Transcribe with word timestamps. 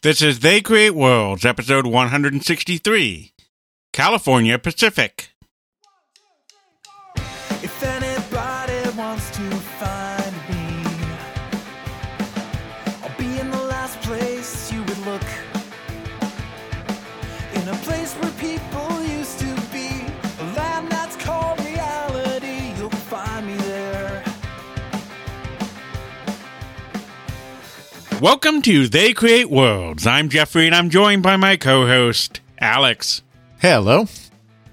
This 0.00 0.22
is 0.22 0.38
They 0.38 0.60
Create 0.60 0.94
Worlds, 0.94 1.44
episode 1.44 1.84
163 1.84 3.32
California 3.92 4.56
Pacific. 4.56 5.30
Welcome 28.20 28.62
to 28.62 28.88
They 28.88 29.12
Create 29.12 29.48
Worlds. 29.48 30.04
I'm 30.04 30.28
Jeffrey 30.28 30.66
and 30.66 30.74
I'm 30.74 30.90
joined 30.90 31.22
by 31.22 31.36
my 31.36 31.56
co 31.56 31.86
host, 31.86 32.40
Alex. 32.58 33.22
Hello. 33.60 34.06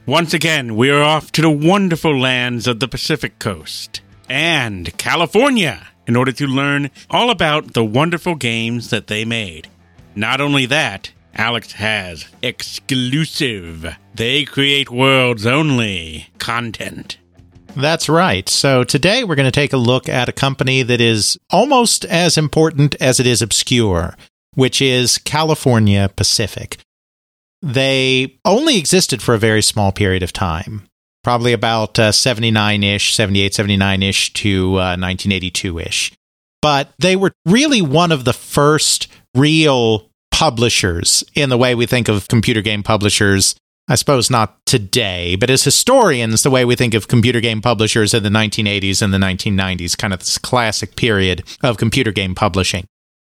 Once 0.08 0.34
again, 0.34 0.76
we 0.76 0.90
are 0.90 1.04
off 1.04 1.32
to 1.34 1.44
the 1.44 1.50
wonderful 1.52 2.20
lands 2.20 2.66
of 2.66 2.80
the 2.80 2.88
Pacific 2.88 3.38
Coast 3.38 4.02
and 4.28 4.98
California 4.98 5.90
in 6.08 6.16
order 6.16 6.32
to 6.32 6.48
learn 6.48 6.90
all 7.12 7.30
about 7.30 7.74
the 7.76 7.86
wonderful 7.86 8.34
games 8.34 8.90
that 8.90 9.06
they 9.06 9.26
made. 9.26 9.68
Not 10.16 10.42
only 10.42 10.66
that, 10.66 11.12
Alex 11.36 11.74
has 11.74 12.26
exclusive 12.42 13.96
They 14.16 14.44
Create 14.46 14.90
Worlds 14.90 15.46
only 15.46 16.30
content. 16.40 17.20
That's 17.76 18.08
right. 18.08 18.48
So 18.48 18.84
today 18.84 19.24
we're 19.24 19.36
going 19.36 19.46
to 19.46 19.52
take 19.52 19.74
a 19.74 19.78
look 19.78 20.08
at 20.08 20.30
a 20.30 20.34
company 20.34 20.82
that 20.84 21.02
is 21.02 21.38
almost 21.52 22.06
as 22.06 22.38
important 22.38 22.96
as 23.02 23.20
it 23.20 23.28
is 23.28 23.42
obscure, 23.42 24.16
which 24.54 24.82
is 24.82 25.18
California 25.18 26.10
Pacific. 26.16 26.78
They 27.62 28.38
only 28.46 28.78
existed 28.78 29.22
for 29.22 29.34
a 29.34 29.40
very 29.40 29.62
small 29.62 29.92
period 29.92 30.24
of 30.24 30.32
time, 30.32 30.88
probably 31.24 31.52
about 31.52 32.00
uh, 32.00 32.12
79 32.12 32.84
ish, 32.84 33.14
78, 33.14 33.54
79 33.54 34.04
ish 34.04 34.34
to 34.34 34.70
uh, 34.74 34.96
1982 34.96 35.80
ish. 35.80 36.14
But 36.62 36.94
they 36.98 37.16
were 37.16 37.32
really 37.46 37.82
one 37.82 38.12
of 38.12 38.24
the 38.24 38.34
first 38.34 39.08
real 39.36 40.10
publishers 40.32 41.24
in 41.34 41.50
the 41.50 41.58
way 41.58 41.76
we 41.76 41.86
think 41.86 42.08
of 42.08 42.28
computer 42.28 42.62
game 42.62 42.84
publishers 42.84 43.56
I 43.88 43.96
suppose 43.96 44.32
not 44.32 44.66
today, 44.66 45.36
but 45.36 45.52
as 45.52 45.64
historians, 45.64 46.42
the 46.42 46.50
way 46.50 46.66
we 46.66 46.76
think 46.76 46.96
of 46.96 47.08
computer 47.08 47.40
game 47.40 47.62
publishers 47.62 48.16
in 48.16 48.24
the 48.24 48.30
1980s 48.30 49.02
and 49.02 49.14
the 49.14 49.20
1990s, 49.20 49.96
kind 49.96 50.12
of 50.12 50.20
this 50.20 50.40
classic 50.40 50.96
period 50.96 51.44
of 51.62 51.78
computer 51.78 52.12
game 52.12 52.34
publishing. 52.34 52.86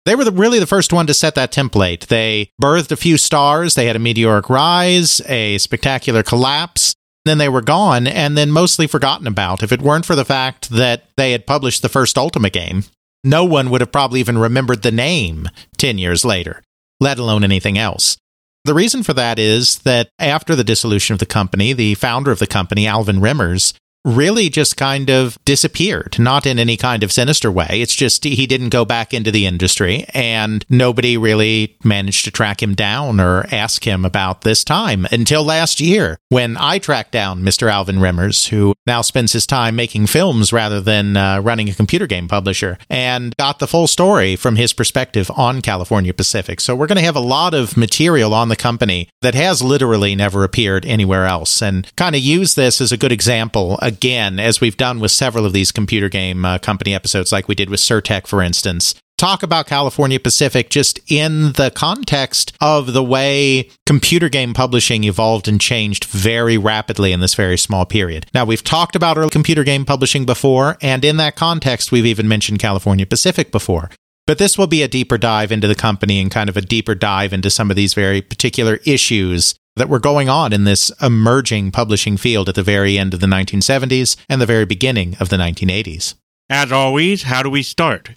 They 0.04 0.14
were 0.14 0.24
the, 0.24 0.30
really 0.30 0.60
the 0.60 0.66
first 0.66 0.92
one 0.92 1.06
to 1.08 1.14
set 1.14 1.34
that 1.34 1.50
template. 1.50 2.06
They 2.06 2.50
birthed 2.62 2.92
a 2.92 2.96
few 2.96 3.16
stars, 3.16 3.74
they 3.74 3.86
had 3.86 3.96
a 3.96 4.00
meteoric 4.00 4.48
rise, 4.48 5.20
a 5.26 5.58
spectacular 5.58 6.22
collapse, 6.22 6.94
then 7.24 7.38
they 7.38 7.48
were 7.48 7.62
gone 7.62 8.06
and 8.06 8.36
then 8.36 8.52
mostly 8.52 8.86
forgotten 8.86 9.26
about. 9.26 9.62
If 9.62 9.72
it 9.72 9.82
weren't 9.82 10.06
for 10.06 10.14
the 10.14 10.26
fact 10.26 10.70
that 10.70 11.08
they 11.16 11.32
had 11.32 11.46
published 11.46 11.82
the 11.82 11.88
first 11.88 12.16
Ultima 12.16 12.50
game, 12.50 12.84
no 13.24 13.44
one 13.44 13.70
would 13.70 13.80
have 13.80 13.90
probably 13.90 14.20
even 14.20 14.38
remembered 14.38 14.82
the 14.82 14.92
name 14.92 15.48
10 15.78 15.98
years 15.98 16.24
later, 16.24 16.62
let 17.00 17.18
alone 17.18 17.42
anything 17.42 17.78
else. 17.78 18.18
The 18.64 18.74
reason 18.74 19.02
for 19.02 19.12
that 19.12 19.38
is 19.38 19.80
that 19.80 20.08
after 20.18 20.56
the 20.56 20.64
dissolution 20.64 21.12
of 21.12 21.18
the 21.18 21.26
company, 21.26 21.74
the 21.74 21.94
founder 21.96 22.30
of 22.30 22.38
the 22.38 22.46
company, 22.46 22.86
Alvin 22.86 23.20
Remmers, 23.20 23.74
really 24.04 24.48
just 24.48 24.76
kind 24.76 25.10
of 25.10 25.38
disappeared, 25.44 26.16
not 26.18 26.46
in 26.46 26.58
any 26.58 26.76
kind 26.76 27.02
of 27.02 27.12
sinister 27.12 27.50
way. 27.50 27.68
It's 27.70 27.94
just 27.94 28.24
he 28.24 28.46
didn't 28.46 28.68
go 28.68 28.84
back 28.84 29.14
into 29.14 29.30
the 29.30 29.46
industry 29.46 30.04
and 30.12 30.64
nobody 30.68 31.16
really 31.16 31.76
managed 31.82 32.24
to 32.24 32.30
track 32.30 32.62
him 32.62 32.74
down 32.74 33.20
or 33.20 33.46
ask 33.50 33.86
him 33.86 34.04
about 34.04 34.42
this 34.42 34.64
time 34.64 35.06
until 35.10 35.44
last 35.44 35.80
year 35.80 36.18
when 36.28 36.56
I 36.56 36.78
tracked 36.78 37.12
down 37.12 37.42
Mr. 37.42 37.70
Alvin 37.70 37.96
Remmers, 37.96 38.48
who 38.48 38.74
now 38.86 39.00
spends 39.02 39.32
his 39.32 39.46
time 39.46 39.76
making 39.76 40.06
films 40.06 40.52
rather 40.52 40.80
than 40.80 41.16
uh, 41.16 41.40
running 41.40 41.68
a 41.68 41.74
computer 41.74 42.06
game 42.06 42.28
publisher, 42.28 42.78
and 42.90 43.34
got 43.36 43.58
the 43.58 43.66
full 43.66 43.86
story 43.86 44.36
from 44.36 44.56
his 44.56 44.72
perspective 44.72 45.30
on 45.36 45.62
California 45.62 46.12
Pacific. 46.12 46.60
So 46.60 46.74
we're 46.76 46.86
going 46.86 46.98
to 46.98 47.04
have 47.04 47.16
a 47.16 47.20
lot 47.20 47.54
of 47.54 47.76
material 47.76 48.34
on 48.34 48.48
the 48.48 48.56
company 48.56 49.08
that 49.22 49.34
has 49.34 49.62
literally 49.62 50.14
never 50.14 50.44
appeared 50.44 50.84
anywhere 50.84 51.24
else 51.24 51.62
and 51.62 51.90
kind 51.96 52.14
of 52.14 52.20
use 52.20 52.54
this 52.54 52.80
as 52.80 52.92
a 52.92 52.96
good 52.96 53.12
example 53.12 53.78
again, 53.94 54.40
as 54.40 54.60
we've 54.60 54.76
done 54.76 54.98
with 55.00 55.12
several 55.12 55.46
of 55.46 55.52
these 55.52 55.72
computer 55.72 56.08
game 56.08 56.44
uh, 56.44 56.58
company 56.58 56.94
episodes, 56.94 57.32
like 57.32 57.48
we 57.48 57.54
did 57.54 57.70
with 57.70 57.80
Sir-Tech, 57.80 58.26
for 58.26 58.42
instance. 58.42 58.94
Talk 59.16 59.44
about 59.44 59.68
California 59.68 60.18
Pacific 60.18 60.70
just 60.70 60.98
in 61.08 61.52
the 61.52 61.70
context 61.74 62.52
of 62.60 62.92
the 62.92 63.04
way 63.04 63.70
computer 63.86 64.28
game 64.28 64.52
publishing 64.54 65.04
evolved 65.04 65.46
and 65.46 65.60
changed 65.60 66.04
very 66.06 66.58
rapidly 66.58 67.12
in 67.12 67.20
this 67.20 67.34
very 67.34 67.56
small 67.56 67.86
period. 67.86 68.26
Now, 68.34 68.44
we've 68.44 68.64
talked 68.64 68.96
about 68.96 69.16
early 69.16 69.30
computer 69.30 69.62
game 69.62 69.84
publishing 69.84 70.26
before, 70.26 70.76
and 70.82 71.04
in 71.04 71.16
that 71.18 71.36
context, 71.36 71.92
we've 71.92 72.04
even 72.06 72.26
mentioned 72.26 72.58
California 72.58 73.06
Pacific 73.06 73.52
before. 73.52 73.90
But 74.26 74.38
this 74.38 74.56
will 74.56 74.66
be 74.66 74.82
a 74.82 74.88
deeper 74.88 75.18
dive 75.18 75.52
into 75.52 75.68
the 75.68 75.74
company 75.74 76.20
and 76.20 76.30
kind 76.30 76.48
of 76.48 76.56
a 76.56 76.62
deeper 76.62 76.94
dive 76.94 77.32
into 77.32 77.50
some 77.50 77.70
of 77.70 77.76
these 77.76 77.92
very 77.92 78.22
particular 78.22 78.80
issues 78.86 79.54
that 79.76 79.88
were 79.88 79.98
going 79.98 80.28
on 80.30 80.52
in 80.52 80.64
this 80.64 80.90
emerging 81.02 81.72
publishing 81.72 82.16
field 82.16 82.48
at 82.48 82.54
the 82.54 82.62
very 82.62 82.96
end 82.96 83.12
of 83.12 83.20
the 83.20 83.26
1970s 83.26 84.16
and 84.28 84.40
the 84.40 84.46
very 84.46 84.64
beginning 84.64 85.16
of 85.20 85.28
the 85.28 85.36
1980s. 85.36 86.14
As 86.48 86.72
always, 86.72 87.24
how 87.24 87.42
do 87.42 87.50
we 87.50 87.62
start? 87.62 88.12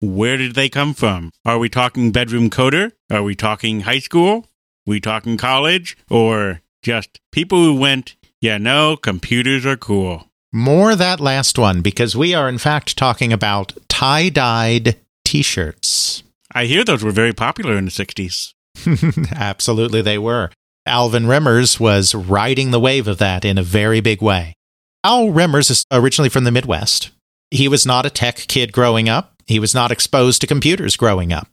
Where 0.00 0.38
did 0.38 0.54
they 0.54 0.70
come 0.70 0.94
from? 0.94 1.30
Are 1.44 1.58
we 1.58 1.68
talking 1.68 2.10
bedroom 2.10 2.48
coder? 2.48 2.92
Are 3.10 3.22
we 3.22 3.34
talking 3.34 3.80
high 3.80 3.98
school? 3.98 4.46
we 4.86 4.98
talking 4.98 5.36
college? 5.36 5.96
Or 6.08 6.62
just 6.82 7.20
people 7.32 7.62
who 7.62 7.74
went, 7.74 8.16
yeah, 8.40 8.56
no, 8.56 8.96
computers 8.96 9.66
are 9.66 9.76
cool? 9.76 10.28
More 10.52 10.96
that 10.96 11.20
last 11.20 11.58
one, 11.58 11.82
because 11.82 12.16
we 12.16 12.34
are 12.34 12.48
in 12.48 12.58
fact 12.58 12.96
talking 12.96 13.32
about 13.32 13.74
tie 13.88 14.30
dyed 14.30 14.96
t 15.30 15.42
shirts. 15.42 16.24
I 16.52 16.64
hear 16.64 16.84
those 16.84 17.04
were 17.04 17.12
very 17.12 17.32
popular 17.32 17.76
in 17.76 17.84
the 17.84 17.92
60s. 17.92 18.52
Absolutely, 19.32 20.02
they 20.02 20.18
were. 20.18 20.50
Alvin 20.86 21.26
Remmers 21.26 21.78
was 21.78 22.16
riding 22.16 22.72
the 22.72 22.80
wave 22.80 23.06
of 23.06 23.18
that 23.18 23.44
in 23.44 23.56
a 23.56 23.62
very 23.62 24.00
big 24.00 24.20
way. 24.20 24.54
Al 25.04 25.28
Remmers 25.28 25.70
is 25.70 25.84
originally 25.92 26.30
from 26.30 26.42
the 26.42 26.50
Midwest. 26.50 27.12
He 27.52 27.68
was 27.68 27.86
not 27.86 28.06
a 28.06 28.10
tech 28.10 28.38
kid 28.48 28.72
growing 28.72 29.08
up. 29.08 29.34
He 29.46 29.60
was 29.60 29.72
not 29.72 29.92
exposed 29.92 30.40
to 30.40 30.48
computers 30.48 30.96
growing 30.96 31.32
up. 31.32 31.46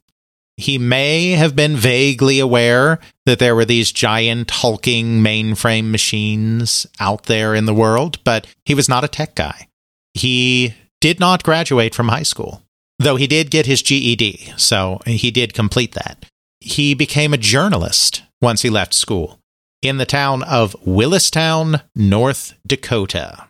He 0.55 0.79
may 0.79 1.33
have 1.33 1.55
been 1.55 1.75
vaguely 1.75 2.39
aware 2.39 2.97
that 3.27 3.37
there 3.37 3.55
were 3.55 3.65
these 3.65 3.91
giant 3.91 4.49
hulking 4.49 5.21
mainframe 5.21 5.91
machines 5.91 6.87
out 6.99 7.25
there 7.25 7.53
in 7.53 7.65
the 7.65 7.75
world, 7.75 8.23
but 8.23 8.47
he 8.65 8.73
was 8.73 8.89
not 8.89 9.03
a 9.03 9.07
tech 9.07 9.35
guy. 9.35 9.67
He 10.15 10.73
did 10.99 11.19
not 11.19 11.43
graduate 11.43 11.93
from 11.93 12.07
high 12.07 12.23
school, 12.23 12.63
though 12.99 13.15
he 13.15 13.27
did 13.27 13.51
get 13.51 13.65
his 13.65 13.81
GED, 13.81 14.53
so 14.57 14.99
he 15.05 15.31
did 15.31 15.53
complete 15.53 15.93
that. 15.93 16.25
He 16.59 16.93
became 16.93 17.33
a 17.33 17.37
journalist 17.37 18.23
once 18.41 18.61
he 18.61 18.69
left 18.69 18.93
school 18.93 19.39
in 19.81 19.97
the 19.97 20.05
town 20.05 20.43
of 20.43 20.75
Williston, 20.85 21.81
North 21.95 22.55
Dakota, 22.65 23.49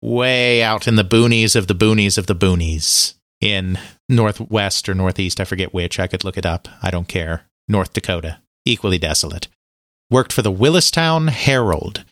way 0.00 0.62
out 0.62 0.88
in 0.88 0.96
the 0.96 1.04
boonies 1.04 1.54
of 1.54 1.66
the 1.66 1.74
boonies 1.74 2.16
of 2.18 2.26
the 2.26 2.34
boonies 2.34 3.14
in 3.40 3.78
northwest 4.08 4.88
or 4.88 4.94
northeast. 4.94 5.40
I 5.40 5.44
forget 5.44 5.74
which. 5.74 6.00
I 6.00 6.06
could 6.06 6.24
look 6.24 6.38
it 6.38 6.46
up. 6.46 6.68
I 6.82 6.90
don't 6.90 7.08
care. 7.08 7.44
North 7.68 7.92
Dakota, 7.92 8.38
equally 8.64 8.98
desolate. 8.98 9.48
Worked 10.10 10.32
for 10.32 10.42
the 10.42 10.50
Williston 10.50 11.28
Herald. 11.28 12.04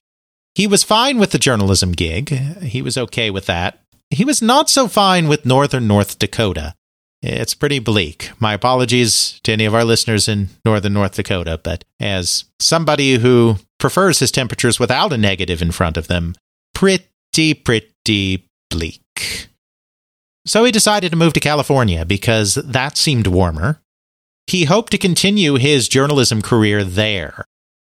He 0.54 0.66
was 0.66 0.82
fine 0.82 1.18
with 1.18 1.30
the 1.30 1.38
journalism 1.38 1.92
gig. 1.92 2.30
He 2.62 2.82
was 2.82 2.98
okay 2.98 3.30
with 3.30 3.46
that. 3.46 3.80
He 4.10 4.24
was 4.24 4.40
not 4.40 4.70
so 4.70 4.88
fine 4.88 5.28
with 5.28 5.46
northern 5.46 5.86
North 5.86 6.18
Dakota. 6.18 6.74
It's 7.22 7.54
pretty 7.54 7.78
bleak. 7.78 8.30
My 8.38 8.52
apologies 8.52 9.40
to 9.42 9.52
any 9.52 9.64
of 9.64 9.74
our 9.74 9.84
listeners 9.84 10.28
in 10.28 10.50
northern 10.64 10.92
North 10.92 11.14
Dakota, 11.16 11.58
but 11.62 11.84
as 11.98 12.44
somebody 12.60 13.14
who 13.16 13.56
prefers 13.78 14.20
his 14.20 14.30
temperatures 14.30 14.78
without 14.78 15.12
a 15.12 15.18
negative 15.18 15.60
in 15.60 15.72
front 15.72 15.96
of 15.96 16.08
them, 16.08 16.34
pretty, 16.74 17.54
pretty 17.54 18.48
bleak. 18.70 19.48
So 20.46 20.64
he 20.64 20.70
decided 20.70 21.10
to 21.10 21.16
move 21.16 21.32
to 21.32 21.40
California 21.40 22.04
because 22.04 22.54
that 22.54 22.96
seemed 22.96 23.26
warmer. 23.26 23.80
He 24.46 24.64
hoped 24.64 24.92
to 24.92 24.98
continue 24.98 25.54
his 25.54 25.88
journalism 25.88 26.40
career 26.40 26.84
there, 26.84 27.44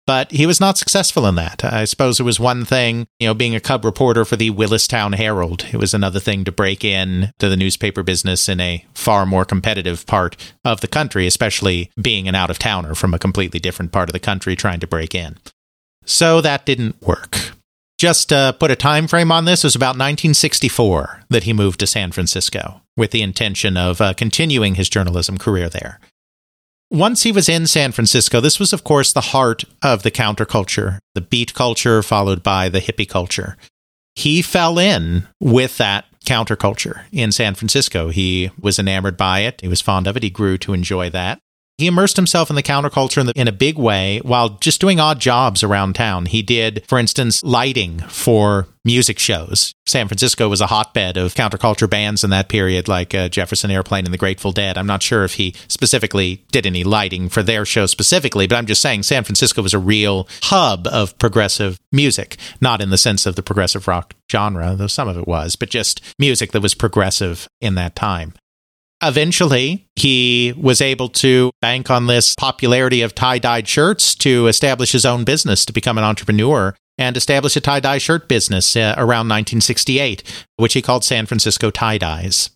but 0.08 0.32
he 0.32 0.46
was 0.46 0.58
not 0.58 0.78
successful 0.78 1.26
in 1.26 1.34
that. 1.34 1.62
I 1.62 1.84
suppose 1.84 2.18
it 2.18 2.22
was 2.22 2.40
one 2.40 2.64
thing, 2.64 3.06
you 3.20 3.26
know, 3.26 3.34
being 3.34 3.54
a 3.54 3.60
cub 3.60 3.84
reporter 3.84 4.24
for 4.24 4.36
the 4.36 4.48
Williston 4.48 5.12
Herald. 5.12 5.66
It 5.70 5.76
was 5.76 5.92
another 5.92 6.18
thing 6.18 6.44
to 6.44 6.50
break 6.50 6.82
in 6.82 7.30
to 7.38 7.50
the 7.50 7.58
newspaper 7.58 8.02
business 8.02 8.48
in 8.48 8.58
a 8.58 8.86
far 8.94 9.26
more 9.26 9.44
competitive 9.44 10.06
part 10.06 10.54
of 10.64 10.80
the 10.80 10.88
country, 10.88 11.26
especially 11.26 11.90
being 12.00 12.26
an 12.26 12.34
out 12.34 12.48
of 12.48 12.58
towner 12.58 12.94
from 12.94 13.12
a 13.12 13.18
completely 13.18 13.60
different 13.60 13.92
part 13.92 14.08
of 14.08 14.14
the 14.14 14.18
country 14.18 14.56
trying 14.56 14.80
to 14.80 14.86
break 14.86 15.14
in. 15.14 15.36
So 16.06 16.40
that 16.40 16.64
didn't 16.64 17.02
work. 17.02 17.52
Just 17.98 18.30
to 18.30 18.56
put 18.58 18.70
a 18.70 18.76
time 18.76 19.08
frame 19.08 19.30
on 19.30 19.44
this, 19.44 19.62
it 19.62 19.66
was 19.66 19.76
about 19.76 19.88
1964 19.88 21.24
that 21.28 21.42
he 21.42 21.52
moved 21.52 21.80
to 21.80 21.86
San 21.86 22.12
Francisco 22.12 22.80
with 22.96 23.10
the 23.10 23.20
intention 23.20 23.76
of 23.76 24.00
uh, 24.00 24.14
continuing 24.14 24.76
his 24.76 24.88
journalism 24.88 25.36
career 25.36 25.68
there. 25.68 26.00
Once 26.90 27.22
he 27.22 27.32
was 27.32 27.48
in 27.48 27.66
San 27.66 27.92
Francisco, 27.92 28.40
this 28.40 28.58
was, 28.58 28.72
of 28.72 28.84
course, 28.84 29.12
the 29.12 29.20
heart 29.20 29.64
of 29.82 30.02
the 30.02 30.10
counterculture, 30.10 30.98
the 31.14 31.20
beat 31.20 31.54
culture, 31.54 32.02
followed 32.02 32.42
by 32.42 32.68
the 32.68 32.80
hippie 32.80 33.08
culture. 33.08 33.56
He 34.14 34.42
fell 34.42 34.78
in 34.78 35.28
with 35.40 35.76
that 35.78 36.06
counterculture 36.24 37.02
in 37.12 37.32
San 37.32 37.54
Francisco. 37.54 38.08
He 38.08 38.50
was 38.60 38.78
enamored 38.78 39.16
by 39.16 39.40
it. 39.40 39.60
He 39.60 39.68
was 39.68 39.80
fond 39.80 40.06
of 40.06 40.16
it. 40.16 40.22
He 40.22 40.30
grew 40.30 40.58
to 40.58 40.72
enjoy 40.72 41.10
that. 41.10 41.40
He 41.78 41.86
immersed 41.86 42.16
himself 42.16 42.50
in 42.50 42.56
the 42.56 42.62
counterculture 42.62 43.18
in, 43.18 43.26
the, 43.26 43.32
in, 43.36 43.46
a 43.46 43.52
big 43.52 43.78
way 43.78 44.18
while 44.24 44.48
just 44.48 44.80
doing 44.80 44.98
odd 44.98 45.20
jobs 45.20 45.62
around 45.62 45.94
town. 45.94 46.26
He 46.26 46.42
did, 46.42 46.84
for 46.88 46.98
instance, 46.98 47.44
lighting 47.44 48.00
for 48.00 48.66
music 48.84 49.20
shows. 49.20 49.72
San 49.86 50.08
Francisco 50.08 50.48
was 50.48 50.60
a 50.60 50.66
hotbed 50.66 51.16
of 51.16 51.34
counterculture 51.34 51.88
bands 51.88 52.24
in 52.24 52.30
that 52.30 52.48
period, 52.48 52.88
like 52.88 53.14
uh, 53.14 53.28
Jefferson 53.28 53.70
Airplane 53.70 54.06
and 54.06 54.12
the 54.12 54.18
Grateful 54.18 54.50
Dead. 54.50 54.76
I'm 54.76 54.88
not 54.88 55.04
sure 55.04 55.22
if 55.22 55.34
he 55.34 55.54
specifically 55.68 56.44
did 56.50 56.66
any 56.66 56.82
lighting 56.82 57.28
for 57.28 57.44
their 57.44 57.64
show 57.64 57.86
specifically, 57.86 58.48
but 58.48 58.56
I'm 58.56 58.66
just 58.66 58.82
saying 58.82 59.04
San 59.04 59.22
Francisco 59.22 59.62
was 59.62 59.74
a 59.74 59.78
real 59.78 60.26
hub 60.44 60.88
of 60.88 61.16
progressive 61.18 61.78
music, 61.92 62.38
not 62.60 62.80
in 62.80 62.90
the 62.90 62.98
sense 62.98 63.24
of 63.24 63.36
the 63.36 63.42
progressive 63.42 63.86
rock 63.86 64.14
genre, 64.32 64.74
though 64.74 64.88
some 64.88 65.06
of 65.06 65.16
it 65.16 65.28
was, 65.28 65.54
but 65.54 65.70
just 65.70 66.00
music 66.18 66.50
that 66.50 66.62
was 66.62 66.74
progressive 66.74 67.46
in 67.60 67.76
that 67.76 67.94
time. 67.94 68.34
Eventually, 69.02 69.86
he 69.94 70.52
was 70.56 70.80
able 70.80 71.08
to 71.08 71.52
bank 71.60 71.88
on 71.88 72.08
this 72.08 72.34
popularity 72.34 73.02
of 73.02 73.14
tie 73.14 73.38
dyed 73.38 73.68
shirts 73.68 74.14
to 74.16 74.48
establish 74.48 74.90
his 74.90 75.04
own 75.04 75.24
business, 75.24 75.64
to 75.66 75.72
become 75.72 75.98
an 75.98 76.04
entrepreneur, 76.04 76.74
and 76.98 77.16
establish 77.16 77.54
a 77.56 77.60
tie 77.60 77.78
dye 77.80 77.98
shirt 77.98 78.28
business 78.28 78.74
uh, 78.74 78.94
around 78.96 79.28
1968, 79.28 80.24
which 80.56 80.74
he 80.74 80.82
called 80.82 81.04
San 81.04 81.26
Francisco 81.26 81.70
Tie 81.70 81.98
Dyes. 81.98 82.50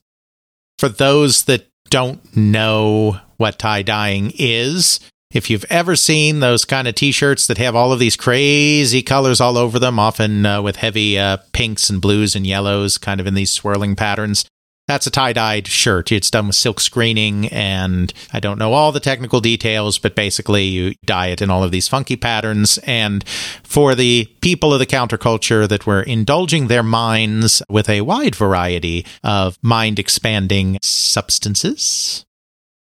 For 0.78 0.88
those 0.88 1.44
that 1.44 1.68
don't 1.90 2.36
know 2.36 3.20
what 3.36 3.58
tie 3.58 3.82
dyeing 3.82 4.32
is, 4.36 4.98
if 5.32 5.48
you've 5.48 5.64
ever 5.70 5.94
seen 5.94 6.40
those 6.40 6.64
kind 6.64 6.88
of 6.88 6.96
t 6.96 7.12
shirts 7.12 7.46
that 7.46 7.58
have 7.58 7.76
all 7.76 7.92
of 7.92 8.00
these 8.00 8.16
crazy 8.16 9.02
colors 9.02 9.40
all 9.40 9.56
over 9.56 9.78
them, 9.78 9.98
often 9.98 10.44
uh, 10.44 10.60
with 10.60 10.76
heavy 10.76 11.18
uh, 11.18 11.38
pinks 11.52 11.88
and 11.88 12.00
blues 12.00 12.34
and 12.34 12.46
yellows, 12.46 12.98
kind 12.98 13.20
of 13.20 13.28
in 13.28 13.34
these 13.34 13.52
swirling 13.52 13.94
patterns, 13.94 14.44
that's 14.88 15.06
a 15.06 15.10
tie 15.10 15.32
dyed 15.32 15.66
shirt. 15.66 16.10
It's 16.12 16.30
done 16.30 16.48
with 16.48 16.56
silk 16.56 16.80
screening, 16.80 17.46
and 17.48 18.12
I 18.32 18.40
don't 18.40 18.58
know 18.58 18.72
all 18.72 18.92
the 18.92 19.00
technical 19.00 19.40
details, 19.40 19.98
but 19.98 20.16
basically, 20.16 20.64
you 20.64 20.94
dye 21.04 21.28
it 21.28 21.40
in 21.40 21.50
all 21.50 21.62
of 21.62 21.70
these 21.70 21.88
funky 21.88 22.16
patterns. 22.16 22.78
And 22.78 23.26
for 23.62 23.94
the 23.94 24.28
people 24.40 24.72
of 24.72 24.80
the 24.80 24.86
counterculture 24.86 25.68
that 25.68 25.86
were 25.86 26.02
indulging 26.02 26.66
their 26.66 26.82
minds 26.82 27.62
with 27.68 27.88
a 27.88 28.00
wide 28.00 28.34
variety 28.34 29.06
of 29.22 29.56
mind 29.62 29.98
expanding 29.98 30.78
substances, 30.82 32.24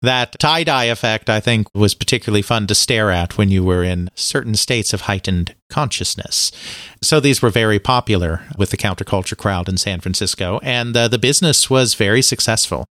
that 0.01 0.37
tie 0.39 0.63
dye 0.63 0.85
effect, 0.85 1.29
I 1.29 1.39
think, 1.39 1.67
was 1.73 1.93
particularly 1.93 2.41
fun 2.41 2.67
to 2.67 2.75
stare 2.75 3.11
at 3.11 3.37
when 3.37 3.49
you 3.49 3.63
were 3.63 3.83
in 3.83 4.09
certain 4.15 4.55
states 4.55 4.93
of 4.93 5.01
heightened 5.01 5.55
consciousness. 5.69 6.51
So 7.01 7.19
these 7.19 7.41
were 7.41 7.49
very 7.49 7.79
popular 7.79 8.41
with 8.57 8.69
the 8.69 8.77
counterculture 8.77 9.37
crowd 9.37 9.67
in 9.67 9.77
San 9.77 9.99
Francisco, 9.99 10.59
and 10.63 10.95
uh, 10.95 11.07
the 11.07 11.19
business 11.19 11.69
was 11.69 11.95
very 11.95 12.21
successful. 12.21 12.85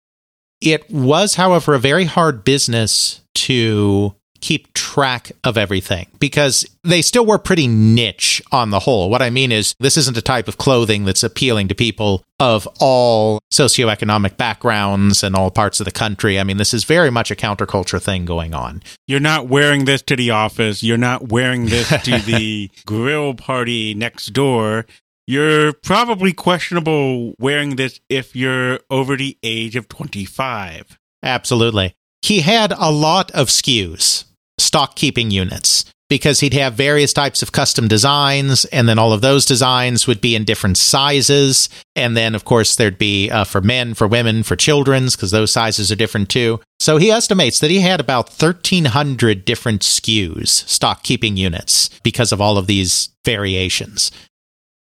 It 0.60 0.90
was, 0.90 1.34
however, 1.34 1.74
a 1.74 1.78
very 1.78 2.04
hard 2.04 2.42
business 2.42 3.20
to 3.34 4.14
keep 4.40 4.72
track 4.74 5.32
of 5.44 5.56
everything 5.58 6.06
because 6.18 6.66
they 6.84 7.02
still 7.02 7.26
were 7.26 7.38
pretty 7.38 7.66
niche 7.66 8.42
on 8.52 8.70
the 8.70 8.80
whole. 8.80 9.10
What 9.10 9.22
I 9.22 9.30
mean 9.30 9.52
is, 9.52 9.74
this 9.80 9.96
isn't 9.96 10.16
a 10.16 10.22
type 10.22 10.48
of 10.48 10.58
clothing 10.58 11.04
that's 11.04 11.22
appealing 11.22 11.68
to 11.68 11.74
people 11.74 12.22
of 12.38 12.68
all 12.80 13.40
socioeconomic 13.52 14.36
backgrounds 14.36 15.22
and 15.22 15.34
all 15.34 15.50
parts 15.50 15.80
of 15.80 15.84
the 15.84 15.90
country. 15.90 16.38
I 16.38 16.44
mean, 16.44 16.56
this 16.56 16.74
is 16.74 16.84
very 16.84 17.10
much 17.10 17.30
a 17.30 17.36
counterculture 17.36 18.00
thing 18.00 18.24
going 18.24 18.54
on. 18.54 18.82
You're 19.06 19.20
not 19.20 19.48
wearing 19.48 19.84
this 19.84 20.02
to 20.02 20.16
the 20.16 20.30
office, 20.30 20.82
you're 20.82 20.98
not 20.98 21.28
wearing 21.28 21.66
this 21.66 21.88
to 21.88 22.18
the 22.26 22.70
grill 22.86 23.34
party 23.34 23.94
next 23.94 24.28
door. 24.28 24.86
You're 25.26 25.72
probably 25.72 26.32
questionable 26.32 27.34
wearing 27.40 27.74
this 27.74 28.00
if 28.08 28.36
you're 28.36 28.78
over 28.90 29.16
the 29.16 29.36
age 29.42 29.74
of 29.74 29.88
25. 29.88 30.98
Absolutely. 31.22 31.96
He 32.22 32.40
had 32.40 32.72
a 32.72 32.90
lot 32.90 33.30
of 33.32 33.48
SKUs 33.48 34.24
stock 34.58 34.96
keeping 34.96 35.30
units 35.30 35.84
because 36.08 36.40
he'd 36.40 36.54
have 36.54 36.74
various 36.74 37.12
types 37.12 37.42
of 37.42 37.52
custom 37.52 37.88
designs, 37.88 38.64
and 38.66 38.88
then 38.88 38.98
all 38.98 39.12
of 39.12 39.22
those 39.22 39.44
designs 39.44 40.06
would 40.06 40.20
be 40.20 40.36
in 40.36 40.44
different 40.44 40.78
sizes. 40.78 41.68
And 41.96 42.16
then, 42.16 42.34
of 42.34 42.44
course, 42.44 42.76
there'd 42.76 42.98
be 42.98 43.28
uh, 43.28 43.44
for 43.44 43.60
men, 43.60 43.94
for 43.94 44.06
women, 44.06 44.44
for 44.44 44.54
children's, 44.54 45.16
because 45.16 45.32
those 45.32 45.50
sizes 45.50 45.90
are 45.90 45.96
different 45.96 46.28
too. 46.28 46.60
So 46.78 46.98
he 46.98 47.10
estimates 47.10 47.58
that 47.58 47.70
he 47.70 47.80
had 47.80 47.98
about 47.98 48.28
1,300 48.28 49.44
different 49.44 49.82
SKUs, 49.82 50.48
stock 50.48 51.02
keeping 51.02 51.36
units, 51.36 51.90
because 52.04 52.30
of 52.30 52.40
all 52.40 52.56
of 52.56 52.68
these 52.68 53.08
variations. 53.24 54.12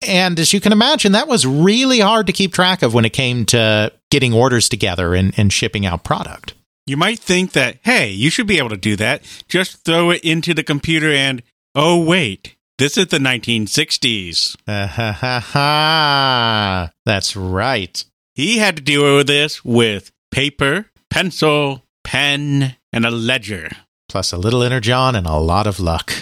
And 0.00 0.40
as 0.40 0.52
you 0.52 0.60
can 0.60 0.72
imagine, 0.72 1.12
that 1.12 1.28
was 1.28 1.46
really 1.46 2.00
hard 2.00 2.26
to 2.26 2.32
keep 2.32 2.52
track 2.52 2.82
of 2.82 2.94
when 2.94 3.04
it 3.04 3.12
came 3.12 3.44
to 3.46 3.92
getting 4.10 4.32
orders 4.32 4.68
together 4.68 5.14
and, 5.14 5.34
and 5.38 5.52
shipping 5.52 5.86
out 5.86 6.04
product. 6.04 6.54
You 6.86 6.96
might 6.96 7.20
think 7.20 7.52
that, 7.52 7.78
hey, 7.82 8.10
you 8.10 8.28
should 8.28 8.46
be 8.46 8.58
able 8.58 8.70
to 8.70 8.76
do 8.76 8.96
that. 8.96 9.22
Just 9.48 9.84
throw 9.84 10.10
it 10.10 10.24
into 10.24 10.52
the 10.52 10.64
computer 10.64 11.12
and, 11.12 11.42
oh, 11.74 12.02
wait, 12.02 12.56
this 12.78 12.98
is 12.98 13.06
the 13.06 13.18
1960s. 13.18 14.56
Uh, 14.66 14.88
ha, 14.88 15.12
ha, 15.12 15.38
ha. 15.38 16.90
That's 17.06 17.36
right. 17.36 18.04
He 18.34 18.58
had 18.58 18.76
to 18.76 18.82
deal 18.82 19.16
with 19.16 19.28
this 19.28 19.64
with 19.64 20.10
paper, 20.32 20.86
pencil, 21.08 21.84
pen, 22.02 22.76
and 22.92 23.06
a 23.06 23.10
ledger. 23.10 23.70
Plus 24.08 24.32
a 24.32 24.36
little 24.36 24.62
inner 24.62 24.80
John 24.80 25.14
and 25.14 25.26
a 25.26 25.36
lot 25.36 25.66
of 25.68 25.78
luck. 25.78 26.12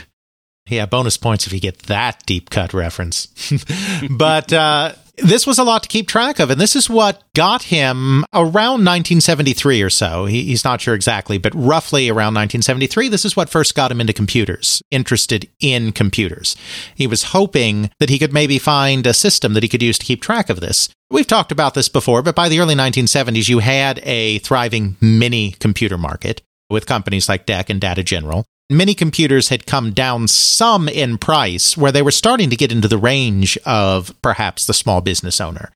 Yeah, 0.68 0.86
bonus 0.86 1.16
points 1.16 1.46
if 1.46 1.52
you 1.52 1.60
get 1.60 1.80
that 1.84 2.26
deep 2.26 2.50
cut 2.50 2.74
reference. 2.74 3.28
but 4.10 4.52
uh, 4.52 4.92
this 5.22 5.46
was 5.46 5.58
a 5.58 5.64
lot 5.64 5.82
to 5.82 5.88
keep 5.88 6.08
track 6.08 6.38
of, 6.38 6.50
and 6.50 6.60
this 6.60 6.76
is 6.76 6.90
what 6.90 7.22
got 7.34 7.64
him 7.64 8.24
around 8.32 8.84
1973 8.84 9.82
or 9.82 9.90
so. 9.90 10.26
He, 10.26 10.44
he's 10.44 10.64
not 10.64 10.80
sure 10.80 10.94
exactly, 10.94 11.38
but 11.38 11.54
roughly 11.54 12.08
around 12.08 12.34
1973, 12.34 13.08
this 13.08 13.24
is 13.24 13.36
what 13.36 13.48
first 13.48 13.74
got 13.74 13.90
him 13.90 14.00
into 14.00 14.12
computers, 14.12 14.82
interested 14.90 15.48
in 15.60 15.92
computers. 15.92 16.56
He 16.94 17.06
was 17.06 17.24
hoping 17.24 17.90
that 17.98 18.10
he 18.10 18.18
could 18.18 18.32
maybe 18.32 18.58
find 18.58 19.06
a 19.06 19.14
system 19.14 19.54
that 19.54 19.62
he 19.62 19.68
could 19.68 19.82
use 19.82 19.98
to 19.98 20.06
keep 20.06 20.22
track 20.22 20.50
of 20.50 20.60
this. 20.60 20.88
We've 21.10 21.26
talked 21.26 21.52
about 21.52 21.74
this 21.74 21.88
before, 21.88 22.22
but 22.22 22.36
by 22.36 22.48
the 22.48 22.60
early 22.60 22.74
1970s, 22.74 23.48
you 23.48 23.58
had 23.58 24.00
a 24.04 24.38
thriving 24.38 24.96
mini 25.00 25.52
computer 25.52 25.98
market 25.98 26.42
with 26.68 26.86
companies 26.86 27.28
like 27.28 27.46
DEC 27.46 27.68
and 27.70 27.80
Data 27.80 28.02
General 28.02 28.46
many 28.70 28.94
computers 28.94 29.48
had 29.48 29.66
come 29.66 29.92
down 29.92 30.28
some 30.28 30.88
in 30.88 31.18
price 31.18 31.76
where 31.76 31.92
they 31.92 32.02
were 32.02 32.10
starting 32.10 32.48
to 32.50 32.56
get 32.56 32.72
into 32.72 32.88
the 32.88 32.98
range 32.98 33.58
of 33.66 34.14
perhaps 34.22 34.64
the 34.64 34.74
small 34.74 35.00
business 35.00 35.40
owner. 35.40 35.72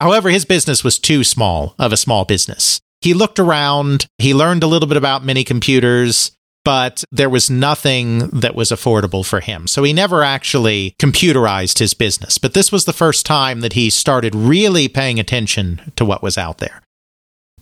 However, 0.00 0.30
his 0.30 0.46
business 0.46 0.82
was 0.82 0.98
too 0.98 1.22
small 1.22 1.74
of 1.78 1.92
a 1.92 1.96
small 1.98 2.24
business. 2.24 2.80
He 3.02 3.14
looked 3.14 3.38
around, 3.38 4.06
he 4.18 4.34
learned 4.34 4.62
a 4.62 4.66
little 4.66 4.88
bit 4.88 4.96
about 4.96 5.24
mini 5.24 5.44
computers, 5.44 6.32
but 6.64 7.04
there 7.10 7.30
was 7.30 7.50
nothing 7.50 8.28
that 8.28 8.54
was 8.54 8.70
affordable 8.70 9.24
for 9.24 9.40
him. 9.40 9.66
So 9.66 9.82
he 9.82 9.92
never 9.92 10.22
actually 10.22 10.94
computerized 11.00 11.78
his 11.78 11.94
business. 11.94 12.38
But 12.38 12.54
this 12.54 12.70
was 12.70 12.84
the 12.84 12.92
first 12.92 13.24
time 13.24 13.60
that 13.60 13.74
he 13.74 13.90
started 13.90 14.34
really 14.34 14.88
paying 14.88 15.18
attention 15.18 15.92
to 15.96 16.04
what 16.04 16.22
was 16.22 16.36
out 16.36 16.58
there. 16.58 16.82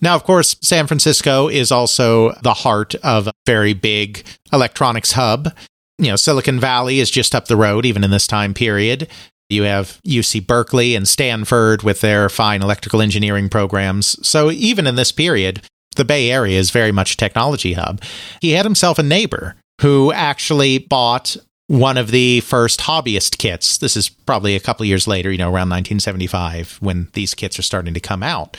Now, 0.01 0.15
of 0.15 0.23
course, 0.23 0.55
San 0.61 0.87
Francisco 0.87 1.47
is 1.47 1.71
also 1.71 2.33
the 2.41 2.53
heart 2.53 2.95
of 2.95 3.27
a 3.27 3.33
very 3.45 3.73
big 3.73 4.25
electronics 4.53 5.13
hub. 5.13 5.53
You 5.97 6.07
know, 6.07 6.15
Silicon 6.15 6.59
Valley 6.59 6.99
is 6.99 7.11
just 7.11 7.35
up 7.35 7.47
the 7.47 7.57
road, 7.57 7.85
even 7.85 8.03
in 8.03 8.11
this 8.11 8.27
time 8.27 8.53
period. 8.53 9.07
You 9.49 9.63
have 9.63 9.99
UC 10.07 10.45
Berkeley 10.45 10.95
and 10.95 11.07
Stanford 11.07 11.83
with 11.83 12.01
their 12.01 12.29
fine 12.29 12.61
electrical 12.61 13.01
engineering 13.01 13.49
programs. 13.49 14.15
So, 14.25 14.51
even 14.51 14.85
in 14.85 14.95
this 14.95 15.11
period, 15.11 15.61
the 15.95 16.05
Bay 16.05 16.31
Area 16.31 16.57
is 16.57 16.71
very 16.71 16.91
much 16.91 17.13
a 17.13 17.17
technology 17.17 17.73
hub. 17.73 18.01
He 18.41 18.51
had 18.51 18.65
himself 18.65 18.99
a 18.99 19.03
neighbor 19.03 19.55
who 19.81 20.13
actually 20.13 20.77
bought 20.77 21.35
one 21.67 21.97
of 21.97 22.11
the 22.11 22.41
first 22.41 22.81
hobbyist 22.81 23.37
kits. 23.37 23.77
This 23.77 23.95
is 23.95 24.09
probably 24.09 24.55
a 24.55 24.59
couple 24.59 24.85
years 24.85 25.07
later, 25.07 25.31
you 25.31 25.37
know, 25.37 25.47
around 25.47 25.69
1975 25.69 26.77
when 26.79 27.09
these 27.13 27.35
kits 27.35 27.59
are 27.59 27.63
starting 27.63 27.93
to 27.93 27.99
come 27.99 28.23
out. 28.23 28.57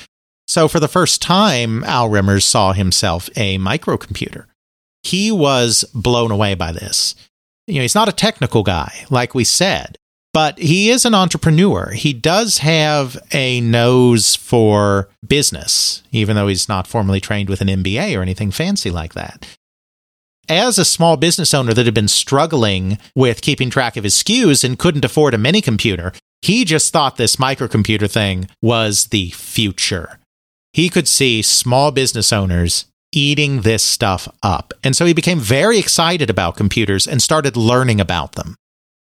So 0.50 0.66
for 0.66 0.80
the 0.80 0.88
first 0.88 1.22
time, 1.22 1.84
Al 1.84 2.08
Remmers 2.08 2.42
saw 2.42 2.72
himself 2.72 3.30
a 3.36 3.56
microcomputer. 3.58 4.46
He 5.04 5.30
was 5.30 5.84
blown 5.94 6.32
away 6.32 6.56
by 6.56 6.72
this. 6.72 7.14
You 7.68 7.76
know, 7.76 7.82
he's 7.82 7.94
not 7.94 8.08
a 8.08 8.12
technical 8.12 8.64
guy, 8.64 9.06
like 9.10 9.32
we 9.32 9.44
said, 9.44 9.96
but 10.32 10.58
he 10.58 10.90
is 10.90 11.04
an 11.04 11.14
entrepreneur. 11.14 11.92
He 11.92 12.12
does 12.12 12.58
have 12.58 13.16
a 13.30 13.60
nose 13.60 14.34
for 14.34 15.08
business, 15.24 16.02
even 16.10 16.34
though 16.34 16.48
he's 16.48 16.68
not 16.68 16.88
formally 16.88 17.20
trained 17.20 17.48
with 17.48 17.60
an 17.60 17.68
MBA 17.68 18.18
or 18.18 18.22
anything 18.22 18.50
fancy 18.50 18.90
like 18.90 19.14
that. 19.14 19.46
As 20.48 20.80
a 20.80 20.84
small 20.84 21.16
business 21.16 21.54
owner 21.54 21.72
that 21.74 21.86
had 21.86 21.94
been 21.94 22.08
struggling 22.08 22.98
with 23.14 23.40
keeping 23.40 23.70
track 23.70 23.96
of 23.96 24.02
his 24.02 24.20
SKUs 24.20 24.64
and 24.64 24.80
couldn't 24.80 25.04
afford 25.04 25.32
a 25.32 25.38
mini 25.38 25.60
computer, 25.60 26.12
he 26.42 26.64
just 26.64 26.92
thought 26.92 27.18
this 27.18 27.36
microcomputer 27.36 28.10
thing 28.10 28.48
was 28.60 29.06
the 29.06 29.30
future 29.30 30.16
he 30.72 30.88
could 30.88 31.08
see 31.08 31.42
small 31.42 31.90
business 31.90 32.32
owners 32.32 32.86
eating 33.12 33.62
this 33.62 33.82
stuff 33.82 34.28
up. 34.42 34.72
And 34.84 34.94
so 34.94 35.04
he 35.04 35.12
became 35.12 35.40
very 35.40 35.78
excited 35.78 36.30
about 36.30 36.56
computers 36.56 37.06
and 37.06 37.22
started 37.22 37.56
learning 37.56 38.00
about 38.00 38.32
them. 38.32 38.54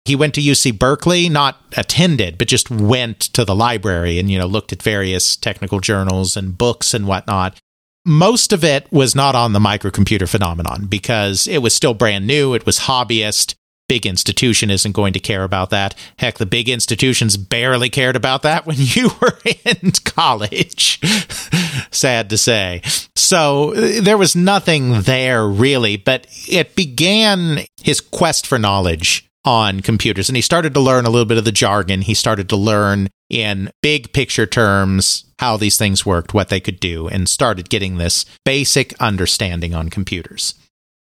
He 0.04 0.16
went 0.16 0.34
to 0.34 0.42
UC 0.42 0.78
Berkeley, 0.78 1.28
not 1.28 1.56
attended, 1.76 2.37
but 2.37 2.49
just 2.49 2.70
went 2.70 3.20
to 3.20 3.44
the 3.44 3.54
library 3.54 4.18
and, 4.18 4.30
you 4.30 4.38
know, 4.38 4.46
looked 4.46 4.73
at 4.73 4.82
various 4.82 5.37
technical 5.37 5.80
journals 5.80 6.37
and 6.37 6.58
books 6.58 6.92
and 6.92 7.06
whatnot. 7.06 7.58
Most 8.04 8.52
of 8.52 8.62
it 8.62 8.90
was 8.92 9.14
not 9.14 9.34
on 9.34 9.54
the 9.54 9.61
microcomputer 9.61 10.28
phenomenon 10.28 10.87
because 10.87 11.46
it 11.49 11.58
was 11.58 11.75
still 11.75 11.94
brand 11.94 12.26
new. 12.26 12.52
It 12.52 12.66
was 12.66 12.80
hobbyist. 12.80 13.54
Big 13.88 14.06
institution 14.06 14.70
isn't 14.70 14.92
going 14.92 15.12
to 15.12 15.20
care 15.20 15.44
about 15.44 15.70
that. 15.70 15.94
Heck, 16.18 16.38
the 16.38 16.46
big 16.46 16.68
institutions 16.68 17.36
barely 17.36 17.90
cared 17.90 18.16
about 18.16 18.42
that 18.42 18.66
when 18.66 18.76
you 18.78 19.10
were 19.20 19.38
in 19.44 19.92
college. 20.04 21.00
Sad 21.90 22.30
to 22.30 22.38
say. 22.38 22.80
So 23.14 23.72
there 23.74 24.18
was 24.18 24.34
nothing 24.34 25.02
there 25.02 25.46
really, 25.46 25.96
but 25.96 26.26
it 26.48 26.74
began 26.74 27.60
his 27.82 28.00
quest 28.00 28.46
for 28.46 28.58
knowledge 28.58 29.28
on 29.44 29.80
computers. 29.80 30.28
And 30.28 30.36
he 30.36 30.42
started 30.42 30.72
to 30.74 30.80
learn 30.80 31.04
a 31.04 31.10
little 31.10 31.26
bit 31.26 31.38
of 31.38 31.44
the 31.44 31.52
jargon. 31.52 32.02
He 32.02 32.14
started 32.14 32.48
to 32.48 32.56
learn 32.56 33.08
in 33.28 33.70
big 33.82 34.12
picture 34.12 34.46
terms 34.46 35.24
how 35.38 35.56
these 35.56 35.76
things 35.76 36.06
worked, 36.06 36.32
what 36.32 36.48
they 36.48 36.60
could 36.60 36.80
do, 36.80 37.08
and 37.08 37.28
started 37.28 37.68
getting 37.68 37.98
this 37.98 38.24
basic 38.44 38.94
understanding 39.00 39.74
on 39.74 39.90
computers. 39.90 40.54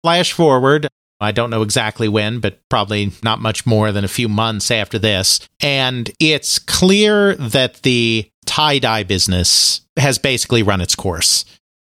Flash 0.02 0.32
forward, 0.32 0.88
I 1.20 1.32
don't 1.32 1.50
know 1.50 1.62
exactly 1.62 2.08
when, 2.08 2.40
but 2.40 2.60
probably 2.68 3.12
not 3.22 3.40
much 3.40 3.66
more 3.66 3.92
than 3.92 4.04
a 4.04 4.08
few 4.08 4.28
months 4.28 4.70
after 4.70 4.98
this. 4.98 5.40
And 5.60 6.10
it's 6.20 6.58
clear 6.58 7.34
that 7.36 7.82
the 7.82 8.28
tie 8.46 8.78
dye 8.78 9.04
business 9.04 9.80
has 9.96 10.18
basically 10.18 10.62
run 10.62 10.80
its 10.80 10.94
course. 10.94 11.44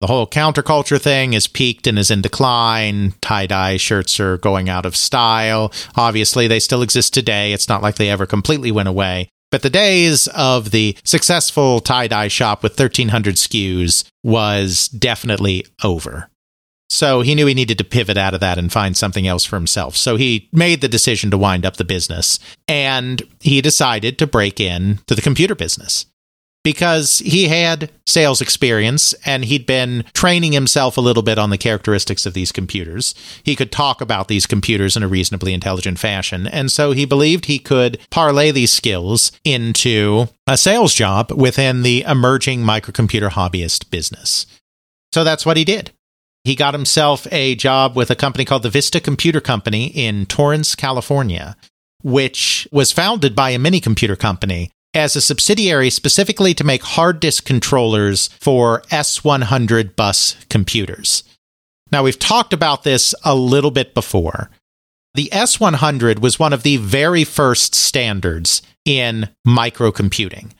The 0.00 0.06
whole 0.06 0.28
counterculture 0.28 1.00
thing 1.00 1.32
is 1.32 1.48
peaked 1.48 1.88
and 1.88 1.98
is 1.98 2.10
in 2.10 2.22
decline. 2.22 3.14
Tie 3.20 3.46
dye 3.46 3.76
shirts 3.78 4.20
are 4.20 4.38
going 4.38 4.68
out 4.68 4.86
of 4.86 4.94
style. 4.94 5.72
Obviously, 5.96 6.46
they 6.46 6.60
still 6.60 6.82
exist 6.82 7.12
today. 7.12 7.52
It's 7.52 7.68
not 7.68 7.82
like 7.82 7.96
they 7.96 8.08
ever 8.08 8.24
completely 8.24 8.70
went 8.70 8.88
away. 8.88 9.28
But 9.50 9.62
the 9.62 9.70
days 9.70 10.28
of 10.28 10.70
the 10.70 10.96
successful 11.04 11.80
tie 11.80 12.06
dye 12.06 12.28
shop 12.28 12.62
with 12.62 12.78
1,300 12.78 13.34
SKUs 13.34 14.04
was 14.22 14.88
definitely 14.88 15.66
over. 15.82 16.30
So 16.90 17.20
he 17.20 17.34
knew 17.34 17.46
he 17.46 17.54
needed 17.54 17.78
to 17.78 17.84
pivot 17.84 18.16
out 18.16 18.34
of 18.34 18.40
that 18.40 18.58
and 18.58 18.72
find 18.72 18.96
something 18.96 19.26
else 19.26 19.44
for 19.44 19.56
himself. 19.56 19.96
So 19.96 20.16
he 20.16 20.48
made 20.52 20.80
the 20.80 20.88
decision 20.88 21.30
to 21.30 21.38
wind 21.38 21.66
up 21.66 21.76
the 21.76 21.84
business 21.84 22.38
and 22.66 23.22
he 23.40 23.60
decided 23.60 24.18
to 24.18 24.26
break 24.26 24.58
in 24.58 25.00
to 25.06 25.14
the 25.14 25.22
computer 25.22 25.54
business 25.54 26.06
because 26.64 27.20
he 27.20 27.48
had 27.48 27.90
sales 28.06 28.40
experience 28.40 29.14
and 29.24 29.44
he'd 29.44 29.64
been 29.64 30.04
training 30.12 30.52
himself 30.52 30.96
a 30.96 31.00
little 31.00 31.22
bit 31.22 31.38
on 31.38 31.50
the 31.50 31.58
characteristics 31.58 32.26
of 32.26 32.34
these 32.34 32.52
computers. 32.52 33.14
He 33.42 33.56
could 33.56 33.72
talk 33.72 34.00
about 34.00 34.28
these 34.28 34.46
computers 34.46 34.96
in 34.96 35.02
a 35.02 35.08
reasonably 35.08 35.54
intelligent 35.54 35.98
fashion. 35.98 36.46
And 36.46 36.70
so 36.70 36.92
he 36.92 37.04
believed 37.04 37.46
he 37.46 37.58
could 37.58 37.98
parlay 38.10 38.50
these 38.50 38.72
skills 38.72 39.32
into 39.44 40.28
a 40.46 40.56
sales 40.56 40.94
job 40.94 41.32
within 41.32 41.82
the 41.82 42.02
emerging 42.02 42.62
microcomputer 42.64 43.30
hobbyist 43.30 43.90
business. 43.90 44.46
So 45.12 45.24
that's 45.24 45.46
what 45.46 45.56
he 45.56 45.64
did. 45.64 45.92
He 46.48 46.56
got 46.56 46.72
himself 46.72 47.26
a 47.30 47.56
job 47.56 47.94
with 47.94 48.10
a 48.10 48.16
company 48.16 48.46
called 48.46 48.62
the 48.62 48.70
Vista 48.70 49.02
Computer 49.02 49.38
Company 49.38 49.88
in 49.88 50.24
Torrance, 50.24 50.74
California, 50.74 51.54
which 52.00 52.66
was 52.72 52.90
founded 52.90 53.36
by 53.36 53.50
a 53.50 53.58
mini 53.58 53.80
computer 53.80 54.16
company 54.16 54.70
as 54.94 55.14
a 55.14 55.20
subsidiary 55.20 55.90
specifically 55.90 56.54
to 56.54 56.64
make 56.64 56.82
hard 56.82 57.20
disk 57.20 57.44
controllers 57.44 58.28
for 58.40 58.80
S100 58.90 59.94
bus 59.94 60.36
computers. 60.48 61.22
Now, 61.92 62.02
we've 62.02 62.18
talked 62.18 62.54
about 62.54 62.82
this 62.82 63.14
a 63.26 63.34
little 63.34 63.70
bit 63.70 63.92
before. 63.92 64.48
The 65.12 65.28
S100 65.30 66.20
was 66.20 66.38
one 66.38 66.54
of 66.54 66.62
the 66.62 66.78
very 66.78 67.24
first 67.24 67.74
standards 67.74 68.62
in 68.86 69.28
microcomputing. 69.46 70.52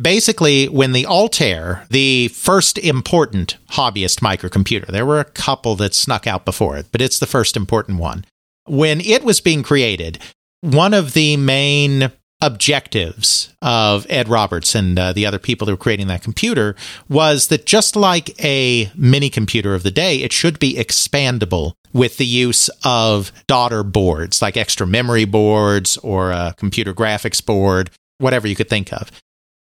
Basically, 0.00 0.68
when 0.68 0.92
the 0.92 1.06
Altair, 1.06 1.86
the 1.88 2.28
first 2.28 2.76
important 2.76 3.56
hobbyist 3.70 4.20
microcomputer, 4.20 4.86
there 4.88 5.06
were 5.06 5.20
a 5.20 5.24
couple 5.24 5.74
that 5.76 5.94
snuck 5.94 6.26
out 6.26 6.44
before 6.44 6.76
it, 6.76 6.86
but 6.92 7.00
it's 7.00 7.18
the 7.18 7.26
first 7.26 7.56
important 7.56 7.98
one. 7.98 8.24
When 8.66 9.00
it 9.00 9.24
was 9.24 9.40
being 9.40 9.62
created, 9.62 10.18
one 10.60 10.92
of 10.92 11.14
the 11.14 11.38
main 11.38 12.12
objectives 12.42 13.54
of 13.62 14.06
Ed 14.10 14.28
Roberts 14.28 14.74
and 14.74 14.98
uh, 14.98 15.12
the 15.14 15.24
other 15.24 15.38
people 15.38 15.64
that 15.64 15.72
were 15.72 15.78
creating 15.78 16.08
that 16.08 16.22
computer 16.22 16.76
was 17.08 17.46
that 17.46 17.64
just 17.64 17.96
like 17.96 18.38
a 18.44 18.90
mini 18.94 19.30
computer 19.30 19.74
of 19.74 19.82
the 19.82 19.90
day, 19.90 20.18
it 20.18 20.32
should 20.32 20.58
be 20.58 20.74
expandable 20.74 21.72
with 21.94 22.18
the 22.18 22.26
use 22.26 22.68
of 22.84 23.32
daughter 23.46 23.82
boards 23.82 24.42
like 24.42 24.58
extra 24.58 24.86
memory 24.86 25.24
boards 25.24 25.96
or 25.98 26.30
a 26.30 26.54
computer 26.58 26.92
graphics 26.92 27.44
board, 27.44 27.90
whatever 28.18 28.46
you 28.46 28.54
could 28.54 28.68
think 28.68 28.92
of. 28.92 29.10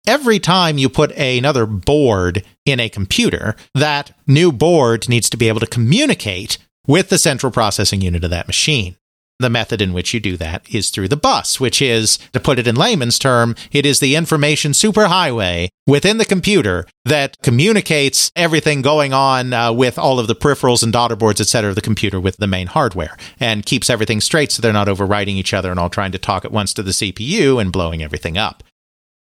Every 0.07 0.39
time 0.39 0.79
you 0.79 0.89
put 0.89 1.11
another 1.19 1.67
board 1.67 2.45
in 2.65 2.79
a 2.79 2.89
computer, 2.89 3.57
that 3.75 4.13
new 4.25 4.53
board 4.53 5.09
needs 5.09 5.29
to 5.31 5.37
be 5.37 5.49
able 5.49 5.59
to 5.59 5.67
communicate 5.67 6.59
with 6.87 7.09
the 7.09 7.19
central 7.19 7.51
processing 7.51 8.01
unit 8.01 8.23
of 8.23 8.31
that 8.31 8.47
machine. 8.47 8.97
The 9.41 9.51
method 9.51 9.83
in 9.83 9.93
which 9.93 10.15
you 10.15 10.21
do 10.21 10.37
that 10.37 10.63
is 10.73 10.91
through 10.91 11.09
the 11.09 11.17
bus, 11.17 11.59
which 11.59 11.83
is, 11.83 12.19
to 12.33 12.39
put 12.39 12.61
it 12.61 12.69
in 12.69 12.77
layman's 12.77 13.19
term, 13.19 13.57
it 13.73 13.85
is 13.85 13.99
the 13.99 14.15
information 14.15 14.73
superhighway 14.73 15.69
within 15.89 16.19
the 16.19 16.25
computer 16.25 16.87
that 17.05 17.37
communicates 17.43 18.31
everything 18.37 18.83
going 18.83 19.13
on 19.13 19.53
uh, 19.53 19.73
with 19.73 19.99
all 19.99 20.21
of 20.21 20.29
the 20.29 20.37
peripherals 20.37 20.85
and 20.85 20.93
daughter 20.93 21.17
boards, 21.17 21.41
et 21.41 21.49
cetera, 21.49 21.71
of 21.71 21.75
the 21.75 21.83
computer 21.83 22.21
with 22.21 22.37
the 22.37 22.47
main 22.47 22.69
hardware 22.69 23.17
and 23.41 23.67
keeps 23.67 23.91
everything 23.91 24.21
straight 24.21 24.53
so 24.53 24.63
they're 24.63 24.73
not 24.73 24.89
overwriting 24.89 25.35
each 25.35 25.53
other 25.53 25.73
and 25.73 25.81
all 25.81 25.91
trying 25.91 26.13
to 26.13 26.19
talk 26.19 26.45
at 26.45 26.53
once 26.53 26.73
to 26.73 26.83
the 26.85 26.93
CPU 26.93 27.61
and 27.61 27.73
blowing 27.73 28.05
everything 28.05 28.39
up. 28.39 28.63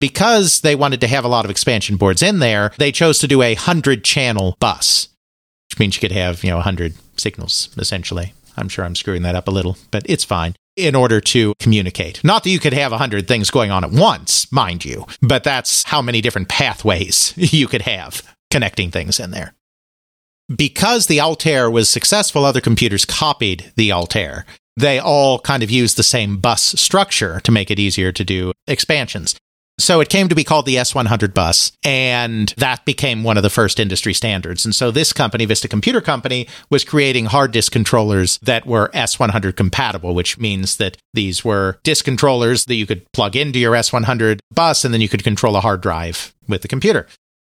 Because 0.03 0.63
they 0.63 0.75
wanted 0.75 1.01
to 1.03 1.07
have 1.07 1.25
a 1.25 1.29
lot 1.29 1.45
of 1.45 1.51
expansion 1.53 1.95
boards 1.95 2.25
in 2.25 2.41
there, 2.41 2.73
they 2.77 2.91
chose 2.91 3.21
to 3.21 3.29
do 3.29 3.41
a 3.41 3.55
100 3.55 4.03
channel 4.03 4.57
bus, 4.59 5.09
which 5.71 5.79
means 5.79 5.95
you 5.95 6.01
could 6.01 6.11
have, 6.11 6.43
you 6.43 6.51
know, 6.51 6.57
100 6.57 6.95
signals 7.17 7.69
essentially. 7.79 8.35
I'm 8.57 8.69
sure 8.69 8.85
I'm 8.85 8.97
screwing 8.97 9.23
that 9.23 9.37
up 9.37 9.47
a 9.47 9.53
little, 9.53 9.79
but 9.93 10.03
it's 10.07 10.25
fine. 10.25 10.57
In 10.77 10.97
order 10.97 11.21
to 11.21 11.55
communicate. 11.61 12.25
Not 12.25 12.43
that 12.43 12.51
you 12.51 12.59
could 12.59 12.73
have 12.73 12.91
a 12.91 12.99
hundred 12.99 13.29
things 13.29 13.49
going 13.49 13.71
on 13.71 13.85
at 13.85 13.93
once, 13.93 14.51
mind 14.51 14.85
you, 14.85 15.07
but 15.21 15.45
that's 15.45 15.85
how 15.85 16.03
many 16.03 16.21
different 16.21 16.49
pathways 16.49 17.33
you 17.37 17.69
could 17.69 17.83
have 17.83 18.23
connecting 18.51 18.91
things 18.91 19.21
in 19.21 19.31
there. 19.31 19.55
Because 20.53 21.07
the 21.07 21.21
Altair 21.21 21.71
was 21.71 21.89
successful, 21.89 22.45
other 22.45 22.61
computers 22.61 23.05
copied 23.05 23.73
the 23.77 23.93
Altair. 23.93 24.47
They 24.77 24.99
all 24.99 25.39
kind 25.39 25.63
of 25.63 25.71
used 25.71 25.97
the 25.97 26.03
same 26.03 26.39
bus 26.39 26.75
structure 26.81 27.39
to 27.45 27.53
make 27.53 27.71
it 27.71 27.79
easier 27.79 28.11
to 28.11 28.25
do 28.25 28.53
expansions. 28.67 29.37
So 29.79 30.01
it 30.01 30.11
came 30.11 30.29
to 30.29 30.35
be 30.35 30.45
called 30.45 30.67
the 30.67 30.77
S100 30.77 31.35
bus, 31.35 31.73
and 31.83 32.55
that 32.57 32.85
became 32.85 33.25
one 33.25 33.37
of 33.37 33.43
the 33.43 33.51
first 33.51 33.81
industry 33.81 34.13
standards. 34.15 34.65
And 34.65 34.75
so 34.75 34.91
this 34.91 35.13
company, 35.13 35.45
Vista 35.45 35.67
Computer 35.67 36.01
Company, 36.01 36.47
was 36.71 36.85
creating 36.85 37.27
hard 37.27 37.53
disk 37.53 37.73
controllers 37.73 38.39
that 38.43 38.67
were 38.67 38.91
S100 38.95 39.57
compatible, 39.57 40.15
which 40.15 40.39
means 40.39 40.77
that 40.77 40.99
these 41.15 41.45
were 41.45 41.79
disk 41.83 42.05
controllers 42.05 42.67
that 42.67 42.75
you 42.75 42.87
could 42.87 43.11
plug 43.13 43.35
into 43.35 43.59
your 43.59 43.73
S100 43.73 44.41
bus, 44.53 44.85
and 44.85 44.93
then 44.93 45.01
you 45.01 45.09
could 45.09 45.25
control 45.25 45.57
a 45.57 45.61
hard 45.61 45.81
drive 45.81 46.35
with 46.47 46.63
the 46.63 46.69
computer. 46.69 47.07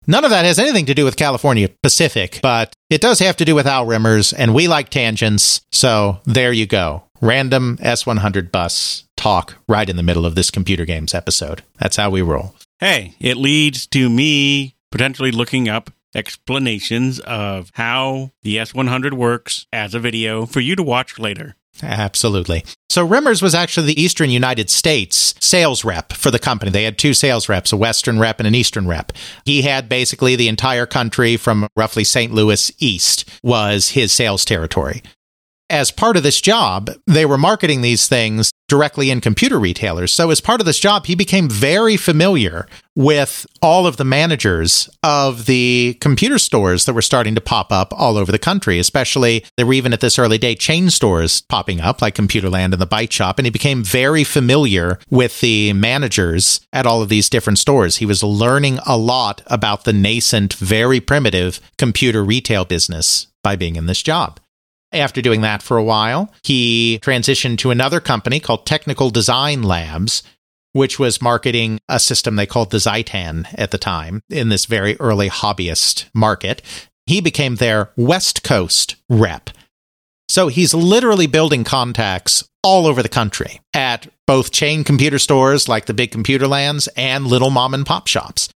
None 0.08 0.24
of 0.24 0.30
that 0.30 0.46
has 0.46 0.60
anything 0.60 0.86
to 0.86 0.94
do 0.94 1.04
with 1.04 1.18
California 1.18 1.70
Pacific, 1.82 2.40
but 2.42 2.74
it 2.90 3.02
does 3.02 3.20
have 3.20 3.38
to 3.38 3.46
do 3.46 3.56
with 3.56 3.68
Al 3.68 3.86
Remmers, 3.86 4.34
and 4.38 4.54
we 4.54 4.68
like 4.68 4.90
tangents. 4.90 5.62
So 5.72 6.20
there 6.26 6.54
you 6.54 6.68
go. 6.68 7.04
Random 7.22 7.78
S100 7.78 8.52
bus 8.52 9.05
talk 9.26 9.56
right 9.68 9.90
in 9.90 9.96
the 9.96 10.04
middle 10.04 10.24
of 10.24 10.36
this 10.36 10.52
computer 10.52 10.86
games 10.86 11.16
episode. 11.16 11.64
That's 11.80 11.96
how 11.96 12.12
we 12.12 12.22
roll. 12.22 12.54
Hey, 12.78 13.16
it 13.20 13.38
leads 13.38 13.88
to 13.88 14.08
me 14.08 14.76
potentially 14.92 15.32
looking 15.32 15.68
up 15.68 15.90
explanations 16.14 17.20
of 17.22 17.72
how 17.74 18.30
the 18.44 18.58
S100 18.58 19.14
works 19.14 19.66
as 19.74 19.96
a 19.96 20.00
video 20.00 20.46
for 20.46 20.60
you 20.60 20.76
to 20.76 20.84
watch 20.84 21.18
later. 21.18 21.56
Absolutely. 21.82 22.64
So 22.92 23.06
Remmers 23.06 23.42
was 23.42 23.56
actually 23.56 23.88
the 23.88 24.00
Eastern 24.00 24.30
United 24.30 24.70
States 24.70 25.34
sales 25.40 25.84
rep 25.84 26.14
for 26.14 26.30
the 26.30 26.38
company. 26.38 26.70
They 26.70 26.84
had 26.84 27.00
two 27.00 27.16
sales 27.16 27.50
reps, 27.50 27.74
a 27.74 27.78
Western 27.78 28.20
rep 28.20 28.40
and 28.40 28.46
an 28.46 28.54
Eastern 28.54 28.88
rep. 28.88 29.12
He 29.44 29.64
had 29.64 29.90
basically 29.90 30.36
the 30.36 30.48
entire 30.50 30.86
country 30.86 31.36
from 31.36 31.68
roughly 31.76 32.04
St. 32.04 32.32
Louis 32.32 32.72
east 32.78 33.28
was 33.42 33.90
his 33.90 34.12
sales 34.12 34.46
territory. 34.46 35.02
As 35.70 35.92
part 35.92 36.18
of 36.18 36.24
this 36.24 36.42
job, 36.42 36.92
they 37.08 37.26
were 37.26 37.38
marketing 37.38 37.82
these 37.82 38.08
things 38.08 38.52
directly 38.68 39.10
in 39.12 39.22
computer 39.22 39.60
retailers. 39.60 40.12
So, 40.12 40.30
as 40.30 40.42
part 40.42 40.60
of 40.60 40.66
this 40.66 40.80
job, 40.80 41.06
he 41.06 41.16
became 41.16 41.50
very 41.50 41.98
familiar 41.98 42.68
with 42.96 43.46
all 43.62 43.86
of 43.86 43.98
the 43.98 44.06
managers 44.06 44.90
of 45.04 45.46
the 45.46 45.98
computer 46.00 46.40
stores 46.40 46.86
that 46.86 46.94
were 46.94 47.02
starting 47.02 47.36
to 47.36 47.42
pop 47.42 47.72
up 47.72 47.94
all 47.94 48.18
over 48.18 48.32
the 48.32 48.40
country. 48.40 48.80
Especially, 48.80 49.44
there 49.58 49.66
were 49.66 49.74
even 49.74 49.94
at 49.94 50.02
this 50.02 50.20
early 50.20 50.38
day 50.38 50.56
chain 50.56 50.90
stores 50.90 51.42
popping 51.42 51.82
up, 51.82 52.02
like 52.02 52.16
Computerland 52.16 52.74
and 52.74 52.82
the 52.82 52.88
Byte 52.88 53.12
Shop. 53.12 53.38
And 53.40 53.46
he 53.46 53.52
became 53.52 53.84
very 53.84 54.24
familiar 54.24 55.00
with 55.10 55.42
the 55.42 55.74
managers 55.74 56.62
at 56.74 56.86
all 56.86 57.02
of 57.02 57.10
these 57.10 57.30
different 57.30 57.60
stores. 57.60 57.98
He 57.98 58.06
was 58.06 58.24
learning 58.24 58.80
a 58.86 58.98
lot 58.98 59.42
about 59.48 59.84
the 59.84 59.94
nascent, 59.94 60.54
very 60.54 61.00
primitive 61.00 61.60
computer 61.78 62.24
retail 62.24 62.66
business 62.66 63.28
by 63.44 63.56
being 63.56 63.76
in 63.76 63.86
this 63.86 64.02
job. 64.02 64.40
After 64.96 65.22
doing 65.22 65.42
that 65.42 65.62
for 65.62 65.76
a 65.76 65.84
while, 65.84 66.34
he 66.44 67.00
transitioned 67.02 67.58
to 67.60 67.70
another 67.70 68.00
company 68.00 68.40
called 68.40 68.66
Technical 68.66 69.10
Design 69.10 69.62
Labs, 69.62 70.24
which 70.72 70.98
was 70.98 71.22
marketing 71.22 71.80
a 71.90 72.00
system 72.00 72.38
they 72.38 72.46
called 72.46 72.72
the 72.72 72.78
Xitan 72.78 73.46
at 73.58 73.72
the 73.72 73.78
time 73.78 74.22
in 74.30 74.48
this 74.48 74.66
very 74.66 74.96
early 75.02 75.30
hobbyist 75.30 76.06
market. 76.14 76.62
He 77.06 77.20
became 77.20 77.56
their 77.56 77.92
West 77.98 78.44
Coast 78.44 78.96
rep. 79.10 79.50
So 80.30 80.48
he's 80.48 80.74
literally 80.74 81.28
building 81.28 81.66
contacts 81.66 82.48
all 82.64 82.88
over 82.88 83.04
the 83.04 83.10
country 83.10 83.60
at 83.74 84.08
both 84.26 84.52
chain 84.52 84.86
computer 84.86 85.20
stores 85.20 85.68
like 85.68 85.88
the 85.88 85.94
big 85.94 86.12
computer 86.12 86.48
lands 86.48 86.88
and 86.96 87.28
little 87.28 87.52
mom 87.52 87.74
and 87.74 87.86
pop 87.86 88.08
shops. 88.08 88.50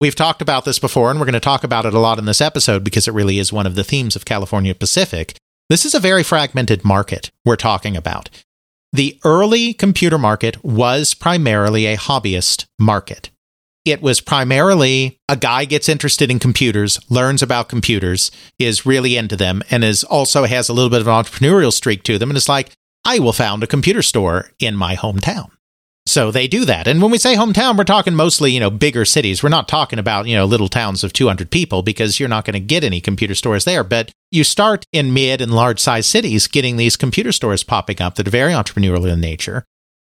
We've 0.00 0.14
talked 0.14 0.42
about 0.42 0.64
this 0.64 0.78
before, 0.78 1.10
and 1.10 1.18
we're 1.18 1.26
going 1.26 1.32
to 1.32 1.40
talk 1.40 1.64
about 1.64 1.86
it 1.86 1.94
a 1.94 1.98
lot 1.98 2.18
in 2.18 2.26
this 2.26 2.40
episode 2.40 2.84
because 2.84 3.08
it 3.08 3.14
really 3.14 3.38
is 3.38 3.52
one 3.52 3.66
of 3.66 3.74
the 3.74 3.82
themes 3.82 4.14
of 4.14 4.24
California 4.24 4.74
Pacific. 4.74 5.34
This 5.68 5.84
is 5.84 5.94
a 5.94 6.00
very 6.00 6.22
fragmented 6.22 6.82
market 6.82 7.30
we're 7.44 7.56
talking 7.56 7.94
about. 7.94 8.30
The 8.90 9.20
early 9.22 9.74
computer 9.74 10.16
market 10.16 10.64
was 10.64 11.12
primarily 11.12 11.84
a 11.84 11.98
hobbyist 11.98 12.64
market. 12.78 13.28
It 13.84 14.00
was 14.00 14.22
primarily 14.22 15.18
a 15.28 15.36
guy 15.36 15.66
gets 15.66 15.90
interested 15.90 16.30
in 16.30 16.38
computers, 16.38 16.98
learns 17.10 17.42
about 17.42 17.68
computers, 17.68 18.30
is 18.58 18.86
really 18.86 19.18
into 19.18 19.36
them, 19.36 19.62
and 19.70 19.84
is 19.84 20.04
also 20.04 20.44
has 20.44 20.70
a 20.70 20.72
little 20.72 20.88
bit 20.88 21.02
of 21.02 21.06
an 21.06 21.12
entrepreneurial 21.12 21.72
streak 21.72 22.02
to 22.04 22.18
them, 22.18 22.30
and 22.30 22.38
is 22.38 22.48
like, 22.48 22.70
I 23.04 23.18
will 23.18 23.34
found 23.34 23.62
a 23.62 23.66
computer 23.66 24.00
store 24.00 24.50
in 24.58 24.74
my 24.74 24.96
hometown. 24.96 25.50
So 26.08 26.30
they 26.30 26.48
do 26.48 26.64
that. 26.64 26.88
And 26.88 27.02
when 27.02 27.10
we 27.10 27.18
say 27.18 27.34
hometown, 27.34 27.76
we're 27.76 27.84
talking 27.84 28.14
mostly, 28.14 28.50
you 28.50 28.60
know, 28.60 28.70
bigger 28.70 29.04
cities. 29.04 29.42
We're 29.42 29.50
not 29.50 29.68
talking 29.68 29.98
about, 29.98 30.26
you 30.26 30.34
know, 30.34 30.46
little 30.46 30.68
towns 30.68 31.04
of 31.04 31.12
200 31.12 31.50
people 31.50 31.82
because 31.82 32.18
you're 32.18 32.30
not 32.30 32.46
going 32.46 32.54
to 32.54 32.60
get 32.60 32.82
any 32.82 33.02
computer 33.02 33.34
stores 33.34 33.66
there. 33.66 33.84
But 33.84 34.10
you 34.30 34.42
start 34.42 34.86
in 34.90 35.12
mid 35.12 35.42
and 35.42 35.52
large 35.52 35.78
size 35.78 36.06
cities 36.06 36.46
getting 36.46 36.78
these 36.78 36.96
computer 36.96 37.30
stores 37.30 37.62
popping 37.62 38.00
up 38.00 38.14
that 38.14 38.26
are 38.26 38.30
very 38.30 38.52
entrepreneurial 38.52 39.12
in 39.12 39.20
nature. 39.20 39.64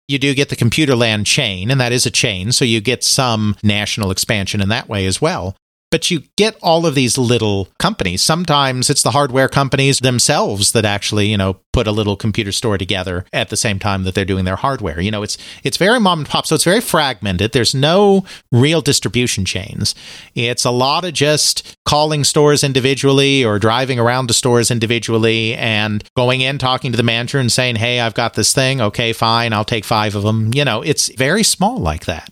You 0.08 0.18
do 0.18 0.34
get 0.34 0.48
the 0.48 0.56
Computerland 0.56 1.26
chain, 1.26 1.70
and 1.70 1.80
that 1.80 1.92
is 1.92 2.06
a 2.06 2.10
chain. 2.10 2.50
So 2.50 2.64
you 2.64 2.80
get 2.80 3.04
some 3.04 3.56
national 3.62 4.10
expansion 4.10 4.60
in 4.60 4.68
that 4.70 4.88
way 4.88 5.06
as 5.06 5.20
well. 5.20 5.54
But 5.90 6.10
you 6.10 6.22
get 6.36 6.56
all 6.62 6.86
of 6.86 6.94
these 6.94 7.18
little 7.18 7.68
companies. 7.80 8.22
Sometimes 8.22 8.88
it's 8.90 9.02
the 9.02 9.10
hardware 9.10 9.48
companies 9.48 9.98
themselves 9.98 10.70
that 10.72 10.84
actually, 10.84 11.26
you 11.26 11.36
know, 11.36 11.56
put 11.72 11.88
a 11.88 11.92
little 11.92 12.16
computer 12.16 12.52
store 12.52 12.78
together 12.78 13.24
at 13.32 13.48
the 13.48 13.56
same 13.56 13.80
time 13.80 14.04
that 14.04 14.14
they're 14.14 14.24
doing 14.24 14.44
their 14.44 14.56
hardware. 14.56 15.00
You 15.00 15.10
know, 15.10 15.24
it's 15.24 15.36
it's 15.64 15.76
very 15.76 15.98
mom 15.98 16.20
and 16.20 16.28
pop, 16.28 16.46
so 16.46 16.54
it's 16.54 16.64
very 16.64 16.80
fragmented. 16.80 17.52
There's 17.52 17.74
no 17.74 18.24
real 18.52 18.80
distribution 18.80 19.44
chains. 19.44 19.96
It's 20.36 20.64
a 20.64 20.70
lot 20.70 21.04
of 21.04 21.12
just 21.12 21.74
calling 21.84 22.22
stores 22.22 22.62
individually 22.62 23.44
or 23.44 23.58
driving 23.58 23.98
around 23.98 24.28
to 24.28 24.34
stores 24.34 24.70
individually 24.70 25.54
and 25.54 26.04
going 26.16 26.40
in 26.40 26.58
talking 26.58 26.92
to 26.92 26.96
the 26.96 27.02
manager 27.02 27.38
and 27.38 27.50
saying, 27.50 27.76
"Hey, 27.76 27.98
I've 27.98 28.14
got 28.14 28.34
this 28.34 28.52
thing. 28.52 28.80
Okay, 28.80 29.12
fine. 29.12 29.52
I'll 29.52 29.64
take 29.64 29.84
5 29.84 30.14
of 30.14 30.22
them." 30.22 30.52
You 30.54 30.64
know, 30.64 30.82
it's 30.82 31.08
very 31.16 31.42
small 31.42 31.78
like 31.78 32.04
that. 32.04 32.30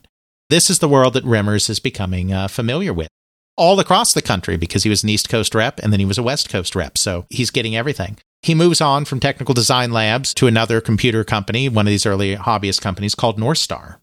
This 0.49 0.71
is 0.71 0.79
the 0.79 0.88
world 0.88 1.12
that 1.15 1.25
Remmers 1.25 1.69
is 1.69 1.81
becoming 1.81 2.33
uh, 2.33 2.49
familiar 2.49 2.93
with 2.93 3.09
all 3.59 3.79
across 3.81 4.15
the 4.15 4.23
country 4.23 4.57
because 4.57 4.85
he 4.85 4.88
was 4.88 5.03
an 5.03 5.11
East 5.11 5.29
Coast 5.29 5.55
rep 5.55 5.79
and 5.81 5.93
then 5.93 6.00
he 6.00 6.07
was 6.07 6.17
a 6.17 6.23
West 6.23 6.49
Coast 6.49 6.75
rep. 6.75 6.97
So 6.97 7.27
he's 7.29 7.50
getting 7.50 7.77
everything. 7.77 8.17
He 8.43 8.55
moves 8.55 8.81
on 8.81 9.05
from 9.05 9.21
Technical 9.21 9.53
Design 9.53 9.93
Labs 9.93 10.33
to 10.35 10.47
another 10.47 10.81
computer 10.81 11.25
company, 11.25 11.69
one 11.69 11.87
of 11.87 11.91
these 11.91 12.07
early 12.07 12.37
hobbyist 12.37 12.81
companies 12.81 13.15
called 13.15 13.38
North 13.38 13.59
Star. 13.59 14.00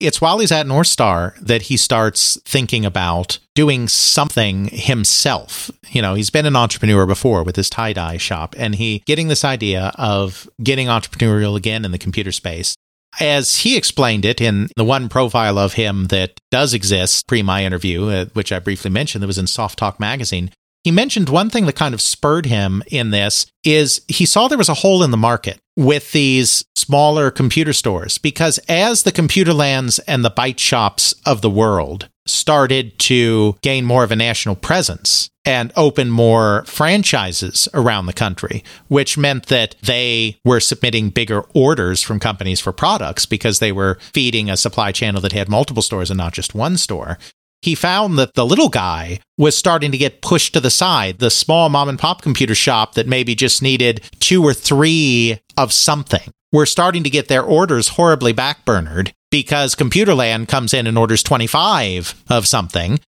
It's 0.00 0.20
while 0.20 0.38
he's 0.38 0.50
at 0.50 0.66
North 0.66 0.88
Star 0.88 1.34
that 1.40 1.62
he 1.62 1.76
starts 1.76 2.38
thinking 2.44 2.84
about 2.84 3.38
doing 3.54 3.86
something 3.86 4.68
himself. 4.72 5.70
You 5.90 6.02
know, 6.02 6.14
he's 6.14 6.30
been 6.30 6.46
an 6.46 6.56
entrepreneur 6.56 7.06
before 7.06 7.44
with 7.44 7.56
his 7.56 7.70
tie 7.70 7.92
dye 7.92 8.16
shop, 8.16 8.54
and 8.58 8.74
he 8.74 9.02
getting 9.06 9.28
this 9.28 9.44
idea 9.44 9.92
of 9.96 10.48
getting 10.62 10.88
entrepreneurial 10.88 11.56
again 11.56 11.84
in 11.84 11.92
the 11.92 11.98
computer 11.98 12.32
space 12.32 12.74
as 13.20 13.58
he 13.58 13.76
explained 13.76 14.24
it 14.24 14.40
in 14.40 14.68
the 14.76 14.84
one 14.84 15.08
profile 15.08 15.58
of 15.58 15.74
him 15.74 16.06
that 16.06 16.38
does 16.50 16.74
exist 16.74 17.26
pre 17.26 17.42
my 17.42 17.64
interview, 17.64 18.08
uh, 18.08 18.24
which 18.34 18.52
I 18.52 18.58
briefly 18.58 18.90
mentioned, 18.90 19.22
that 19.22 19.28
was 19.28 19.38
in 19.38 19.46
Softalk 19.46 20.00
magazine, 20.00 20.50
he 20.84 20.90
mentioned 20.90 21.30
one 21.30 21.48
thing 21.48 21.64
that 21.64 21.76
kind 21.76 21.94
of 21.94 22.02
spurred 22.02 22.44
him 22.44 22.82
in 22.88 23.10
this 23.10 23.46
is 23.64 24.02
he 24.06 24.26
saw 24.26 24.48
there 24.48 24.58
was 24.58 24.68
a 24.68 24.74
hole 24.74 25.02
in 25.02 25.10
the 25.10 25.16
market 25.16 25.58
with 25.76 26.12
these 26.12 26.64
smaller 26.76 27.30
computer 27.30 27.72
stores 27.72 28.18
because 28.18 28.58
as 28.68 29.02
the 29.02 29.10
computer 29.10 29.54
lands 29.54 29.98
and 30.00 30.22
the 30.24 30.30
byte 30.30 30.58
shops 30.58 31.14
of 31.24 31.40
the 31.40 31.50
world 31.50 32.10
started 32.26 32.98
to 32.98 33.56
gain 33.62 33.84
more 33.84 34.04
of 34.04 34.10
a 34.10 34.16
national 34.16 34.56
presence 34.56 35.28
and 35.44 35.72
open 35.76 36.08
more 36.08 36.64
franchises 36.64 37.68
around 37.74 38.06
the 38.06 38.12
country, 38.12 38.64
which 38.88 39.18
meant 39.18 39.46
that 39.46 39.74
they 39.82 40.36
were 40.44 40.60
submitting 40.60 41.10
bigger 41.10 41.42
orders 41.54 42.02
from 42.02 42.18
companies 42.18 42.60
for 42.60 42.72
products 42.72 43.26
because 43.26 43.58
they 43.58 43.72
were 43.72 43.98
feeding 44.12 44.48
a 44.48 44.56
supply 44.56 44.90
channel 44.90 45.20
that 45.20 45.32
had 45.32 45.48
multiple 45.48 45.82
stores 45.82 46.10
and 46.10 46.18
not 46.18 46.32
just 46.32 46.54
one 46.54 46.76
store 46.76 47.18
he 47.64 47.74
found 47.74 48.18
that 48.18 48.34
the 48.34 48.44
little 48.44 48.68
guy 48.68 49.18
was 49.38 49.56
starting 49.56 49.90
to 49.90 49.96
get 49.96 50.20
pushed 50.20 50.52
to 50.52 50.60
the 50.60 50.70
side. 50.70 51.18
The 51.18 51.30
small 51.30 51.70
mom 51.70 51.88
and 51.88 51.98
pop 51.98 52.20
computer 52.20 52.54
shop 52.54 52.94
that 52.94 53.06
maybe 53.06 53.34
just 53.34 53.62
needed 53.62 54.02
two 54.20 54.44
or 54.44 54.52
three 54.52 55.40
of 55.56 55.72
something 55.72 56.30
were 56.54 56.64
starting 56.66 57.02
to 57.02 57.10
get 57.10 57.26
their 57.26 57.42
orders 57.42 57.88
horribly 57.88 58.32
backburnered 58.32 59.10
because 59.32 59.74
Computerland 59.74 60.46
comes 60.46 60.72
in 60.72 60.86
and 60.86 60.96
orders 60.96 61.24
25 61.24 62.14
of 62.30 62.46
something. 62.46 63.00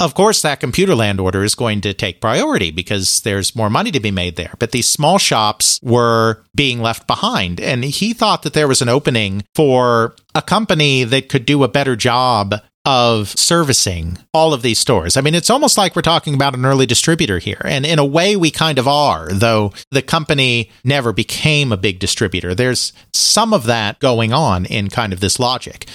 Of 0.00 0.14
course, 0.14 0.42
that 0.42 0.60
Computerland 0.60 1.20
order 1.20 1.44
is 1.44 1.54
going 1.54 1.80
to 1.82 1.94
take 1.94 2.20
priority 2.20 2.72
because 2.72 3.20
there's 3.20 3.54
more 3.54 3.70
money 3.70 3.92
to 3.92 4.00
be 4.00 4.10
made 4.10 4.34
there. 4.34 4.54
But 4.58 4.72
these 4.72 4.88
small 4.88 5.18
shops 5.18 5.78
were 5.80 6.42
being 6.56 6.80
left 6.80 7.06
behind. 7.06 7.60
And 7.60 7.84
he 7.84 8.12
thought 8.12 8.42
that 8.42 8.52
there 8.52 8.68
was 8.68 8.82
an 8.82 8.88
opening 8.88 9.44
for 9.54 10.16
a 10.34 10.42
company 10.42 11.04
that 11.04 11.28
could 11.28 11.46
do 11.46 11.62
a 11.62 11.68
better 11.68 11.94
job 11.94 12.60
of 12.88 13.28
servicing 13.28 14.16
all 14.32 14.54
of 14.54 14.62
these 14.62 14.78
stores. 14.78 15.18
I 15.18 15.20
mean, 15.20 15.34
it's 15.34 15.50
almost 15.50 15.76
like 15.76 15.94
we're 15.94 16.00
talking 16.00 16.32
about 16.32 16.54
an 16.54 16.64
early 16.64 16.86
distributor 16.86 17.38
here. 17.38 17.60
And 17.62 17.84
in 17.84 17.98
a 17.98 18.04
way, 18.04 18.34
we 18.34 18.50
kind 18.50 18.78
of 18.78 18.88
are, 18.88 19.28
though 19.30 19.74
the 19.90 20.00
company 20.00 20.70
never 20.84 21.12
became 21.12 21.70
a 21.70 21.76
big 21.76 21.98
distributor. 21.98 22.54
There's 22.54 22.94
some 23.12 23.52
of 23.52 23.64
that 23.64 23.98
going 23.98 24.32
on 24.32 24.64
in 24.64 24.88
kind 24.88 25.12
of 25.12 25.20
this 25.20 25.38
logic. 25.38 25.86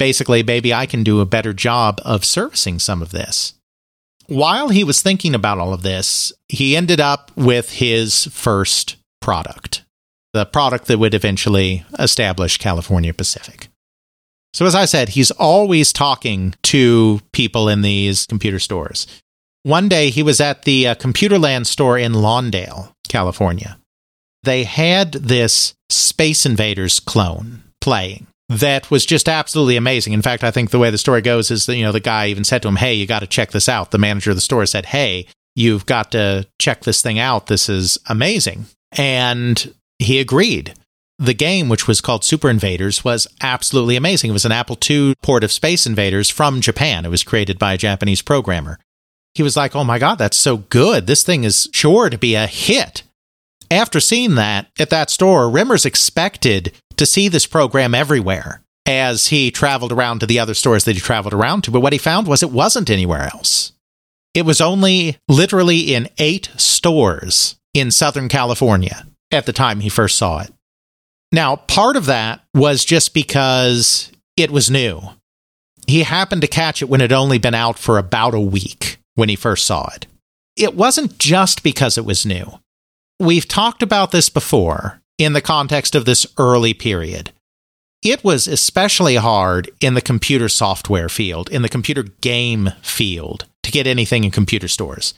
Basically, 0.00 0.42
maybe 0.42 0.74
I 0.74 0.84
can 0.84 1.04
do 1.04 1.20
a 1.20 1.26
better 1.26 1.52
job 1.52 2.00
of 2.04 2.24
servicing 2.24 2.80
some 2.80 3.02
of 3.02 3.12
this. 3.12 3.54
While 4.26 4.70
he 4.70 4.82
was 4.82 5.00
thinking 5.00 5.36
about 5.36 5.60
all 5.60 5.72
of 5.72 5.82
this, 5.82 6.32
he 6.48 6.76
ended 6.76 6.98
up 6.98 7.30
with 7.36 7.74
his 7.74 8.24
first 8.32 8.96
product, 9.20 9.84
the 10.32 10.44
product 10.44 10.86
that 10.86 10.98
would 10.98 11.14
eventually 11.14 11.84
establish 12.00 12.58
California 12.58 13.14
Pacific. 13.14 13.68
So, 14.54 14.66
as 14.66 14.74
I 14.74 14.84
said, 14.84 15.10
he's 15.10 15.30
always 15.30 15.92
talking 15.92 16.54
to 16.64 17.20
people 17.32 17.68
in 17.68 17.82
these 17.82 18.26
computer 18.26 18.58
stores. 18.58 19.06
One 19.62 19.88
day 19.88 20.10
he 20.10 20.22
was 20.22 20.40
at 20.40 20.62
the 20.62 20.88
uh, 20.88 20.94
Computerland 20.96 21.66
store 21.66 21.96
in 21.96 22.12
Lawndale, 22.12 22.92
California. 23.08 23.78
They 24.42 24.64
had 24.64 25.12
this 25.12 25.74
Space 25.88 26.44
Invaders 26.44 26.98
clone 27.00 27.62
playing 27.80 28.26
that 28.48 28.90
was 28.90 29.06
just 29.06 29.28
absolutely 29.28 29.76
amazing. 29.76 30.12
In 30.12 30.22
fact, 30.22 30.44
I 30.44 30.50
think 30.50 30.70
the 30.70 30.78
way 30.78 30.90
the 30.90 30.98
story 30.98 31.22
goes 31.22 31.50
is 31.50 31.66
that, 31.66 31.76
you 31.76 31.84
know, 31.84 31.92
the 31.92 32.00
guy 32.00 32.26
even 32.26 32.44
said 32.44 32.62
to 32.62 32.68
him, 32.68 32.76
Hey, 32.76 32.94
you 32.94 33.06
got 33.06 33.20
to 33.20 33.26
check 33.26 33.52
this 33.52 33.68
out. 33.68 33.90
The 33.90 33.98
manager 33.98 34.30
of 34.30 34.36
the 34.36 34.42
store 34.42 34.66
said, 34.66 34.86
Hey, 34.86 35.26
you've 35.54 35.86
got 35.86 36.12
to 36.12 36.46
check 36.58 36.82
this 36.82 37.00
thing 37.00 37.18
out. 37.18 37.46
This 37.46 37.68
is 37.68 37.98
amazing. 38.08 38.66
And 38.92 39.72
he 39.98 40.20
agreed 40.20 40.74
the 41.22 41.34
game, 41.34 41.68
which 41.68 41.86
was 41.86 42.00
called 42.00 42.24
Super 42.24 42.50
Invaders, 42.50 43.04
was 43.04 43.26
absolutely 43.40 43.96
amazing. 43.96 44.30
It 44.30 44.34
was 44.34 44.44
an 44.44 44.52
Apple 44.52 44.78
II 44.88 45.14
port 45.22 45.44
of 45.44 45.52
Space 45.52 45.86
Invaders 45.86 46.28
from 46.28 46.60
Japan. 46.60 47.04
It 47.04 47.10
was 47.10 47.22
created 47.22 47.58
by 47.58 47.74
a 47.74 47.78
Japanese 47.78 48.22
programmer. 48.22 48.78
He 49.34 49.42
was 49.42 49.56
like, 49.56 49.74
oh 49.74 49.84
my 49.84 49.98
God, 49.98 50.16
that's 50.16 50.36
so 50.36 50.58
good. 50.58 51.06
This 51.06 51.22
thing 51.22 51.44
is 51.44 51.68
sure 51.72 52.10
to 52.10 52.18
be 52.18 52.34
a 52.34 52.46
hit. 52.46 53.02
After 53.70 54.00
seeing 54.00 54.34
that 54.34 54.66
at 54.78 54.90
that 54.90 55.08
store, 55.08 55.44
Remmers 55.44 55.86
expected 55.86 56.72
to 56.96 57.06
see 57.06 57.28
this 57.28 57.46
program 57.46 57.94
everywhere 57.94 58.62
as 58.84 59.28
he 59.28 59.50
traveled 59.50 59.92
around 59.92 60.18
to 60.20 60.26
the 60.26 60.38
other 60.38 60.54
stores 60.54 60.84
that 60.84 60.94
he 60.94 61.00
traveled 61.00 61.32
around 61.32 61.62
to. 61.62 61.70
But 61.70 61.80
what 61.80 61.94
he 61.94 61.98
found 61.98 62.26
was 62.26 62.42
it 62.42 62.50
wasn't 62.50 62.90
anywhere 62.90 63.30
else. 63.32 63.72
It 64.34 64.44
was 64.44 64.60
only 64.60 65.16
literally 65.28 65.94
in 65.94 66.08
eight 66.18 66.50
stores 66.56 67.56
in 67.72 67.90
Southern 67.90 68.28
California 68.28 69.06
at 69.30 69.46
the 69.46 69.52
time 69.52 69.80
he 69.80 69.88
first 69.88 70.16
saw 70.16 70.40
it. 70.40 70.52
Now, 71.32 71.56
part 71.56 71.96
of 71.96 72.06
that 72.06 72.44
was 72.54 72.84
just 72.84 73.14
because 73.14 74.12
it 74.36 74.50
was 74.50 74.70
new. 74.70 75.00
He 75.86 76.02
happened 76.02 76.42
to 76.42 76.48
catch 76.48 76.82
it 76.82 76.88
when 76.88 77.00
it 77.00 77.10
had 77.10 77.18
only 77.18 77.38
been 77.38 77.54
out 77.54 77.78
for 77.78 77.98
about 77.98 78.34
a 78.34 78.40
week 78.40 78.98
when 79.14 79.30
he 79.30 79.36
first 79.36 79.64
saw 79.64 79.88
it. 79.94 80.06
It 80.56 80.76
wasn't 80.76 81.18
just 81.18 81.62
because 81.62 81.96
it 81.96 82.04
was 82.04 82.26
new. 82.26 82.60
We've 83.18 83.48
talked 83.48 83.82
about 83.82 84.10
this 84.10 84.28
before 84.28 85.00
in 85.18 85.32
the 85.32 85.40
context 85.40 85.94
of 85.94 86.04
this 86.04 86.26
early 86.38 86.74
period. 86.74 87.32
It 88.02 88.24
was 88.24 88.48
especially 88.48 89.16
hard 89.16 89.70
in 89.80 89.94
the 89.94 90.00
computer 90.00 90.48
software 90.48 91.08
field, 91.08 91.48
in 91.50 91.62
the 91.62 91.68
computer 91.68 92.02
game 92.02 92.70
field, 92.82 93.46
to 93.62 93.70
get 93.70 93.86
anything 93.86 94.24
in 94.24 94.30
computer 94.32 94.68
stores. 94.68 95.14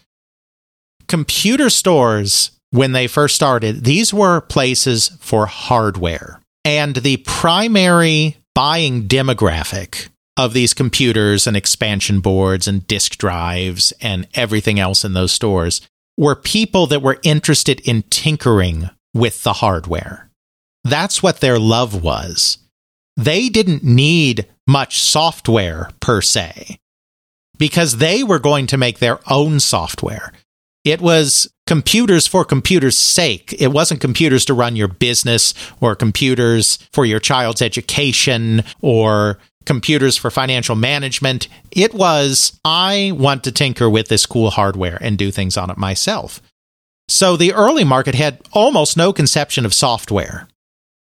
Computer 1.09 1.70
stores, 1.70 2.50
when 2.74 2.90
they 2.90 3.06
first 3.06 3.37
started, 3.37 3.84
these 3.84 4.12
were 4.12 4.40
places 4.40 5.16
for 5.20 5.46
hardware. 5.46 6.40
And 6.64 6.96
the 6.96 7.18
primary 7.18 8.37
buying 8.52 9.06
demographic 9.06 10.08
of 10.37 10.54
these 10.54 10.74
computers 10.74 11.46
and 11.46 11.56
expansion 11.56 12.18
boards 12.18 12.66
and 12.66 12.84
disk 12.88 13.16
drives 13.16 13.92
and 14.00 14.26
everything 14.34 14.80
else 14.80 15.04
in 15.04 15.12
those 15.12 15.30
stores 15.30 15.82
were 16.18 16.34
people 16.34 16.88
that 16.88 17.00
were 17.00 17.20
interested 17.22 17.78
in 17.88 18.02
tinkering 18.10 18.90
with 19.14 19.44
the 19.44 19.52
hardware. 19.52 20.28
That's 20.82 21.22
what 21.22 21.38
their 21.38 21.60
love 21.60 22.02
was. 22.02 22.58
They 23.16 23.48
didn't 23.50 23.84
need 23.84 24.48
much 24.66 25.00
software 25.00 25.90
per 26.00 26.20
se 26.20 26.78
because 27.56 27.98
they 27.98 28.24
were 28.24 28.40
going 28.40 28.66
to 28.66 28.76
make 28.76 28.98
their 28.98 29.20
own 29.30 29.60
software. 29.60 30.32
It 30.84 31.00
was 31.00 31.48
computers 31.66 32.27
for 32.27 32.44
computers' 32.44 32.98
sake. 32.98 33.55
It 33.59 33.68
wasn't 33.68 34.00
computers 34.00 34.44
to 34.46 34.55
run 34.55 34.77
your 34.77 34.88
business 34.88 35.55
or 35.81 35.94
computers 35.94 36.79
for 36.92 37.05
your 37.05 37.20
child's 37.20 37.62
education 37.62 38.62
or 38.81 39.38
computers 39.64 40.16
for 40.16 40.31
financial 40.31 40.77
management. 40.77 41.48
It 41.70 41.94
was, 41.94 42.59
I 42.64 43.12
want 43.14 43.44
to 43.44 43.53
tinker 43.53 43.88
with 43.88 44.09
this 44.09 44.27
cool 44.27 44.50
hardware 44.50 44.98
and 45.00 45.16
do 45.16 45.31
things 45.31 45.57
on 45.57 45.70
it 45.70 45.79
myself. 45.79 46.42
So 47.09 47.37
the 47.37 47.53
early 47.53 47.85
market 47.85 48.14
had 48.14 48.40
almost 48.53 48.96
no 48.96 49.12
conception 49.12 49.64
of 49.64 49.74
software, 49.74 50.48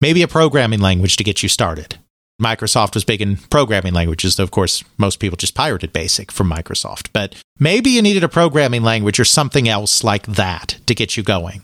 maybe 0.02 0.22
a 0.22 0.28
programming 0.28 0.80
language 0.80 1.18
to 1.18 1.24
get 1.24 1.44
you 1.44 1.50
started. 1.50 1.98
Microsoft 2.42 2.96
was 2.96 3.06
big 3.06 3.22
in 3.22 3.38
programming 3.38 3.94
languages, 3.94 4.36
though, 4.36 4.44
of 4.44 4.52
course, 4.52 4.84
most 4.98 5.20
people 5.20 5.38
just 5.38 5.56
pirated 5.56 5.94
BASIC 5.94 6.32
from 6.32 6.50
Microsoft. 6.50 7.10
But 7.14 7.36
maybe 7.60 7.92
you 7.92 8.02
needed 8.02 8.24
a 8.24 8.30
programming 8.30 8.84
language 8.84 9.20
or 9.20 9.26
something 9.26 9.68
else 9.68 10.04
like 10.04 10.26
that 10.26 10.78
to 10.88 10.96
get 10.96 11.16
you 11.16 11.24
going. 11.24 11.62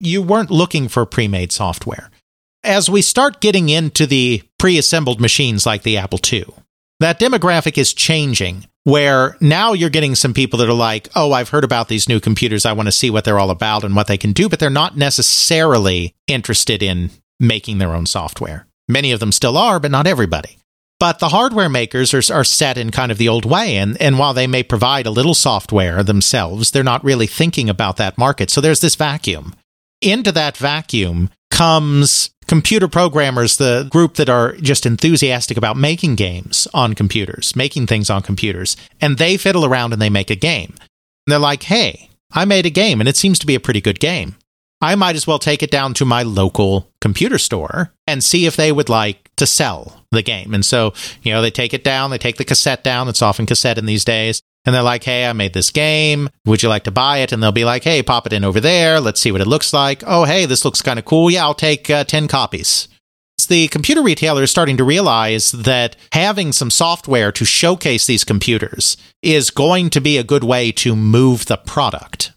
You 0.00 0.22
weren't 0.22 0.50
looking 0.50 0.88
for 0.88 1.04
pre 1.06 1.28
made 1.28 1.52
software. 1.52 2.10
As 2.62 2.88
we 2.88 3.02
start 3.02 3.40
getting 3.40 3.68
into 3.68 4.06
the 4.06 4.42
pre 4.58 4.78
assembled 4.78 5.20
machines 5.20 5.66
like 5.66 5.82
the 5.82 5.96
Apple 5.96 6.20
II, 6.32 6.46
that 7.00 7.18
demographic 7.18 7.76
is 7.76 7.92
changing 7.92 8.66
where 8.84 9.36
now 9.40 9.72
you're 9.72 9.90
getting 9.90 10.14
some 10.14 10.34
people 10.34 10.58
that 10.58 10.68
are 10.68 10.74
like, 10.74 11.08
oh, 11.16 11.32
I've 11.32 11.48
heard 11.48 11.64
about 11.64 11.88
these 11.88 12.08
new 12.08 12.20
computers. 12.20 12.64
I 12.64 12.72
want 12.72 12.86
to 12.86 12.92
see 12.92 13.10
what 13.10 13.24
they're 13.24 13.38
all 13.38 13.50
about 13.50 13.82
and 13.82 13.96
what 13.96 14.06
they 14.06 14.18
can 14.18 14.32
do, 14.32 14.48
but 14.48 14.58
they're 14.58 14.70
not 14.70 14.96
necessarily 14.96 16.14
interested 16.26 16.82
in 16.82 17.10
making 17.40 17.78
their 17.78 17.94
own 17.94 18.06
software. 18.06 18.66
Many 18.88 19.12
of 19.12 19.20
them 19.20 19.32
still 19.32 19.56
are, 19.56 19.80
but 19.80 19.90
not 19.90 20.06
everybody. 20.06 20.58
But 21.00 21.18
the 21.18 21.30
hardware 21.30 21.68
makers 21.68 22.14
are, 22.14 22.34
are 22.34 22.44
set 22.44 22.78
in 22.78 22.90
kind 22.90 23.10
of 23.10 23.18
the 23.18 23.28
old 23.28 23.44
way. 23.44 23.76
And, 23.76 24.00
and 24.00 24.18
while 24.18 24.32
they 24.32 24.46
may 24.46 24.62
provide 24.62 25.06
a 25.06 25.10
little 25.10 25.34
software 25.34 26.02
themselves, 26.02 26.70
they're 26.70 26.84
not 26.84 27.04
really 27.04 27.26
thinking 27.26 27.68
about 27.68 27.96
that 27.96 28.16
market. 28.16 28.50
So 28.50 28.60
there's 28.60 28.80
this 28.80 28.94
vacuum. 28.94 29.54
Into 30.00 30.32
that 30.32 30.56
vacuum 30.56 31.30
comes 31.50 32.30
computer 32.46 32.88
programmers, 32.88 33.56
the 33.56 33.88
group 33.90 34.14
that 34.14 34.28
are 34.28 34.52
just 34.56 34.86
enthusiastic 34.86 35.56
about 35.56 35.76
making 35.76 36.14
games 36.14 36.68
on 36.74 36.94
computers, 36.94 37.56
making 37.56 37.86
things 37.86 38.10
on 38.10 38.22
computers. 38.22 38.76
And 39.00 39.18
they 39.18 39.36
fiddle 39.36 39.64
around 39.64 39.92
and 39.92 40.00
they 40.00 40.10
make 40.10 40.30
a 40.30 40.36
game. 40.36 40.74
And 40.78 41.32
they're 41.32 41.38
like, 41.38 41.64
hey, 41.64 42.10
I 42.32 42.44
made 42.44 42.66
a 42.66 42.70
game 42.70 43.00
and 43.00 43.08
it 43.08 43.16
seems 43.16 43.38
to 43.40 43.46
be 43.46 43.54
a 43.54 43.60
pretty 43.60 43.80
good 43.80 44.00
game. 44.00 44.36
I 44.80 44.94
might 44.96 45.16
as 45.16 45.26
well 45.26 45.38
take 45.38 45.62
it 45.62 45.70
down 45.70 45.94
to 45.94 46.04
my 46.04 46.22
local 46.22 46.90
computer 47.00 47.38
store 47.38 47.92
and 48.06 48.22
see 48.22 48.46
if 48.46 48.56
they 48.56 48.70
would 48.70 48.88
like 48.88 49.30
to 49.36 49.46
sell 49.46 50.04
the 50.10 50.22
game. 50.22 50.54
And 50.54 50.64
so, 50.64 50.92
you 51.22 51.32
know, 51.32 51.42
they 51.42 51.50
take 51.50 51.74
it 51.74 51.84
down, 51.84 52.10
they 52.10 52.18
take 52.18 52.36
the 52.36 52.44
cassette 52.44 52.84
down. 52.84 53.08
It's 53.08 53.22
often 53.22 53.46
cassette 53.46 53.78
in 53.78 53.86
these 53.86 54.04
days. 54.04 54.42
And 54.64 54.74
they're 54.74 54.82
like, 54.82 55.04
hey, 55.04 55.26
I 55.26 55.32
made 55.34 55.52
this 55.52 55.70
game. 55.70 56.30
Would 56.46 56.62
you 56.62 56.68
like 56.70 56.84
to 56.84 56.90
buy 56.90 57.18
it? 57.18 57.32
And 57.32 57.42
they'll 57.42 57.52
be 57.52 57.66
like, 57.66 57.84
hey, 57.84 58.02
pop 58.02 58.26
it 58.26 58.32
in 58.32 58.44
over 58.44 58.60
there. 58.60 58.98
Let's 59.00 59.20
see 59.20 59.30
what 59.30 59.42
it 59.42 59.46
looks 59.46 59.72
like. 59.72 60.02
Oh, 60.06 60.24
hey, 60.24 60.46
this 60.46 60.64
looks 60.64 60.80
kind 60.80 60.98
of 60.98 61.04
cool. 61.04 61.30
Yeah, 61.30 61.44
I'll 61.44 61.54
take 61.54 61.90
uh, 61.90 62.04
10 62.04 62.28
copies. 62.28 62.88
The 63.48 63.68
computer 63.68 64.02
retailer 64.02 64.44
is 64.44 64.50
starting 64.50 64.78
to 64.78 64.84
realize 64.84 65.52
that 65.52 65.96
having 66.12 66.52
some 66.52 66.70
software 66.70 67.30
to 67.32 67.44
showcase 67.44 68.06
these 68.06 68.24
computers 68.24 68.96
is 69.22 69.50
going 69.50 69.90
to 69.90 70.00
be 70.00 70.16
a 70.16 70.24
good 70.24 70.44
way 70.44 70.72
to 70.72 70.96
move 70.96 71.44
the 71.44 71.58
product 71.58 72.32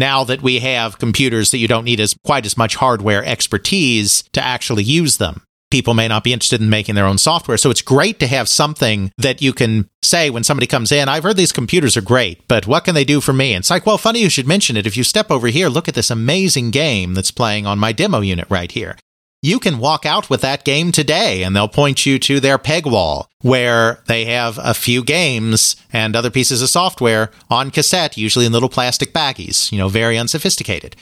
now 0.00 0.24
that 0.24 0.42
we 0.42 0.58
have 0.58 0.98
computers 0.98 1.52
that 1.52 1.58
you 1.58 1.68
don't 1.68 1.84
need 1.84 2.00
as 2.00 2.16
quite 2.24 2.44
as 2.44 2.56
much 2.56 2.74
hardware 2.74 3.24
expertise 3.24 4.24
to 4.32 4.42
actually 4.42 4.82
use 4.82 5.18
them. 5.18 5.42
People 5.70 5.94
may 5.94 6.08
not 6.08 6.24
be 6.24 6.32
interested 6.32 6.60
in 6.60 6.68
making 6.68 6.96
their 6.96 7.06
own 7.06 7.18
software. 7.18 7.56
So 7.56 7.70
it's 7.70 7.82
great 7.82 8.18
to 8.18 8.26
have 8.26 8.48
something 8.48 9.12
that 9.18 9.40
you 9.40 9.52
can 9.52 9.88
say 10.02 10.28
when 10.28 10.42
somebody 10.42 10.66
comes 10.66 10.90
in, 10.90 11.08
I've 11.08 11.22
heard 11.22 11.36
these 11.36 11.52
computers 11.52 11.96
are 11.96 12.00
great, 12.02 12.48
but 12.48 12.66
what 12.66 12.84
can 12.84 12.96
they 12.96 13.04
do 13.04 13.20
for 13.20 13.32
me? 13.32 13.54
And 13.54 13.62
it's 13.62 13.70
like, 13.70 13.86
well, 13.86 13.96
funny 13.96 14.18
you 14.18 14.30
should 14.30 14.48
mention 14.48 14.76
it. 14.76 14.86
If 14.86 14.96
you 14.96 15.04
step 15.04 15.30
over 15.30 15.46
here, 15.46 15.68
look 15.68 15.86
at 15.86 15.94
this 15.94 16.10
amazing 16.10 16.72
game 16.72 17.14
that's 17.14 17.30
playing 17.30 17.66
on 17.66 17.78
my 17.78 17.92
demo 17.92 18.18
unit 18.20 18.48
right 18.50 18.72
here 18.72 18.96
you 19.42 19.58
can 19.58 19.78
walk 19.78 20.04
out 20.04 20.28
with 20.28 20.42
that 20.42 20.64
game 20.64 20.92
today 20.92 21.42
and 21.42 21.56
they'll 21.56 21.68
point 21.68 22.04
you 22.04 22.18
to 22.18 22.40
their 22.40 22.58
peg 22.58 22.86
wall 22.86 23.28
where 23.40 24.00
they 24.06 24.26
have 24.26 24.58
a 24.62 24.74
few 24.74 25.02
games 25.02 25.76
and 25.92 26.14
other 26.14 26.30
pieces 26.30 26.60
of 26.60 26.68
software 26.68 27.30
on 27.48 27.70
cassette, 27.70 28.16
usually 28.16 28.46
in 28.46 28.52
little 28.52 28.68
plastic 28.68 29.12
baggies, 29.12 29.72
you 29.72 29.78
know, 29.78 29.88
very 29.88 30.18
unsophisticated. 30.18 30.94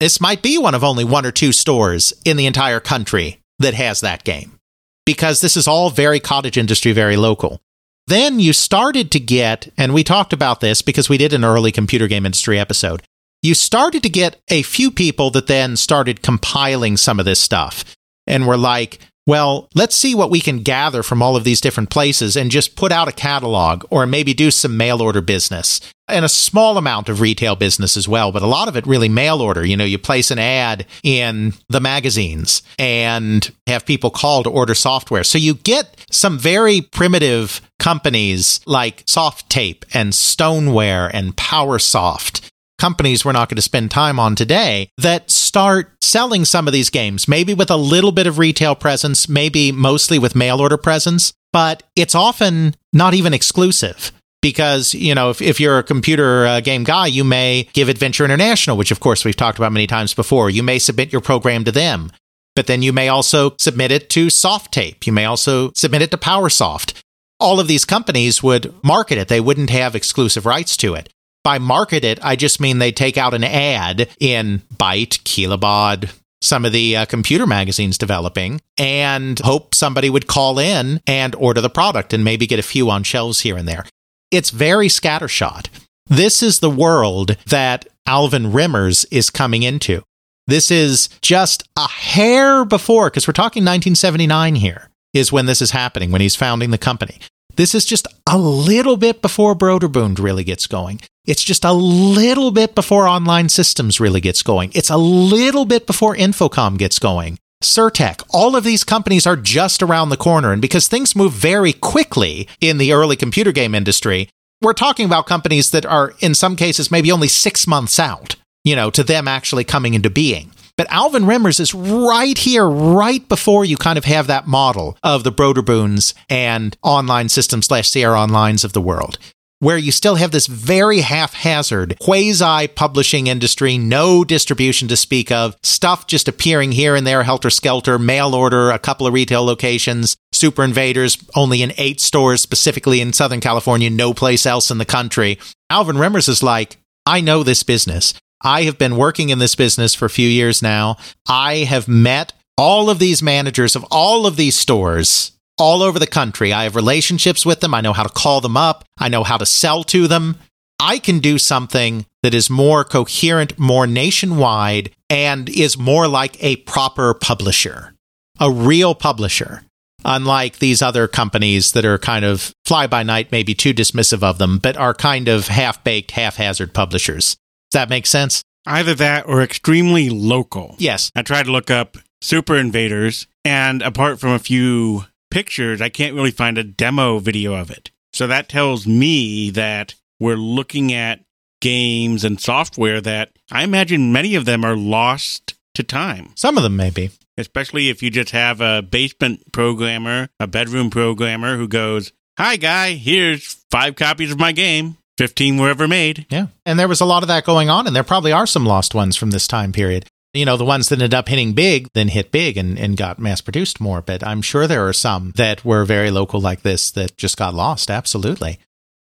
This 0.00 0.20
might 0.20 0.42
be 0.42 0.58
one 0.58 0.74
of 0.74 0.84
only 0.84 1.04
one 1.04 1.26
or 1.26 1.32
two 1.32 1.52
stores 1.52 2.12
in 2.24 2.36
the 2.36 2.46
entire 2.46 2.80
country 2.80 3.40
that 3.58 3.74
has 3.74 4.00
that 4.00 4.24
game 4.24 4.58
because 5.06 5.40
this 5.40 5.56
is 5.56 5.66
all 5.66 5.90
very 5.90 6.20
cottage 6.20 6.58
industry, 6.58 6.92
very 6.92 7.16
local. 7.16 7.60
Then 8.06 8.40
you 8.40 8.52
started 8.52 9.10
to 9.12 9.20
get, 9.20 9.72
and 9.76 9.92
we 9.92 10.04
talked 10.04 10.32
about 10.32 10.60
this 10.60 10.82
because 10.82 11.08
we 11.08 11.18
did 11.18 11.32
an 11.32 11.44
early 11.44 11.72
computer 11.72 12.06
game 12.06 12.26
industry 12.26 12.58
episode 12.58 13.02
you 13.42 13.54
started 13.54 14.02
to 14.02 14.08
get 14.08 14.40
a 14.48 14.62
few 14.62 14.90
people 14.90 15.30
that 15.30 15.46
then 15.46 15.76
started 15.76 16.22
compiling 16.22 16.96
some 16.96 17.18
of 17.18 17.24
this 17.24 17.40
stuff 17.40 17.84
and 18.26 18.46
were 18.46 18.56
like, 18.56 18.98
well, 19.28 19.68
let's 19.74 19.94
see 19.94 20.14
what 20.14 20.30
we 20.30 20.40
can 20.40 20.62
gather 20.62 21.02
from 21.02 21.20
all 21.20 21.36
of 21.36 21.44
these 21.44 21.60
different 21.60 21.90
places 21.90 22.34
and 22.34 22.50
just 22.50 22.76
put 22.76 22.90
out 22.90 23.08
a 23.08 23.12
catalog 23.12 23.84
or 23.90 24.06
maybe 24.06 24.32
do 24.32 24.50
some 24.50 24.78
mail 24.78 25.02
order 25.02 25.20
business 25.20 25.82
and 26.08 26.24
a 26.24 26.30
small 26.30 26.78
amount 26.78 27.10
of 27.10 27.20
retail 27.20 27.54
business 27.54 27.94
as 27.94 28.08
well, 28.08 28.32
but 28.32 28.42
a 28.42 28.46
lot 28.46 28.68
of 28.68 28.76
it 28.76 28.86
really 28.86 29.10
mail 29.10 29.42
order. 29.42 29.66
You 29.66 29.76
know, 29.76 29.84
you 29.84 29.98
place 29.98 30.30
an 30.30 30.38
ad 30.38 30.86
in 31.02 31.52
the 31.68 31.80
magazines 31.80 32.62
and 32.78 33.52
have 33.66 33.84
people 33.84 34.10
call 34.10 34.42
to 34.44 34.50
order 34.50 34.74
software. 34.74 35.24
So 35.24 35.36
you 35.36 35.56
get 35.56 36.06
some 36.10 36.38
very 36.38 36.80
primitive 36.80 37.60
companies 37.78 38.60
like 38.64 39.04
Softape 39.04 39.84
and 39.92 40.14
Stoneware 40.14 41.14
and 41.14 41.36
PowerSoft 41.36 42.48
companies 42.78 43.24
we're 43.24 43.32
not 43.32 43.48
going 43.48 43.56
to 43.56 43.62
spend 43.62 43.90
time 43.90 44.18
on 44.18 44.34
today 44.34 44.88
that 44.98 45.30
start 45.30 45.92
selling 46.02 46.44
some 46.44 46.66
of 46.66 46.72
these 46.72 46.90
games, 46.90 47.28
maybe 47.28 47.54
with 47.54 47.70
a 47.70 47.76
little 47.76 48.12
bit 48.12 48.26
of 48.26 48.38
retail 48.38 48.74
presence, 48.74 49.28
maybe 49.28 49.72
mostly 49.72 50.18
with 50.18 50.34
mail 50.34 50.60
order 50.60 50.76
presence, 50.76 51.32
but 51.52 51.82
it's 51.96 52.14
often 52.14 52.74
not 52.92 53.14
even 53.14 53.34
exclusive. 53.34 54.12
Because, 54.40 54.94
you 54.94 55.16
know, 55.16 55.30
if, 55.30 55.42
if 55.42 55.58
you're 55.58 55.78
a 55.78 55.82
computer 55.82 56.46
uh, 56.46 56.60
game 56.60 56.84
guy, 56.84 57.08
you 57.08 57.24
may 57.24 57.68
give 57.72 57.88
Adventure 57.88 58.24
International, 58.24 58.76
which 58.76 58.92
of 58.92 59.00
course 59.00 59.24
we've 59.24 59.34
talked 59.34 59.58
about 59.58 59.72
many 59.72 59.88
times 59.88 60.14
before. 60.14 60.48
You 60.48 60.62
may 60.62 60.78
submit 60.78 61.12
your 61.12 61.20
program 61.20 61.64
to 61.64 61.72
them, 61.72 62.12
but 62.54 62.68
then 62.68 62.80
you 62.80 62.92
may 62.92 63.08
also 63.08 63.56
submit 63.58 63.90
it 63.90 64.08
to 64.10 64.28
Softape 64.28 65.04
You 65.08 65.12
may 65.12 65.24
also 65.24 65.72
submit 65.74 66.02
it 66.02 66.12
to 66.12 66.16
PowerSoft 66.16 67.02
all 67.40 67.60
of 67.60 67.68
these 67.68 67.84
companies 67.84 68.42
would 68.42 68.72
market 68.82 69.18
it. 69.18 69.28
They 69.28 69.40
wouldn't 69.40 69.70
have 69.70 69.94
exclusive 69.94 70.46
rights 70.46 70.76
to 70.78 70.94
it 70.94 71.08
by 71.48 71.58
market 71.58 72.04
it, 72.04 72.22
I 72.22 72.36
just 72.36 72.60
mean 72.60 72.78
they 72.78 72.92
take 72.92 73.16
out 73.16 73.32
an 73.32 73.42
ad 73.42 74.10
in 74.20 74.60
Byte, 74.76 75.22
Kilobaud, 75.22 76.14
some 76.42 76.66
of 76.66 76.72
the 76.72 76.94
uh, 76.94 77.06
computer 77.06 77.46
magazines 77.46 77.96
developing 77.96 78.60
and 78.76 79.38
hope 79.38 79.74
somebody 79.74 80.10
would 80.10 80.26
call 80.26 80.58
in 80.58 81.00
and 81.06 81.34
order 81.36 81.62
the 81.62 81.70
product 81.70 82.12
and 82.12 82.22
maybe 82.22 82.46
get 82.46 82.58
a 82.58 82.62
few 82.62 82.90
on 82.90 83.02
shelves 83.02 83.40
here 83.40 83.56
and 83.56 83.66
there. 83.66 83.86
It's 84.30 84.50
very 84.50 84.88
scattershot. 84.88 85.68
This 86.04 86.42
is 86.42 86.60
the 86.60 86.68
world 86.68 87.38
that 87.46 87.88
Alvin 88.04 88.52
Remmers 88.52 89.06
is 89.10 89.30
coming 89.30 89.62
into. 89.62 90.02
This 90.46 90.70
is 90.70 91.08
just 91.22 91.66
a 91.78 91.88
hair 91.88 92.66
before, 92.66 93.08
because 93.08 93.26
we're 93.26 93.32
talking 93.32 93.62
1979 93.62 94.56
here, 94.56 94.90
is 95.14 95.32
when 95.32 95.46
this 95.46 95.62
is 95.62 95.70
happening, 95.70 96.12
when 96.12 96.20
he's 96.20 96.36
founding 96.36 96.72
the 96.72 96.76
company. 96.76 97.20
This 97.56 97.74
is 97.74 97.86
just 97.86 98.06
a 98.26 98.36
little 98.36 98.98
bit 98.98 99.22
before 99.22 99.54
Broderbund 99.54 100.20
really 100.20 100.44
gets 100.44 100.66
going 100.66 101.00
It's 101.28 101.44
just 101.44 101.62
a 101.62 101.74
little 101.74 102.50
bit 102.50 102.74
before 102.74 103.06
online 103.06 103.50
systems 103.50 104.00
really 104.00 104.22
gets 104.22 104.42
going. 104.42 104.72
It's 104.74 104.88
a 104.88 104.96
little 104.96 105.66
bit 105.66 105.86
before 105.86 106.16
Infocom 106.16 106.78
gets 106.78 106.98
going. 106.98 107.38
Sir-Tech, 107.60 108.22
all 108.30 108.56
of 108.56 108.64
these 108.64 108.82
companies 108.82 109.26
are 109.26 109.36
just 109.36 109.82
around 109.82 110.08
the 110.08 110.16
corner. 110.16 110.52
And 110.52 110.62
because 110.62 110.88
things 110.88 111.14
move 111.14 111.34
very 111.34 111.74
quickly 111.74 112.48
in 112.62 112.78
the 112.78 112.94
early 112.94 113.14
computer 113.14 113.52
game 113.52 113.74
industry, 113.74 114.30
we're 114.62 114.72
talking 114.72 115.04
about 115.04 115.26
companies 115.26 115.70
that 115.72 115.84
are, 115.84 116.14
in 116.20 116.34
some 116.34 116.56
cases, 116.56 116.90
maybe 116.90 117.12
only 117.12 117.28
six 117.28 117.66
months 117.66 117.98
out, 117.98 118.36
you 118.64 118.74
know, 118.74 118.88
to 118.88 119.04
them 119.04 119.28
actually 119.28 119.64
coming 119.64 119.92
into 119.92 120.08
being. 120.08 120.50
But 120.78 120.90
Alvin 120.90 121.24
Remmers 121.24 121.60
is 121.60 121.74
right 121.74 122.38
here, 122.38 122.66
right 122.66 123.28
before 123.28 123.66
you 123.66 123.76
kind 123.76 123.98
of 123.98 124.06
have 124.06 124.28
that 124.28 124.46
model 124.46 124.96
of 125.02 125.24
the 125.24 125.32
Broderbunds 125.32 126.14
and 126.30 126.74
online 126.82 127.28
systems 127.28 127.66
slash 127.66 127.90
Sierra 127.90 128.16
Onlines 128.16 128.64
of 128.64 128.72
the 128.72 128.80
world 128.80 129.18
where 129.60 129.78
you 129.78 129.90
still 129.90 130.16
have 130.16 130.30
this 130.30 130.46
very 130.46 131.00
haphazard 131.00 131.98
quasi 132.00 132.68
publishing 132.68 133.26
industry, 133.26 133.76
no 133.78 134.24
distribution 134.24 134.88
to 134.88 134.96
speak 134.96 135.32
of, 135.32 135.56
stuff 135.62 136.06
just 136.06 136.28
appearing 136.28 136.72
here 136.72 136.94
and 136.94 137.06
there, 137.06 137.22
helter 137.22 137.50
skelter, 137.50 137.98
mail 137.98 138.34
order, 138.34 138.70
a 138.70 138.78
couple 138.78 139.06
of 139.06 139.14
retail 139.14 139.44
locations, 139.44 140.16
Super 140.32 140.62
Invaders 140.62 141.18
only 141.34 141.62
in 141.62 141.72
eight 141.76 142.00
stores, 142.00 142.40
specifically 142.40 143.00
in 143.00 143.12
Southern 143.12 143.40
California, 143.40 143.90
no 143.90 144.14
place 144.14 144.46
else 144.46 144.70
in 144.70 144.78
the 144.78 144.84
country. 144.84 145.38
Alvin 145.70 145.96
Remmers 145.96 146.28
is 146.28 146.42
like, 146.42 146.76
I 147.06 147.20
know 147.20 147.42
this 147.42 147.62
business. 147.62 148.14
I 148.42 148.62
have 148.62 148.78
been 148.78 148.96
working 148.96 149.30
in 149.30 149.38
this 149.38 149.54
business 149.54 149.94
for 149.94 150.04
a 150.04 150.10
few 150.10 150.28
years 150.28 150.62
now. 150.62 150.96
I 151.26 151.58
have 151.58 151.88
met 151.88 152.32
all 152.56 152.90
of 152.90 152.98
these 152.98 153.22
managers 153.22 153.74
of 153.74 153.84
all 153.90 154.26
of 154.26 154.36
these 154.36 154.56
stores 154.56 155.32
all 155.58 155.82
over 155.82 155.98
the 155.98 156.06
country. 156.06 156.52
I 156.52 156.64
have 156.64 156.76
relationships 156.76 157.44
with 157.44 157.60
them. 157.60 157.74
I 157.74 157.80
know 157.80 157.92
how 157.92 158.02
to 158.02 158.08
call 158.08 158.40
them 158.40 158.56
up. 158.56 158.84
I 158.98 159.08
know 159.08 159.24
how 159.24 159.36
to 159.36 159.46
sell 159.46 159.84
to 159.84 160.06
them. 160.08 160.36
I 160.80 160.98
can 160.98 161.18
do 161.18 161.38
something 161.38 162.06
that 162.22 162.34
is 162.34 162.48
more 162.48 162.84
coherent, 162.84 163.58
more 163.58 163.86
nationwide, 163.86 164.90
and 165.10 165.48
is 165.48 165.76
more 165.76 166.06
like 166.06 166.42
a 166.42 166.56
proper 166.56 167.14
publisher, 167.14 167.94
a 168.38 168.50
real 168.50 168.94
publisher. 168.94 169.64
Unlike 170.04 170.58
these 170.58 170.80
other 170.80 171.08
companies 171.08 171.72
that 171.72 171.84
are 171.84 171.98
kind 171.98 172.24
of 172.24 172.52
fly 172.64 172.86
by 172.86 173.02
night, 173.02 173.32
maybe 173.32 173.54
too 173.54 173.74
dismissive 173.74 174.22
of 174.22 174.38
them, 174.38 174.58
but 174.58 174.76
are 174.76 174.94
kind 174.94 175.26
of 175.26 175.48
half 175.48 175.82
baked, 175.82 176.12
haphazard 176.12 176.72
publishers. 176.72 177.36
Does 177.70 177.80
that 177.80 177.90
make 177.90 178.06
sense? 178.06 178.42
Either 178.64 178.94
that 178.94 179.26
or 179.26 179.42
extremely 179.42 180.08
local. 180.08 180.76
Yes. 180.78 181.10
I 181.16 181.22
tried 181.22 181.46
to 181.46 181.52
look 181.52 181.70
up 181.70 181.96
Super 182.20 182.56
Invaders, 182.56 183.26
and 183.44 183.82
apart 183.82 184.20
from 184.20 184.30
a 184.30 184.38
few 184.38 185.06
pictures, 185.30 185.80
I 185.80 185.88
can't 185.88 186.14
really 186.14 186.30
find 186.30 186.58
a 186.58 186.64
demo 186.64 187.18
video 187.18 187.54
of 187.54 187.70
it. 187.70 187.90
So 188.12 188.26
that 188.26 188.48
tells 188.48 188.86
me 188.86 189.50
that 189.50 189.94
we're 190.20 190.36
looking 190.36 190.92
at 190.92 191.20
games 191.60 192.24
and 192.24 192.40
software 192.40 193.00
that 193.00 193.30
I 193.50 193.64
imagine 193.64 194.12
many 194.12 194.34
of 194.34 194.44
them 194.44 194.64
are 194.64 194.76
lost 194.76 195.54
to 195.74 195.82
time. 195.82 196.30
Some 196.34 196.56
of 196.56 196.62
them, 196.62 196.76
maybe. 196.76 197.10
Especially 197.36 197.88
if 197.88 198.02
you 198.02 198.10
just 198.10 198.30
have 198.30 198.60
a 198.60 198.82
basement 198.82 199.52
programmer, 199.52 200.28
a 200.40 200.46
bedroom 200.46 200.90
programmer 200.90 201.56
who 201.56 201.68
goes, 201.68 202.12
Hi, 202.36 202.56
guy, 202.56 202.92
here's 202.92 203.64
five 203.70 203.96
copies 203.96 204.32
of 204.32 204.38
my 204.38 204.52
game. 204.52 204.96
15 205.18 205.58
were 205.58 205.68
ever 205.68 205.88
made. 205.88 206.26
Yeah. 206.30 206.46
And 206.64 206.78
there 206.78 206.86
was 206.86 207.00
a 207.00 207.04
lot 207.04 207.24
of 207.24 207.28
that 207.28 207.44
going 207.44 207.68
on, 207.68 207.88
and 207.88 207.96
there 207.96 208.04
probably 208.04 208.30
are 208.30 208.46
some 208.46 208.64
lost 208.64 208.94
ones 208.94 209.16
from 209.16 209.30
this 209.30 209.48
time 209.48 209.72
period 209.72 210.06
you 210.34 210.44
know, 210.44 210.56
the 210.56 210.64
ones 210.64 210.88
that 210.88 210.96
ended 210.96 211.14
up 211.14 211.28
hitting 211.28 211.52
big 211.52 211.88
then 211.94 212.08
hit 212.08 212.30
big 212.30 212.56
and, 212.56 212.78
and 212.78 212.96
got 212.96 213.18
mass 213.18 213.40
produced 213.40 213.80
more. 213.80 214.02
But 214.02 214.26
I'm 214.26 214.42
sure 214.42 214.66
there 214.66 214.86
are 214.86 214.92
some 214.92 215.32
that 215.36 215.64
were 215.64 215.84
very 215.84 216.10
local 216.10 216.40
like 216.40 216.62
this 216.62 216.90
that 216.92 217.16
just 217.16 217.36
got 217.36 217.54
lost. 217.54 217.90
Absolutely. 217.90 218.58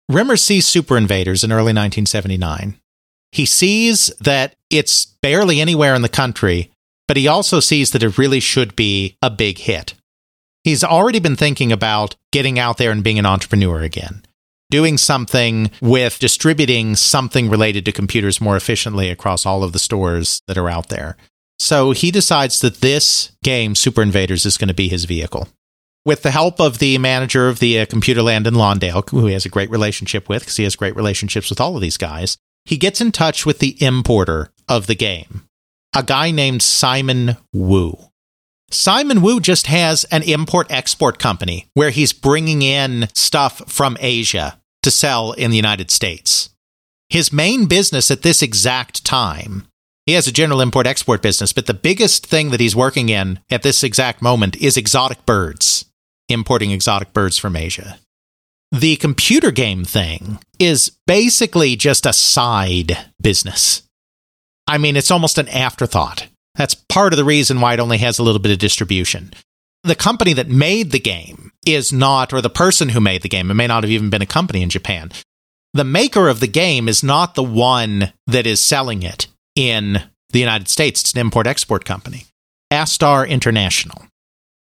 Rimmer 0.09 0.37
sees 0.37 0.66
Super 0.66 0.96
Invaders 0.96 1.44
in 1.44 1.53
early 1.53 1.72
1979. 1.72 2.79
He 3.33 3.46
sees 3.46 4.09
that 4.20 4.55
it's 4.70 5.07
barely 5.22 5.61
anywhere 5.61 5.94
in 5.94 6.03
the 6.03 6.09
country, 6.09 6.70
but 7.09 7.16
he 7.16 7.27
also 7.27 7.59
sees 7.59 7.90
that 7.92 8.03
it 8.03 8.18
really 8.18 8.40
should 8.40 8.77
be 8.77 9.16
a 9.22 9.31
big 9.31 9.59
hit. 9.59 9.94
He's 10.62 10.85
already 10.85 11.18
been 11.18 11.37
thinking 11.37 11.72
about 11.72 12.16
getting 12.33 12.59
out 12.59 12.79
there 12.79 12.90
and 12.90 13.03
being 13.03 13.18
an 13.18 13.27
entrepreneur 13.27 13.81
again 13.81 14.24
doing 14.70 14.98
something 14.98 15.70
with 15.81 16.18
distributing 16.18 16.96
something 16.96 17.48
related 17.48 17.85
to 17.85 17.92
computers 17.92 18.40
more 18.40 18.57
efficiently 18.57 19.11
across 19.11 19.46
all 19.46 19.62
of 19.62 19.72
the 19.72 19.79
stores 19.79 20.40
that 20.48 20.59
are 20.59 20.70
out 20.70 20.88
there. 20.88 21.16
So 21.59 21.92
he 21.92 22.11
decides 22.11 22.61
that 22.61 22.81
this 22.81 23.33
game, 23.42 23.74
Super 23.74 24.03
Invaders, 24.03 24.44
is 24.44 24.57
going 24.57 24.68
to 24.68 24.74
be 24.74 24.88
his 24.88 25.05
vehicle. 25.05 25.48
With 26.05 26.22
the 26.22 26.31
help 26.31 26.61
of 26.61 26.79
the 26.79 26.98
manager 26.98 27.48
of 27.48 27.61
the 27.61 27.81
uh, 27.81 27.87
Computerland 27.87 28.46
in 28.46 28.55
Lawndale, 28.55 29.09
who 29.09 29.27
he 29.27 29.33
has 29.33 29.46
a 29.46 29.50
great 29.50 29.70
relationship 29.70 30.29
with 30.29 30.42
because 30.42 30.57
he 30.57 30.64
has 30.64 30.77
great 30.77 30.96
relationships 30.96 31.48
with 31.48 31.61
all 31.61 31.77
of 31.77 31.81
these 31.81 31.96
guys, 31.96 32.37
he 32.64 32.77
gets 32.77 33.00
in 33.00 33.12
touch 33.12 33.46
with 33.46 33.59
the 33.59 33.83
importer 33.83 34.50
of 34.68 34.87
the 34.87 34.94
game, 34.94 35.46
a 35.94 36.03
guy 36.03 36.31
named 36.31 36.62
Simon 36.62 37.37
Wu. 37.53 38.11
Simon 38.70 39.22
Wu 39.22 39.40
just 39.40 39.66
has 39.66 40.05
an 40.05 40.22
import 40.22 40.66
export 40.70 41.18
company 41.18 41.66
where 41.74 41.90
he's 41.90 42.12
bringing 42.12 42.62
in 42.62 43.09
stuff 43.14 43.62
from 43.70 43.96
Asia 44.00 44.59
to 44.83 44.90
sell 44.90 45.33
in 45.33 45.50
the 45.50 45.57
United 45.57 45.90
States. 45.90 46.50
His 47.09 47.33
main 47.33 47.66
business 47.66 48.11
at 48.11 48.22
this 48.22 48.42
exact 48.42 49.05
time, 49.05 49.66
he 50.07 50.12
has 50.12 50.27
a 50.27 50.33
general 50.33 50.61
import 50.61 50.87
export 50.87 51.22
business, 51.22 51.53
but 51.53 51.66
the 51.66 51.74
biggest 51.74 52.27
thing 52.27 52.50
that 52.50 52.61
he's 52.61 52.77
working 52.77 53.09
in 53.09 53.38
at 53.50 53.62
this 53.62 53.83
exact 53.83 54.20
moment 54.20 54.57
is 54.57 54.77
exotic 54.77 55.24
birds, 55.24 55.85
importing 56.29 56.70
exotic 56.70 57.12
birds 57.12 57.38
from 57.38 57.57
Asia. 57.57 57.98
The 58.72 58.96
computer 58.96 59.53
game 59.53 59.85
thing 59.85 60.40
is 60.59 60.90
basically 61.07 61.77
just 61.77 62.07
a 62.07 62.12
side 62.12 62.98
business. 63.22 63.83
I 64.66 64.79
mean, 64.79 64.96
it's 64.96 65.11
almost 65.11 65.38
an 65.38 65.48
afterthought. 65.48 66.27
That's 66.55 66.75
part 66.75 67.12
of 67.12 67.17
the 67.17 67.25
reason 67.25 67.61
why 67.61 67.75
it 67.75 67.81
only 67.81 67.99
has 67.99 68.19
a 68.19 68.23
little 68.23 68.40
bit 68.40 68.53
of 68.53 68.59
distribution. 68.59 69.33
The 69.83 69.95
company 69.95 70.33
that 70.35 70.49
made 70.49 70.93
the 70.93 71.01
game 71.01 71.53
is 71.67 71.93
not, 71.93 72.33
or 72.33 72.40
the 72.40 72.51
person 72.51 72.90
who 72.90 73.01
made 73.01 73.23
the 73.23 73.29
game, 73.29 73.51
it 73.51 73.55
may 73.55 73.67
not 73.67 73.83
have 73.83 73.90
even 73.90 74.11
been 74.11 74.23
a 74.23 74.27
company 74.27 74.62
in 74.62 74.71
Japan. 74.71 75.11
The 75.73 75.85
maker 75.85 76.29
of 76.29 76.40
the 76.40 76.47
game 76.47 76.88
is 76.88 77.03
not 77.03 77.35
the 77.35 77.43
one 77.43 78.12
that 78.27 78.47
is 78.47 78.61
selling 78.61 79.03
it 79.03 79.27
in 79.57 80.03
the 80.31 80.38
United 80.38 80.69
States. 80.69 81.01
It's 81.01 81.12
an 81.12 81.21
import 81.21 81.47
export 81.47 81.85
company, 81.85 82.27
Astar 82.73 83.29
International. 83.29 84.07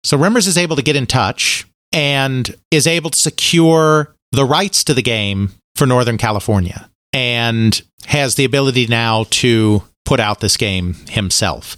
So 0.04 0.18
Remmers 0.18 0.48
is 0.48 0.58
able 0.58 0.76
to 0.76 0.82
get 0.82 0.96
in 0.96 1.06
touch 1.06 1.66
and 1.94 2.56
is 2.72 2.88
able 2.88 3.10
to 3.10 3.18
secure 3.18 4.14
the 4.32 4.46
rights 4.46 4.84
to 4.86 4.94
the 4.94 5.02
game 5.02 5.52
for 5.76 5.86
Northern 5.86 6.18
California 6.18 6.90
and 7.14 7.82
has 8.06 8.36
the 8.36 8.46
ability 8.46 8.88
now 8.88 9.26
to 9.30 9.82
put 10.08 10.20
out 10.22 10.40
this 10.40 10.56
game 10.56 10.94
himself. 11.10 11.76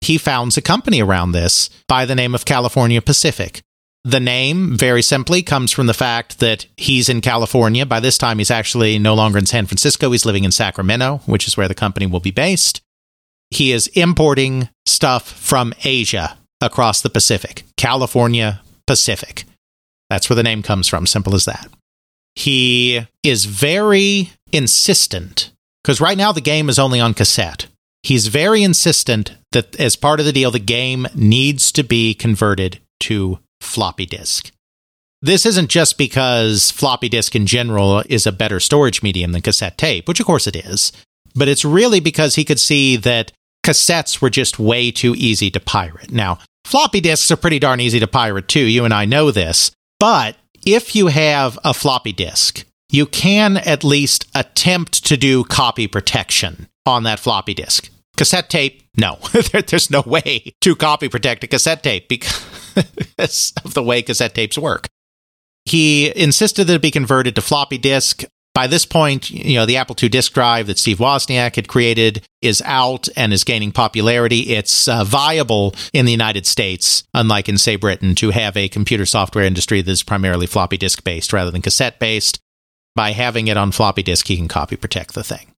He 0.00 0.16
founds 0.16 0.56
a 0.56 0.62
company 0.62 1.02
around 1.02 1.32
this 1.32 1.68
by 1.88 2.06
the 2.06 2.14
name 2.14 2.32
of 2.32 2.44
California 2.44 3.02
Pacific. 3.02 3.62
The 4.04 4.20
name, 4.20 4.78
very 4.78 5.02
simply, 5.02 5.42
comes 5.42 5.72
from 5.72 5.88
the 5.88 5.92
fact 5.92 6.38
that 6.38 6.66
he's 6.76 7.08
in 7.08 7.20
California. 7.20 7.84
By 7.84 7.98
this 7.98 8.16
time, 8.16 8.38
he's 8.38 8.52
actually 8.52 9.00
no 9.00 9.12
longer 9.12 9.38
in 9.38 9.46
San 9.46 9.66
Francisco. 9.66 10.12
He's 10.12 10.24
living 10.24 10.44
in 10.44 10.52
Sacramento, 10.52 11.20
which 11.26 11.48
is 11.48 11.56
where 11.56 11.66
the 11.66 11.74
company 11.74 12.06
will 12.06 12.20
be 12.20 12.30
based. 12.30 12.80
He 13.50 13.72
is 13.72 13.88
importing 13.88 14.68
stuff 14.86 15.28
from 15.28 15.74
Asia 15.82 16.38
across 16.60 17.00
the 17.00 17.10
Pacific, 17.10 17.64
California 17.76 18.60
Pacific. 18.86 19.46
That's 20.10 20.30
where 20.30 20.36
the 20.36 20.44
name 20.44 20.62
comes 20.62 20.86
from, 20.86 21.06
simple 21.06 21.34
as 21.34 21.44
that. 21.46 21.68
He 22.36 23.04
is 23.24 23.46
very 23.46 24.30
insistent 24.52 25.50
because 25.88 26.02
right 26.02 26.18
now 26.18 26.32
the 26.32 26.42
game 26.42 26.68
is 26.68 26.78
only 26.78 27.00
on 27.00 27.14
cassette. 27.14 27.66
He's 28.02 28.26
very 28.26 28.62
insistent 28.62 29.32
that 29.52 29.74
as 29.80 29.96
part 29.96 30.20
of 30.20 30.26
the 30.26 30.34
deal, 30.34 30.50
the 30.50 30.58
game 30.58 31.06
needs 31.14 31.72
to 31.72 31.82
be 31.82 32.12
converted 32.12 32.78
to 33.00 33.38
floppy 33.62 34.04
disk. 34.04 34.50
This 35.22 35.46
isn't 35.46 35.70
just 35.70 35.96
because 35.96 36.70
floppy 36.70 37.08
disk 37.08 37.34
in 37.34 37.46
general 37.46 38.02
is 38.06 38.26
a 38.26 38.32
better 38.32 38.60
storage 38.60 39.02
medium 39.02 39.32
than 39.32 39.40
cassette 39.40 39.78
tape, 39.78 40.06
which 40.06 40.20
of 40.20 40.26
course 40.26 40.46
it 40.46 40.56
is, 40.56 40.92
but 41.34 41.48
it's 41.48 41.64
really 41.64 42.00
because 42.00 42.34
he 42.34 42.44
could 42.44 42.60
see 42.60 42.96
that 42.96 43.32
cassettes 43.64 44.20
were 44.20 44.28
just 44.28 44.58
way 44.58 44.90
too 44.90 45.14
easy 45.16 45.50
to 45.52 45.58
pirate. 45.58 46.12
Now, 46.12 46.38
floppy 46.66 47.00
disks 47.00 47.30
are 47.30 47.36
pretty 47.36 47.60
darn 47.60 47.80
easy 47.80 47.98
to 47.98 48.06
pirate 48.06 48.46
too. 48.46 48.60
You 48.60 48.84
and 48.84 48.92
I 48.92 49.06
know 49.06 49.30
this. 49.30 49.70
But 49.98 50.36
if 50.66 50.94
you 50.94 51.06
have 51.06 51.58
a 51.64 51.72
floppy 51.72 52.12
disk, 52.12 52.66
you 52.90 53.06
can 53.06 53.56
at 53.58 53.84
least 53.84 54.26
attempt 54.34 55.04
to 55.06 55.16
do 55.16 55.44
copy 55.44 55.86
protection 55.86 56.68
on 56.86 57.02
that 57.02 57.20
floppy 57.20 57.54
disk. 57.54 57.90
Cassette 58.16 58.50
tape, 58.50 58.82
no. 58.96 59.18
There's 59.66 59.90
no 59.90 60.02
way 60.04 60.52
to 60.60 60.74
copy 60.74 61.08
protect 61.08 61.44
a 61.44 61.46
cassette 61.46 61.82
tape 61.82 62.08
because 62.08 63.52
of 63.64 63.74
the 63.74 63.82
way 63.82 64.02
cassette 64.02 64.34
tapes 64.34 64.58
work. 64.58 64.88
He 65.64 66.12
insisted 66.16 66.64
that 66.64 66.74
it 66.74 66.82
be 66.82 66.90
converted 66.90 67.34
to 67.34 67.42
floppy 67.42 67.78
disk. 67.78 68.24
By 68.54 68.66
this 68.66 68.84
point, 68.84 69.30
you 69.30 69.54
know, 69.54 69.66
the 69.66 69.76
Apple 69.76 69.94
II 70.02 70.08
disk 70.08 70.32
drive 70.32 70.66
that 70.66 70.78
Steve 70.78 70.98
Wozniak 70.98 71.54
had 71.54 71.68
created 71.68 72.26
is 72.42 72.60
out 72.64 73.06
and 73.14 73.32
is 73.32 73.44
gaining 73.44 73.70
popularity. 73.70 74.54
It's 74.54 74.88
uh, 74.88 75.04
viable 75.04 75.74
in 75.92 76.06
the 76.06 76.10
United 76.10 76.44
States, 76.44 77.04
unlike 77.14 77.48
in, 77.48 77.58
say, 77.58 77.76
Britain, 77.76 78.16
to 78.16 78.30
have 78.30 78.56
a 78.56 78.68
computer 78.68 79.06
software 79.06 79.44
industry 79.44 79.80
that 79.80 79.90
is 79.92 80.02
primarily 80.02 80.46
floppy 80.46 80.76
disk 80.76 81.04
based 81.04 81.32
rather 81.32 81.52
than 81.52 81.62
cassette 81.62 82.00
based. 82.00 82.40
By 82.94 83.12
having 83.12 83.48
it 83.48 83.56
on 83.56 83.72
floppy 83.72 84.02
disk, 84.02 84.26
he 84.26 84.36
can 84.36 84.48
copy 84.48 84.76
protect 84.76 85.14
the 85.14 85.24
thing. 85.24 85.52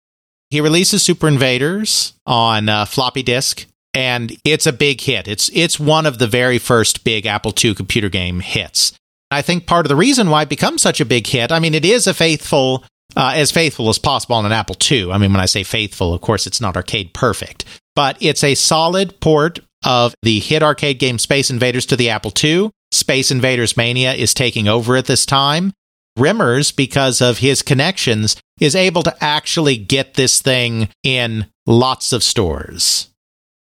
He 0.51 0.61
releases 0.61 1.03
Super 1.03 1.29
Invaders 1.29 2.15
on 2.27 2.69
uh, 2.69 2.85
floppy 2.85 3.23
disk, 3.23 3.67
and 3.95 4.37
it's 4.45 4.67
a 4.67 4.73
big 4.73 5.01
hit. 5.01 5.29
It's 5.29 5.49
it's 5.55 5.79
one 5.79 6.07
of 6.07 6.19
the 6.19 6.27
very 6.27 6.59
first 6.59 7.05
big 7.05 7.27
Apple 7.27 7.55
II 7.63 7.75
computer 7.75 8.09
game 8.09 8.41
hits. 8.41 8.93
I 9.31 9.43
think 9.43 9.67
part 9.67 9.87
of 9.87 9.89
the 9.89 9.97
reason 9.97 10.29
why 10.29 10.43
it 10.43 10.49
becomes 10.49 10.83
such 10.83 11.01
a 11.01 11.05
big 11.05 11.27
hit, 11.27 11.53
I 11.53 11.61
mean, 11.61 11.75
it 11.75 11.85
is 11.85 12.09
a 12.09 12.15
faithful, 12.15 12.85
uh, 13.17 13.33
as 13.37 13.53
faithful 13.53 13.89
as 13.89 13.99
possible 13.99 14.35
on 14.35 14.45
an 14.45 14.51
Apple 14.51 14.77
II. 14.91 15.13
I 15.13 15.19
mean, 15.19 15.33
when 15.33 15.41
I 15.41 15.47
say 15.47 15.63
faithful, 15.63 16.13
of 16.13 16.21
course, 16.21 16.49
it's 16.49 16.61
not 16.61 16.77
arcade 16.77 17.15
perfect, 17.15 17.65
but 17.95 18.17
it's 18.21 18.43
a 18.43 18.57
solid 18.57 19.21
port 19.21 19.61
of 19.85 20.15
the 20.23 20.41
hit 20.41 20.63
arcade 20.63 20.99
game 20.99 21.19
Space 21.19 21.49
Invaders 21.49 21.87
to 21.87 21.97
the 21.97 22.11
Apple 22.11 22.33
II. 22.43 22.71
Space 22.93 23.31
Invaders 23.31 23.77
Mania 23.77 24.15
is 24.15 24.35
taking 24.35 24.67
over 24.67 24.97
at 24.97 25.07
this 25.07 25.25
time. 25.25 25.73
Remmers, 26.19 26.75
because 26.75 27.21
of 27.21 27.39
his 27.39 27.63
connections, 27.63 28.37
is 28.61 28.77
able 28.77 29.03
to 29.03 29.25
actually 29.25 29.77
get 29.77 30.15
this 30.15 30.41
thing 30.43 30.89
in 31.03 31.47
lots 31.67 32.13
of 32.13 32.23
stores, 32.23 33.09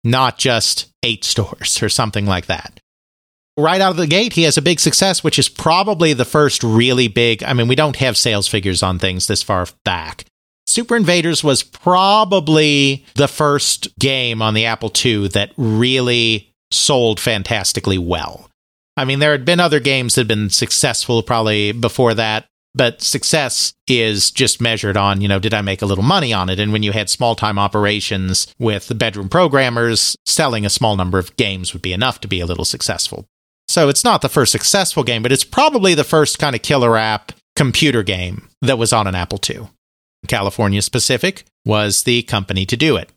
not 0.03 0.37
just 0.37 0.87
eight 1.03 1.23
stores 1.23 1.81
or 1.81 1.89
something 1.89 2.25
like 2.25 2.45
that. 2.47 2.79
Right 3.57 3.79
out 3.79 3.91
of 3.91 3.97
the 3.97 4.07
gate, 4.07 4.33
he 4.33 4.43
has 4.43 4.57
a 4.57 4.61
big 4.61 4.81
success, 4.81 5.23
which 5.23 5.39
is 5.39 5.47
probably 5.47 6.11
the 6.11 6.25
first 6.25 6.61
really 6.61 7.07
big. 7.07 7.41
I 7.41 7.53
mean, 7.53 7.69
we 7.69 7.75
don't 7.75 7.95
have 7.95 8.17
sales 8.17 8.49
figures 8.49 8.83
on 8.83 8.99
things 8.99 9.27
this 9.27 9.41
far 9.41 9.67
back. 9.85 10.25
Super 10.67 10.97
Invaders 10.97 11.41
was 11.41 11.63
probably 11.63 13.05
the 13.15 13.29
first 13.29 13.97
game 13.97 14.41
on 14.41 14.55
the 14.55 14.65
Apple 14.65 14.91
II 15.03 15.29
that 15.29 15.51
really 15.55 16.53
sold 16.71 17.19
fantastically 17.19 17.97
well. 17.97 18.49
I 18.97 19.05
mean, 19.05 19.19
there 19.19 19.31
had 19.31 19.45
been 19.45 19.59
other 19.59 19.79
games 19.79 20.15
that 20.15 20.21
had 20.21 20.27
been 20.27 20.49
successful 20.49 21.21
probably 21.21 21.71
before 21.71 22.13
that, 22.13 22.45
but 22.73 23.01
success 23.01 23.73
is 23.87 24.31
just 24.31 24.61
measured 24.61 24.97
on, 24.97 25.21
you 25.21 25.27
know, 25.27 25.39
did 25.39 25.53
I 25.53 25.61
make 25.61 25.81
a 25.81 25.85
little 25.85 26.03
money 26.03 26.33
on 26.33 26.49
it? 26.49 26.59
And 26.59 26.71
when 26.71 26.83
you 26.83 26.91
had 26.91 27.09
small 27.09 27.35
time 27.35 27.57
operations 27.59 28.53
with 28.59 28.87
the 28.87 28.95
bedroom 28.95 29.29
programmers, 29.29 30.15
selling 30.25 30.65
a 30.65 30.69
small 30.69 30.95
number 30.95 31.19
of 31.19 31.35
games 31.37 31.73
would 31.73 31.81
be 31.81 31.93
enough 31.93 32.21
to 32.21 32.27
be 32.27 32.39
a 32.39 32.45
little 32.45 32.65
successful. 32.65 33.25
So 33.67 33.89
it's 33.89 34.03
not 34.03 34.21
the 34.21 34.29
first 34.29 34.51
successful 34.51 35.03
game, 35.03 35.23
but 35.23 35.31
it's 35.31 35.43
probably 35.43 35.93
the 35.93 36.03
first 36.03 36.37
kind 36.37 36.55
of 36.55 36.61
killer 36.61 36.97
app 36.97 37.31
computer 37.55 38.03
game 38.03 38.49
that 38.61 38.77
was 38.77 38.93
on 38.93 39.07
an 39.07 39.15
Apple 39.15 39.39
II. 39.49 39.69
California 40.27 40.81
Pacific 40.91 41.45
was 41.65 42.03
the 42.03 42.23
company 42.23 42.65
to 42.65 42.77
do 42.77 42.95
it. 42.95 43.09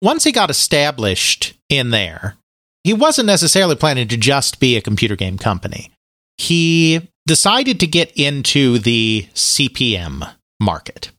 Once 0.00 0.24
he 0.24 0.32
got 0.32 0.50
established 0.50 1.54
in 1.68 1.90
there, 1.90 2.36
he 2.84 2.92
wasn't 2.92 3.26
necessarily 3.26 3.76
planning 3.76 4.08
to 4.08 4.16
just 4.16 4.60
be 4.60 4.76
a 4.76 4.82
computer 4.82 5.16
game 5.16 5.38
company. 5.38 5.90
He 6.38 7.08
decided 7.26 7.78
to 7.80 7.86
get 7.86 8.10
into 8.16 8.78
the 8.78 9.28
CP/M 9.34 10.24
market. 10.60 11.10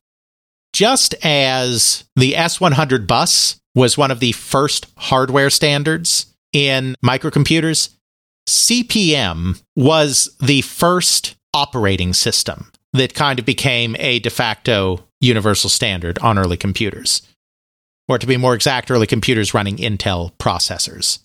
Just 0.73 1.13
as 1.23 2.03
the 2.15 2.33
S100 2.33 3.07
bus 3.07 3.59
was 3.75 3.97
one 3.97 4.11
of 4.11 4.19
the 4.19 4.31
first 4.33 4.87
hardware 4.97 5.49
standards 5.49 6.27
in 6.51 6.95
microcomputers, 7.03 7.89
CP/M 8.47 9.57
was 9.75 10.35
the 10.41 10.61
first 10.61 11.35
operating 11.53 12.13
system 12.13 12.71
that 12.91 13.13
kind 13.13 13.39
of 13.39 13.45
became 13.45 13.95
a 13.99 14.19
de 14.19 14.29
facto 14.29 15.03
universal 15.21 15.69
standard 15.69 16.19
on 16.19 16.37
early 16.37 16.57
computers. 16.57 17.21
Or 18.09 18.19
to 18.19 18.27
be 18.27 18.35
more 18.35 18.53
exact, 18.53 18.91
early 18.91 19.07
computers 19.07 19.53
running 19.53 19.77
Intel 19.77 20.33
processors. 20.33 21.19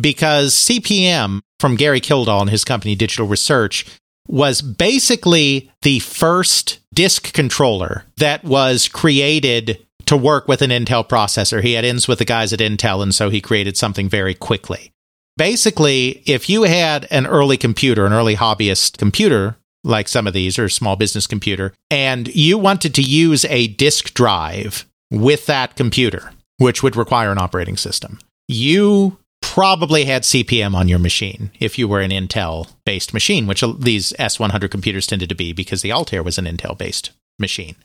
Because 0.00 0.54
CP/M 0.54 1.42
from 1.60 1.76
Gary 1.76 2.00
Kildall 2.00 2.40
and 2.42 2.50
his 2.50 2.64
company 2.64 2.94
Digital 2.94 3.26
Research 3.26 3.84
was 4.28 4.60
basically 4.62 5.70
the 5.82 5.98
first 6.00 6.78
disk 6.94 7.32
controller 7.32 8.04
that 8.18 8.44
was 8.44 8.88
created 8.88 9.84
to 10.04 10.16
work 10.16 10.48
with 10.48 10.62
an 10.62 10.70
Intel 10.70 11.06
processor. 11.06 11.62
He 11.62 11.72
had 11.72 11.84
ins 11.84 12.06
with 12.06 12.18
the 12.18 12.24
guys 12.24 12.52
at 12.52 12.60
Intel, 12.60 13.02
and 13.02 13.14
so 13.14 13.30
he 13.30 13.40
created 13.40 13.76
something 13.76 14.08
very 14.08 14.34
quickly. 14.34 14.92
Basically, 15.36 16.22
if 16.26 16.48
you 16.48 16.64
had 16.64 17.06
an 17.10 17.26
early 17.26 17.56
computer, 17.56 18.06
an 18.06 18.12
early 18.12 18.36
hobbyist 18.36 18.98
computer, 18.98 19.56
like 19.84 20.08
some 20.08 20.26
of 20.26 20.32
these, 20.34 20.58
or 20.58 20.68
small 20.68 20.96
business 20.96 21.26
computer, 21.26 21.72
and 21.90 22.28
you 22.34 22.58
wanted 22.58 22.94
to 22.96 23.02
use 23.02 23.44
a 23.46 23.68
disk 23.68 24.14
drive 24.14 24.84
with 25.10 25.46
that 25.46 25.76
computer, 25.76 26.32
which 26.58 26.82
would 26.82 26.96
require 26.96 27.30
an 27.30 27.38
operating 27.38 27.76
system, 27.76 28.18
you 28.48 29.18
probably 29.40 30.04
had 30.04 30.22
CP/M 30.22 30.74
on 30.74 30.88
your 30.88 30.98
machine 30.98 31.50
if 31.58 31.78
you 31.78 31.88
were 31.88 32.00
an 32.00 32.10
Intel 32.10 32.72
based 32.84 33.12
machine, 33.14 33.46
which 33.46 33.64
these 33.78 34.12
S100 34.18 34.70
computers 34.70 35.06
tended 35.06 35.28
to 35.28 35.34
be 35.34 35.52
because 35.52 35.82
the 35.82 35.92
Altair 35.92 36.22
was 36.22 36.38
an 36.38 36.44
Intel 36.44 36.76
based 36.76 37.10
machine. 37.38 37.76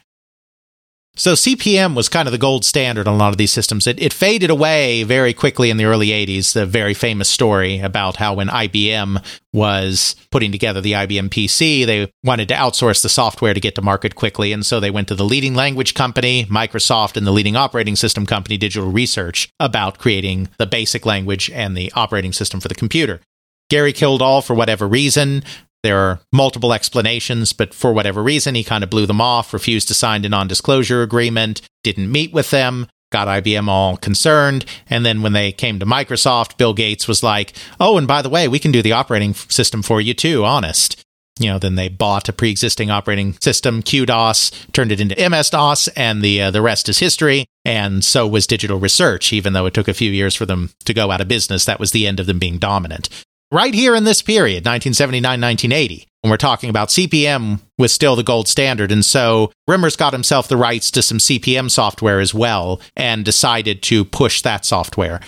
So 1.15 1.33
CP/M 1.33 1.93
was 1.93 2.09
kind 2.09 2.27
of 2.27 2.31
the 2.31 2.39
gold 2.39 2.65
standard 2.65 3.07
on 3.07 3.13
a 3.13 3.17
lot 3.17 3.31
of 3.31 3.37
these 3.37 3.53
systems. 3.53 3.85
It, 3.85 4.01
it 4.01 4.11
faded 4.11 4.49
away 4.49 5.03
very 5.03 5.31
quickly 5.31 5.69
in 5.69 5.77
the 5.77 5.85
early 5.85 6.07
80s. 6.07 6.53
The 6.53 6.65
very 6.65 6.95
famous 6.95 7.29
story 7.29 7.79
about 7.79 8.15
how 8.15 8.33
when 8.33 8.47
IBM 8.47 9.23
was 9.53 10.15
putting 10.31 10.51
together 10.51 10.81
the 10.81 10.93
IBM 10.93 11.29
PC, 11.29 11.85
they 11.85 12.11
wanted 12.23 12.47
to 12.47 12.55
outsource 12.55 13.03
the 13.03 13.09
software 13.09 13.53
to 13.53 13.59
get 13.59 13.75
to 13.75 13.81
market 13.83 14.15
quickly. 14.15 14.51
And 14.51 14.65
so 14.65 14.79
they 14.79 14.89
went 14.89 15.07
to 15.09 15.15
the 15.15 15.23
leading 15.23 15.53
language 15.53 15.93
company, 15.93 16.45
Microsoft, 16.45 17.15
and 17.15 17.27
the 17.27 17.31
leading 17.31 17.55
operating 17.55 17.95
system 17.95 18.25
company, 18.25 18.57
Digital 18.57 18.89
Research, 18.89 19.49
about 19.59 19.99
creating 19.99 20.49
the 20.57 20.65
basic 20.65 21.05
language 21.05 21.47
and 21.51 21.77
the 21.77 21.91
operating 21.95 22.33
system 22.33 22.59
for 22.59 22.69
the 22.69 22.75
computer. 22.75 23.21
Gary 23.69 23.93
Kildall, 23.93 24.41
for 24.41 24.55
whatever 24.55 24.87
reason, 24.87 25.43
there 25.83 25.99
are 25.99 26.21
multiple 26.31 26.73
explanations, 26.73 27.51
but 27.51 27.73
for 27.73 27.93
whatever 27.93 28.23
reason, 28.23 28.55
he 28.55 28.63
kind 28.63 28.83
of 28.83 28.89
blew 28.89 29.05
them 29.05 29.21
off, 29.21 29.53
refused 29.53 29.89
to 29.89 29.93
sign 29.93 30.23
a 30.23 30.29
non 30.29 30.47
disclosure 30.47 31.03
agreement, 31.03 31.61
didn't 31.83 32.11
meet 32.11 32.31
with 32.31 32.49
them, 32.51 32.87
got 33.11 33.27
IBM 33.27 33.67
all 33.67 33.97
concerned. 33.97 34.65
And 34.89 35.05
then 35.05 35.21
when 35.21 35.33
they 35.33 35.51
came 35.51 35.79
to 35.79 35.85
Microsoft, 35.85 36.57
Bill 36.57 36.73
Gates 36.73 37.07
was 37.07 37.21
like, 37.21 37.53
oh, 37.79 37.97
and 37.97 38.07
by 38.07 38.21
the 38.21 38.29
way, 38.29 38.47
we 38.47 38.59
can 38.59 38.71
do 38.71 38.81
the 38.81 38.93
operating 38.93 39.33
system 39.33 39.83
for 39.83 39.99
you 39.99 40.13
too, 40.13 40.45
honest. 40.45 41.01
You 41.39 41.51
know, 41.51 41.59
then 41.59 41.75
they 41.75 41.89
bought 41.89 42.29
a 42.29 42.33
pre-existing 42.33 42.89
operating 42.89 43.33
system, 43.41 43.81
QDOS, 43.81 44.71
turned 44.71 44.91
it 44.91 45.01
into 45.01 45.29
MS 45.29 45.49
DOS, 45.49 45.87
and 45.89 46.21
the 46.21 46.43
uh, 46.43 46.51
the 46.51 46.61
rest 46.61 46.87
is 46.87 46.99
history. 46.99 47.45
And 47.65 48.05
so 48.05 48.27
was 48.27 48.45
Digital 48.47 48.79
Research, 48.79 49.33
even 49.33 49.53
though 49.53 49.65
it 49.65 49.73
took 49.73 49.87
a 49.87 49.93
few 49.95 50.11
years 50.11 50.35
for 50.35 50.45
them 50.45 50.69
to 50.85 50.93
go 50.93 51.11
out 51.11 51.21
of 51.21 51.27
business. 51.27 51.65
That 51.65 51.79
was 51.79 51.91
the 51.91 52.05
end 52.07 52.19
of 52.19 52.27
them 52.27 52.39
being 52.39 52.57
dominant 52.59 53.09
right 53.53 53.73
here 53.73 53.95
in 53.95 54.03
this 54.03 54.21
period, 54.21 54.65
1979, 54.65 55.39
1980, 55.39 56.07
when 56.21 56.31
we're 56.31 56.37
talking 56.37 56.69
about 56.69 56.89
CP/M 56.89 57.61
was 57.77 57.93
still 57.93 58.15
the 58.15 58.23
gold 58.23 58.47
standard. 58.47 58.91
And 58.91 59.05
so 59.05 59.51
Remmers 59.69 59.97
got 59.97 60.11
himself 60.11 60.47
the 60.47 60.57
rights 60.57 60.89
to 60.91 61.01
some 61.01 61.19
CP/M 61.19 61.69
software 61.69 62.19
as 62.19 62.33
well 62.33 62.81
and 62.95 63.23
decided 63.23 63.83
to 63.83 64.03
push 64.03 64.41
that 64.41 64.65
software. 64.65 65.21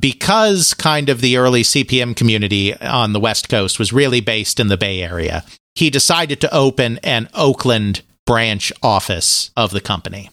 Because 0.00 0.74
kind 0.74 1.08
of 1.08 1.20
the 1.20 1.36
early 1.36 1.62
CP/M 1.62 2.14
community 2.14 2.74
on 2.76 3.12
the 3.12 3.20
West 3.20 3.48
Coast 3.48 3.78
was 3.78 3.92
really 3.92 4.20
based 4.20 4.60
in 4.60 4.68
the 4.68 4.76
Bay 4.76 5.02
Area, 5.02 5.44
he 5.74 5.90
decided 5.90 6.40
to 6.40 6.54
open 6.54 6.98
an 7.02 7.28
Oakland 7.34 8.02
branch 8.26 8.72
office 8.82 9.50
of 9.56 9.70
the 9.70 9.80
company. 9.80 10.30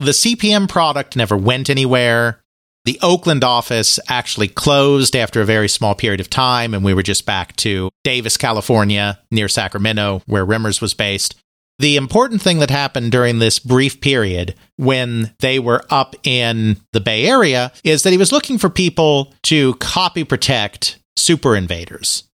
The 0.00 0.12
CP/M 0.12 0.66
product 0.66 1.14
never 1.16 1.36
went 1.36 1.70
anywhere. 1.70 2.40
The 2.84 2.98
Oakland 3.02 3.44
office 3.44 4.00
actually 4.08 4.48
closed 4.48 5.14
after 5.14 5.40
a 5.40 5.46
very 5.46 5.68
small 5.68 5.94
period 5.94 6.20
of 6.20 6.30
time, 6.30 6.72
and 6.72 6.82
we 6.82 6.94
were 6.94 7.02
just 7.02 7.26
back 7.26 7.54
to 7.56 7.90
Davis, 8.04 8.36
California, 8.36 9.18
near 9.30 9.48
Sacramento, 9.48 10.22
where 10.26 10.46
Remmers 10.46 10.80
was 10.80 10.94
based. 10.94 11.34
The 11.78 11.96
important 11.96 12.42
thing 12.42 12.58
that 12.58 12.70
happened 12.70 13.12
during 13.12 13.38
this 13.38 13.58
brief 13.58 14.00
period 14.00 14.54
when 14.76 15.34
they 15.40 15.58
were 15.58 15.84
up 15.90 16.14
in 16.24 16.78
the 16.92 17.00
Bay 17.00 17.26
Area 17.26 17.72
is 17.84 18.02
that 18.02 18.10
he 18.10 18.18
was 18.18 18.32
looking 18.32 18.58
for 18.58 18.68
people 18.68 19.34
to 19.44 19.74
copy 19.74 20.24
protect 20.24 20.98
super 21.16 21.56
invaders. 21.56 22.24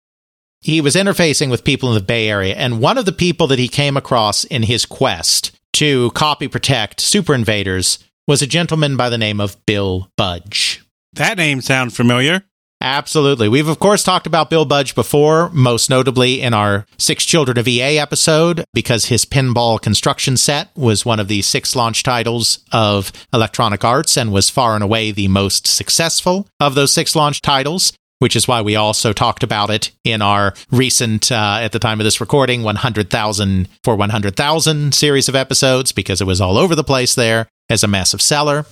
He 0.60 0.80
was 0.80 0.96
interfacing 0.96 1.50
with 1.50 1.64
people 1.64 1.88
in 1.90 1.94
the 1.94 2.00
Bay 2.00 2.28
Area, 2.28 2.54
and 2.54 2.80
one 2.80 2.98
of 2.98 3.04
the 3.04 3.12
people 3.12 3.46
that 3.48 3.58
he 3.58 3.68
came 3.68 3.96
across 3.96 4.44
in 4.44 4.64
his 4.64 4.86
quest 4.86 5.56
to 5.74 6.10
copy 6.12 6.48
protect 6.48 7.00
super 7.00 7.34
invaders 7.34 7.98
was 8.26 8.42
a 8.42 8.46
gentleman 8.46 8.96
by 8.96 9.08
the 9.08 9.18
name 9.18 9.40
of 9.40 9.64
Bill 9.66 10.10
Budge. 10.16 10.82
That 11.12 11.36
name 11.36 11.60
sounds 11.60 11.96
familiar. 11.96 12.42
Absolutely. 12.80 13.48
We've, 13.48 13.68
of 13.68 13.78
course, 13.78 14.02
talked 14.04 14.26
about 14.26 14.50
Bill 14.50 14.66
Budge 14.66 14.94
before, 14.94 15.48
most 15.50 15.88
notably 15.88 16.42
in 16.42 16.52
our 16.52 16.86
Six 16.98 17.24
Children 17.24 17.56
of 17.56 17.66
EA 17.66 17.98
episode, 17.98 18.64
because 18.74 19.06
his 19.06 19.24
pinball 19.24 19.80
construction 19.80 20.36
set 20.36 20.68
was 20.76 21.06
one 21.06 21.18
of 21.18 21.28
the 21.28 21.40
six 21.42 21.74
launch 21.74 22.02
titles 22.02 22.58
of 22.72 23.12
Electronic 23.32 23.82
Arts 23.82 24.16
and 24.16 24.32
was 24.32 24.50
far 24.50 24.74
and 24.74 24.84
away 24.84 25.10
the 25.10 25.28
most 25.28 25.66
successful 25.66 26.48
of 26.60 26.74
those 26.74 26.92
six 26.92 27.16
launch 27.16 27.40
titles. 27.42 27.92
Which 28.18 28.34
is 28.34 28.48
why 28.48 28.62
we 28.62 28.76
also 28.76 29.12
talked 29.12 29.42
about 29.42 29.68
it 29.68 29.90
in 30.02 30.22
our 30.22 30.54
recent, 30.70 31.30
uh, 31.30 31.58
at 31.60 31.72
the 31.72 31.78
time 31.78 32.00
of 32.00 32.04
this 32.04 32.18
recording, 32.18 32.62
100,000 32.62 33.68
for 33.84 33.94
100,000 33.94 34.94
series 34.94 35.28
of 35.28 35.34
episodes, 35.34 35.92
because 35.92 36.22
it 36.22 36.26
was 36.26 36.40
all 36.40 36.56
over 36.56 36.74
the 36.74 36.82
place 36.82 37.14
there 37.14 37.46
as 37.68 37.82
a 37.82 37.88
massive 37.88 38.22
seller. 38.22 38.66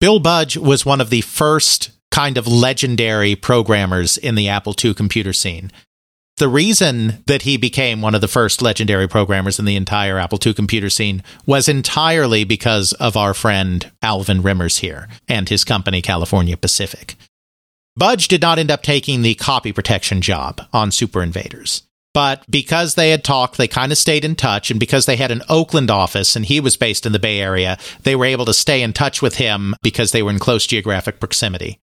Bill 0.00 0.18
Budge 0.18 0.56
was 0.56 0.84
one 0.84 1.00
of 1.00 1.10
the 1.10 1.20
first 1.20 1.90
kind 2.10 2.36
of 2.36 2.46
legendary 2.46 3.34
programmers 3.34 4.16
in 4.18 4.34
the 4.34 4.48
Apple 4.48 4.74
II 4.82 4.94
computer 4.94 5.32
scene. 5.32 5.70
the 6.38 6.48
reason 6.48 7.22
that 7.26 7.42
he 7.42 7.56
became 7.56 8.00
one 8.00 8.14
of 8.14 8.20
the 8.20 8.26
first 8.26 8.60
legendary 8.62 9.06
programmers 9.06 9.58
in 9.58 9.64
the 9.64 9.76
entire 9.76 10.18
Apple 10.18 10.40
II 10.44 10.54
computer 10.54 10.90
scene 10.90 11.22
was 11.46 11.68
entirely 11.68 12.42
because 12.42 12.92
of 12.94 13.16
our 13.16 13.32
friend 13.32 13.92
Alvin 14.02 14.42
Remmers 14.42 14.80
here 14.80 15.08
and 15.28 15.48
his 15.48 15.62
company, 15.62 16.02
California 16.02 16.56
Pacific. 16.56 17.14
Budge 17.96 18.26
did 18.26 18.40
not 18.40 18.58
end 18.58 18.70
up 18.70 18.82
taking 18.82 19.22
the 19.22 19.34
copy 19.34 19.72
protection 19.72 20.20
job 20.20 20.62
on 20.72 20.90
Super 20.90 21.22
Invaders. 21.22 21.82
But 22.14 22.44
because 22.50 22.94
they 22.94 23.10
had 23.10 23.24
talked, 23.24 23.56
they 23.56 23.68
kind 23.68 23.90
of 23.90 23.98
stayed 23.98 24.24
in 24.24 24.34
touch. 24.34 24.70
And 24.70 24.78
because 24.78 25.06
they 25.06 25.16
had 25.16 25.30
an 25.30 25.42
Oakland 25.48 25.90
office 25.90 26.36
and 26.36 26.44
he 26.44 26.60
was 26.60 26.76
based 26.76 27.06
in 27.06 27.12
the 27.12 27.18
Bay 27.18 27.40
Area, 27.40 27.78
they 28.02 28.14
were 28.14 28.26
able 28.26 28.44
to 28.44 28.54
stay 28.54 28.82
in 28.82 28.92
touch 28.92 29.22
with 29.22 29.36
him 29.36 29.74
because 29.82 30.12
they 30.12 30.22
were 30.22 30.30
in 30.30 30.38
close 30.38 30.66
geographic 30.66 31.20
proximity. 31.20 31.78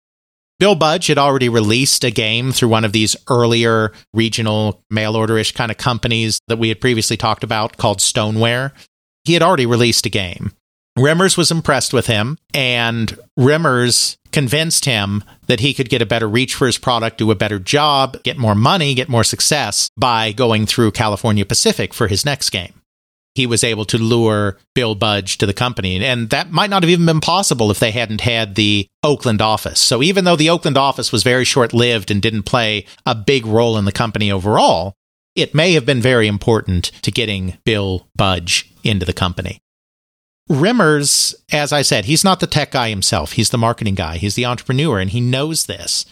Bill 0.59 0.75
Budge 0.75 1.07
had 1.07 1.19
already 1.19 1.49
released 1.49 2.03
a 2.03 2.09
game 2.09 2.51
through 2.51 2.69
one 2.69 2.83
of 2.83 2.91
these 2.91 3.15
earlier 3.29 3.91
regional 4.13 4.81
mail 4.89 5.13
orderish 5.13 5.53
kind 5.53 5.69
of 5.69 5.77
companies 5.77 6.39
that 6.47 6.57
we 6.57 6.69
had 6.69 6.81
previously 6.81 7.15
talked 7.15 7.43
about 7.43 7.77
called 7.77 8.01
Stoneware. 8.01 8.73
He 9.23 9.33
had 9.33 9.43
already 9.43 9.67
released 9.67 10.07
a 10.07 10.09
game. 10.09 10.51
Remmers 10.97 11.37
was 11.37 11.51
impressed 11.51 11.93
with 11.93 12.07
him, 12.07 12.39
and 12.55 13.19
Remmers 13.37 14.17
convinced 14.37 14.85
him 14.85 15.23
that 15.47 15.61
he 15.61 15.73
could 15.73 15.89
get 15.89 15.99
a 15.99 16.05
better 16.05 16.29
reach 16.29 16.53
for 16.53 16.67
his 16.67 16.77
product, 16.77 17.17
do 17.17 17.31
a 17.31 17.35
better 17.35 17.57
job, 17.57 18.21
get 18.21 18.37
more 18.37 18.53
money, 18.53 18.93
get 18.93 19.09
more 19.09 19.23
success 19.23 19.89
by 19.97 20.31
going 20.31 20.67
through 20.67 20.91
California 20.91 21.43
Pacific 21.43 21.91
for 21.91 22.07
his 22.07 22.23
next 22.23 22.51
game. 22.51 22.79
He 23.33 23.47
was 23.47 23.63
able 23.63 23.85
to 23.85 23.97
lure 23.97 24.59
Bill 24.75 24.93
Budge 24.93 25.39
to 25.39 25.47
the 25.47 25.55
company, 25.55 26.05
and 26.05 26.29
that 26.29 26.51
might 26.51 26.69
not 26.69 26.83
have 26.83 26.89
even 26.91 27.07
been 27.07 27.19
possible 27.19 27.71
if 27.71 27.79
they 27.79 27.89
hadn't 27.89 28.21
had 28.21 28.53
the 28.53 28.87
Oakland 29.01 29.41
office. 29.41 29.79
So, 29.79 30.03
even 30.03 30.23
though 30.23 30.35
the 30.35 30.51
Oakland 30.51 30.77
office 30.77 31.11
was 31.11 31.23
very 31.23 31.43
short 31.43 31.73
lived 31.73 32.11
and 32.11 32.21
didn't 32.21 32.43
play 32.43 32.85
a 33.07 33.15
big 33.15 33.43
role 33.43 33.75
in 33.75 33.85
the 33.85 33.91
company 33.91 34.31
overall, 34.31 34.93
it 35.33 35.55
may 35.55 35.73
have 35.73 35.87
been 35.87 35.99
very 35.99 36.27
important 36.27 36.91
to 37.01 37.09
getting 37.09 37.57
Bill 37.65 38.07
Budge 38.15 38.71
into 38.83 39.03
the 39.03 39.13
company. 39.13 39.61
Remmers, 40.49 41.35
as 41.51 41.73
I 41.73 41.81
said, 41.81 42.05
he's 42.05 42.23
not 42.23 42.39
the 42.39 42.47
tech 42.47 42.71
guy 42.71 42.89
himself. 42.89 43.33
He's 43.33 43.49
the 43.49 43.57
marketing 43.57 43.95
guy. 43.95 44.17
He's 44.17 44.35
the 44.35 44.45
entrepreneur, 44.45 44.99
and 44.99 45.09
he 45.09 45.19
knows 45.19 45.65
this. 45.65 46.05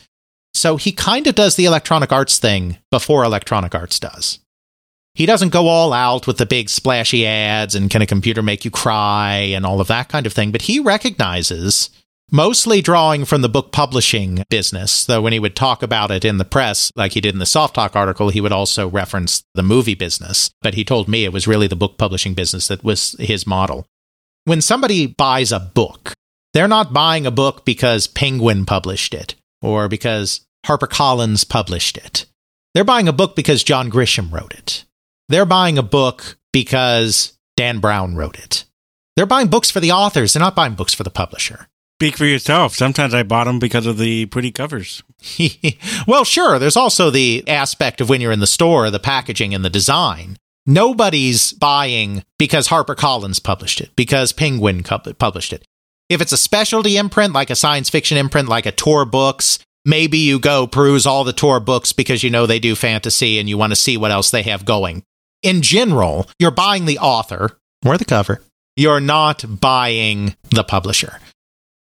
So 0.53 0.77
he 0.77 0.91
kind 0.91 1.27
of 1.27 1.35
does 1.35 1.55
the 1.55 1.65
Electronic 1.65 2.11
Arts 2.11 2.37
thing 2.37 2.77
before 2.91 3.23
Electronic 3.23 3.73
Arts 3.73 3.99
does. 3.99 4.39
He 5.13 5.25
doesn't 5.25 5.53
go 5.53 5.67
all 5.67 5.93
out 5.93 6.27
with 6.27 6.37
the 6.37 6.45
big 6.45 6.69
splashy 6.69 7.25
ads 7.25 7.75
and 7.75 7.89
can 7.89 8.01
a 8.01 8.05
computer 8.05 8.41
make 8.41 8.65
you 8.65 8.71
cry 8.71 9.35
and 9.35 9.65
all 9.65 9.79
of 9.79 9.87
that 9.87 10.09
kind 10.09 10.25
of 10.25 10.33
thing, 10.33 10.51
but 10.51 10.63
he 10.63 10.79
recognizes, 10.79 11.89
mostly 12.29 12.81
drawing 12.81 13.23
from 13.23 13.41
the 13.41 13.47
book 13.47 13.71
publishing 13.71 14.43
business, 14.49 15.05
though 15.05 15.21
when 15.21 15.31
he 15.31 15.39
would 15.39 15.55
talk 15.55 15.81
about 15.81 16.11
it 16.11 16.25
in 16.25 16.37
the 16.37 16.43
press, 16.43 16.91
like 16.97 17.13
he 17.13 17.21
did 17.21 17.33
in 17.33 17.39
the 17.39 17.45
Softalk 17.45 17.95
article, 17.95 18.27
he 18.27 18.41
would 18.41 18.51
also 18.51 18.89
reference 18.89 19.45
the 19.53 19.63
movie 19.63 19.95
business. 19.95 20.51
But 20.61 20.73
he 20.73 20.83
told 20.83 21.07
me 21.07 21.23
it 21.23 21.31
was 21.31 21.47
really 21.47 21.67
the 21.67 21.77
book 21.77 21.97
publishing 21.97 22.33
business 22.33 22.67
that 22.67 22.83
was 22.83 23.15
his 23.17 23.47
model 23.47 23.87
when 24.45 24.61
somebody 24.61 25.07
buys 25.07 25.51
a 25.51 25.59
book, 25.59 26.13
they're 26.53 26.67
not 26.67 26.93
buying 26.93 27.25
a 27.25 27.31
book 27.31 27.65
because 27.65 28.07
Penguin 28.07 28.65
published 28.65 29.13
it 29.13 29.35
or 29.61 29.89
because 29.89 30.45
HarperCollins 30.65 31.47
published 31.47 31.97
it. 31.97 32.25
They're 32.73 32.83
buying 32.83 33.07
a 33.07 33.13
book 33.13 33.35
because 33.35 33.63
John 33.63 33.91
Grisham 33.91 34.31
wrote 34.31 34.53
it. 34.53 34.85
They're 35.29 35.45
buying 35.45 35.77
a 35.77 35.83
book 35.83 36.37
because 36.53 37.33
Dan 37.57 37.79
Brown 37.79 38.15
wrote 38.15 38.37
it. 38.37 38.65
They're 39.15 39.25
buying 39.25 39.47
books 39.47 39.71
for 39.71 39.79
the 39.79 39.91
authors. 39.91 40.33
They're 40.33 40.41
not 40.41 40.55
buying 40.55 40.75
books 40.75 40.93
for 40.93 41.03
the 41.03 41.09
publisher. 41.09 41.67
Speak 41.99 42.17
for 42.17 42.25
yourself. 42.25 42.75
Sometimes 42.75 43.13
I 43.13 43.23
bought 43.23 43.45
them 43.45 43.59
because 43.59 43.85
of 43.85 43.97
the 43.97 44.25
pretty 44.25 44.51
covers. 44.51 45.01
well, 46.07 46.25
sure. 46.25 46.59
There's 46.59 46.75
also 46.75 47.09
the 47.09 47.47
aspect 47.47 48.01
of 48.01 48.09
when 48.09 48.19
you're 48.19 48.33
in 48.33 48.41
the 48.41 48.47
store, 48.47 48.91
the 48.91 48.99
packaging 48.99 49.53
and 49.53 49.63
the 49.63 49.69
design. 49.69 50.37
Nobody's 50.65 51.53
buying 51.53 52.23
because 52.39 52.67
HarperCollins 52.67 53.43
published 53.43 53.81
it, 53.81 53.95
because 53.95 54.33
Penguin 54.33 54.83
published 54.83 55.53
it. 55.53 55.63
If 56.09 56.21
it's 56.21 56.31
a 56.31 56.37
specialty 56.37 56.97
imprint, 56.97 57.33
like 57.33 57.49
a 57.49 57.55
science 57.55 57.89
fiction 57.89 58.17
imprint, 58.17 58.49
like 58.49 58.65
a 58.65 58.71
Tor 58.71 59.05
Books, 59.05 59.59
maybe 59.85 60.17
you 60.17 60.39
go 60.39 60.67
peruse 60.67 61.05
all 61.05 61.23
the 61.23 61.33
Tor 61.33 61.59
books 61.59 61.93
because 61.93 62.23
you 62.23 62.29
know 62.29 62.45
they 62.45 62.59
do 62.59 62.75
fantasy 62.75 63.39
and 63.39 63.47
you 63.47 63.57
want 63.57 63.71
to 63.71 63.75
see 63.75 63.97
what 63.97 64.11
else 64.11 64.31
they 64.31 64.43
have 64.43 64.65
going. 64.65 65.03
In 65.43 65.61
general, 65.61 66.27
you're 66.39 66.51
buying 66.51 66.85
the 66.85 66.99
author 66.99 67.57
or 67.85 67.97
the 67.97 68.05
cover. 68.05 68.41
You're 68.75 68.99
not 68.99 69.61
buying 69.61 70.35
the 70.49 70.63
publisher. 70.63 71.19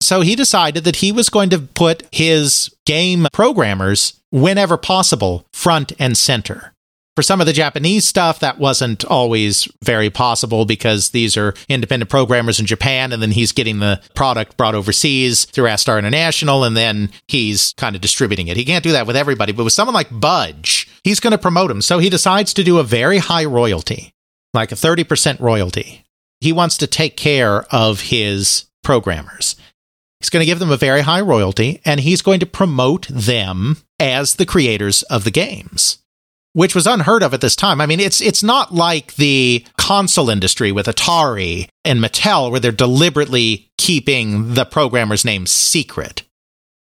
So 0.01 0.21
he 0.21 0.35
decided 0.35 0.83
that 0.83 0.97
he 0.97 1.13
was 1.13 1.29
going 1.29 1.49
to 1.51 1.59
put 1.59 2.03
his 2.11 2.75
game 2.85 3.27
programmers, 3.31 4.19
whenever 4.31 4.75
possible, 4.75 5.47
front 5.53 5.93
and 5.97 6.17
center. 6.17 6.72
For 7.15 7.21
some 7.21 7.39
of 7.39 7.45
the 7.45 7.53
Japanese 7.53 8.05
stuff, 8.05 8.39
that 8.39 8.57
wasn't 8.57 9.05
always 9.05 9.67
very 9.83 10.09
possible 10.09 10.65
because 10.65 11.11
these 11.11 11.37
are 11.37 11.53
independent 11.69 12.09
programmers 12.09 12.59
in 12.59 12.65
Japan, 12.65 13.11
and 13.11 13.21
then 13.21 13.29
he's 13.29 13.51
getting 13.51 13.77
the 13.77 14.01
product 14.15 14.57
brought 14.57 14.73
overseas 14.73 15.45
through 15.45 15.67
Astar 15.67 15.99
International, 15.99 16.63
and 16.63 16.75
then 16.75 17.11
he's 17.27 17.73
kind 17.77 17.95
of 17.95 18.01
distributing 18.01 18.47
it. 18.47 18.57
He 18.57 18.65
can't 18.65 18.83
do 18.83 18.93
that 18.93 19.05
with 19.05 19.15
everybody, 19.15 19.51
but 19.51 19.63
with 19.63 19.73
someone 19.73 19.93
like 19.93 20.09
Budge, 20.09 20.89
he's 21.03 21.19
going 21.19 21.31
to 21.31 21.37
promote 21.37 21.69
him. 21.69 21.83
So 21.83 21.99
he 21.99 22.09
decides 22.09 22.51
to 22.55 22.63
do 22.63 22.79
a 22.79 22.83
very 22.83 23.19
high 23.19 23.45
royalty, 23.45 24.15
like 24.55 24.71
a 24.71 24.75
30% 24.75 25.39
royalty. 25.39 26.05
He 26.41 26.51
wants 26.51 26.77
to 26.77 26.87
take 26.87 27.15
care 27.15 27.61
of 27.71 28.01
his 28.01 28.65
programmers. 28.83 29.55
He's 30.19 30.31
going 30.31 30.41
to 30.41 30.47
give 30.47 30.59
them 30.59 30.71
a 30.71 30.77
very 30.77 31.01
high 31.01 31.21
royalty, 31.21 31.79
and 31.85 31.99
he's 31.99 32.23
going 32.23 32.39
to 32.39 32.47
promote 32.47 33.07
them 33.07 33.77
as 33.99 34.35
the 34.35 34.47
creators 34.47 35.03
of 35.03 35.25
the 35.25 35.31
games 35.31 35.99
which 36.53 36.73
was 36.75 36.87
unheard 36.87 37.23
of 37.23 37.33
at 37.33 37.41
this 37.41 37.55
time. 37.55 37.81
I 37.81 37.85
mean, 37.85 37.99
it's 37.99 38.21
it's 38.21 38.43
not 38.43 38.73
like 38.73 39.15
the 39.15 39.65
console 39.77 40.29
industry 40.29 40.71
with 40.71 40.87
Atari 40.87 41.67
and 41.83 41.99
Mattel 41.99 42.49
where 42.51 42.59
they're 42.59 42.71
deliberately 42.71 43.69
keeping 43.77 44.53
the 44.53 44.65
programmer's 44.65 45.25
name 45.25 45.45
secret. 45.45 46.23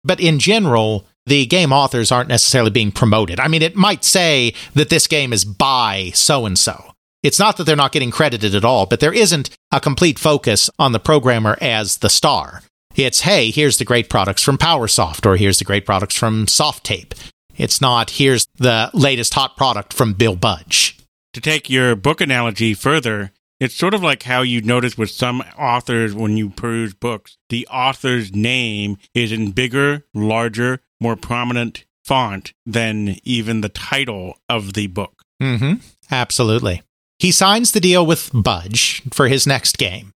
But 0.04 0.20
in 0.20 0.38
general, 0.38 1.06
the 1.26 1.46
game 1.46 1.72
authors 1.72 2.10
aren't 2.10 2.28
necessarily 2.28 2.70
being 2.70 2.92
promoted. 2.92 3.38
I 3.38 3.48
mean, 3.48 3.62
it 3.62 3.76
might 3.76 4.04
say 4.04 4.54
that 4.74 4.88
this 4.88 5.06
game 5.06 5.32
is 5.32 5.44
by 5.44 6.10
so 6.14 6.46
and 6.46 6.58
so. 6.58 6.92
It's 7.22 7.38
not 7.38 7.56
that 7.56 7.64
they're 7.64 7.76
not 7.76 7.92
getting 7.92 8.12
credited 8.12 8.54
at 8.54 8.64
all, 8.64 8.86
but 8.86 9.00
there 9.00 9.12
isn't 9.12 9.50
a 9.72 9.80
complete 9.80 10.18
focus 10.18 10.70
on 10.78 10.92
the 10.92 11.00
programmer 11.00 11.58
as 11.60 11.98
the 11.98 12.08
star. 12.08 12.62
It's, 12.94 13.20
hey, 13.20 13.50
here's 13.50 13.78
the 13.78 13.84
great 13.84 14.08
products 14.08 14.42
from 14.42 14.56
PowerSoft, 14.56 15.26
or 15.26 15.36
here's 15.36 15.58
the 15.58 15.64
great 15.64 15.84
products 15.84 16.16
from 16.16 16.46
Softape. 16.46 17.12
It's 17.58 17.80
not, 17.80 18.10
here's 18.10 18.46
the 18.56 18.90
latest 18.94 19.34
hot 19.34 19.56
product 19.56 19.92
from 19.92 20.14
Bill 20.14 20.36
Budge. 20.36 20.96
To 21.34 21.40
take 21.40 21.68
your 21.68 21.96
book 21.96 22.20
analogy 22.20 22.72
further, 22.72 23.32
it's 23.60 23.74
sort 23.74 23.94
of 23.94 24.02
like 24.02 24.22
how 24.22 24.42
you 24.42 24.62
notice 24.62 24.96
with 24.96 25.10
some 25.10 25.42
authors 25.58 26.14
when 26.14 26.36
you 26.36 26.50
peruse 26.50 26.94
books, 26.94 27.36
the 27.48 27.66
author's 27.66 28.32
name 28.32 28.96
is 29.14 29.32
in 29.32 29.50
bigger, 29.50 30.04
larger, 30.14 30.80
more 31.00 31.16
prominent 31.16 31.84
font 32.04 32.52
than 32.64 33.16
even 33.24 33.60
the 33.60 33.68
title 33.68 34.38
of 34.48 34.74
the 34.74 34.86
book. 34.86 35.22
Mm-hmm. 35.42 35.74
Absolutely. 36.10 36.82
He 37.18 37.32
signs 37.32 37.72
the 37.72 37.80
deal 37.80 38.06
with 38.06 38.30
Budge 38.32 39.02
for 39.12 39.26
his 39.26 39.46
next 39.46 39.76
game. 39.76 40.12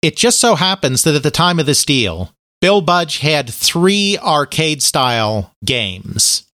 It 0.00 0.16
just 0.16 0.40
so 0.40 0.54
happens 0.54 1.04
that 1.04 1.14
at 1.14 1.22
the 1.22 1.30
time 1.30 1.58
of 1.58 1.66
this 1.66 1.84
deal, 1.84 2.32
Bill 2.62 2.80
Budge 2.80 3.18
had 3.18 3.50
three 3.50 4.16
arcade 4.18 4.82
style 4.82 5.52
games 5.62 6.49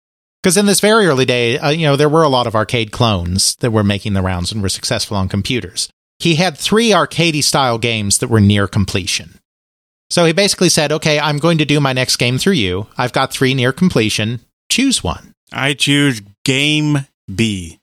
because 0.42 0.56
in 0.56 0.66
this 0.66 0.80
very 0.80 1.06
early 1.06 1.24
day, 1.24 1.58
uh, 1.58 1.70
you 1.70 1.86
know, 1.86 1.96
there 1.96 2.08
were 2.08 2.22
a 2.22 2.28
lot 2.28 2.46
of 2.46 2.54
arcade 2.54 2.90
clones 2.90 3.56
that 3.56 3.70
were 3.70 3.84
making 3.84 4.14
the 4.14 4.22
rounds 4.22 4.50
and 4.50 4.60
were 4.60 4.68
successful 4.68 5.16
on 5.16 5.28
computers. 5.28 5.88
He 6.18 6.34
had 6.34 6.58
three 6.58 6.90
arcadey 6.90 7.42
style 7.42 7.78
games 7.78 8.18
that 8.18 8.28
were 8.28 8.40
near 8.40 8.66
completion. 8.66 9.38
So 10.10 10.24
he 10.24 10.32
basically 10.32 10.68
said, 10.68 10.92
okay, 10.92 11.18
I'm 11.18 11.38
going 11.38 11.58
to 11.58 11.64
do 11.64 11.80
my 11.80 11.92
next 11.92 12.16
game 12.16 12.38
through 12.38 12.54
you. 12.54 12.86
I've 12.98 13.12
got 13.12 13.32
three 13.32 13.54
near 13.54 13.72
completion. 13.72 14.40
Choose 14.70 15.02
one. 15.02 15.32
I 15.52 15.74
choose 15.74 16.20
Game 16.44 17.06
B. 17.32 17.80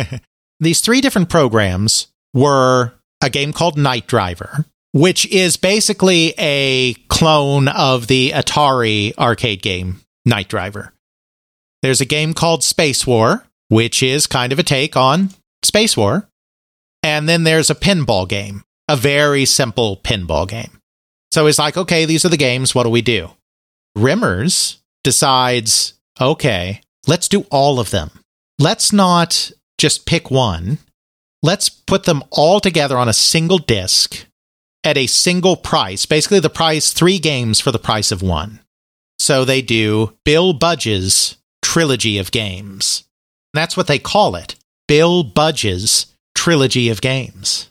These 0.60 0.80
three 0.80 1.00
different 1.00 1.28
programs 1.28 2.08
were 2.32 2.94
a 3.22 3.30
game 3.30 3.52
called 3.52 3.76
Night 3.76 4.06
Driver, 4.06 4.64
which 4.92 5.26
is 5.26 5.56
basically 5.56 6.34
a 6.38 6.94
clone 7.08 7.68
of 7.68 8.06
the 8.06 8.30
Atari 8.30 9.16
arcade 9.18 9.60
game 9.60 10.00
Night 10.24 10.48
Driver. 10.48 10.92
There's 11.86 12.00
a 12.00 12.04
game 12.04 12.34
called 12.34 12.64
Space 12.64 13.06
War, 13.06 13.46
which 13.68 14.02
is 14.02 14.26
kind 14.26 14.52
of 14.52 14.58
a 14.58 14.64
take 14.64 14.96
on 14.96 15.30
Space 15.62 15.96
War. 15.96 16.28
And 17.04 17.28
then 17.28 17.44
there's 17.44 17.70
a 17.70 17.76
pinball 17.76 18.28
game, 18.28 18.64
a 18.88 18.96
very 18.96 19.44
simple 19.44 19.98
pinball 19.98 20.48
game. 20.48 20.80
So 21.30 21.46
he's 21.46 21.60
like, 21.60 21.76
okay, 21.76 22.04
these 22.04 22.24
are 22.24 22.28
the 22.28 22.36
games. 22.36 22.74
What 22.74 22.82
do 22.82 22.90
we 22.90 23.02
do? 23.02 23.30
Remmers 23.96 24.78
decides, 25.04 25.94
okay, 26.20 26.80
let's 27.06 27.28
do 27.28 27.46
all 27.52 27.78
of 27.78 27.92
them. 27.92 28.10
Let's 28.58 28.92
not 28.92 29.52
just 29.78 30.06
pick 30.06 30.28
one. 30.28 30.78
Let's 31.40 31.68
put 31.68 32.02
them 32.02 32.24
all 32.32 32.58
together 32.58 32.98
on 32.98 33.08
a 33.08 33.12
single 33.12 33.58
disc 33.58 34.26
at 34.82 34.96
a 34.98 35.06
single 35.06 35.54
price. 35.54 36.04
Basically, 36.04 36.40
the 36.40 36.50
price, 36.50 36.92
three 36.92 37.20
games 37.20 37.60
for 37.60 37.70
the 37.70 37.78
price 37.78 38.10
of 38.10 38.22
one. 38.22 38.58
So 39.20 39.44
they 39.44 39.62
do 39.62 40.16
Bill 40.24 40.52
Budge's 40.52 41.36
trilogy 41.66 42.16
of 42.16 42.30
games. 42.30 43.02
That's 43.52 43.76
what 43.76 43.88
they 43.88 43.98
call 43.98 44.36
it 44.36 44.54
Bill 44.86 45.24
Budge's 45.24 46.06
trilogy 46.32 46.88
of 46.90 47.00
games. 47.00 47.68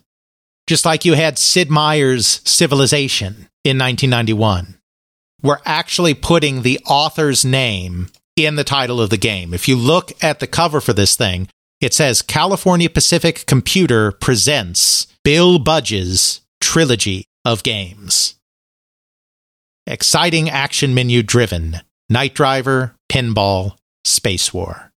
Just 0.68 0.84
like 0.84 1.06
you 1.06 1.14
had 1.14 1.40
Sid 1.40 1.72
Meier's 1.72 2.42
Civilization 2.44 3.48
in 3.64 3.80
1991. 3.80 4.78
We're 5.42 5.62
actually 5.64 6.14
putting 6.14 6.62
the 6.62 6.78
author's 6.86 7.46
name 7.46 8.10
in 8.36 8.56
the 8.56 8.66
title 8.66 9.00
of 9.00 9.12
the 9.12 9.18
game. 9.18 9.54
If 9.54 9.70
you 9.70 9.78
look 9.78 10.12
at 10.22 10.42
the 10.42 10.48
cover 10.48 10.82
for 10.82 10.92
this 10.92 11.16
thing, 11.16 11.48
it 11.80 11.94
says 11.94 12.22
California 12.22 12.90
Pacific 12.90 13.46
Computer 13.46 14.12
presents 14.12 15.08
Bill 15.24 15.58
Budge's 15.58 16.42
trilogy 16.60 17.24
of 17.46 17.64
games. 17.64 18.36
Exciting 19.88 20.50
action 20.50 20.94
menu 20.94 21.24
driven 21.24 21.80
Night 22.10 22.34
Driver, 22.34 22.96
Pinball, 23.10 23.78
Space 24.06 24.54
War. 24.54 24.92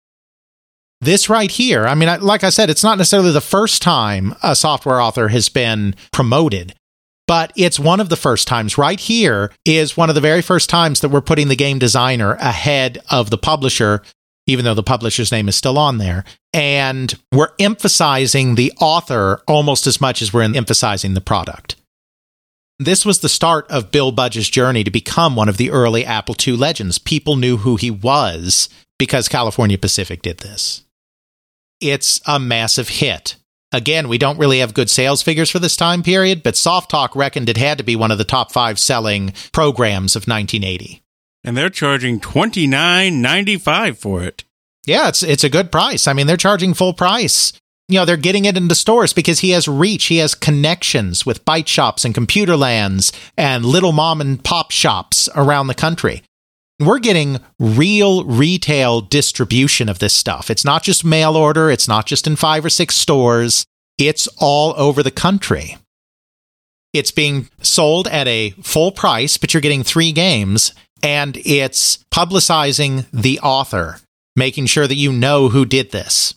This 0.99 1.29
right 1.29 1.51
here, 1.51 1.85
I 1.85 1.93
mean, 1.93 2.09
like 2.21 2.43
I 2.43 2.49
said, 2.49 2.69
it's 2.69 2.83
not 2.83 2.97
necessarily 2.97 3.31
the 3.31 3.41
first 3.41 3.81
time 3.81 4.35
a 4.41 4.55
software 4.55 4.99
author 4.99 5.27
has 5.27 5.47
been 5.47 5.95
promoted, 6.11 6.73
but 7.27 7.53
it's 7.55 7.79
one 7.79 7.99
of 7.99 8.09
the 8.09 8.15
first 8.15 8.47
times. 8.47 8.79
Right 8.79 8.99
here 8.99 9.51
is 9.63 9.95
one 9.95 10.09
of 10.09 10.15
the 10.15 10.21
very 10.21 10.41
first 10.41 10.69
times 10.69 11.01
that 11.01 11.09
we're 11.09 11.21
putting 11.21 11.49
the 11.49 11.55
game 11.55 11.77
designer 11.77 12.33
ahead 12.35 12.97
of 13.11 13.29
the 13.29 13.37
publisher, 13.37 14.01
even 14.47 14.65
though 14.65 14.73
the 14.73 14.81
publisher's 14.81 15.31
name 15.31 15.47
is 15.47 15.55
still 15.55 15.77
on 15.77 15.99
there. 15.99 16.23
And 16.51 17.13
we're 17.31 17.51
emphasizing 17.59 18.55
the 18.55 18.73
author 18.79 19.41
almost 19.47 19.85
as 19.85 20.01
much 20.01 20.23
as 20.23 20.33
we're 20.33 20.43
emphasizing 20.43 21.13
the 21.13 21.21
product. 21.21 21.75
This 22.79 23.05
was 23.05 23.19
the 23.19 23.29
start 23.29 23.69
of 23.69 23.91
Bill 23.91 24.11
Budge's 24.11 24.49
journey 24.49 24.83
to 24.83 24.91
become 24.91 25.35
one 25.35 25.49
of 25.49 25.57
the 25.57 25.69
early 25.69 26.05
Apple 26.05 26.35
II 26.45 26.55
legends. 26.57 26.97
People 26.97 27.35
knew 27.35 27.57
who 27.57 27.75
he 27.75 27.91
was 27.91 28.69
because 28.97 29.27
California 29.27 29.77
Pacific 29.77 30.21
did 30.21 30.39
this. 30.39 30.83
It's 31.79 32.19
a 32.25 32.39
massive 32.39 32.89
hit. 32.89 33.35
Again, 33.71 34.07
we 34.07 34.17
don't 34.17 34.39
really 34.39 34.59
have 34.59 34.73
good 34.73 34.89
sales 34.89 35.21
figures 35.21 35.49
for 35.49 35.59
this 35.59 35.75
time 35.75 36.01
period, 36.01 36.41
but 36.41 36.55
Softalk 36.55 37.15
reckoned 37.15 37.49
it 37.49 37.57
had 37.57 37.77
to 37.77 37.83
be 37.83 37.95
one 37.95 38.11
of 38.11 38.17
the 38.17 38.23
top 38.23 38.51
five 38.51 38.79
selling 38.79 39.33
programs 39.51 40.15
of 40.15 40.27
1980. 40.27 41.01
And 41.43 41.55
they're 41.55 41.69
charging 41.69 42.19
twenty 42.19 42.65
nine 42.65 43.21
ninety 43.21 43.57
five 43.57 43.97
for 43.99 44.23
it. 44.23 44.43
Yeah, 44.85 45.09
it's 45.09 45.21
it's 45.21 45.43
a 45.43 45.49
good 45.49 45.71
price. 45.71 46.07
I 46.07 46.13
mean, 46.13 46.27
they're 46.27 46.37
charging 46.37 46.73
full 46.73 46.93
price 46.93 47.53
you 47.89 47.97
know, 47.97 48.05
they're 48.05 48.17
getting 48.17 48.45
it 48.45 48.57
into 48.57 48.75
stores 48.75 49.13
because 49.13 49.39
he 49.39 49.51
has 49.51 49.67
reach. 49.67 50.05
He 50.05 50.17
has 50.17 50.35
connections 50.35 51.25
with 51.25 51.45
Byte 51.45 51.67
Shops 51.67 52.03
and 52.03 52.13
computer 52.13 52.57
lands 52.57 53.13
and 53.37 53.63
little 53.63 53.93
mom 53.93 54.19
and 54.19 54.43
pop 54.43 54.71
shops 54.71 55.29
around 55.35 55.67
the 55.67 55.73
country. 55.73 56.23
We're 56.79 56.99
getting 56.99 57.39
real 57.59 58.23
retail 58.23 59.01
distribution 59.01 59.89
of 59.89 59.97
this 59.97 60.13
stuff. 60.13 60.51
It's 60.51 60.63
not 60.63 60.83
just 60.83 61.03
mail 61.03 61.35
order, 61.35 61.71
it's 61.71 61.87
not 61.87 62.05
just 62.05 62.27
in 62.27 62.35
five 62.35 62.63
or 62.63 62.69
six 62.69 62.95
stores, 62.95 63.65
it's 63.97 64.27
all 64.37 64.75
over 64.77 65.01
the 65.01 65.09
country. 65.09 65.77
It's 66.93 67.09
being 67.09 67.49
sold 67.61 68.07
at 68.07 68.27
a 68.27 68.51
full 68.61 68.91
price, 68.91 69.37
but 69.37 69.53
you're 69.53 69.61
getting 69.61 69.83
three 69.83 70.11
games, 70.11 70.73
and 71.01 71.37
it's 71.37 72.05
publicizing 72.13 73.05
the 73.11 73.39
author, 73.39 73.99
making 74.35 74.67
sure 74.67 74.87
that 74.87 74.95
you 74.95 75.11
know 75.11 75.49
who 75.49 75.65
did 75.65 75.91
this. 75.91 76.35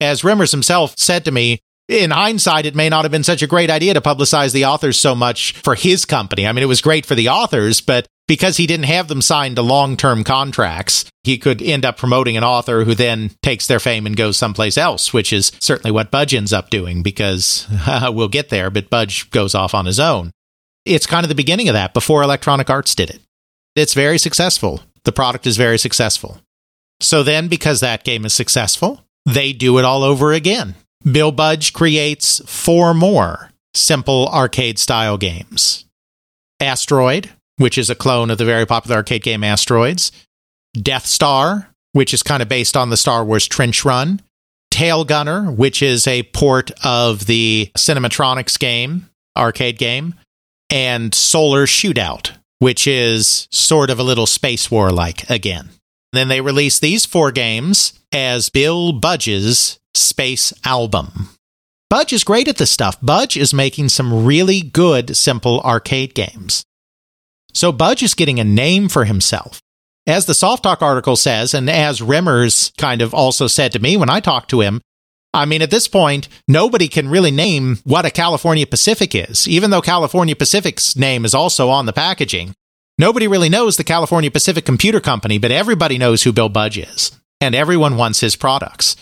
As 0.00 0.22
Remmers 0.22 0.50
himself 0.50 0.98
said 0.98 1.24
to 1.26 1.30
me, 1.30 1.60
in 1.88 2.10
hindsight, 2.12 2.66
it 2.66 2.76
may 2.76 2.88
not 2.88 3.04
have 3.04 3.12
been 3.12 3.24
such 3.24 3.42
a 3.42 3.48
great 3.48 3.70
idea 3.70 3.94
to 3.94 4.00
publicize 4.00 4.52
the 4.52 4.64
authors 4.64 4.98
so 4.98 5.14
much 5.14 5.52
for 5.52 5.74
his 5.74 6.04
company. 6.04 6.46
I 6.46 6.52
mean, 6.52 6.62
it 6.62 6.66
was 6.66 6.80
great 6.80 7.04
for 7.04 7.16
the 7.16 7.28
authors, 7.28 7.80
but 7.80 8.06
because 8.30 8.58
he 8.58 8.66
didn't 8.68 8.86
have 8.86 9.08
them 9.08 9.20
signed 9.20 9.56
to 9.56 9.62
long 9.62 9.96
term 9.96 10.22
contracts, 10.22 11.04
he 11.24 11.36
could 11.36 11.60
end 11.60 11.84
up 11.84 11.96
promoting 11.96 12.36
an 12.36 12.44
author 12.44 12.84
who 12.84 12.94
then 12.94 13.32
takes 13.42 13.66
their 13.66 13.80
fame 13.80 14.06
and 14.06 14.16
goes 14.16 14.36
someplace 14.36 14.78
else, 14.78 15.12
which 15.12 15.32
is 15.32 15.50
certainly 15.58 15.90
what 15.90 16.12
Budge 16.12 16.32
ends 16.32 16.52
up 16.52 16.70
doing 16.70 17.02
because 17.02 17.66
we'll 18.12 18.28
get 18.28 18.48
there, 18.48 18.70
but 18.70 18.88
Budge 18.88 19.28
goes 19.30 19.52
off 19.56 19.74
on 19.74 19.84
his 19.84 19.98
own. 19.98 20.30
It's 20.84 21.08
kind 21.08 21.24
of 21.24 21.28
the 21.28 21.34
beginning 21.34 21.68
of 21.68 21.72
that 21.72 21.92
before 21.92 22.22
Electronic 22.22 22.70
Arts 22.70 22.94
did 22.94 23.10
it. 23.10 23.20
It's 23.74 23.94
very 23.94 24.16
successful. 24.16 24.80
The 25.02 25.10
product 25.10 25.44
is 25.44 25.56
very 25.56 25.76
successful. 25.76 26.40
So 27.00 27.24
then, 27.24 27.48
because 27.48 27.80
that 27.80 28.04
game 28.04 28.24
is 28.24 28.32
successful, 28.32 29.02
they 29.26 29.52
do 29.52 29.76
it 29.78 29.84
all 29.84 30.04
over 30.04 30.32
again. 30.32 30.76
Bill 31.02 31.32
Budge 31.32 31.72
creates 31.72 32.40
four 32.46 32.94
more 32.94 33.50
simple 33.74 34.28
arcade 34.28 34.78
style 34.78 35.18
games 35.18 35.84
Asteroid, 36.60 37.30
which 37.60 37.76
is 37.76 37.90
a 37.90 37.94
clone 37.94 38.30
of 38.30 38.38
the 38.38 38.44
very 38.46 38.64
popular 38.64 38.96
arcade 38.96 39.22
game 39.22 39.44
Asteroids, 39.44 40.12
Death 40.72 41.04
Star, 41.04 41.68
which 41.92 42.14
is 42.14 42.22
kind 42.22 42.42
of 42.42 42.48
based 42.48 42.74
on 42.74 42.88
the 42.88 42.96
Star 42.96 43.22
Wars 43.22 43.46
Trench 43.46 43.84
Run, 43.84 44.22
Tail 44.70 45.04
Gunner, 45.04 45.50
which 45.50 45.82
is 45.82 46.06
a 46.06 46.22
port 46.22 46.70
of 46.82 47.26
the 47.26 47.70
Cinematronics 47.76 48.58
game, 48.58 49.10
arcade 49.36 49.76
game, 49.76 50.14
and 50.70 51.12
Solar 51.14 51.66
Shootout, 51.66 52.30
which 52.60 52.86
is 52.86 53.46
sort 53.50 53.90
of 53.90 53.98
a 53.98 54.04
little 54.04 54.26
space 54.26 54.70
war 54.70 54.90
like 54.90 55.28
again. 55.28 55.68
Then 56.14 56.28
they 56.28 56.40
released 56.40 56.80
these 56.80 57.04
four 57.04 57.30
games 57.30 57.92
as 58.10 58.48
Bill 58.48 58.92
Budge's 58.92 59.78
Space 59.94 60.54
Album. 60.64 61.28
Budge 61.90 62.14
is 62.14 62.24
great 62.24 62.48
at 62.48 62.56
this 62.56 62.70
stuff. 62.70 62.96
Budge 63.02 63.36
is 63.36 63.52
making 63.52 63.90
some 63.90 64.24
really 64.24 64.62
good, 64.62 65.14
simple 65.14 65.60
arcade 65.60 66.14
games. 66.14 66.64
So 67.52 67.72
Budge 67.72 68.02
is 68.02 68.14
getting 68.14 68.40
a 68.40 68.44
name 68.44 68.88
for 68.88 69.04
himself. 69.04 69.60
As 70.06 70.26
the 70.26 70.32
Softalk 70.32 70.82
article 70.82 71.16
says, 71.16 71.54
and 71.54 71.68
as 71.68 72.00
Remmers 72.00 72.76
kind 72.76 73.02
of 73.02 73.14
also 73.14 73.46
said 73.46 73.72
to 73.72 73.78
me 73.78 73.96
when 73.96 74.10
I 74.10 74.20
talked 74.20 74.50
to 74.50 74.60
him, 74.60 74.80
I 75.32 75.44
mean, 75.44 75.62
at 75.62 75.70
this 75.70 75.86
point, 75.86 76.28
nobody 76.48 76.88
can 76.88 77.08
really 77.08 77.30
name 77.30 77.78
what 77.84 78.04
a 78.04 78.10
California 78.10 78.66
Pacific 78.66 79.14
is, 79.14 79.46
even 79.46 79.70
though 79.70 79.80
California 79.80 80.34
Pacific's 80.34 80.96
name 80.96 81.24
is 81.24 81.34
also 81.34 81.68
on 81.68 81.86
the 81.86 81.92
packaging. 81.92 82.54
Nobody 82.98 83.28
really 83.28 83.48
knows 83.48 83.76
the 83.76 83.84
California 83.84 84.30
Pacific 84.30 84.64
Computer 84.64 85.00
Company, 85.00 85.38
but 85.38 85.52
everybody 85.52 85.98
knows 85.98 86.22
who 86.22 86.32
Bill 86.32 86.48
Budge 86.48 86.78
is 86.78 87.12
and 87.40 87.54
everyone 87.54 87.96
wants 87.96 88.20
his 88.20 88.36
products. 88.36 88.96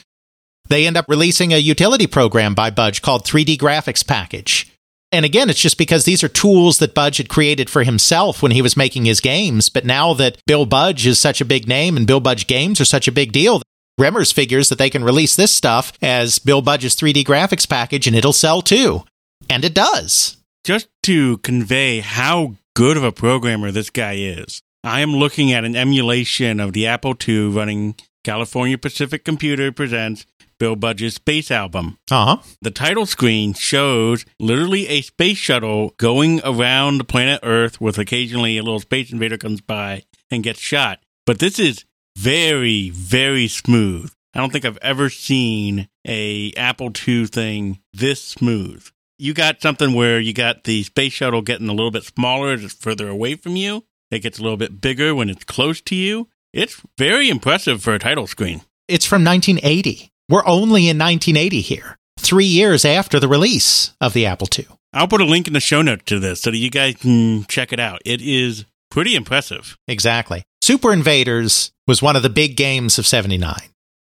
They 0.69 0.87
end 0.87 0.97
up 0.97 1.07
releasing 1.09 1.53
a 1.53 1.59
utility 1.59 2.07
program 2.07 2.55
by 2.55 2.71
Budge 2.71 3.03
called 3.03 3.25
3D 3.25 3.57
Graphics 3.57 4.07
Package. 4.07 4.71
And 5.11 5.25
again, 5.25 5.49
it's 5.49 5.61
just 5.61 5.79
because 5.79 6.05
these 6.05 6.23
are 6.23 6.29
tools 6.29 6.79
that 6.79 6.95
Budge 6.95 7.17
had 7.17 7.31
created 7.31 7.71
for 7.71 7.83
himself 7.83 8.43
when 8.43 8.53
he 8.53 8.61
was 8.61 8.77
making 8.77 9.07
his 9.07 9.21
games. 9.21 9.69
But 9.69 9.87
now 9.87 10.13
that 10.15 10.39
Bill 10.47 10.67
Budge 10.67 11.07
is 11.07 11.19
such 11.19 11.41
a 11.41 11.47
big 11.47 11.67
name 11.67 11.97
and 11.97 12.07
Bill 12.07 12.21
Budge 12.21 12.47
games 12.47 12.81
are 12.81 12.85
such 12.85 13.09
a 13.09 13.13
big 13.13 13.33
deal, 13.33 13.63
Remmers 13.99 14.33
figures 14.33 14.69
that 14.69 14.79
they 14.79 14.91
can 14.91 15.03
release 15.03 15.35
this 15.35 15.53
stuff 15.53 15.93
as 16.03 16.39
Bill 16.39 16.61
Budge's 16.61 16.95
3D 16.95 17.25
graphics 17.25 17.69
package 17.69 18.07
and 18.07 18.15
it'll 18.15 18.35
sell 18.35 18.61
too. 18.61 19.05
And 19.49 19.65
it 19.65 19.75
does. 19.75 20.37
Just 20.63 20.89
to 21.05 21.39
convey 21.39 22.01
how 22.01 22.57
good 22.77 22.99
of 22.99 23.05
a 23.05 23.13
programmer 23.13 23.71
this 23.71 23.89
guy 23.89 24.15
is, 24.17 24.61
I 24.85 25.01
am 25.01 25.17
looking 25.17 25.53
at 25.53 25.65
an 25.65 25.75
emulation 25.75 26.61
of 26.61 26.75
the 26.75 26.87
Apple 26.87 27.17
II 27.27 27.49
running 27.49 27.97
California 28.29 28.77
Pacific 28.77 29.25
Computer 29.25 29.73
presents 29.73 30.27
Bill 30.59 30.77
Budge's 30.77 31.15
Space 31.15 31.51
Album. 31.51 31.97
Uh 32.11 32.37
huh. 32.37 32.43
The 32.61 32.71
title 32.71 33.07
screen 33.07 33.55
shows 33.55 34.27
literally 34.39 34.87
a 34.89 35.01
space 35.01 35.39
shuttle 35.39 35.95
going 35.97 36.43
around 36.45 36.99
the 36.99 37.05
planet 37.05 37.41
Earth 37.43 37.81
with 37.81 37.97
occasionally 37.97 38.59
a 38.59 38.63
little 38.63 38.81
space 38.81 39.11
invader 39.11 39.39
comes 39.39 39.63
by 39.63 40.03
and 40.31 40.45
gets 40.45 40.61
shot. 40.61 40.99
But 41.25 41.39
this 41.39 41.59
is 41.59 41.87
very, 42.19 42.91
very 42.91 43.49
smooth. 43.49 44.13
I 44.35 44.41
don't 44.41 44.53
think 44.53 44.67
I've 44.67 44.77
ever 44.83 45.09
seen 45.09 45.89
a 46.07 46.53
Apple 46.55 46.93
II 47.09 47.29
thing 47.29 47.79
this 47.95 48.23
smooth. 48.23 48.87
You 49.19 49.33
got 49.33 49.63
something 49.63 49.95
where 49.95 50.21
you 50.21 50.35
got 50.35 50.65
the 50.65 50.83
space 50.83 51.15
shuttle 51.15 51.41
getting 51.41 51.71
a 51.71 51.73
little 51.73 51.91
bit 51.91 52.05
smaller 52.05 52.53
as 52.53 52.63
it's 52.63 52.75
further 52.75 53.09
away 53.09 53.37
from 53.37 53.57
you. 53.57 53.85
It 54.11 54.19
gets 54.19 54.39
a 54.39 54.43
little 54.43 54.59
bit 54.59 54.83
bigger 54.83 55.15
when 55.15 55.31
it's 55.31 55.45
close 55.45 55.81
to 55.81 55.95
you. 55.95 56.29
It's 56.59 56.83
very 56.99 57.29
impressive 57.29 57.85
for 57.85 57.95
a 57.95 58.01
title 58.01 58.27
screen. 58.27 58.63
It's 58.89 59.05
from 59.05 59.23
1980. 59.23 60.11
We're 60.29 60.45
only 60.45 60.89
in 60.89 60.99
1980 60.99 61.61
here, 61.61 61.97
three 62.19 62.47
years 62.47 62.85
after 62.85 63.21
the 63.21 63.29
release 63.29 63.95
of 64.01 64.13
the 64.13 64.27
Apple 64.27 64.49
II. 64.59 64.67
I'll 64.93 65.07
put 65.07 65.21
a 65.21 65.25
link 65.25 65.47
in 65.47 65.53
the 65.53 65.61
show 65.61 65.83
note 65.83 66.05
to 66.07 66.19
this 66.19 66.41
so 66.41 66.51
that 66.51 66.57
you 66.57 66.69
guys 66.69 66.97
can 66.97 67.45
check 67.45 67.73
it 67.73 67.79
out. 67.79 68.01
It 68.05 68.21
is 68.21 68.65
pretty 68.91 69.15
impressive. 69.15 69.79
Exactly. 69.87 70.43
Super 70.61 70.93
Invaders 70.93 71.71
was 71.87 72.03
one 72.03 72.17
of 72.17 72.25
the 72.25 72.29
big 72.29 72.57
games 72.57 72.99
of 72.99 73.07
79. 73.07 73.55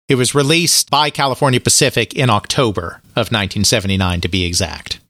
It 0.08 0.14
was 0.14 0.34
released 0.34 0.88
by 0.88 1.10
California 1.10 1.60
Pacific 1.60 2.14
in 2.14 2.30
October 2.30 3.02
of 3.10 3.28
1979, 3.28 4.22
to 4.22 4.28
be 4.28 4.46
exact. 4.46 5.00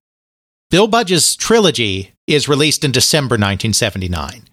Bill 0.73 0.89
Budge's 0.89 1.37
trilogy 1.37 2.15
is 2.27 2.49
released 2.49 2.85
in 2.85 2.91
December 2.91 3.35
1979 3.35 4.48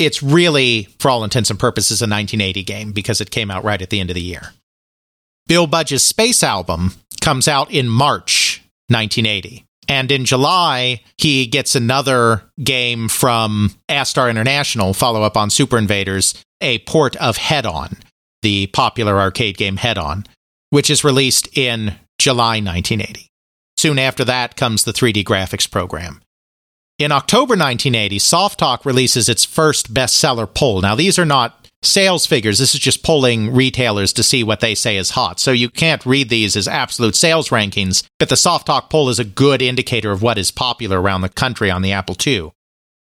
it's 0.00 0.22
really, 0.22 0.88
for 0.98 1.10
all 1.10 1.22
intents 1.22 1.50
and 1.50 1.58
purposes, 1.58 2.00
a 2.00 2.04
1980 2.04 2.62
game 2.64 2.92
because 2.92 3.20
it 3.20 3.30
came 3.30 3.50
out 3.50 3.62
right 3.62 3.80
at 3.80 3.90
the 3.90 4.00
end 4.00 4.10
of 4.10 4.14
the 4.14 4.22
year. 4.22 4.52
Bill 5.46 5.66
Budge's 5.66 6.02
Space 6.02 6.42
album 6.42 6.94
comes 7.20 7.46
out 7.46 7.70
in 7.70 7.88
March 7.88 8.62
1980. 8.88 9.64
And 9.88 10.10
in 10.10 10.24
July, 10.24 11.02
he 11.18 11.46
gets 11.46 11.74
another 11.74 12.44
game 12.62 13.08
from 13.08 13.74
Astar 13.88 14.30
International, 14.30 14.94
follow 14.94 15.22
up 15.22 15.36
on 15.36 15.50
Super 15.50 15.76
Invaders, 15.76 16.34
a 16.60 16.78
port 16.80 17.16
of 17.16 17.36
Head 17.36 17.66
On. 17.66 17.96
the 18.42 18.68
popular 18.68 19.18
arcade 19.18 19.58
game 19.58 19.76
Head 19.76 19.98
On, 19.98 20.24
which 20.70 20.88
is 20.88 21.04
released 21.04 21.46
in 21.58 21.96
July 22.18 22.60
1980. 22.60 23.28
Soon 23.76 23.98
after 23.98 24.24
that 24.24 24.56
comes 24.56 24.84
the 24.84 24.92
3D 24.92 25.24
graphics 25.24 25.70
program. 25.70 26.22
In 27.00 27.12
October 27.12 27.52
1980, 27.52 28.18
Softalk 28.18 28.84
releases 28.84 29.30
its 29.30 29.42
first 29.42 29.94
bestseller 29.94 30.46
poll. 30.52 30.82
Now, 30.82 30.94
these 30.94 31.18
are 31.18 31.24
not 31.24 31.66
sales 31.82 32.26
figures. 32.26 32.58
This 32.58 32.74
is 32.74 32.80
just 32.80 33.02
polling 33.02 33.54
retailers 33.54 34.12
to 34.12 34.22
see 34.22 34.44
what 34.44 34.60
they 34.60 34.74
say 34.74 34.98
is 34.98 35.12
hot. 35.12 35.40
So 35.40 35.50
you 35.50 35.70
can't 35.70 36.04
read 36.04 36.28
these 36.28 36.56
as 36.56 36.68
absolute 36.68 37.16
sales 37.16 37.48
rankings, 37.48 38.06
but 38.18 38.28
the 38.28 38.34
Softalk 38.34 38.90
poll 38.90 39.08
is 39.08 39.18
a 39.18 39.24
good 39.24 39.62
indicator 39.62 40.10
of 40.10 40.20
what 40.20 40.36
is 40.36 40.50
popular 40.50 41.00
around 41.00 41.22
the 41.22 41.30
country 41.30 41.70
on 41.70 41.80
the 41.80 41.92
Apple 41.92 42.16
II. 42.26 42.50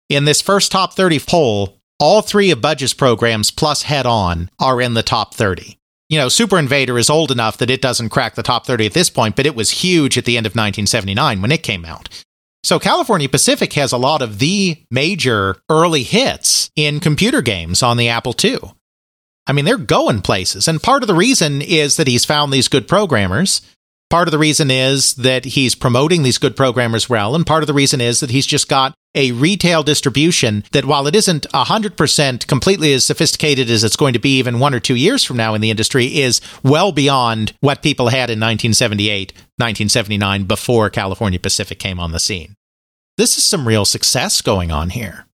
In 0.08 0.24
this 0.24 0.42
first 0.42 0.72
top 0.72 0.94
30 0.94 1.20
poll, 1.20 1.78
all 2.00 2.20
three 2.20 2.50
of 2.50 2.60
Budge's 2.60 2.94
programs 2.94 3.52
plus 3.52 3.82
Head 3.82 4.06
On 4.06 4.50
are 4.58 4.80
in 4.80 4.94
the 4.94 5.04
top 5.04 5.34
30. 5.34 5.78
You 6.08 6.18
know, 6.18 6.28
Super 6.28 6.58
Invader 6.58 6.98
is 6.98 7.08
old 7.08 7.30
enough 7.30 7.58
that 7.58 7.70
it 7.70 7.80
doesn't 7.80 8.08
crack 8.08 8.34
the 8.34 8.42
top 8.42 8.66
30 8.66 8.86
at 8.86 8.92
this 8.92 9.08
point, 9.08 9.36
but 9.36 9.46
it 9.46 9.54
was 9.54 9.70
huge 9.70 10.18
at 10.18 10.24
the 10.24 10.36
end 10.36 10.46
of 10.46 10.50
1979 10.50 11.40
when 11.40 11.52
it 11.52 11.62
came 11.62 11.84
out. 11.84 12.23
So 12.64 12.78
California 12.78 13.28
Pacific 13.28 13.74
has 13.74 13.92
a 13.92 13.98
lot 13.98 14.22
of 14.22 14.38
the 14.38 14.82
major 14.90 15.56
early 15.68 16.02
hits 16.02 16.70
in 16.74 16.98
computer 16.98 17.42
games 17.42 17.82
on 17.82 17.98
the 17.98 18.08
Apple 18.08 18.34
II. 18.42 18.58
I 19.46 19.52
mean, 19.52 19.66
they're 19.66 19.76
going 19.76 20.22
places. 20.22 20.66
And 20.66 20.82
part 20.82 21.02
of 21.02 21.06
the 21.06 21.14
reason 21.14 21.60
is 21.60 21.98
that 21.98 22.08
he's 22.08 22.24
found 22.24 22.52
these 22.52 22.68
good 22.68 22.88
programmers. 22.88 23.60
Part 24.08 24.28
of 24.28 24.32
the 24.32 24.38
reason 24.38 24.70
is 24.70 25.14
that 25.16 25.44
he's 25.44 25.74
promoting 25.74 26.22
these 26.22 26.38
good 26.38 26.56
programmers 26.56 27.06
well. 27.06 27.34
And 27.34 27.46
part 27.46 27.62
of 27.62 27.66
the 27.66 27.74
reason 27.74 28.00
is 28.00 28.20
that 28.20 28.30
he's 28.30 28.46
just 28.46 28.66
got 28.66 28.94
a 29.14 29.32
retail 29.32 29.82
distribution 29.82 30.64
that, 30.72 30.84
while 30.84 31.06
it 31.06 31.14
isn't 31.14 31.46
100% 31.52 32.46
completely 32.46 32.92
as 32.92 33.04
sophisticated 33.04 33.70
as 33.70 33.84
it's 33.84 33.96
going 33.96 34.12
to 34.12 34.18
be 34.18 34.38
even 34.38 34.58
one 34.58 34.74
or 34.74 34.80
two 34.80 34.96
years 34.96 35.24
from 35.24 35.36
now 35.36 35.54
in 35.54 35.60
the 35.60 35.70
industry, 35.70 36.06
is 36.06 36.40
well 36.62 36.92
beyond 36.92 37.52
what 37.60 37.82
people 37.82 38.08
had 38.08 38.30
in 38.30 38.40
1978 38.40 39.32
1979 39.56 40.44
before 40.44 40.90
California 40.90 41.38
Pacific 41.38 41.78
came 41.78 42.00
on 42.00 42.10
the 42.10 42.18
scene. 42.18 42.56
This 43.16 43.38
is 43.38 43.44
some 43.44 43.68
real 43.68 43.84
success 43.84 44.42
going 44.42 44.72
on 44.72 44.90
here. 44.90 45.26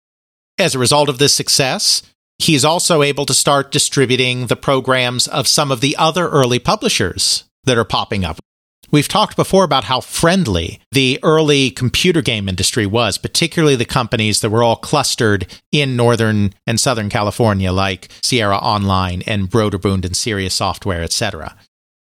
As 0.59 0.75
a 0.75 0.79
result 0.79 1.09
of 1.09 1.19
this 1.19 1.33
success, 1.33 2.03
he's 2.39 2.67
also 2.67 3.03
able 3.03 3.25
to 3.25 3.33
start 3.33 3.73
distributing 3.73 4.47
the 4.47 4.57
programs 4.57 5.27
of 5.27 5.49
some 5.49 5.73
of 5.73 5.81
the 5.81 5.97
other 5.97 6.29
early 6.29 6.59
publishers 6.59 7.45
that 7.65 7.79
are 7.79 7.85
popping 7.85 8.25
up. 8.25 8.39
We've 8.91 9.09
talked 9.09 9.37
before 9.37 9.65
about 9.65 9.85
how 9.85 10.01
friendly 10.01 10.81
the 10.91 11.21
early 11.23 11.71
computer 11.71 12.23
game 12.23 12.49
industry 12.49 12.87
was, 12.87 13.19
particularly 13.19 13.77
the 13.77 13.85
companies 13.85 14.41
that 14.41 14.51
were 14.51 14.65
all 14.65 14.77
clustered 14.77 15.47
in 15.71 15.97
Northern 15.97 16.53
and 16.67 16.81
Southern 16.81 17.09
California, 17.09 17.73
like 17.73 18.09
Sierra 18.23 18.57
Online 18.57 19.23
and 19.27 19.49
Broderbund 19.49 20.05
and 20.05 20.17
Sirius 20.17 20.55
Software, 20.55 21.03
etc. 21.03 21.57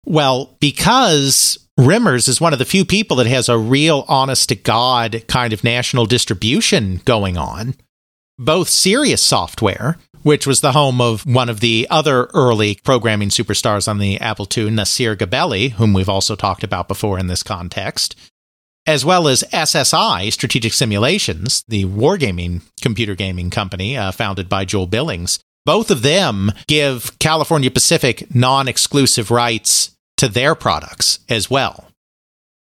Well, 0.04 0.56
because 0.60 1.58
Remmers 1.78 2.28
is 2.28 2.40
one 2.40 2.52
of 2.52 2.58
the 2.58 2.64
few 2.64 2.84
people 2.84 3.16
that 3.18 3.26
has 3.26 3.48
a 3.48 3.58
real 3.58 4.04
honest 4.08 4.48
to 4.50 4.54
God 4.54 5.24
kind 5.28 5.52
of 5.52 5.64
national 5.64 6.06
distribution 6.06 7.00
going 7.04 7.36
on. 7.36 7.74
Both 8.38 8.68
Sirius 8.68 9.22
Software, 9.22 9.96
which 10.26 10.44
was 10.44 10.60
the 10.60 10.72
home 10.72 11.00
of 11.00 11.24
one 11.24 11.48
of 11.48 11.60
the 11.60 11.86
other 11.88 12.24
early 12.34 12.80
programming 12.82 13.28
superstars 13.28 13.86
on 13.86 13.98
the 13.98 14.18
Apple 14.18 14.48
II, 14.56 14.70
Nasir 14.70 15.14
Gebelli, 15.14 15.70
whom 15.70 15.92
we've 15.92 16.08
also 16.08 16.34
talked 16.34 16.64
about 16.64 16.88
before 16.88 17.16
in 17.16 17.28
this 17.28 17.44
context, 17.44 18.16
as 18.88 19.04
well 19.04 19.28
as 19.28 19.44
SSI, 19.52 20.32
Strategic 20.32 20.72
Simulations, 20.72 21.62
the 21.68 21.84
wargaming 21.84 22.62
computer 22.82 23.14
gaming 23.14 23.50
company 23.50 23.96
uh, 23.96 24.10
founded 24.10 24.48
by 24.48 24.64
Joel 24.64 24.88
Billings. 24.88 25.38
Both 25.64 25.92
of 25.92 26.02
them 26.02 26.50
give 26.66 27.16
California 27.20 27.70
Pacific 27.70 28.34
non 28.34 28.66
exclusive 28.66 29.30
rights 29.30 29.92
to 30.16 30.26
their 30.26 30.56
products 30.56 31.20
as 31.28 31.48
well, 31.48 31.86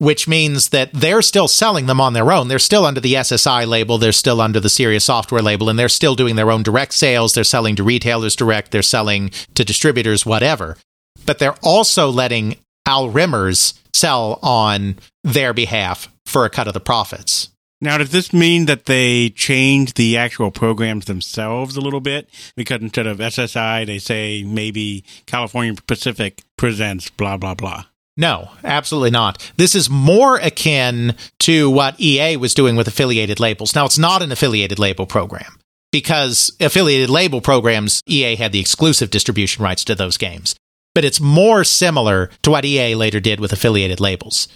which 0.01 0.27
means 0.27 0.71
that 0.71 0.91
they're 0.95 1.21
still 1.21 1.47
selling 1.47 1.85
them 1.85 2.01
on 2.01 2.15
their 2.15 2.33
own. 2.33 2.49
They're 2.49 2.59
still 2.59 2.87
under 2.87 3.01
the 3.01 3.15
SSI 3.15 3.67
label, 3.67 3.99
they're 3.99 4.13
still 4.13 4.41
under 4.41 4.59
the 4.59 4.71
Sirius 4.71 5.05
Software 5.05 5.43
label, 5.43 5.69
and 5.69 5.79
they're 5.79 5.91
still 5.91 6.15
doing 6.15 6.37
their 6.37 6.51
own 6.51 6.63
direct 6.63 6.95
sales. 6.95 7.35
They're 7.35 7.45
selling 7.45 7.77
to 7.77 7.85
retailers 7.85 8.35
direct, 8.35 8.71
they're 8.71 8.81
selling 8.81 9.31
to 9.55 9.63
distributors, 9.63 10.25
whatever. 10.25 10.79
But 11.27 11.39
they're 11.39 11.59
also 11.63 12.09
letting 12.09 12.57
Al 12.87 13.11
Remmers 13.11 13.79
sell 13.93 14.39
on 14.43 14.97
their 15.23 15.53
behalf 15.53 16.09
for 16.25 16.47
a 16.47 16.51
cut 16.51 16.67
of 16.67 16.73
the 16.73 16.81
profits. 16.81 17.51
Now, 17.83 17.99
does 17.99 18.11
this 18.11 18.33
mean 18.33 18.67
that 18.67 18.87
they 18.87 19.29
change 19.29 19.95
the 19.95 20.17
actual 20.17 20.51
programs 20.51 21.05
themselves 21.05 21.77
a 21.77 21.81
little 21.83 22.01
bit? 22.01 22.31
Because 22.57 22.81
instead 22.81 23.07
of 23.07 23.19
SSI, 23.19 23.87
they 23.87 23.99
say 23.99 24.45
maybe 24.47 25.05
California 25.27 25.75
Pacific 25.87 26.43
presents 26.57 27.11
blah, 27.11 27.37
blah, 27.37 27.55
blah. 27.55 27.85
No, 28.17 28.51
absolutely 28.65 29.11
not. 29.11 29.53
This 29.57 29.75
is 29.75 29.89
more 29.89 30.37
akin 30.37 31.15
to 31.41 31.71
what 31.71 32.01
EA 32.01 32.37
was 32.37 32.55
doing 32.55 32.77
with 32.77 32.89
affiliated 32.89 33.41
labels. 33.41 33.75
Now, 33.75 33.87
it's 33.87 33.99
not 33.99 34.23
an 34.23 34.33
affiliated 34.33 34.79
label 34.79 35.07
program 35.07 35.59
because 35.93 36.55
affiliated 36.61 37.09
label 37.09 37.41
programs, 37.41 38.03
EA 38.07 38.37
had 38.37 38.53
the 38.53 38.61
exclusive 38.61 39.11
distribution 39.11 39.65
rights 39.65 39.85
to 39.85 39.95
those 39.95 40.17
games. 40.17 40.55
But 40.95 41.05
it's 41.05 41.21
more 41.21 41.65
similar 41.65 42.31
to 42.43 42.51
what 42.51 42.65
EA 42.65 42.95
later 42.95 43.21
did 43.21 43.41
with 43.41 43.53
affiliated 43.53 44.01
labels 44.01 44.49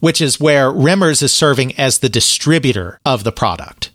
which 0.00 0.20
is 0.20 0.40
where 0.40 0.70
Remmers 0.70 1.22
is 1.22 1.32
serving 1.32 1.78
as 1.78 1.98
the 1.98 2.08
distributor 2.08 2.98
of 3.04 3.22
the 3.22 3.32
product. 3.32 3.92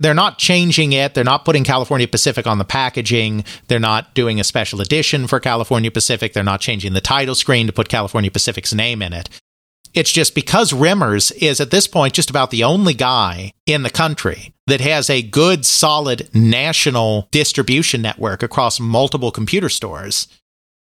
They're 0.00 0.14
not 0.14 0.38
changing 0.38 0.92
it. 0.92 1.14
They're 1.14 1.22
not 1.24 1.44
putting 1.44 1.62
California 1.62 2.08
Pacific 2.08 2.46
on 2.46 2.58
the 2.58 2.64
packaging. 2.64 3.44
They're 3.68 3.78
not 3.78 4.14
doing 4.14 4.40
a 4.40 4.44
special 4.44 4.80
edition 4.80 5.26
for 5.26 5.38
California 5.38 5.90
Pacific. 5.90 6.32
They're 6.32 6.42
not 6.42 6.60
changing 6.60 6.94
the 6.94 7.00
title 7.00 7.34
screen 7.34 7.66
to 7.66 7.72
put 7.72 7.88
California 7.90 8.30
Pacific's 8.30 8.74
name 8.74 9.02
in 9.02 9.12
it. 9.12 9.28
It's 9.92 10.12
just 10.12 10.34
because 10.34 10.72
Remmers 10.72 11.32
is 11.36 11.60
at 11.60 11.70
this 11.70 11.86
point 11.86 12.14
just 12.14 12.30
about 12.30 12.50
the 12.50 12.64
only 12.64 12.94
guy 12.94 13.52
in 13.66 13.82
the 13.82 13.90
country 13.90 14.54
that 14.66 14.80
has 14.80 15.10
a 15.10 15.20
good, 15.20 15.66
solid 15.66 16.28
national 16.34 17.28
distribution 17.30 18.00
network 18.00 18.42
across 18.42 18.80
multiple 18.80 19.30
computer 19.30 19.68
stores 19.68 20.28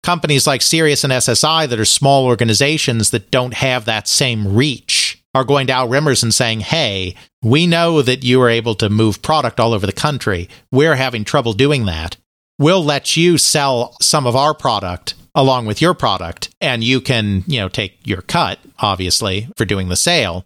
companies 0.04 0.46
like 0.46 0.62
Sirius 0.62 1.02
and 1.02 1.12
SSI 1.12 1.68
that 1.68 1.80
are 1.80 1.84
small 1.84 2.26
organizations 2.26 3.10
that 3.10 3.30
don't 3.32 3.54
have 3.54 3.86
that 3.86 4.06
same 4.06 4.54
reach 4.54 5.03
are 5.34 5.44
going 5.44 5.66
to 5.66 5.72
Al 5.72 5.88
Remmers 5.88 6.22
and 6.22 6.32
saying, 6.32 6.60
hey, 6.60 7.14
we 7.42 7.66
know 7.66 8.02
that 8.02 8.24
you 8.24 8.40
are 8.40 8.48
able 8.48 8.74
to 8.76 8.88
move 8.88 9.22
product 9.22 9.58
all 9.58 9.72
over 9.72 9.86
the 9.86 9.92
country. 9.92 10.48
We're 10.70 10.94
having 10.94 11.24
trouble 11.24 11.52
doing 11.52 11.86
that. 11.86 12.16
We'll 12.58 12.84
let 12.84 13.16
you 13.16 13.36
sell 13.36 13.96
some 14.00 14.26
of 14.26 14.36
our 14.36 14.54
product 14.54 15.14
along 15.34 15.66
with 15.66 15.82
your 15.82 15.94
product, 15.94 16.54
and 16.60 16.84
you 16.84 17.00
can, 17.00 17.42
you 17.48 17.58
know, 17.58 17.68
take 17.68 17.98
your 18.06 18.22
cut, 18.22 18.60
obviously, 18.78 19.48
for 19.56 19.64
doing 19.64 19.88
the 19.88 19.96
sale. 19.96 20.44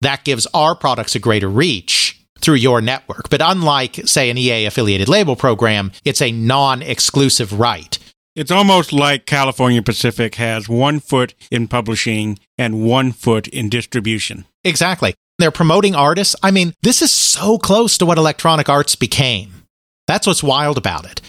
That 0.00 0.24
gives 0.24 0.46
our 0.54 0.74
products 0.74 1.14
a 1.14 1.18
greater 1.18 1.48
reach 1.48 2.18
through 2.40 2.56
your 2.56 2.80
network. 2.80 3.28
But 3.30 3.40
unlike, 3.42 3.96
say, 4.06 4.30
an 4.30 4.38
EA 4.38 4.64
affiliated 4.64 5.08
label 5.08 5.36
program, 5.36 5.92
it's 6.04 6.22
a 6.22 6.32
non 6.32 6.82
exclusive 6.82 7.58
right. 7.58 7.98
It's 8.34 8.50
almost 8.50 8.94
like 8.94 9.26
California 9.26 9.82
Pacific 9.82 10.36
has 10.36 10.66
one 10.66 11.00
foot 11.00 11.34
in 11.50 11.68
publishing 11.68 12.38
and 12.56 12.82
one 12.82 13.12
foot 13.12 13.46
in 13.48 13.68
distribution. 13.68 14.46
Exactly. 14.64 15.14
They're 15.38 15.50
promoting 15.50 15.94
artists. 15.94 16.34
I 16.42 16.50
mean, 16.50 16.72
this 16.82 17.02
is 17.02 17.10
so 17.10 17.58
close 17.58 17.98
to 17.98 18.06
what 18.06 18.16
Electronic 18.16 18.70
Arts 18.70 18.96
became. 18.96 19.64
That's 20.06 20.26
what's 20.26 20.42
wild 20.42 20.78
about 20.78 21.04
it. 21.04 21.20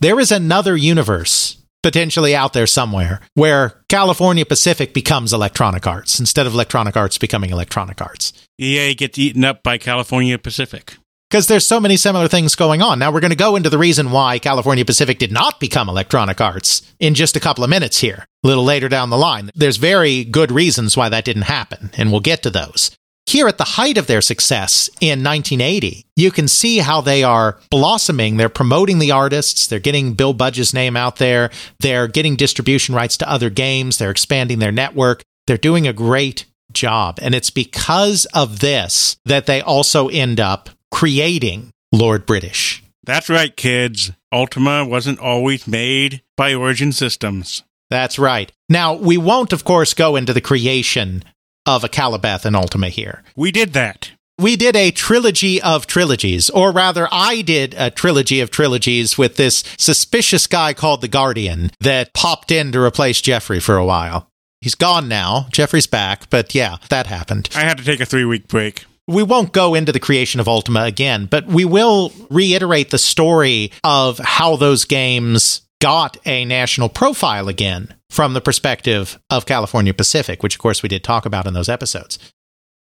There 0.00 0.18
is 0.18 0.32
another 0.32 0.76
universe 0.76 1.56
potentially 1.84 2.34
out 2.34 2.52
there 2.52 2.66
somewhere 2.66 3.20
where 3.34 3.80
California 3.88 4.44
Pacific 4.44 4.92
becomes 4.92 5.32
Electronic 5.32 5.86
Arts 5.86 6.18
instead 6.18 6.48
of 6.48 6.54
Electronic 6.54 6.96
Arts 6.96 7.16
becoming 7.16 7.50
Electronic 7.50 8.02
Arts. 8.02 8.32
EA 8.58 8.94
gets 8.94 9.18
eaten 9.18 9.44
up 9.44 9.62
by 9.62 9.78
California 9.78 10.36
Pacific 10.36 10.96
because 11.30 11.46
there's 11.46 11.66
so 11.66 11.78
many 11.78 11.96
similar 11.96 12.26
things 12.26 12.56
going 12.56 12.82
on. 12.82 12.98
Now, 12.98 13.12
we're 13.12 13.20
going 13.20 13.30
to 13.30 13.36
go 13.36 13.54
into 13.54 13.70
the 13.70 13.78
reason 13.78 14.10
why 14.10 14.40
California 14.40 14.84
Pacific 14.84 15.18
did 15.18 15.30
not 15.30 15.60
become 15.60 15.88
Electronic 15.88 16.40
Arts 16.40 16.82
in 16.98 17.14
just 17.14 17.36
a 17.36 17.40
couple 17.40 17.62
of 17.62 17.70
minutes 17.70 17.98
here, 17.98 18.26
a 18.44 18.48
little 18.48 18.64
later 18.64 18.88
down 18.88 19.10
the 19.10 19.16
line. 19.16 19.50
There's 19.54 19.76
very 19.76 20.24
good 20.24 20.50
reasons 20.50 20.96
why 20.96 21.08
that 21.08 21.24
didn't 21.24 21.42
happen, 21.42 21.90
and 21.96 22.10
we'll 22.10 22.20
get 22.20 22.42
to 22.42 22.50
those. 22.50 22.90
Here 23.26 23.46
at 23.46 23.58
the 23.58 23.64
height 23.64 23.96
of 23.96 24.08
their 24.08 24.20
success 24.20 24.88
in 25.00 25.22
1980, 25.22 26.04
you 26.16 26.32
can 26.32 26.48
see 26.48 26.78
how 26.78 27.00
they 27.00 27.22
are 27.22 27.60
blossoming. 27.70 28.36
They're 28.36 28.48
promoting 28.48 28.98
the 28.98 29.12
artists, 29.12 29.68
they're 29.68 29.78
getting 29.78 30.14
Bill 30.14 30.32
Budge's 30.32 30.74
name 30.74 30.96
out 30.96 31.16
there, 31.16 31.50
they're 31.78 32.08
getting 32.08 32.34
distribution 32.34 32.92
rights 32.92 33.16
to 33.18 33.30
other 33.30 33.50
games, 33.50 33.98
they're 33.98 34.10
expanding 34.10 34.58
their 34.58 34.72
network. 34.72 35.22
They're 35.46 35.56
doing 35.56 35.86
a 35.86 35.92
great 35.92 36.44
job. 36.72 37.18
And 37.22 37.34
it's 37.34 37.50
because 37.50 38.24
of 38.26 38.60
this 38.60 39.16
that 39.24 39.46
they 39.46 39.60
also 39.60 40.08
end 40.08 40.38
up 40.38 40.70
creating 40.90 41.70
Lord 41.92 42.26
British. 42.26 42.82
That's 43.04 43.28
right, 43.30 43.54
kids. 43.56 44.12
Ultima 44.32 44.84
wasn't 44.84 45.18
always 45.18 45.66
made 45.66 46.22
by 46.36 46.54
Origin 46.54 46.92
Systems. 46.92 47.62
That's 47.88 48.18
right. 48.18 48.52
Now, 48.68 48.94
we 48.94 49.16
won't, 49.18 49.52
of 49.52 49.64
course, 49.64 49.94
go 49.94 50.14
into 50.16 50.32
the 50.32 50.40
creation 50.40 51.24
of 51.66 51.82
Akalabeth 51.82 52.44
and 52.44 52.54
Ultima 52.54 52.88
here. 52.88 53.22
We 53.34 53.50
did 53.50 53.72
that. 53.72 54.12
we 54.38 54.56
did 54.56 54.76
a 54.76 54.90
trilogy 54.90 55.60
of 55.60 55.86
trilogies, 55.86 56.48
or 56.50 56.70
rather, 56.72 57.08
I 57.10 57.42
did 57.42 57.74
a 57.76 57.90
trilogy 57.90 58.40
of 58.40 58.50
trilogies 58.50 59.18
with 59.18 59.36
this 59.36 59.64
suspicious 59.76 60.46
guy 60.46 60.72
called 60.72 61.00
the 61.00 61.08
Guardian 61.08 61.70
that 61.80 62.14
popped 62.14 62.50
in 62.50 62.70
to 62.72 62.80
replace 62.80 63.20
Jeffrey 63.20 63.60
for 63.60 63.76
a 63.76 63.84
while. 63.84 64.28
He's 64.60 64.74
gone 64.74 65.08
now. 65.08 65.46
Jeffrey's 65.50 65.86
back, 65.86 66.30
but 66.30 66.54
yeah, 66.54 66.76
that 66.90 67.06
happened. 67.06 67.48
I 67.54 67.60
had 67.60 67.78
to 67.78 67.84
take 67.84 68.00
a 68.00 68.06
three 68.06 68.24
week 68.24 68.46
break. 68.46 68.84
We 69.10 69.24
won't 69.24 69.52
go 69.52 69.74
into 69.74 69.90
the 69.90 69.98
creation 69.98 70.38
of 70.38 70.46
Ultima 70.46 70.84
again, 70.84 71.26
but 71.26 71.44
we 71.48 71.64
will 71.64 72.12
reiterate 72.30 72.90
the 72.90 72.98
story 72.98 73.72
of 73.82 74.18
how 74.18 74.54
those 74.54 74.84
games 74.84 75.62
got 75.80 76.16
a 76.24 76.44
national 76.44 76.88
profile 76.88 77.48
again 77.48 77.92
from 78.08 78.34
the 78.34 78.40
perspective 78.40 79.18
of 79.28 79.46
California 79.46 79.92
Pacific, 79.92 80.44
which 80.44 80.54
of 80.54 80.60
course 80.60 80.84
we 80.84 80.88
did 80.88 81.02
talk 81.02 81.26
about 81.26 81.48
in 81.48 81.54
those 81.54 81.68
episodes. 81.68 82.20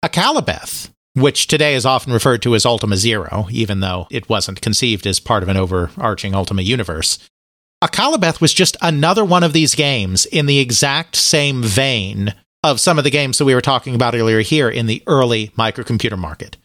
Akalabeth, 0.05 0.91
which 1.15 1.47
today 1.47 1.77
is 1.77 1.87
often 1.87 2.13
referred 2.13 2.43
to 2.43 2.57
as 2.57 2.67
Ultima 2.67 2.97
Zero, 2.97 3.47
even 3.53 3.79
though 3.79 4.09
it 4.11 4.29
wasn't 4.29 4.61
conceived 4.61 5.07
as 5.07 5.21
part 5.21 5.45
of 5.45 5.49
an 5.49 5.57
overarching 5.57 6.35
Ultima 6.35 6.63
universe. 6.63 7.21
Akalabeth 7.85 8.41
was 8.41 8.53
just 8.53 8.77
another 8.83 9.25
one 9.25 9.45
of 9.45 9.53
these 9.53 9.77
games 9.77 10.27
in 10.27 10.47
the 10.47 10.59
exact 10.59 11.15
same 11.15 11.63
vein 11.63 12.35
of 12.71 12.81
some 12.81 12.99
of 12.99 13.05
the 13.05 13.11
games 13.11 13.39
that 13.39 13.45
we 13.45 13.55
were 13.55 13.61
talking 13.61 13.95
about 13.95 14.15
earlier 14.15 14.41
here 14.41 14.69
in 14.69 14.87
the 14.87 15.03
early 15.07 15.49
microcomputer 15.59 16.19
market. 16.19 16.57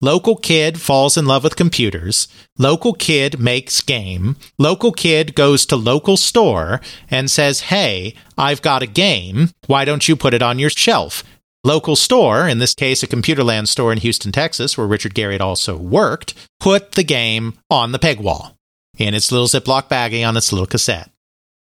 Local 0.00 0.34
kid 0.34 0.80
falls 0.80 1.16
in 1.16 1.26
love 1.26 1.44
with 1.44 1.54
computers. 1.54 2.26
Local 2.58 2.92
kid 2.92 3.38
makes 3.38 3.80
game. 3.80 4.34
Local 4.58 4.90
kid 4.90 5.36
goes 5.36 5.64
to 5.66 5.76
local 5.76 6.16
store 6.16 6.80
and 7.08 7.30
says, 7.30 7.60
Hey, 7.60 8.16
I've 8.36 8.62
got 8.62 8.82
a 8.82 8.86
game. 8.88 9.50
Why 9.68 9.84
don't 9.84 10.08
you 10.08 10.16
put 10.16 10.34
it 10.34 10.42
on 10.42 10.58
your 10.58 10.70
shelf? 10.70 11.22
Local 11.62 11.94
store, 11.94 12.48
in 12.48 12.58
this 12.58 12.74
case, 12.74 13.04
a 13.04 13.06
Computerland 13.06 13.68
store 13.68 13.92
in 13.92 13.98
Houston, 13.98 14.32
Texas, 14.32 14.76
where 14.76 14.88
Richard 14.88 15.14
Garriott 15.14 15.40
also 15.40 15.76
worked, 15.76 16.34
put 16.58 16.92
the 16.92 17.04
game 17.04 17.56
on 17.70 17.92
the 17.92 18.00
peg 18.00 18.18
wall 18.18 18.56
in 18.98 19.14
its 19.14 19.30
little 19.30 19.46
Ziploc 19.46 19.88
baggie 19.88 20.26
on 20.26 20.36
its 20.36 20.52
little 20.52 20.66
cassette. 20.66 21.11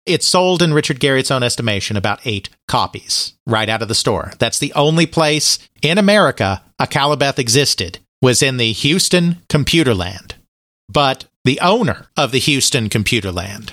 It 0.06 0.22
sold, 0.22 0.62
in 0.62 0.72
Richard 0.72 0.98
Garriott's 0.98 1.30
own 1.30 1.42
estimation, 1.42 1.96
about 1.96 2.20
eight 2.24 2.48
copies 2.66 3.34
right 3.46 3.68
out 3.68 3.82
of 3.82 3.88
the 3.88 3.94
store. 3.94 4.32
That's 4.38 4.58
the 4.58 4.72
only 4.74 5.06
place 5.06 5.58
in 5.82 5.98
America 5.98 6.62
Akalabeth 6.80 7.38
existed, 7.38 7.98
was 8.22 8.42
in 8.42 8.56
the 8.56 8.72
Houston 8.72 9.42
Computerland. 9.48 10.32
But 10.88 11.26
the 11.44 11.60
owner 11.60 12.08
of 12.16 12.32
the 12.32 12.40
Houston 12.40 12.88
Computerland, 12.88 13.72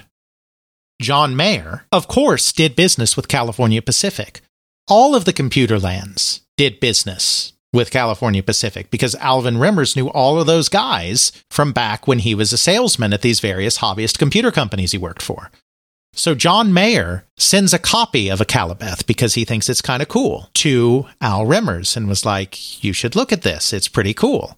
John 1.02 1.36
Mayer, 1.36 1.86
of 1.92 2.08
course, 2.08 2.52
did 2.52 2.76
business 2.76 3.16
with 3.16 3.28
California 3.28 3.82
Pacific 3.82 4.42
all 4.88 5.16
of 5.16 5.26
the 5.26 5.34
computer 5.34 5.80
lands 5.80 6.42
did 6.56 6.80
business 6.80 7.54
with 7.74 7.92
California 7.92 8.42
Pacific 8.42 8.90
because 8.90 9.16
Alvin 9.16 9.56
Remmers 9.56 9.96
knew 9.96 10.08
all 10.10 10.40
of 10.40 10.48
those 10.48 10.70
guys 10.70 11.32
from 11.52 11.74
back 11.74 12.08
when 12.08 12.20
he 12.20 12.34
was 12.34 12.54
a 12.54 12.58
salesman 12.58 13.14
at 13.14 13.22
these 13.22 13.42
various 13.42 13.80
hobbyist 13.80 14.18
computer 14.18 14.52
companies 14.52 14.94
he 14.94 14.98
worked 14.98 15.22
for. 15.22 15.52
So 16.18 16.36
John 16.36 16.74
Mayer 16.74 17.26
sends 17.38 17.74
a 17.74 17.80
copy 17.80 18.30
of 18.30 18.40
Akalabeth 18.40 19.06
because 19.06 19.36
he 19.36 19.46
thinks 19.46 19.70
it's 19.70 19.82
kind 19.82 20.02
of 20.02 20.08
cool 20.08 20.50
to 20.56 21.06
Al 21.22 21.46
Remmers 21.46 21.96
and 21.96 22.08
was 22.08 22.26
like, 22.26 22.84
You 22.84 22.92
should 22.92 23.16
look 23.16 23.32
at 23.32 23.44
this. 23.44 23.72
It's 23.72 23.88
pretty 23.88 24.14
cool. 24.14 24.58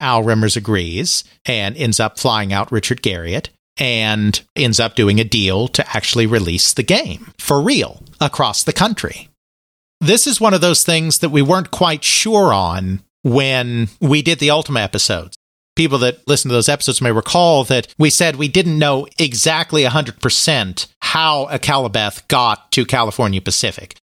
Al 0.00 0.22
Remmers 0.22 0.56
agrees 0.56 1.22
and 1.46 1.76
ends 1.76 2.00
up 2.00 2.18
flying 2.18 2.52
out 2.52 2.72
Richard 2.72 3.02
Garriott 3.02 3.48
and 3.78 4.42
ends 4.56 4.80
up 4.80 4.96
doing 4.96 5.20
a 5.20 5.24
deal 5.24 5.68
to 5.68 5.96
actually 5.96 6.26
release 6.26 6.74
the 6.74 6.82
game 6.82 7.32
for 7.38 7.62
real 7.62 8.02
across 8.20 8.64
the 8.64 8.72
country 8.72 9.28
this 10.02 10.26
is 10.26 10.40
one 10.40 10.52
of 10.52 10.60
those 10.60 10.82
things 10.82 11.18
that 11.18 11.28
we 11.30 11.42
weren't 11.42 11.70
quite 11.70 12.02
sure 12.02 12.52
on 12.52 13.02
when 13.22 13.88
we 14.00 14.20
did 14.20 14.40
the 14.40 14.50
Ultima 14.50 14.80
episodes. 14.80 15.36
People 15.74 15.98
that 15.98 16.26
listen 16.28 16.48
to 16.48 16.54
those 16.54 16.68
episodes 16.68 17.00
may 17.00 17.12
recall 17.12 17.64
that 17.64 17.88
we 17.98 18.10
said 18.10 18.36
we 18.36 18.48
didn't 18.48 18.78
know 18.78 19.06
exactly 19.18 19.84
100% 19.84 20.86
how 21.00 21.46
Akalabeth 21.46 22.28
got 22.28 22.70
to 22.72 22.84
California 22.84 23.40
Pacific. 23.40 23.96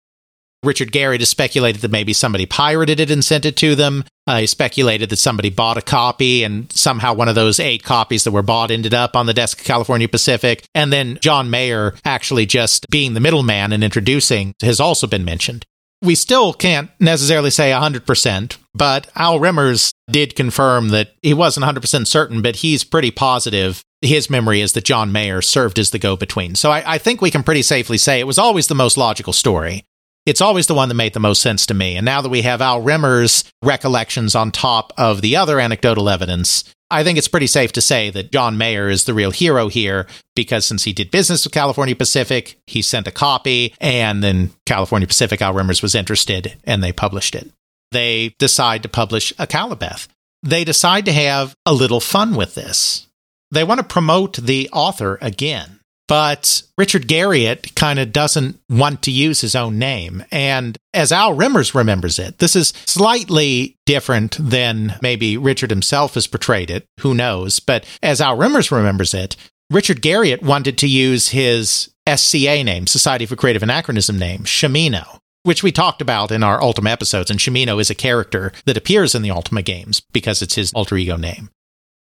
Richard 0.64 0.90
Garriott 0.90 1.20
has 1.20 1.28
speculated 1.28 1.82
that 1.82 1.90
maybe 1.90 2.12
somebody 2.12 2.44
pirated 2.44 2.98
it 2.98 3.10
and 3.10 3.24
sent 3.24 3.44
it 3.44 3.56
to 3.58 3.76
them. 3.76 4.04
Uh, 4.26 4.40
he 4.40 4.46
speculated 4.46 5.08
that 5.10 5.18
somebody 5.18 5.50
bought 5.50 5.76
a 5.76 5.82
copy 5.82 6.42
and 6.42 6.70
somehow 6.72 7.14
one 7.14 7.28
of 7.28 7.36
those 7.36 7.60
eight 7.60 7.84
copies 7.84 8.24
that 8.24 8.32
were 8.32 8.42
bought 8.42 8.70
ended 8.70 8.92
up 8.92 9.14
on 9.14 9.26
the 9.26 9.34
desk 9.34 9.60
of 9.60 9.64
California 9.64 10.08
Pacific. 10.08 10.66
And 10.74 10.92
then 10.92 11.18
John 11.22 11.48
Mayer 11.48 11.94
actually 12.04 12.44
just 12.44 12.88
being 12.90 13.14
the 13.14 13.20
middleman 13.20 13.72
and 13.72 13.84
introducing 13.84 14.52
has 14.60 14.80
also 14.80 15.06
been 15.06 15.24
mentioned. 15.24 15.64
We 16.00 16.14
still 16.14 16.52
can't 16.52 16.90
necessarily 17.00 17.50
say 17.50 17.70
100%, 17.70 18.56
but 18.74 19.10
Al 19.16 19.40
Remmers 19.40 19.92
did 20.10 20.36
confirm 20.36 20.90
that 20.90 21.14
he 21.22 21.34
wasn't 21.34 21.66
100% 21.66 22.06
certain, 22.06 22.40
but 22.40 22.56
he's 22.56 22.84
pretty 22.84 23.10
positive. 23.10 23.82
His 24.00 24.30
memory 24.30 24.60
is 24.60 24.74
that 24.74 24.84
John 24.84 25.10
Mayer 25.10 25.42
served 25.42 25.78
as 25.78 25.90
the 25.90 25.98
go 25.98 26.16
between. 26.16 26.54
So 26.54 26.70
I, 26.70 26.94
I, 26.94 26.98
think 26.98 27.20
we 27.20 27.32
can 27.32 27.42
pretty 27.42 27.62
safely 27.62 27.98
say 27.98 28.20
it 28.20 28.28
was 28.28 28.38
always 28.38 28.68
the 28.68 28.76
most 28.76 28.96
logical 28.96 29.32
story. 29.32 29.84
It's 30.24 30.40
always 30.40 30.68
the 30.68 30.74
one 30.74 30.88
that 30.88 30.94
made 30.94 31.14
the 31.14 31.20
most 31.20 31.42
sense 31.42 31.66
to 31.66 31.74
me. 31.74 31.96
And 31.96 32.04
now 32.04 32.20
that 32.20 32.28
we 32.28 32.42
have 32.42 32.60
Al 32.60 32.80
Remmers' 32.80 33.50
recollections 33.64 34.36
on 34.36 34.52
top 34.52 34.92
of 34.96 35.20
the 35.20 35.34
other 35.34 35.58
anecdotal 35.58 36.08
evidence, 36.08 36.64
I 36.90 37.04
think 37.04 37.18
it's 37.18 37.28
pretty 37.28 37.46
safe 37.46 37.72
to 37.72 37.82
say 37.82 38.10
that 38.10 38.32
John 38.32 38.56
Mayer 38.56 38.88
is 38.88 39.04
the 39.04 39.12
real 39.12 39.30
hero 39.30 39.68
here 39.68 40.06
because 40.34 40.64
since 40.64 40.84
he 40.84 40.92
did 40.92 41.10
business 41.10 41.44
with 41.44 41.52
California 41.52 41.94
Pacific, 41.94 42.58
he 42.66 42.80
sent 42.80 43.06
a 43.06 43.12
copy, 43.12 43.74
and 43.80 44.22
then 44.22 44.52
California 44.64 45.06
Pacific, 45.06 45.42
Al 45.42 45.52
Remmers 45.52 45.82
was 45.82 45.94
interested, 45.94 46.56
and 46.64 46.82
they 46.82 46.92
published 46.92 47.34
it. 47.34 47.50
They 47.92 48.34
decide 48.38 48.82
to 48.82 48.88
publish 48.88 49.32
Akalabeth. 49.34 50.08
They 50.42 50.64
decide 50.64 51.04
to 51.06 51.12
have 51.12 51.54
a 51.66 51.74
little 51.74 52.00
fun 52.00 52.34
with 52.34 52.54
this. 52.54 53.06
They 53.50 53.64
want 53.64 53.78
to 53.80 53.84
promote 53.84 54.36
the 54.36 54.68
author 54.72 55.18
again. 55.20 55.77
But 56.08 56.62
Richard 56.78 57.06
Garriott 57.06 57.74
kind 57.74 57.98
of 57.98 58.12
doesn't 58.12 58.58
want 58.70 59.02
to 59.02 59.10
use 59.10 59.42
his 59.42 59.54
own 59.54 59.78
name. 59.78 60.24
And 60.32 60.76
as 60.94 61.12
Al 61.12 61.36
Remmers 61.36 61.74
remembers 61.74 62.18
it, 62.18 62.38
this 62.38 62.56
is 62.56 62.72
slightly 62.86 63.76
different 63.84 64.38
than 64.40 64.98
maybe 65.02 65.36
Richard 65.36 65.70
himself 65.70 66.14
has 66.14 66.26
portrayed 66.26 66.70
it. 66.70 66.86
Who 67.00 67.14
knows? 67.14 67.60
But 67.60 67.84
as 68.02 68.22
Al 68.22 68.38
Remmers 68.38 68.72
remembers 68.72 69.12
it, 69.12 69.36
Richard 69.70 70.00
Garriott 70.00 70.42
wanted 70.42 70.78
to 70.78 70.88
use 70.88 71.28
his 71.28 71.90
SCA 72.08 72.64
name, 72.64 72.86
Society 72.86 73.26
for 73.26 73.36
Creative 73.36 73.62
Anachronism 73.62 74.18
name, 74.18 74.44
Shamino, 74.44 75.18
which 75.42 75.62
we 75.62 75.70
talked 75.70 76.00
about 76.00 76.32
in 76.32 76.42
our 76.42 76.62
Ultima 76.62 76.88
episodes. 76.88 77.30
And 77.30 77.38
Shamino 77.38 77.78
is 77.78 77.90
a 77.90 77.94
character 77.94 78.50
that 78.64 78.78
appears 78.78 79.14
in 79.14 79.20
the 79.20 79.30
Ultima 79.30 79.60
games 79.60 80.00
because 80.14 80.40
it's 80.40 80.54
his 80.54 80.72
alter 80.72 80.96
ego 80.96 81.18
name. 81.18 81.50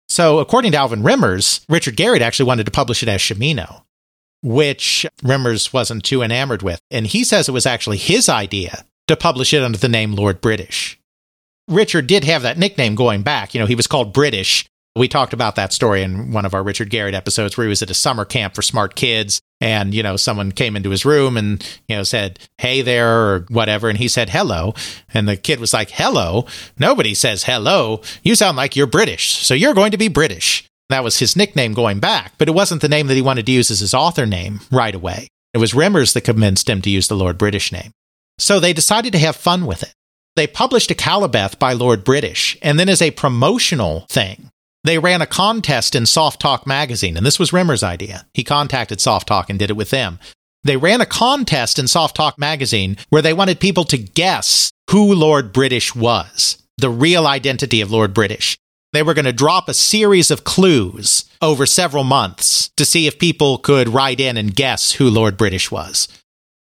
So, 0.08 0.40
according 0.40 0.72
to 0.72 0.78
Alvin 0.78 1.04
Remmers, 1.04 1.64
Richard 1.68 1.96
Garriott 1.96 2.20
actually 2.20 2.46
wanted 2.46 2.66
to 2.66 2.72
publish 2.72 3.04
it 3.04 3.08
as 3.08 3.20
Shamino 3.20 3.82
which 4.42 5.06
Remmers 5.22 5.72
wasn't 5.72 6.04
too 6.04 6.22
enamored 6.22 6.62
with. 6.62 6.80
And 6.90 7.06
he 7.06 7.24
says 7.24 7.48
it 7.48 7.52
was 7.52 7.66
actually 7.66 7.98
his 7.98 8.28
idea 8.28 8.84
to 9.08 9.16
publish 9.16 9.52
it 9.54 9.62
under 9.62 9.78
the 9.78 9.88
name 9.88 10.14
Lord 10.14 10.40
British. 10.40 10.98
Richard 11.68 12.06
did 12.06 12.24
have 12.24 12.42
that 12.42 12.58
nickname 12.58 12.94
going 12.94 13.22
back. 13.22 13.54
You 13.54 13.60
know, 13.60 13.66
he 13.66 13.74
was 13.74 13.86
called 13.86 14.12
British. 14.12 14.66
We 14.94 15.08
talked 15.08 15.32
about 15.32 15.56
that 15.56 15.72
story 15.72 16.02
in 16.02 16.32
one 16.32 16.44
of 16.44 16.52
our 16.52 16.62
Richard 16.62 16.90
Garriott 16.90 17.14
episodes 17.14 17.56
where 17.56 17.64
he 17.64 17.70
was 17.70 17.80
at 17.80 17.90
a 17.90 17.94
summer 17.94 18.26
camp 18.26 18.54
for 18.54 18.60
smart 18.60 18.94
kids. 18.94 19.40
And, 19.60 19.94
you 19.94 20.02
know, 20.02 20.16
someone 20.16 20.52
came 20.52 20.76
into 20.76 20.90
his 20.90 21.06
room 21.06 21.36
and, 21.36 21.62
you 21.88 21.96
know, 21.96 22.02
said, 22.02 22.38
Hey 22.58 22.82
there, 22.82 23.08
or 23.08 23.46
whatever. 23.48 23.88
And 23.88 23.96
he 23.96 24.08
said, 24.08 24.28
Hello. 24.28 24.74
And 25.14 25.26
the 25.26 25.36
kid 25.36 25.60
was 25.60 25.72
like, 25.72 25.90
Hello. 25.90 26.46
Nobody 26.78 27.14
says 27.14 27.44
hello. 27.44 28.02
You 28.22 28.34
sound 28.34 28.56
like 28.56 28.76
you're 28.76 28.86
British. 28.86 29.36
So 29.36 29.54
you're 29.54 29.72
going 29.72 29.92
to 29.92 29.98
be 29.98 30.08
British. 30.08 30.68
That 30.92 31.04
was 31.04 31.20
his 31.20 31.36
nickname 31.36 31.72
going 31.72 32.00
back, 32.00 32.34
but 32.36 32.48
it 32.48 32.54
wasn't 32.54 32.82
the 32.82 32.88
name 32.88 33.06
that 33.06 33.14
he 33.14 33.22
wanted 33.22 33.46
to 33.46 33.52
use 33.52 33.70
as 33.70 33.80
his 33.80 33.94
author 33.94 34.26
name 34.26 34.60
right 34.70 34.94
away. 34.94 35.28
It 35.54 35.58
was 35.58 35.72
Remmers 35.72 36.12
that 36.12 36.20
convinced 36.20 36.68
him 36.68 36.82
to 36.82 36.90
use 36.90 37.08
the 37.08 37.16
Lord 37.16 37.38
British 37.38 37.72
name. 37.72 37.92
So 38.38 38.60
they 38.60 38.74
decided 38.74 39.12
to 39.12 39.18
have 39.18 39.34
fun 39.34 39.64
with 39.64 39.82
it. 39.82 39.94
They 40.36 40.46
published 40.46 40.90
Akalabeth 40.90 41.58
by 41.58 41.72
Lord 41.72 42.04
British, 42.04 42.58
and 42.60 42.78
then 42.78 42.90
as 42.90 43.00
a 43.00 43.10
promotional 43.10 44.00
thing, 44.10 44.50
they 44.84 44.98
ran 44.98 45.22
a 45.22 45.26
contest 45.26 45.94
in 45.94 46.02
Softalk 46.02 46.66
magazine, 46.66 47.16
and 47.16 47.24
this 47.24 47.38
was 47.38 47.52
Remmers' 47.52 47.82
idea. 47.82 48.26
He 48.34 48.44
contacted 48.44 48.98
Softalk 48.98 49.48
and 49.48 49.58
did 49.58 49.70
it 49.70 49.76
with 49.78 49.88
them. 49.88 50.18
They 50.62 50.76
ran 50.76 51.00
a 51.00 51.06
contest 51.06 51.78
in 51.78 51.86
Softalk 51.86 52.36
magazine 52.36 52.98
where 53.08 53.22
they 53.22 53.32
wanted 53.32 53.60
people 53.60 53.84
to 53.84 53.96
guess 53.96 54.70
who 54.90 55.14
Lord 55.14 55.54
British 55.54 55.94
was, 55.94 56.62
the 56.76 56.90
real 56.90 57.26
identity 57.26 57.80
of 57.80 57.90
Lord 57.90 58.12
British. 58.12 58.58
They 58.92 59.02
were 59.02 59.14
going 59.14 59.24
to 59.24 59.32
drop 59.32 59.68
a 59.68 59.74
series 59.74 60.30
of 60.30 60.44
clues 60.44 61.24
over 61.40 61.64
several 61.64 62.04
months 62.04 62.70
to 62.76 62.84
see 62.84 63.06
if 63.06 63.18
people 63.18 63.58
could 63.58 63.88
write 63.88 64.20
in 64.20 64.36
and 64.36 64.54
guess 64.54 64.92
who 64.92 65.08
Lord 65.08 65.36
British 65.36 65.70
was. 65.70 66.08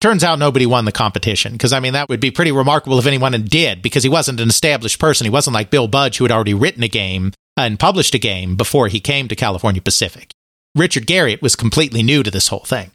Turns 0.00 0.24
out 0.24 0.38
nobody 0.38 0.66
won 0.66 0.84
the 0.84 0.92
competition 0.92 1.52
because, 1.52 1.72
I 1.72 1.80
mean, 1.80 1.92
that 1.94 2.08
would 2.08 2.20
be 2.20 2.30
pretty 2.30 2.52
remarkable 2.52 2.98
if 2.98 3.06
anyone 3.06 3.32
did 3.44 3.82
because 3.82 4.02
he 4.02 4.08
wasn't 4.08 4.40
an 4.40 4.48
established 4.48 4.98
person. 4.98 5.24
He 5.24 5.30
wasn't 5.30 5.54
like 5.54 5.70
Bill 5.70 5.88
Budge, 5.88 6.18
who 6.18 6.24
had 6.24 6.32
already 6.32 6.54
written 6.54 6.82
a 6.82 6.88
game 6.88 7.32
and 7.56 7.78
published 7.78 8.14
a 8.14 8.18
game 8.18 8.56
before 8.56 8.88
he 8.88 9.00
came 9.00 9.28
to 9.28 9.36
California 9.36 9.80
Pacific. 9.80 10.32
Richard 10.74 11.06
Garriott 11.06 11.40
was 11.40 11.56
completely 11.56 12.02
new 12.02 12.22
to 12.22 12.30
this 12.30 12.48
whole 12.48 12.64
thing. 12.64 12.90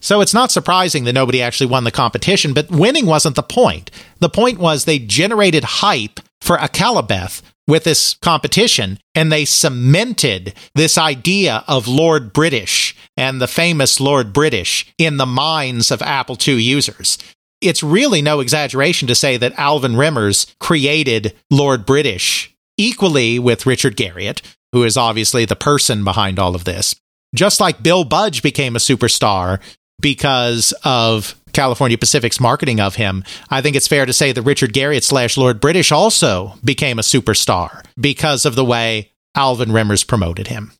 So 0.00 0.20
it's 0.20 0.34
not 0.34 0.52
surprising 0.52 1.04
that 1.04 1.14
nobody 1.14 1.40
actually 1.40 1.66
won 1.66 1.84
the 1.84 1.90
competition, 1.90 2.52
but 2.52 2.70
winning 2.70 3.06
wasn't 3.06 3.36
the 3.36 3.42
point. 3.42 3.90
The 4.20 4.28
point 4.28 4.58
was 4.58 4.84
they 4.84 4.98
generated 4.98 5.64
hype 5.64 6.20
for 6.40 6.58
Akalabeth 6.58 7.42
with 7.66 7.84
this 7.84 8.14
competition 8.14 8.98
and 9.14 9.30
they 9.30 9.44
cemented 9.44 10.54
this 10.74 10.98
idea 10.98 11.64
of 11.66 11.88
Lord 11.88 12.32
British 12.32 12.96
and 13.16 13.40
the 13.40 13.46
famous 13.46 14.00
Lord 14.00 14.32
British 14.32 14.92
in 14.98 15.16
the 15.16 15.26
minds 15.26 15.90
of 15.90 16.02
Apple 16.02 16.36
II 16.46 16.60
users. 16.60 17.18
It's 17.60 17.82
really 17.82 18.20
no 18.20 18.40
exaggeration 18.40 19.08
to 19.08 19.14
say 19.14 19.36
that 19.38 19.58
Alvin 19.58 19.92
Remmers 19.92 20.52
created 20.58 21.34
Lord 21.50 21.86
British 21.86 22.54
equally 22.76 23.38
with 23.38 23.66
Richard 23.66 23.96
Garriott, 23.96 24.42
who 24.72 24.82
is 24.82 24.96
obviously 24.96 25.44
the 25.44 25.56
person 25.56 26.04
behind 26.04 26.38
all 26.38 26.54
of 26.54 26.64
this. 26.64 26.94
Just 27.34 27.60
like 27.60 27.82
Bill 27.82 28.04
Budge 28.04 28.42
became 28.42 28.76
a 28.76 28.80
superstar 28.80 29.60
because 30.00 30.74
of 30.84 31.40
California 31.54 31.96
Pacific's 31.96 32.40
marketing 32.40 32.80
of 32.80 32.96
him, 32.96 33.24
I 33.50 33.62
think 33.62 33.76
it's 33.76 33.88
fair 33.88 34.04
to 34.04 34.12
say 34.12 34.32
that 34.32 34.42
Richard 34.42 34.72
Garriott 34.72 35.04
slash 35.04 35.36
Lord 35.36 35.60
British 35.60 35.90
also 35.92 36.54
became 36.64 36.98
a 36.98 37.02
superstar 37.02 37.84
because 37.98 38.44
of 38.44 38.54
the 38.54 38.64
way 38.64 39.12
Alvin 39.34 39.70
Remmers 39.70 40.06
promoted 40.06 40.48
him. 40.48 40.72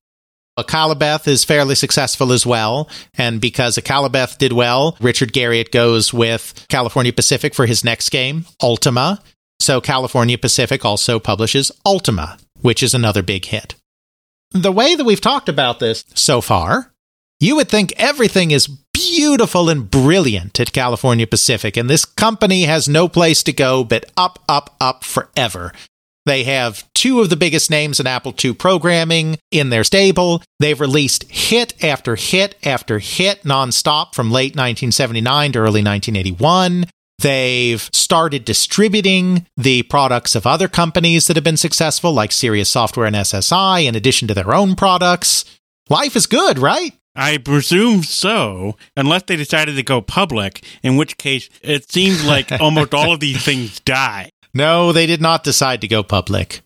Akalabeth 0.58 1.26
is 1.26 1.42
fairly 1.44 1.74
successful 1.74 2.30
as 2.30 2.46
well, 2.46 2.88
and 3.18 3.40
because 3.40 3.76
Akalabeth 3.76 4.38
did 4.38 4.52
well, 4.52 4.96
Richard 5.00 5.32
Garriott 5.32 5.72
goes 5.72 6.12
with 6.12 6.66
California 6.68 7.12
Pacific 7.12 7.54
for 7.54 7.66
his 7.66 7.82
next 7.82 8.10
game, 8.10 8.46
Ultima. 8.62 9.20
So 9.60 9.80
California 9.80 10.38
Pacific 10.38 10.84
also 10.84 11.18
publishes 11.18 11.72
Ultima, 11.84 12.38
which 12.60 12.82
is 12.84 12.94
another 12.94 13.22
big 13.22 13.46
hit. 13.46 13.74
The 14.52 14.70
way 14.70 14.94
that 14.94 15.04
we've 15.04 15.20
talked 15.20 15.48
about 15.48 15.80
this 15.80 16.04
so 16.14 16.40
far, 16.40 16.93
you 17.44 17.56
would 17.56 17.68
think 17.68 17.92
everything 17.96 18.50
is 18.50 18.66
beautiful 18.66 19.68
and 19.68 19.90
brilliant 19.90 20.58
at 20.58 20.72
California 20.72 21.26
Pacific, 21.26 21.76
and 21.76 21.90
this 21.90 22.04
company 22.04 22.62
has 22.62 22.88
no 22.88 23.08
place 23.08 23.42
to 23.42 23.52
go 23.52 23.84
but 23.84 24.10
up, 24.16 24.38
up, 24.48 24.74
up 24.80 25.04
forever. 25.04 25.72
They 26.26 26.44
have 26.44 26.90
two 26.94 27.20
of 27.20 27.28
the 27.28 27.36
biggest 27.36 27.70
names 27.70 28.00
in 28.00 28.06
Apple 28.06 28.34
II 28.42 28.54
programming 28.54 29.36
in 29.50 29.68
their 29.68 29.84
stable. 29.84 30.42
They've 30.58 30.80
released 30.80 31.24
hit 31.24 31.84
after 31.84 32.16
hit 32.16 32.56
after 32.64 32.98
hit 32.98 33.42
nonstop 33.42 34.14
from 34.14 34.30
late 34.30 34.52
1979 34.52 35.52
to 35.52 35.58
early 35.58 35.82
1981. 35.82 36.86
They've 37.18 37.88
started 37.92 38.46
distributing 38.46 39.46
the 39.56 39.82
products 39.84 40.34
of 40.34 40.46
other 40.46 40.66
companies 40.66 41.26
that 41.26 41.36
have 41.36 41.44
been 41.44 41.58
successful, 41.58 42.12
like 42.12 42.32
Sirius 42.32 42.70
Software 42.70 43.06
and 43.06 43.16
SSI, 43.16 43.84
in 43.86 43.94
addition 43.94 44.28
to 44.28 44.34
their 44.34 44.54
own 44.54 44.74
products. 44.76 45.44
Life 45.90 46.16
is 46.16 46.26
good, 46.26 46.58
right? 46.58 46.94
I 47.16 47.38
presume 47.38 48.02
so, 48.02 48.76
unless 48.96 49.22
they 49.24 49.36
decided 49.36 49.76
to 49.76 49.82
go 49.82 50.00
public, 50.00 50.64
in 50.82 50.96
which 50.96 51.16
case 51.16 51.48
it 51.62 51.90
seems 51.90 52.24
like 52.24 52.50
almost 52.60 52.94
all 52.94 53.12
of 53.12 53.20
these 53.20 53.44
things 53.44 53.80
die. 53.80 54.30
No, 54.52 54.92
they 54.92 55.06
did 55.06 55.20
not 55.20 55.44
decide 55.44 55.80
to 55.80 55.88
go 55.88 56.02
public. 56.02 56.60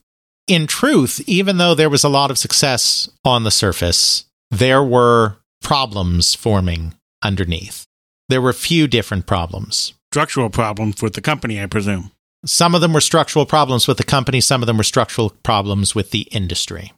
In 0.47 0.65
truth, 0.65 1.21
even 1.27 1.57
though 1.57 1.75
there 1.75 1.89
was 1.89 2.03
a 2.03 2.09
lot 2.09 2.31
of 2.31 2.37
success 2.37 3.09
on 3.23 3.43
the 3.43 3.51
surface, 3.51 4.25
there 4.49 4.83
were 4.83 5.37
problems 5.61 6.33
forming 6.33 6.95
underneath. 7.23 7.85
There 8.29 8.41
were 8.41 8.49
a 8.49 8.55
few 8.55 8.87
different 8.87 9.27
problems. 9.27 9.93
Structural 10.11 10.49
problems 10.49 11.01
with 11.01 11.13
the 11.13 11.21
company, 11.21 11.61
I 11.61 11.67
presume. 11.67 12.11
Some 12.45 12.73
of 12.73 12.81
them 12.81 12.93
were 12.93 13.01
structural 13.01 13.45
problems 13.45 13.87
with 13.87 13.97
the 13.97 14.03
company, 14.03 14.41
some 14.41 14.63
of 14.63 14.67
them 14.67 14.77
were 14.77 14.83
structural 14.83 15.31
problems 15.43 15.93
with 15.93 16.11
the 16.11 16.21
industry. 16.31 16.93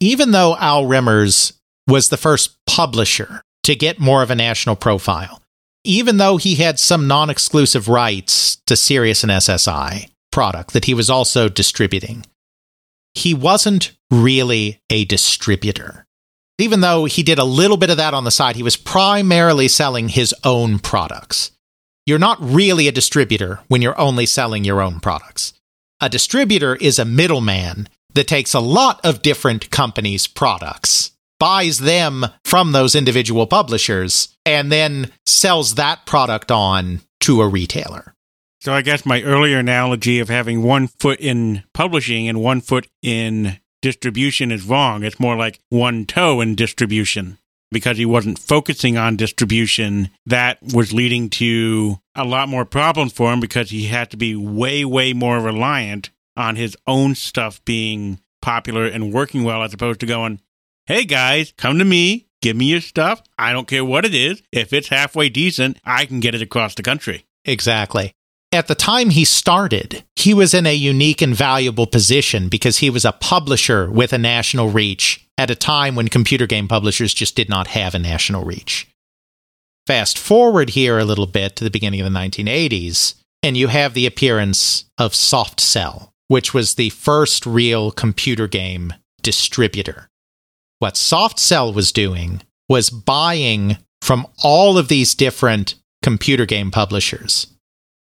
Even 0.00 0.30
though 0.30 0.56
Al 0.56 0.84
Remmers 0.84 1.52
was 1.86 2.08
the 2.08 2.16
first 2.16 2.56
publisher 2.66 3.42
to 3.64 3.74
get 3.74 3.98
more 3.98 4.22
of 4.22 4.30
a 4.30 4.34
national 4.34 4.76
profile, 4.76 5.42
even 5.84 6.16
though 6.16 6.36
he 6.36 6.56
had 6.56 6.78
some 6.78 7.06
non 7.06 7.30
exclusive 7.30 7.88
rights 7.88 8.56
to 8.66 8.76
Sirius 8.76 9.22
and 9.22 9.32
SSI 9.32 10.08
product 10.30 10.72
that 10.72 10.86
he 10.86 10.94
was 10.94 11.10
also 11.10 11.48
distributing, 11.48 12.24
he 13.14 13.34
wasn't 13.34 13.92
really 14.10 14.80
a 14.90 15.04
distributor. 15.04 16.06
Even 16.58 16.80
though 16.80 17.06
he 17.06 17.22
did 17.22 17.38
a 17.38 17.44
little 17.44 17.76
bit 17.76 17.90
of 17.90 17.96
that 17.96 18.14
on 18.14 18.24
the 18.24 18.30
side, 18.30 18.56
he 18.56 18.62
was 18.62 18.76
primarily 18.76 19.68
selling 19.68 20.08
his 20.08 20.34
own 20.44 20.78
products. 20.78 21.50
You're 22.06 22.18
not 22.18 22.38
really 22.40 22.88
a 22.88 22.92
distributor 22.92 23.60
when 23.68 23.80
you're 23.80 23.98
only 23.98 24.26
selling 24.26 24.64
your 24.64 24.80
own 24.80 25.00
products. 25.00 25.54
A 26.00 26.08
distributor 26.08 26.74
is 26.76 26.98
a 26.98 27.04
middleman 27.04 27.88
that 28.14 28.26
takes 28.26 28.54
a 28.54 28.60
lot 28.60 29.00
of 29.04 29.22
different 29.22 29.70
companies' 29.70 30.26
products, 30.26 31.11
buys 31.42 31.78
them 31.78 32.24
from 32.44 32.70
those 32.70 32.94
individual 32.94 33.48
publishers, 33.48 34.28
and 34.46 34.70
then 34.70 35.10
sells 35.26 35.74
that 35.74 36.06
product 36.06 36.52
on 36.52 37.00
to 37.18 37.42
a 37.42 37.48
retailer. 37.48 38.14
So 38.60 38.72
I 38.72 38.82
guess 38.82 39.04
my 39.04 39.22
earlier 39.22 39.58
analogy 39.58 40.20
of 40.20 40.28
having 40.28 40.62
one 40.62 40.86
foot 40.86 41.18
in 41.18 41.64
publishing 41.74 42.28
and 42.28 42.40
one 42.40 42.60
foot 42.60 42.86
in 43.02 43.58
distribution 43.80 44.52
is 44.52 44.64
wrong. 44.64 45.02
It's 45.02 45.18
more 45.18 45.34
like 45.34 45.58
one 45.68 46.06
toe 46.06 46.40
in 46.40 46.54
distribution 46.54 47.38
because 47.72 47.98
he 47.98 48.06
wasn't 48.06 48.38
focusing 48.38 48.96
on 48.96 49.16
distribution. 49.16 50.10
That 50.24 50.58
was 50.62 50.92
leading 50.92 51.28
to 51.30 51.98
a 52.14 52.24
lot 52.24 52.48
more 52.48 52.64
problems 52.64 53.14
for 53.14 53.32
him 53.32 53.40
because 53.40 53.70
he 53.70 53.86
had 53.86 54.12
to 54.12 54.16
be 54.16 54.36
way, 54.36 54.84
way 54.84 55.12
more 55.12 55.40
reliant 55.40 56.10
on 56.36 56.54
his 56.54 56.76
own 56.86 57.16
stuff 57.16 57.60
being 57.64 58.20
popular 58.40 58.86
and 58.86 59.12
working 59.12 59.42
well 59.42 59.64
as 59.64 59.74
opposed 59.74 59.98
to 59.98 60.06
going, 60.06 60.40
hey 60.86 61.04
guys, 61.04 61.52
come 61.56 61.78
to 61.78 61.84
me, 61.84 62.26
give 62.40 62.56
me 62.56 62.66
your 62.66 62.80
stuff. 62.80 63.22
I 63.38 63.52
don't 63.52 63.68
care 63.68 63.84
what 63.84 64.04
it 64.04 64.14
is. 64.14 64.42
If 64.52 64.72
it's 64.72 64.88
halfway 64.88 65.28
decent, 65.28 65.78
I 65.84 66.06
can 66.06 66.20
get 66.20 66.34
it 66.34 66.42
across 66.42 66.74
the 66.74 66.82
country. 66.82 67.24
Exactly. 67.44 68.14
At 68.50 68.66
the 68.66 68.74
time 68.74 69.10
he 69.10 69.24
started, 69.24 70.04
he 70.14 70.34
was 70.34 70.52
in 70.52 70.66
a 70.66 70.74
unique 70.74 71.22
and 71.22 71.34
valuable 71.34 71.86
position 71.86 72.48
because 72.48 72.78
he 72.78 72.90
was 72.90 73.04
a 73.04 73.12
publisher 73.12 73.90
with 73.90 74.12
a 74.12 74.18
national 74.18 74.68
reach 74.68 75.26
at 75.38 75.50
a 75.50 75.54
time 75.54 75.94
when 75.94 76.08
computer 76.08 76.46
game 76.46 76.68
publishers 76.68 77.14
just 77.14 77.34
did 77.34 77.48
not 77.48 77.68
have 77.68 77.94
a 77.94 77.98
national 77.98 78.44
reach. 78.44 78.88
Fast 79.86 80.18
forward 80.18 80.70
here 80.70 80.98
a 80.98 81.04
little 81.04 81.26
bit 81.26 81.56
to 81.56 81.64
the 81.64 81.70
beginning 81.70 82.00
of 82.00 82.12
the 82.12 82.18
1980s, 82.18 83.14
and 83.42 83.56
you 83.56 83.68
have 83.68 83.94
the 83.94 84.06
appearance 84.06 84.84
of 84.98 85.12
Softsel, 85.12 86.10
which 86.28 86.52
was 86.52 86.74
the 86.74 86.90
first 86.90 87.46
real 87.46 87.90
computer 87.90 88.46
game 88.46 88.92
distributor. 89.22 90.08
What 90.82 90.94
Softsel 90.94 91.72
was 91.72 91.92
doing 91.92 92.42
was 92.68 92.90
buying 92.90 93.78
from 94.00 94.26
all 94.42 94.78
of 94.78 94.88
these 94.88 95.14
different 95.14 95.76
computer 96.02 96.44
game 96.44 96.72
publishers 96.72 97.46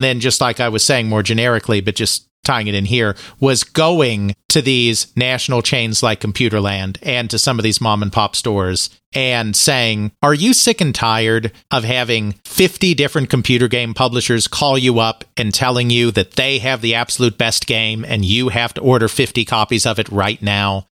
then 0.00 0.20
just 0.20 0.40
like 0.40 0.60
I 0.60 0.68
was 0.68 0.84
saying 0.84 1.08
more 1.08 1.22
generically, 1.22 1.80
but 1.80 1.94
just 1.94 2.28
tying 2.44 2.66
it 2.66 2.74
in 2.74 2.86
here, 2.86 3.14
was 3.40 3.64
going 3.64 4.34
to 4.48 4.62
these 4.62 5.14
national 5.16 5.60
chains 5.60 6.02
like 6.02 6.20
Computerland 6.20 6.96
and 7.02 7.28
to 7.30 7.38
some 7.38 7.58
of 7.58 7.62
these 7.62 7.80
mom 7.80 8.02
and 8.02 8.12
pop 8.12 8.34
stores 8.34 8.88
and 9.12 9.54
saying, 9.54 10.12
Are 10.22 10.32
you 10.32 10.54
sick 10.54 10.80
and 10.80 10.94
tired 10.94 11.52
of 11.70 11.84
having 11.84 12.32
50 12.44 12.94
different 12.94 13.28
computer 13.28 13.68
game 13.68 13.92
publishers 13.92 14.48
call 14.48 14.78
you 14.78 14.98
up 14.98 15.24
and 15.36 15.52
telling 15.52 15.90
you 15.90 16.10
that 16.12 16.32
they 16.32 16.58
have 16.58 16.80
the 16.80 16.94
absolute 16.94 17.36
best 17.36 17.66
game 17.66 18.04
and 18.04 18.24
you 18.24 18.48
have 18.48 18.72
to 18.74 18.80
order 18.80 19.08
50 19.08 19.44
copies 19.44 19.84
of 19.84 19.98
it 19.98 20.08
right 20.10 20.40
now? 20.40 20.86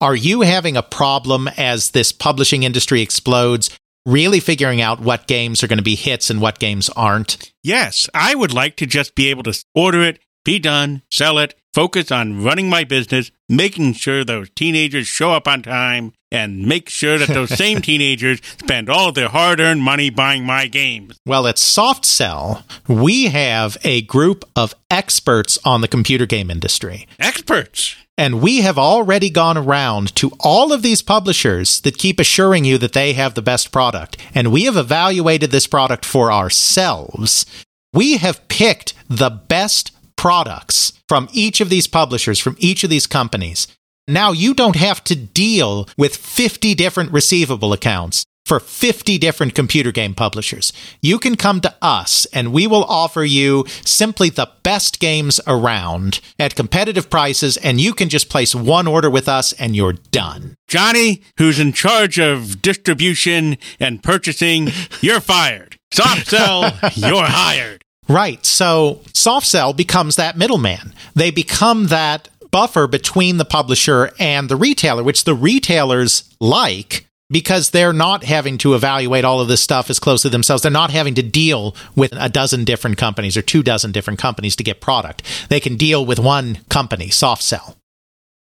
Are 0.00 0.16
you 0.16 0.40
having 0.42 0.76
a 0.76 0.82
problem 0.82 1.48
as 1.56 1.90
this 1.90 2.12
publishing 2.12 2.62
industry 2.62 3.02
explodes 3.02 3.70
really 4.06 4.40
figuring 4.40 4.80
out 4.80 5.00
what 5.00 5.26
games 5.26 5.62
are 5.62 5.68
going 5.68 5.78
to 5.78 5.82
be 5.82 5.94
hits 5.94 6.30
and 6.30 6.40
what 6.40 6.58
games 6.58 6.88
aren't. 6.90 7.52
Yes, 7.62 8.08
I 8.14 8.34
would 8.34 8.52
like 8.52 8.76
to 8.76 8.86
just 8.86 9.14
be 9.14 9.28
able 9.28 9.42
to 9.44 9.64
order 9.74 10.02
it, 10.02 10.20
be 10.44 10.58
done, 10.58 11.02
sell 11.10 11.38
it, 11.38 11.54
focus 11.74 12.10
on 12.10 12.42
running 12.42 12.68
my 12.68 12.84
business, 12.84 13.30
making 13.48 13.92
sure 13.92 14.24
those 14.24 14.50
teenagers 14.50 15.06
show 15.06 15.32
up 15.32 15.46
on 15.46 15.62
time, 15.62 16.12
and 16.32 16.66
make 16.66 16.88
sure 16.88 17.18
that 17.18 17.28
those 17.28 17.50
same 17.50 17.82
teenagers 17.82 18.40
spend 18.58 18.88
all 18.88 19.10
of 19.10 19.14
their 19.14 19.28
hard 19.28 19.60
earned 19.60 19.82
money 19.82 20.10
buying 20.10 20.44
my 20.44 20.66
games. 20.66 21.18
Well, 21.26 21.46
at 21.46 21.56
Softsel, 21.56 22.62
we 22.88 23.26
have 23.26 23.76
a 23.84 24.02
group 24.02 24.44
of 24.56 24.74
experts 24.90 25.58
on 25.64 25.80
the 25.82 25.88
computer 25.88 26.26
game 26.26 26.50
industry. 26.50 27.06
Experts! 27.18 27.96
And 28.20 28.42
we 28.42 28.60
have 28.60 28.76
already 28.76 29.30
gone 29.30 29.56
around 29.56 30.14
to 30.16 30.30
all 30.40 30.74
of 30.74 30.82
these 30.82 31.00
publishers 31.00 31.80
that 31.80 31.96
keep 31.96 32.20
assuring 32.20 32.66
you 32.66 32.76
that 32.76 32.92
they 32.92 33.14
have 33.14 33.32
the 33.32 33.40
best 33.40 33.72
product. 33.72 34.18
And 34.34 34.52
we 34.52 34.64
have 34.64 34.76
evaluated 34.76 35.50
this 35.50 35.66
product 35.66 36.04
for 36.04 36.30
ourselves. 36.30 37.46
We 37.94 38.18
have 38.18 38.46
picked 38.48 38.92
the 39.08 39.30
best 39.30 39.92
products 40.16 40.92
from 41.08 41.30
each 41.32 41.62
of 41.62 41.70
these 41.70 41.86
publishers, 41.86 42.38
from 42.38 42.56
each 42.58 42.84
of 42.84 42.90
these 42.90 43.06
companies. 43.06 43.66
Now 44.06 44.32
you 44.32 44.52
don't 44.52 44.76
have 44.76 45.02
to 45.04 45.16
deal 45.16 45.88
with 45.96 46.14
50 46.14 46.74
different 46.74 47.12
receivable 47.12 47.72
accounts 47.72 48.26
for 48.46 48.58
50 48.58 49.18
different 49.18 49.54
computer 49.54 49.92
game 49.92 50.14
publishers. 50.14 50.72
You 51.00 51.18
can 51.18 51.36
come 51.36 51.60
to 51.60 51.74
us 51.80 52.26
and 52.32 52.52
we 52.52 52.66
will 52.66 52.84
offer 52.84 53.22
you 53.22 53.64
simply 53.84 54.28
the 54.28 54.50
best 54.62 54.98
games 54.98 55.40
around 55.46 56.20
at 56.38 56.56
competitive 56.56 57.10
prices, 57.10 57.56
and 57.58 57.80
you 57.80 57.92
can 57.92 58.08
just 58.08 58.28
place 58.28 58.54
one 58.54 58.86
order 58.86 59.08
with 59.10 59.28
us 59.28 59.52
and 59.52 59.76
you're 59.76 59.92
done. 59.92 60.54
Johnny, 60.68 61.22
who's 61.38 61.58
in 61.60 61.72
charge 61.72 62.18
of 62.18 62.60
distribution 62.62 63.56
and 63.78 64.02
purchasing, 64.02 64.68
you're 65.00 65.20
fired. 65.20 65.76
Softsel, 65.92 66.72
you're 66.96 67.24
hired. 67.24 67.84
Right. 68.08 68.44
So 68.44 69.00
soft 69.14 69.46
Softsel 69.46 69.76
becomes 69.76 70.16
that 70.16 70.36
middleman. 70.36 70.92
They 71.14 71.30
become 71.30 71.86
that 71.86 72.28
buffer 72.50 72.88
between 72.88 73.36
the 73.36 73.44
publisher 73.44 74.10
and 74.18 74.48
the 74.48 74.56
retailer, 74.56 75.04
which 75.04 75.22
the 75.22 75.34
retailers 75.34 76.24
like 76.40 77.06
because 77.30 77.70
they're 77.70 77.92
not 77.92 78.24
having 78.24 78.58
to 78.58 78.74
evaluate 78.74 79.24
all 79.24 79.40
of 79.40 79.48
this 79.48 79.62
stuff 79.62 79.88
as 79.88 79.98
closely 79.98 80.30
themselves. 80.30 80.62
They're 80.62 80.70
not 80.70 80.90
having 80.90 81.14
to 81.14 81.22
deal 81.22 81.76
with 81.94 82.12
a 82.12 82.28
dozen 82.28 82.64
different 82.64 82.98
companies 82.98 83.36
or 83.36 83.42
two 83.42 83.62
dozen 83.62 83.92
different 83.92 84.18
companies 84.18 84.56
to 84.56 84.64
get 84.64 84.80
product. 84.80 85.22
They 85.48 85.60
can 85.60 85.76
deal 85.76 86.04
with 86.04 86.18
one 86.18 86.58
company, 86.68 87.08
Softsel. 87.08 87.76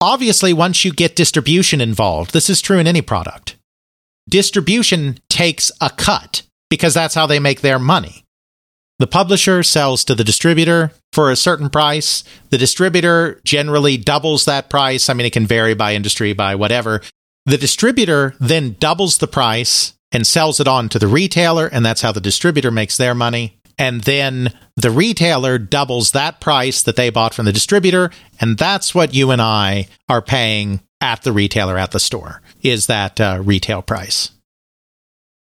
Obviously, 0.01 0.53
once 0.53 0.85
you 0.85 0.93
get 0.93 1.15
distribution 1.15 1.81
involved, 1.81 2.33
this 2.33 2.51
is 2.51 2.61
true 2.61 2.79
in 2.79 2.87
any 2.87 3.03
product. 3.03 3.57
Distribution 4.29 5.19
takes 5.29 5.71
a 5.81 5.91
cut 5.91 6.43
because 6.71 6.95
that's 6.95 7.15
how 7.15 7.27
they 7.27 7.39
make 7.39 7.61
their 7.61 7.79
money. 7.79 8.25
The 8.99 9.07
publisher 9.07 9.63
sells 9.63 10.05
to 10.05 10.15
the 10.15 10.25
distributor 10.25 10.93
for 11.13 11.31
a 11.31 11.37
certain 11.37 11.71
price. 11.71 12.23
The 12.51 12.59
distributor 12.59 13.41
generally 13.45 13.97
doubles 13.97 14.45
that 14.45 14.71
price. 14.71 15.09
I 15.09 15.15
mean, 15.15 15.27
it 15.27 15.33
can 15.33 15.47
vary 15.47 15.75
by 15.75 15.95
industry, 15.95 16.33
by 16.33 16.55
whatever. 16.55 17.01
The 17.45 17.59
distributor 17.59 18.35
then 18.39 18.77
doubles 18.79 19.19
the 19.19 19.27
price 19.27 19.95
and 20.13 20.27
sells 20.27 20.61
it 20.61 20.69
on 20.69 20.89
to 20.91 20.99
the 20.99 21.09
retailer, 21.09 21.67
and 21.67 21.85
that's 21.85 22.03
how 22.03 22.13
the 22.13 22.21
distributor 22.21 22.71
makes 22.71 22.97
their 22.97 23.15
money. 23.15 23.59
And 23.79 24.03
then 24.03 24.53
the 24.77 24.91
retailer 24.91 25.59
doubles 25.59 26.13
that 26.13 26.41
price 26.41 26.83
that 26.83 26.97
they 26.97 27.11
bought 27.11 27.35
from 27.35 27.47
the 27.47 27.53
distributor, 27.53 28.11
and 28.41 28.59
that's 28.59 28.95
what 28.95 29.15
you 29.15 29.31
and 29.31 29.43
I 29.43 29.89
are 30.09 30.23
paying 30.23 30.81
at 31.01 31.23
the 31.23 31.33
retailer 31.33 31.77
at 31.79 31.91
the 31.91 31.99
store, 31.99 32.43
is 32.61 32.87
that 32.87 33.21
uh, 33.21 33.41
retail 33.43 33.83
price. 33.83 34.31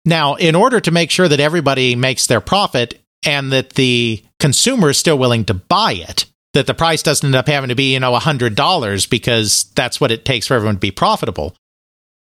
Now, 0.05 0.35
in 0.35 0.55
order 0.55 0.79
to 0.79 0.89
make 0.89 1.11
sure 1.11 1.27
that 1.27 1.39
everybody 1.39 1.95
makes 1.95 2.25
their 2.25 2.41
profit 2.41 2.99
and 3.23 3.51
that 3.51 3.71
the 3.71 4.23
consumer 4.39 4.89
is 4.89 4.97
still 4.97 5.19
willing 5.19 5.45
to 5.45 5.53
buy 5.53 5.93
it, 5.93 6.25
that 6.53 6.65
the 6.65 6.73
price 6.73 7.03
doesn't 7.03 7.27
end 7.27 7.35
up 7.35 7.47
having 7.47 7.69
to 7.69 7.75
be, 7.75 7.93
you 7.93 7.99
know, 7.99 8.17
$100 8.17 9.09
because 9.09 9.65
that's 9.75 10.01
what 10.01 10.11
it 10.11 10.25
takes 10.25 10.47
for 10.47 10.55
everyone 10.55 10.75
to 10.75 10.79
be 10.79 10.91
profitable, 10.91 11.55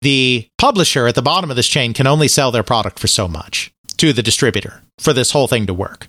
the 0.02 0.48
publisher 0.58 1.06
at 1.06 1.14
the 1.14 1.22
bottom 1.22 1.50
of 1.50 1.56
this 1.56 1.68
chain 1.68 1.94
can 1.94 2.06
only 2.06 2.28
sell 2.28 2.50
their 2.50 2.62
product 2.62 2.98
for 2.98 3.06
so 3.06 3.26
much 3.26 3.72
to 3.96 4.12
the 4.12 4.22
distributor 4.22 4.82
for 4.98 5.12
this 5.12 5.30
whole 5.30 5.48
thing 5.48 5.66
to 5.66 5.74
work. 5.74 6.08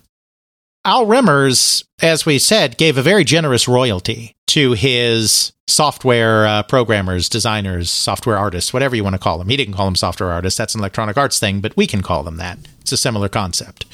Al 0.84 1.06
Remmers, 1.06 1.84
as 2.02 2.26
we 2.26 2.38
said, 2.38 2.76
gave 2.76 2.98
a 2.98 3.02
very 3.02 3.24
generous 3.24 3.66
royalty 3.66 4.34
to 4.48 4.72
his 4.72 5.52
software 5.66 6.46
uh, 6.46 6.62
programmers, 6.64 7.28
designers, 7.28 7.90
software 7.90 8.36
artists, 8.36 8.72
whatever 8.72 8.94
you 8.94 9.02
want 9.02 9.14
to 9.14 9.18
call 9.18 9.38
them. 9.38 9.48
He 9.48 9.56
didn't 9.56 9.74
call 9.74 9.86
them 9.86 9.96
software 9.96 10.30
artists. 10.30 10.58
That's 10.58 10.74
an 10.74 10.80
electronic 10.80 11.16
arts 11.16 11.38
thing, 11.38 11.60
but 11.60 11.76
we 11.76 11.86
can 11.86 12.02
call 12.02 12.22
them 12.22 12.36
that. 12.36 12.58
It's 12.80 12.92
a 12.92 12.98
similar 12.98 13.30
concept. 13.30 13.86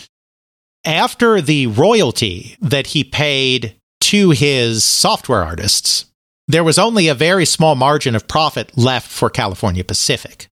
After 0.84 1.40
the 1.40 1.68
royalty 1.68 2.56
that 2.60 2.88
he 2.88 3.04
paid 3.04 3.76
to 4.00 4.30
his 4.30 4.82
software 4.82 5.44
artists, 5.44 6.06
there 6.52 6.64
was 6.64 6.78
only 6.78 7.08
a 7.08 7.14
very 7.14 7.44
small 7.44 7.74
margin 7.74 8.14
of 8.14 8.28
profit 8.28 8.76
left 8.76 9.10
for 9.10 9.30
California 9.30 9.84
Pacific. 9.84 10.48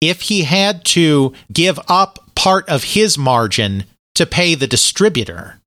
If 0.00 0.22
he 0.22 0.44
had 0.44 0.84
to 0.86 1.32
give 1.52 1.78
up 1.88 2.30
part 2.34 2.68
of 2.68 2.84
his 2.84 3.16
margin 3.16 3.84
to 4.14 4.26
pay 4.26 4.54
the 4.54 4.66
distributor, 4.66 5.60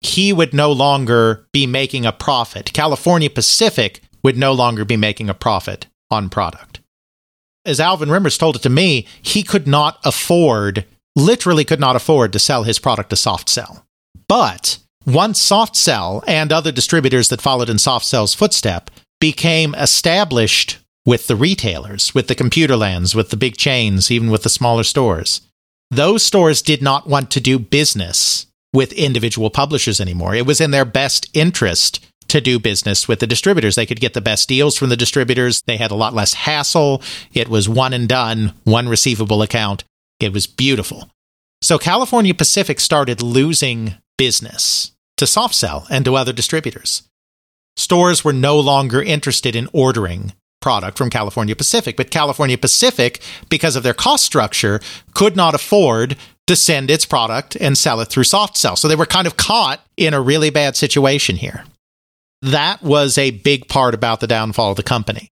he 0.00 0.32
would 0.32 0.52
no 0.52 0.72
longer 0.72 1.46
be 1.52 1.66
making 1.66 2.04
a 2.04 2.12
profit. 2.12 2.72
California 2.72 3.30
Pacific 3.30 4.00
would 4.22 4.36
no 4.36 4.52
longer 4.52 4.84
be 4.84 4.96
making 4.96 5.30
a 5.30 5.34
profit 5.34 5.86
on 6.10 6.28
product. 6.28 6.80
As 7.64 7.80
Alvin 7.80 8.10
Remmers 8.10 8.38
told 8.38 8.56
it 8.56 8.62
to 8.62 8.68
me, 8.68 9.06
he 9.22 9.42
could 9.42 9.66
not 9.66 9.98
afford, 10.04 10.84
literally 11.16 11.64
could 11.64 11.80
not 11.80 11.96
afford 11.96 12.32
to 12.32 12.38
sell 12.38 12.64
his 12.64 12.78
product 12.78 13.10
to 13.10 13.16
Soft 13.16 13.48
Softsel. 13.48 13.84
But 14.28 14.78
once 15.06 15.40
Soft 15.40 15.74
Softsel 15.74 16.22
and 16.26 16.52
other 16.52 16.72
distributors 16.72 17.28
that 17.28 17.40
followed 17.40 17.70
in 17.70 17.78
Soft 17.78 18.04
Softsel's 18.04 18.34
footstep 18.34 18.90
became 19.20 19.74
established 19.74 20.78
with 21.06 21.26
the 21.26 21.36
retailers, 21.36 22.14
with 22.14 22.28
the 22.28 22.34
computer 22.34 22.76
lands, 22.76 23.14
with 23.14 23.30
the 23.30 23.36
big 23.36 23.56
chains, 23.56 24.10
even 24.10 24.30
with 24.30 24.42
the 24.42 24.48
smaller 24.48 24.82
stores. 24.82 25.42
Those 25.90 26.24
stores 26.24 26.62
did 26.62 26.82
not 26.82 27.06
want 27.06 27.30
to 27.32 27.40
do 27.40 27.58
business 27.58 28.46
with 28.72 28.92
individual 28.92 29.50
publishers 29.50 30.00
anymore. 30.00 30.34
It 30.34 30.46
was 30.46 30.60
in 30.60 30.70
their 30.70 30.84
best 30.84 31.28
interest 31.34 32.04
to 32.28 32.40
do 32.40 32.58
business 32.58 33.06
with 33.06 33.20
the 33.20 33.26
distributors. 33.26 33.76
They 33.76 33.86
could 33.86 34.00
get 34.00 34.14
the 34.14 34.20
best 34.20 34.48
deals 34.48 34.76
from 34.76 34.88
the 34.88 34.96
distributors. 34.96 35.62
They 35.66 35.76
had 35.76 35.90
a 35.90 35.94
lot 35.96 36.14
less 36.14 36.34
hassle. 36.34 37.02
It 37.32 37.48
was 37.48 37.68
one 37.68 37.92
and 37.92 38.08
done, 38.08 38.54
one 38.64 38.88
receivable 38.88 39.42
account. 39.42 39.84
It 40.20 40.32
was 40.32 40.46
beautiful. 40.46 41.10
So 41.62 41.78
California 41.78 42.34
Pacific 42.34 42.80
started 42.80 43.22
losing 43.22 43.94
business 44.16 44.92
to 45.16 45.26
Soft 45.26 45.54
Softsel 45.54 45.86
and 45.90 46.04
to 46.04 46.16
other 46.16 46.32
distributors 46.32 47.02
stores 47.76 48.24
were 48.24 48.32
no 48.32 48.58
longer 48.58 49.02
interested 49.02 49.56
in 49.56 49.68
ordering 49.72 50.32
product 50.60 50.96
from 50.96 51.10
California 51.10 51.54
Pacific. 51.54 51.96
But 51.96 52.10
California 52.10 52.56
Pacific, 52.56 53.20
because 53.50 53.76
of 53.76 53.82
their 53.82 53.94
cost 53.94 54.24
structure, 54.24 54.80
could 55.12 55.36
not 55.36 55.54
afford 55.54 56.16
to 56.46 56.56
send 56.56 56.90
its 56.90 57.04
product 57.06 57.56
and 57.56 57.76
sell 57.76 58.00
it 58.00 58.06
through 58.06 58.24
Softsel. 58.24 58.76
So 58.76 58.88
they 58.88 58.96
were 58.96 59.06
kind 59.06 59.26
of 59.26 59.36
caught 59.36 59.84
in 59.96 60.14
a 60.14 60.20
really 60.20 60.50
bad 60.50 60.76
situation 60.76 61.36
here. 61.36 61.64
That 62.42 62.82
was 62.82 63.16
a 63.16 63.30
big 63.30 63.68
part 63.68 63.94
about 63.94 64.20
the 64.20 64.26
downfall 64.26 64.70
of 64.70 64.76
the 64.76 64.82
company. 64.82 65.28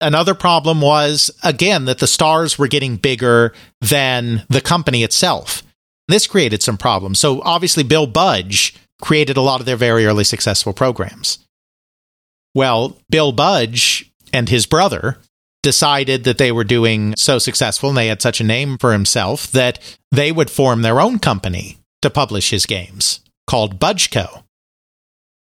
Another 0.00 0.34
problem 0.34 0.80
was, 0.80 1.30
again, 1.44 1.84
that 1.84 1.98
the 1.98 2.06
stars 2.08 2.58
were 2.58 2.68
getting 2.68 2.96
bigger 2.96 3.52
than 3.80 4.44
the 4.48 4.60
company 4.60 5.04
itself. 5.04 5.62
This 6.08 6.26
created 6.26 6.62
some 6.62 6.76
problems. 6.76 7.20
So 7.20 7.40
obviously, 7.42 7.84
Bill 7.84 8.08
Budge 8.08 8.74
created 9.00 9.36
a 9.36 9.42
lot 9.42 9.60
of 9.60 9.66
their 9.66 9.76
very 9.76 10.06
early 10.06 10.24
successful 10.24 10.72
programs. 10.72 11.38
Well, 12.54 12.96
Bill 13.10 13.32
Budge 13.32 14.10
and 14.32 14.48
his 14.48 14.66
brother 14.66 15.18
decided 15.62 16.24
that 16.24 16.38
they 16.38 16.52
were 16.52 16.64
doing 16.64 17.14
so 17.16 17.38
successful 17.38 17.90
and 17.90 17.98
they 17.98 18.08
had 18.08 18.20
such 18.20 18.40
a 18.40 18.44
name 18.44 18.78
for 18.78 18.92
himself 18.92 19.50
that 19.52 19.78
they 20.10 20.32
would 20.32 20.50
form 20.50 20.82
their 20.82 21.00
own 21.00 21.18
company 21.18 21.78
to 22.02 22.10
publish 22.10 22.50
his 22.50 22.66
games 22.66 23.20
called 23.46 23.78
Budgeco. 23.78 24.42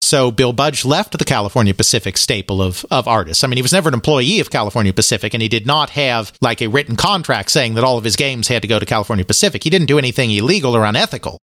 So 0.02 0.32
Bill 0.32 0.52
Budge 0.52 0.84
left 0.84 1.18
the 1.18 1.24
California 1.24 1.74
Pacific 1.74 2.18
staple 2.18 2.62
of, 2.62 2.86
of 2.92 3.08
artists. 3.08 3.44
I 3.44 3.48
mean, 3.48 3.56
he 3.56 3.62
was 3.62 3.72
never 3.72 3.88
an 3.88 3.96
employee 3.96 4.42
of 4.42 4.50
California 4.50 4.92
Pacific, 4.92 5.34
and 5.34 5.42
he 5.42 5.48
did 5.48 5.66
not 5.66 5.92
have 5.92 6.34
like 6.42 6.62
a 6.62 6.68
written 6.68 6.98
contract 6.98 7.50
saying 7.50 7.76
that 7.76 7.86
all 7.86 7.98
of 7.98 8.04
his 8.04 8.18
games 8.18 8.50
had 8.50 8.62
to 8.62 8.68
go 8.68 8.80
to 8.80 8.86
California 8.86 9.24
Pacific. 9.24 9.64
He 9.64 9.70
didn't 9.70 9.88
do 9.88 9.98
anything 9.98 10.30
illegal 10.30 10.76
or 10.76 10.84
unethical. 10.84 11.40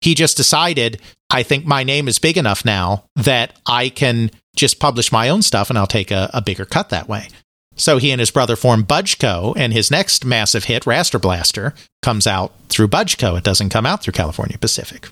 He 0.00 0.14
just 0.14 0.36
decided, 0.36 1.00
I 1.28 1.42
think 1.42 1.66
my 1.66 1.82
name 1.82 2.06
is 2.06 2.20
big 2.20 2.38
enough 2.38 2.64
now 2.64 3.04
that 3.16 3.58
I 3.66 3.88
can 3.88 4.30
just 4.56 4.80
publish 4.80 5.12
my 5.12 5.28
own 5.28 5.42
stuff 5.42 5.70
and 5.70 5.78
I'll 5.78 5.86
take 5.86 6.10
a, 6.10 6.30
a 6.34 6.42
bigger 6.42 6.64
cut 6.64 6.88
that 6.90 7.08
way. 7.08 7.28
So 7.76 7.98
he 7.98 8.10
and 8.10 8.20
his 8.20 8.30
brother 8.30 8.56
form 8.56 8.84
Budgeco, 8.84 9.54
and 9.56 9.72
his 9.72 9.90
next 9.90 10.24
massive 10.24 10.64
hit, 10.64 10.84
Raster 10.84 11.20
Blaster, 11.20 11.74
comes 12.02 12.26
out 12.26 12.52
through 12.68 12.88
Budgeco. 12.88 13.38
It 13.38 13.44
doesn't 13.44 13.70
come 13.70 13.86
out 13.86 14.02
through 14.02 14.12
California 14.12 14.58
Pacific. 14.58 15.08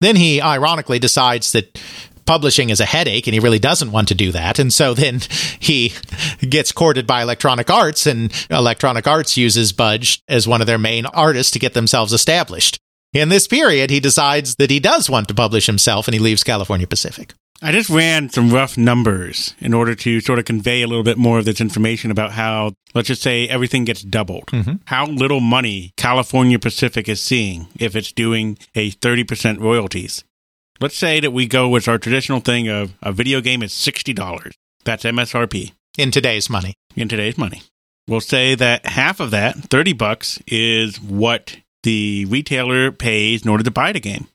Then 0.00 0.16
he 0.16 0.40
ironically 0.40 0.98
decides 0.98 1.52
that 1.52 1.80
publishing 2.24 2.70
is 2.70 2.80
a 2.80 2.84
headache 2.84 3.26
and 3.26 3.34
he 3.34 3.40
really 3.40 3.58
doesn't 3.58 3.90
want 3.90 4.08
to 4.08 4.14
do 4.14 4.32
that. 4.32 4.58
And 4.58 4.72
so 4.72 4.94
then 4.94 5.20
he 5.60 5.92
gets 6.40 6.72
courted 6.72 7.06
by 7.06 7.22
Electronic 7.22 7.70
Arts, 7.70 8.06
and 8.06 8.32
Electronic 8.50 9.06
Arts 9.06 9.36
uses 9.36 9.72
Budge 9.72 10.20
as 10.28 10.48
one 10.48 10.60
of 10.60 10.66
their 10.66 10.78
main 10.78 11.06
artists 11.06 11.52
to 11.52 11.58
get 11.58 11.74
themselves 11.74 12.12
established. 12.12 12.78
In 13.14 13.30
this 13.30 13.48
period, 13.48 13.90
he 13.90 14.00
decides 14.00 14.56
that 14.56 14.70
he 14.70 14.80
does 14.80 15.08
want 15.08 15.28
to 15.28 15.34
publish 15.34 15.66
himself 15.66 16.06
and 16.06 16.14
he 16.14 16.20
leaves 16.20 16.44
California 16.44 16.86
Pacific. 16.86 17.32
I 17.60 17.72
just 17.72 17.90
ran 17.90 18.30
some 18.30 18.50
rough 18.50 18.78
numbers 18.78 19.54
in 19.58 19.74
order 19.74 19.96
to 19.96 20.20
sort 20.20 20.38
of 20.38 20.44
convey 20.44 20.82
a 20.82 20.86
little 20.86 21.02
bit 21.02 21.18
more 21.18 21.40
of 21.40 21.44
this 21.44 21.60
information 21.60 22.12
about 22.12 22.30
how, 22.32 22.72
let's 22.94 23.08
just 23.08 23.22
say, 23.22 23.48
everything 23.48 23.84
gets 23.84 24.02
doubled. 24.02 24.46
Mm-hmm. 24.46 24.76
How 24.86 25.06
little 25.06 25.40
money 25.40 25.92
California 25.96 26.58
Pacific 26.60 27.08
is 27.08 27.20
seeing 27.20 27.66
if 27.78 27.96
it's 27.96 28.12
doing 28.12 28.58
a 28.76 28.92
30% 28.92 29.58
royalties. 29.58 30.22
Let's 30.80 30.96
say 30.96 31.18
that 31.18 31.32
we 31.32 31.48
go 31.48 31.68
with 31.68 31.88
our 31.88 31.98
traditional 31.98 32.38
thing 32.38 32.68
of 32.68 32.94
a 33.02 33.10
video 33.10 33.40
game 33.40 33.64
is 33.64 33.72
$60. 33.72 34.52
That's 34.84 35.02
MSRP 35.02 35.72
In 35.98 36.12
today's 36.12 36.48
money. 36.48 36.74
in 36.94 37.08
today's 37.08 37.36
money. 37.36 37.62
We'll 38.06 38.20
say 38.20 38.54
that 38.54 38.86
half 38.86 39.18
of 39.18 39.32
that, 39.32 39.56
30 39.56 39.92
bucks, 39.94 40.38
is 40.46 41.00
what 41.00 41.56
the 41.82 42.24
retailer 42.26 42.92
pays 42.92 43.42
in 43.42 43.48
order 43.50 43.64
to 43.64 43.70
buy 43.72 43.90
the 43.92 44.00
game. 44.00 44.28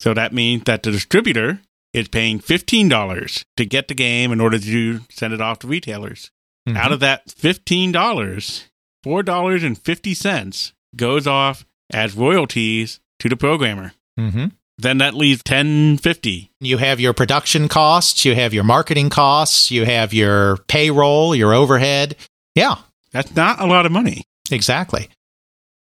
So 0.00 0.14
that 0.14 0.32
means 0.32 0.64
that 0.64 0.82
the 0.82 0.90
distributor 0.90 1.60
is 1.92 2.08
paying 2.08 2.38
$15 2.40 3.44
to 3.56 3.64
get 3.66 3.88
the 3.88 3.94
game 3.94 4.32
in 4.32 4.40
order 4.40 4.58
to 4.58 5.00
send 5.10 5.32
it 5.32 5.40
off 5.40 5.58
to 5.60 5.66
retailers. 5.66 6.30
Mhm. 6.68 6.76
Out 6.76 6.92
of 6.92 7.00
that 7.00 7.28
$15, 7.28 8.68
$4.50 9.04 10.72
goes 10.96 11.26
off 11.26 11.64
as 11.92 12.14
royalties 12.14 13.00
to 13.18 13.28
the 13.28 13.36
programmer. 13.36 13.92
Mm-hmm. 14.18 14.46
Then 14.78 14.98
that 14.98 15.14
leaves 15.14 15.42
1050. 15.46 16.50
You 16.60 16.78
have 16.78 17.00
your 17.00 17.12
production 17.12 17.68
costs, 17.68 18.24
you 18.24 18.34
have 18.34 18.54
your 18.54 18.64
marketing 18.64 19.10
costs, 19.10 19.70
you 19.70 19.84
have 19.84 20.14
your 20.14 20.56
payroll, 20.68 21.34
your 21.34 21.52
overhead. 21.52 22.16
Yeah, 22.54 22.76
That's 23.12 23.34
not 23.34 23.60
a 23.60 23.66
lot 23.66 23.86
of 23.86 23.92
money. 23.92 24.22
exactly. 24.50 25.08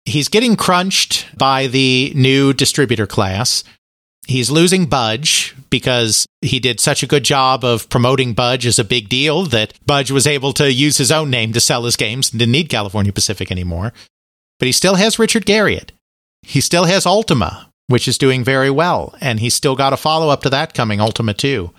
He's 0.05 0.27
getting 0.29 0.55
crunched 0.55 1.27
by 1.37 1.67
the 1.67 2.11
new 2.15 2.53
distributor 2.53 3.05
class. 3.07 3.63
He's 4.29 4.51
losing 4.51 4.85
Budge 4.85 5.55
because 5.71 6.27
he 6.41 6.59
did 6.59 6.79
such 6.79 7.01
a 7.01 7.07
good 7.07 7.23
job 7.23 7.65
of 7.65 7.89
promoting 7.89 8.33
Budge 8.33 8.67
as 8.67 8.77
a 8.77 8.83
big 8.83 9.09
deal 9.09 9.45
that 9.45 9.73
Budge 9.87 10.11
was 10.11 10.27
able 10.27 10.53
to 10.53 10.71
use 10.71 10.97
his 10.97 11.11
own 11.11 11.31
name 11.31 11.51
to 11.53 11.59
sell 11.59 11.83
his 11.83 11.95
games 11.95 12.29
and 12.29 12.37
didn't 12.37 12.51
need 12.51 12.69
California 12.69 13.11
Pacific 13.11 13.49
anymore. 13.49 13.91
But 14.59 14.67
he 14.67 14.71
still 14.71 14.95
has 14.95 15.17
Richard 15.17 15.47
Garriott. 15.47 15.89
He 16.43 16.61
still 16.61 16.85
has 16.85 17.07
Ultima, 17.07 17.71
which 17.87 18.07
is 18.07 18.19
doing 18.19 18.43
very 18.43 18.69
well, 18.69 19.15
and 19.19 19.39
he's 19.39 19.55
still 19.55 19.75
got 19.75 19.93
a 19.93 19.97
follow 19.97 20.29
up 20.29 20.43
to 20.43 20.49
that 20.51 20.75
coming, 20.75 21.01
Ultima 21.01 21.33
2. 21.33 21.71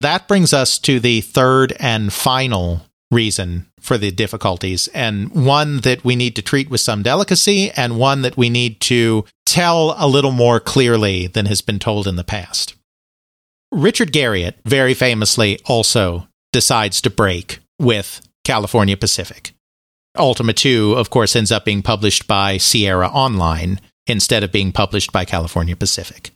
That 0.00 0.26
brings 0.26 0.54
us 0.54 0.78
to 0.78 1.00
the 1.00 1.20
third 1.20 1.74
and 1.78 2.14
final 2.14 2.80
reason 3.12 3.66
for 3.78 3.98
the 3.98 4.10
difficulties, 4.10 4.88
and 4.88 5.30
one 5.30 5.80
that 5.80 6.04
we 6.04 6.16
need 6.16 6.34
to 6.36 6.42
treat 6.42 6.70
with 6.70 6.80
some 6.80 7.02
delicacy, 7.02 7.70
and 7.72 7.98
one 7.98 8.22
that 8.22 8.36
we 8.36 8.48
need 8.50 8.80
to 8.80 9.24
tell 9.46 9.94
a 9.98 10.08
little 10.08 10.32
more 10.32 10.58
clearly 10.58 11.26
than 11.26 11.46
has 11.46 11.60
been 11.60 11.78
told 11.78 12.06
in 12.06 12.16
the 12.16 12.24
past. 12.24 12.74
Richard 13.70 14.12
Garriott, 14.12 14.54
very 14.64 14.94
famously, 14.94 15.58
also 15.66 16.26
decides 16.52 17.00
to 17.02 17.10
break 17.10 17.60
with 17.78 18.20
California 18.44 18.96
Pacific. 18.96 19.52
Ultima 20.18 20.52
2, 20.52 20.94
of 20.94 21.10
course, 21.10 21.34
ends 21.34 21.50
up 21.50 21.64
being 21.64 21.82
published 21.82 22.26
by 22.26 22.58
Sierra 22.58 23.08
Online 23.08 23.80
instead 24.06 24.42
of 24.42 24.52
being 24.52 24.72
published 24.72 25.12
by 25.12 25.24
California 25.24 25.76
Pacific. 25.76 26.30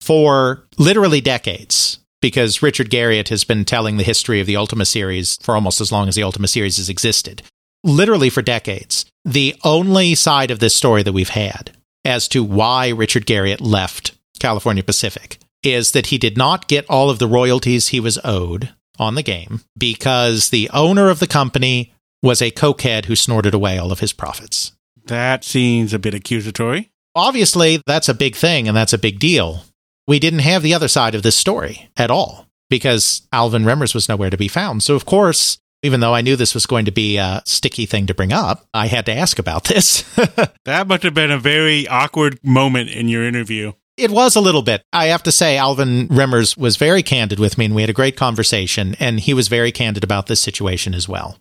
For 0.00 0.66
literally 0.78 1.20
decades, 1.20 2.00
because 2.26 2.60
Richard 2.60 2.90
Garriott 2.90 3.28
has 3.28 3.44
been 3.44 3.64
telling 3.64 3.98
the 3.98 4.02
history 4.02 4.40
of 4.40 4.48
the 4.48 4.56
Ultima 4.56 4.84
series 4.84 5.36
for 5.42 5.54
almost 5.54 5.80
as 5.80 5.92
long 5.92 6.08
as 6.08 6.16
the 6.16 6.24
Ultima 6.24 6.48
series 6.48 6.76
has 6.76 6.88
existed. 6.88 7.40
Literally 7.84 8.30
for 8.30 8.42
decades. 8.42 9.06
The 9.24 9.54
only 9.62 10.16
side 10.16 10.50
of 10.50 10.58
this 10.58 10.74
story 10.74 11.04
that 11.04 11.12
we've 11.12 11.28
had 11.28 11.70
as 12.04 12.26
to 12.28 12.42
why 12.42 12.88
Richard 12.88 13.26
Garriott 13.26 13.60
left 13.60 14.18
California 14.40 14.82
Pacific 14.82 15.38
is 15.62 15.92
that 15.92 16.06
he 16.06 16.18
did 16.18 16.36
not 16.36 16.66
get 16.66 16.84
all 16.90 17.10
of 17.10 17.20
the 17.20 17.28
royalties 17.28 17.88
he 17.88 18.00
was 18.00 18.18
owed 18.24 18.74
on 18.98 19.14
the 19.14 19.22
game 19.22 19.60
because 19.78 20.50
the 20.50 20.68
owner 20.74 21.10
of 21.10 21.20
the 21.20 21.28
company 21.28 21.92
was 22.24 22.42
a 22.42 22.50
cokehead 22.50 23.04
who 23.04 23.14
snorted 23.14 23.54
away 23.54 23.78
all 23.78 23.92
of 23.92 24.00
his 24.00 24.12
profits. 24.12 24.72
That 25.04 25.44
seems 25.44 25.94
a 25.94 26.00
bit 26.00 26.12
accusatory. 26.12 26.90
Obviously, 27.14 27.80
that's 27.86 28.08
a 28.08 28.14
big 28.14 28.34
thing 28.34 28.66
and 28.66 28.76
that's 28.76 28.92
a 28.92 28.98
big 28.98 29.20
deal 29.20 29.62
we 30.06 30.18
didn't 30.18 30.40
have 30.40 30.62
the 30.62 30.74
other 30.74 30.88
side 30.88 31.14
of 31.14 31.22
this 31.22 31.36
story 31.36 31.90
at 31.96 32.10
all 32.10 32.46
because 32.70 33.26
Alvin 33.32 33.64
Remmers 33.64 33.94
was 33.94 34.08
nowhere 34.08 34.30
to 34.30 34.36
be 34.36 34.48
found. 34.48 34.82
So, 34.82 34.94
of 34.94 35.04
course, 35.04 35.58
even 35.82 36.00
though 36.00 36.14
I 36.14 36.20
knew 36.20 36.36
this 36.36 36.54
was 36.54 36.66
going 36.66 36.84
to 36.86 36.90
be 36.90 37.16
a 37.16 37.42
sticky 37.44 37.86
thing 37.86 38.06
to 38.06 38.14
bring 38.14 38.32
up, 38.32 38.66
I 38.74 38.86
had 38.86 39.06
to 39.06 39.14
ask 39.14 39.38
about 39.38 39.64
this. 39.64 40.02
that 40.64 40.88
must 40.88 41.02
have 41.02 41.14
been 41.14 41.30
a 41.30 41.38
very 41.38 41.86
awkward 41.88 42.38
moment 42.42 42.90
in 42.90 43.08
your 43.08 43.24
interview. 43.24 43.72
It 43.96 44.10
was 44.10 44.36
a 44.36 44.40
little 44.40 44.62
bit. 44.62 44.82
I 44.92 45.06
have 45.06 45.22
to 45.22 45.32
say, 45.32 45.56
Alvin 45.56 46.08
Remmers 46.08 46.56
was 46.56 46.76
very 46.76 47.02
candid 47.02 47.38
with 47.38 47.56
me, 47.56 47.64
and 47.64 47.74
we 47.74 47.82
had 47.82 47.88
a 47.88 47.94
great 47.94 48.16
conversation, 48.16 48.94
and 49.00 49.20
he 49.20 49.32
was 49.32 49.48
very 49.48 49.72
candid 49.72 50.04
about 50.04 50.26
this 50.26 50.40
situation 50.40 50.92
as 50.92 51.08
well. 51.08 51.38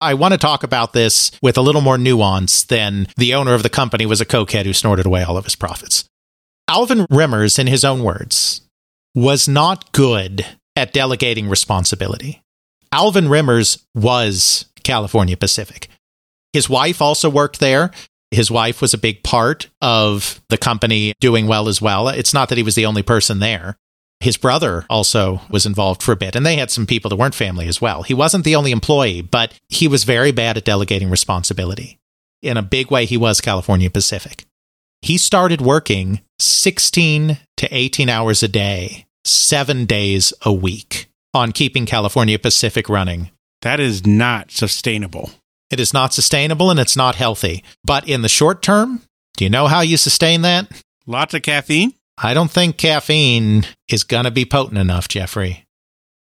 I 0.00 0.14
want 0.14 0.32
to 0.32 0.38
talk 0.38 0.62
about 0.62 0.92
this 0.92 1.32
with 1.42 1.56
a 1.56 1.62
little 1.62 1.80
more 1.80 1.98
nuance 1.98 2.62
than 2.64 3.08
the 3.16 3.34
owner 3.34 3.54
of 3.54 3.62
the 3.62 3.70
company 3.70 4.06
was 4.06 4.20
a 4.20 4.26
cokehead 4.26 4.66
who 4.66 4.72
snorted 4.72 5.06
away 5.06 5.22
all 5.22 5.36
of 5.36 5.44
his 5.44 5.56
profits. 5.56 6.04
Alvin 6.68 7.06
Remmers, 7.10 7.58
in 7.58 7.68
his 7.68 7.84
own 7.84 8.02
words, 8.02 8.62
was 9.14 9.46
not 9.46 9.92
good 9.92 10.44
at 10.74 10.92
delegating 10.92 11.48
responsibility. 11.48 12.42
Alvin 12.92 13.26
Remmers 13.26 13.84
was 13.94 14.66
California 14.82 15.36
Pacific. 15.36 15.88
His 16.52 16.68
wife 16.68 17.00
also 17.00 17.30
worked 17.30 17.60
there. 17.60 17.92
His 18.32 18.50
wife 18.50 18.80
was 18.80 18.92
a 18.92 18.98
big 18.98 19.22
part 19.22 19.68
of 19.80 20.40
the 20.48 20.58
company 20.58 21.12
doing 21.20 21.46
well 21.46 21.68
as 21.68 21.80
well. 21.80 22.08
It's 22.08 22.34
not 22.34 22.48
that 22.48 22.58
he 22.58 22.64
was 22.64 22.74
the 22.74 22.86
only 22.86 23.02
person 23.02 23.38
there. 23.38 23.76
His 24.20 24.36
brother 24.36 24.86
also 24.90 25.42
was 25.50 25.66
involved 25.66 26.02
for 26.02 26.12
a 26.12 26.16
bit, 26.16 26.34
and 26.34 26.44
they 26.44 26.56
had 26.56 26.70
some 26.70 26.86
people 26.86 27.10
that 27.10 27.16
weren't 27.16 27.34
family 27.34 27.68
as 27.68 27.80
well. 27.80 28.02
He 28.02 28.14
wasn't 28.14 28.44
the 28.44 28.56
only 28.56 28.72
employee, 28.72 29.20
but 29.20 29.52
he 29.68 29.86
was 29.86 30.04
very 30.04 30.32
bad 30.32 30.56
at 30.56 30.64
delegating 30.64 31.10
responsibility. 31.10 31.98
In 32.42 32.56
a 32.56 32.62
big 32.62 32.90
way, 32.90 33.04
he 33.04 33.16
was 33.16 33.40
California 33.40 33.90
Pacific. 33.90 34.46
He 35.02 35.18
started 35.18 35.60
working 35.60 36.20
16 36.38 37.38
to 37.56 37.68
18 37.74 38.08
hours 38.08 38.42
a 38.42 38.48
day, 38.48 39.06
seven 39.24 39.84
days 39.84 40.32
a 40.42 40.52
week 40.52 41.08
on 41.32 41.52
keeping 41.52 41.86
California 41.86 42.38
Pacific 42.38 42.88
running. 42.88 43.30
That 43.62 43.80
is 43.80 44.06
not 44.06 44.50
sustainable. 44.50 45.30
It 45.70 45.80
is 45.80 45.92
not 45.92 46.14
sustainable 46.14 46.70
and 46.70 46.78
it's 46.78 46.96
not 46.96 47.16
healthy. 47.16 47.64
But 47.84 48.08
in 48.08 48.22
the 48.22 48.28
short 48.28 48.62
term, 48.62 49.02
do 49.36 49.44
you 49.44 49.50
know 49.50 49.66
how 49.66 49.80
you 49.80 49.96
sustain 49.96 50.42
that? 50.42 50.70
Lots 51.06 51.34
of 51.34 51.42
caffeine? 51.42 51.94
I 52.18 52.34
don't 52.34 52.50
think 52.50 52.78
caffeine 52.78 53.64
is 53.90 54.04
going 54.04 54.24
to 54.24 54.30
be 54.30 54.44
potent 54.44 54.78
enough, 54.78 55.08
Jeffrey. 55.08 55.66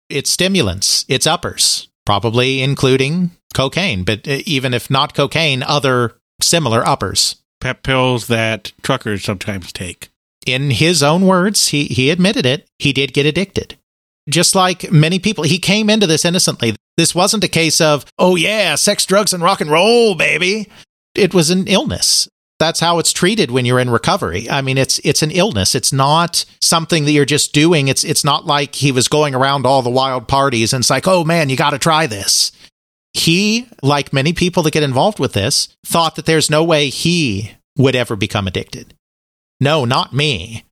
It's 0.08 0.30
stimulants, 0.30 1.04
it's 1.08 1.26
uppers, 1.26 1.88
probably 2.04 2.62
including 2.62 3.30
cocaine, 3.54 4.04
but 4.04 4.26
even 4.26 4.74
if 4.74 4.90
not 4.90 5.14
cocaine, 5.14 5.62
other 5.62 6.18
similar 6.42 6.86
uppers 6.86 7.36
pep 7.64 7.82
pills 7.82 8.26
that 8.26 8.72
truckers 8.82 9.24
sometimes 9.24 9.72
take. 9.72 10.10
In 10.46 10.70
his 10.70 11.02
own 11.02 11.26
words, 11.26 11.68
he, 11.68 11.86
he 11.86 12.10
admitted 12.10 12.44
it. 12.44 12.68
He 12.78 12.92
did 12.92 13.14
get 13.14 13.24
addicted. 13.24 13.78
Just 14.28 14.54
like 14.54 14.92
many 14.92 15.18
people, 15.18 15.44
he 15.44 15.58
came 15.58 15.88
into 15.88 16.06
this 16.06 16.26
innocently. 16.26 16.76
This 16.98 17.14
wasn't 17.14 17.42
a 17.42 17.48
case 17.48 17.80
of, 17.80 18.04
oh, 18.18 18.36
yeah, 18.36 18.74
sex, 18.74 19.06
drugs, 19.06 19.32
and 19.32 19.42
rock 19.42 19.62
and 19.62 19.70
roll, 19.70 20.14
baby. 20.14 20.68
It 21.14 21.32
was 21.32 21.48
an 21.48 21.66
illness. 21.66 22.28
That's 22.60 22.80
how 22.80 22.98
it's 22.98 23.14
treated 23.14 23.50
when 23.50 23.64
you're 23.64 23.80
in 23.80 23.88
recovery. 23.88 24.48
I 24.50 24.60
mean, 24.60 24.76
it's 24.76 24.98
it's 24.98 25.22
an 25.22 25.30
illness. 25.30 25.74
It's 25.74 25.92
not 25.92 26.44
something 26.60 27.04
that 27.04 27.12
you're 27.12 27.24
just 27.24 27.52
doing. 27.52 27.88
It's 27.88 28.04
it's 28.04 28.24
not 28.24 28.46
like 28.46 28.76
he 28.76 28.92
was 28.92 29.08
going 29.08 29.34
around 29.34 29.66
all 29.66 29.82
the 29.82 29.90
wild 29.90 30.28
parties 30.28 30.72
and 30.72 30.82
it's 30.82 30.90
like, 30.90 31.08
oh 31.08 31.24
man, 31.24 31.48
you 31.48 31.56
got 31.56 31.70
to 31.70 31.78
try 31.78 32.06
this. 32.06 32.52
He, 33.14 33.68
like 33.82 34.12
many 34.12 34.32
people 34.32 34.62
that 34.64 34.72
get 34.72 34.82
involved 34.82 35.18
with 35.18 35.32
this, 35.32 35.68
thought 35.86 36.16
that 36.16 36.26
there's 36.26 36.50
no 36.50 36.62
way 36.62 36.88
he 36.88 37.52
would 37.78 37.96
ever 37.96 38.16
become 38.16 38.46
addicted. 38.46 38.94
No, 39.60 39.84
not 39.84 40.12
me. 40.12 40.64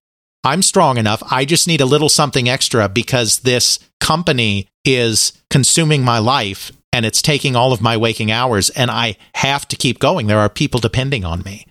I'm 0.44 0.62
strong 0.62 0.98
enough. 0.98 1.22
I 1.30 1.44
just 1.44 1.68
need 1.68 1.80
a 1.80 1.86
little 1.86 2.08
something 2.08 2.48
extra 2.48 2.88
because 2.88 3.40
this 3.40 3.78
company 4.00 4.68
is 4.84 5.32
consuming 5.50 6.02
my 6.02 6.18
life 6.18 6.72
and 6.92 7.06
it's 7.06 7.22
taking 7.22 7.56
all 7.56 7.72
of 7.72 7.80
my 7.80 7.96
waking 7.96 8.30
hours, 8.30 8.68
and 8.70 8.90
I 8.90 9.16
have 9.36 9.66
to 9.68 9.76
keep 9.76 9.98
going. 9.98 10.26
There 10.26 10.38
are 10.38 10.50
people 10.50 10.78
depending 10.78 11.24
on 11.24 11.42
me. 11.42 11.64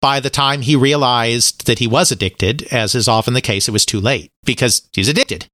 By 0.00 0.20
the 0.20 0.30
time 0.30 0.62
he 0.62 0.76
realized 0.76 1.66
that 1.66 1.80
he 1.80 1.88
was 1.88 2.12
addicted, 2.12 2.62
as 2.72 2.94
is 2.94 3.08
often 3.08 3.34
the 3.34 3.40
case, 3.40 3.66
it 3.66 3.72
was 3.72 3.84
too 3.84 4.00
late 4.00 4.30
because 4.44 4.88
he's 4.92 5.08
addicted. 5.08 5.46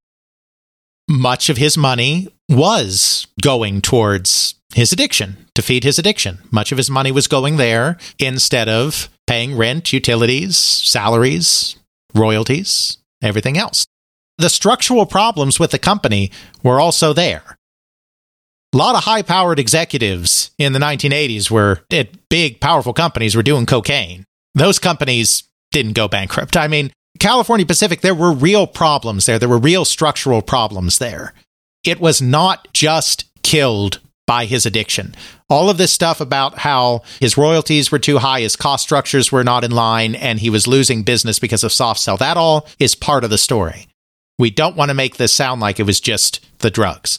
Much 1.11 1.49
of 1.49 1.57
his 1.57 1.77
money 1.77 2.29
was 2.49 3.27
going 3.43 3.81
towards 3.81 4.55
his 4.73 4.93
addiction, 4.93 5.49
to 5.57 5.61
feed 5.61 5.83
his 5.83 5.99
addiction. 5.99 6.39
Much 6.53 6.71
of 6.71 6.79
his 6.79 6.89
money 6.89 7.11
was 7.11 7.27
going 7.27 7.57
there 7.57 7.99
instead 8.21 8.69
of 8.69 9.09
paying 9.27 9.57
rent, 9.57 9.93
utilities, 9.93 10.57
salaries, 10.57 11.75
royalties, 12.15 12.99
everything 13.21 13.59
else. 13.59 13.89
The 14.39 14.49
structural 14.49 15.05
problems 15.05 15.59
with 15.59 15.73
the 15.73 15.81
company 15.81 16.31
were 16.63 16.79
also 16.79 17.13
there. 17.13 17.57
A 18.73 18.77
lot 18.77 18.95
of 18.95 19.03
high 19.03 19.23
powered 19.23 19.59
executives 19.59 20.53
in 20.59 20.75
the 20.75 20.79
1980s 20.79 21.51
were 21.51 21.83
at 21.93 22.29
big, 22.29 22.61
powerful 22.61 22.93
companies 22.93 23.35
were 23.35 23.43
doing 23.43 23.67
cocaine. 23.67 24.23
Those 24.55 24.79
companies 24.79 25.43
didn't 25.73 25.95
go 25.95 26.07
bankrupt. 26.07 26.57
I 26.57 26.69
mean, 26.69 26.93
California 27.21 27.67
Pacific, 27.67 28.01
there 28.01 28.15
were 28.15 28.33
real 28.33 28.67
problems 28.67 29.27
there. 29.27 29.39
There 29.39 29.49
were 29.49 29.59
real 29.59 29.85
structural 29.85 30.43
problems 30.43 30.99
there 30.99 31.33
it 31.85 32.01
was 32.01 32.21
not 32.21 32.69
just 32.73 33.25
killed 33.43 34.01
by 34.27 34.45
his 34.45 34.65
addiction. 34.65 35.15
All 35.49 35.71
of 35.71 35.79
this 35.79 35.93
stuff 35.93 36.21
about 36.21 36.59
how 36.59 37.03
his 37.19 37.37
royalties 37.37 37.91
were 37.91 37.99
too 37.99 38.19
high, 38.19 38.41
his 38.41 38.55
cost 38.55 38.85
structures 38.85 39.33
were 39.33 39.43
not 39.43 39.65
in 39.65 39.73
line, 39.73 40.15
and 40.15 40.39
he 40.39 40.51
was 40.51 40.69
losing 40.69 41.03
business 41.03 41.39
because 41.39 41.65
of 41.65 41.73
Softsel, 41.73 42.19
that 42.19 42.37
all 42.37 42.69
is 42.79 42.95
part 42.95 43.25
of 43.25 43.31
the 43.31 43.39
story. 43.39 43.89
We 44.39 44.51
don't 44.51 44.77
want 44.77 44.91
to 44.91 44.95
make 44.95 45.17
this 45.17 45.33
sound 45.33 45.61
like 45.61 45.81
it 45.81 45.87
was 45.87 46.01
just 46.01 46.47
the 46.59 46.71
drugs. 46.71 47.19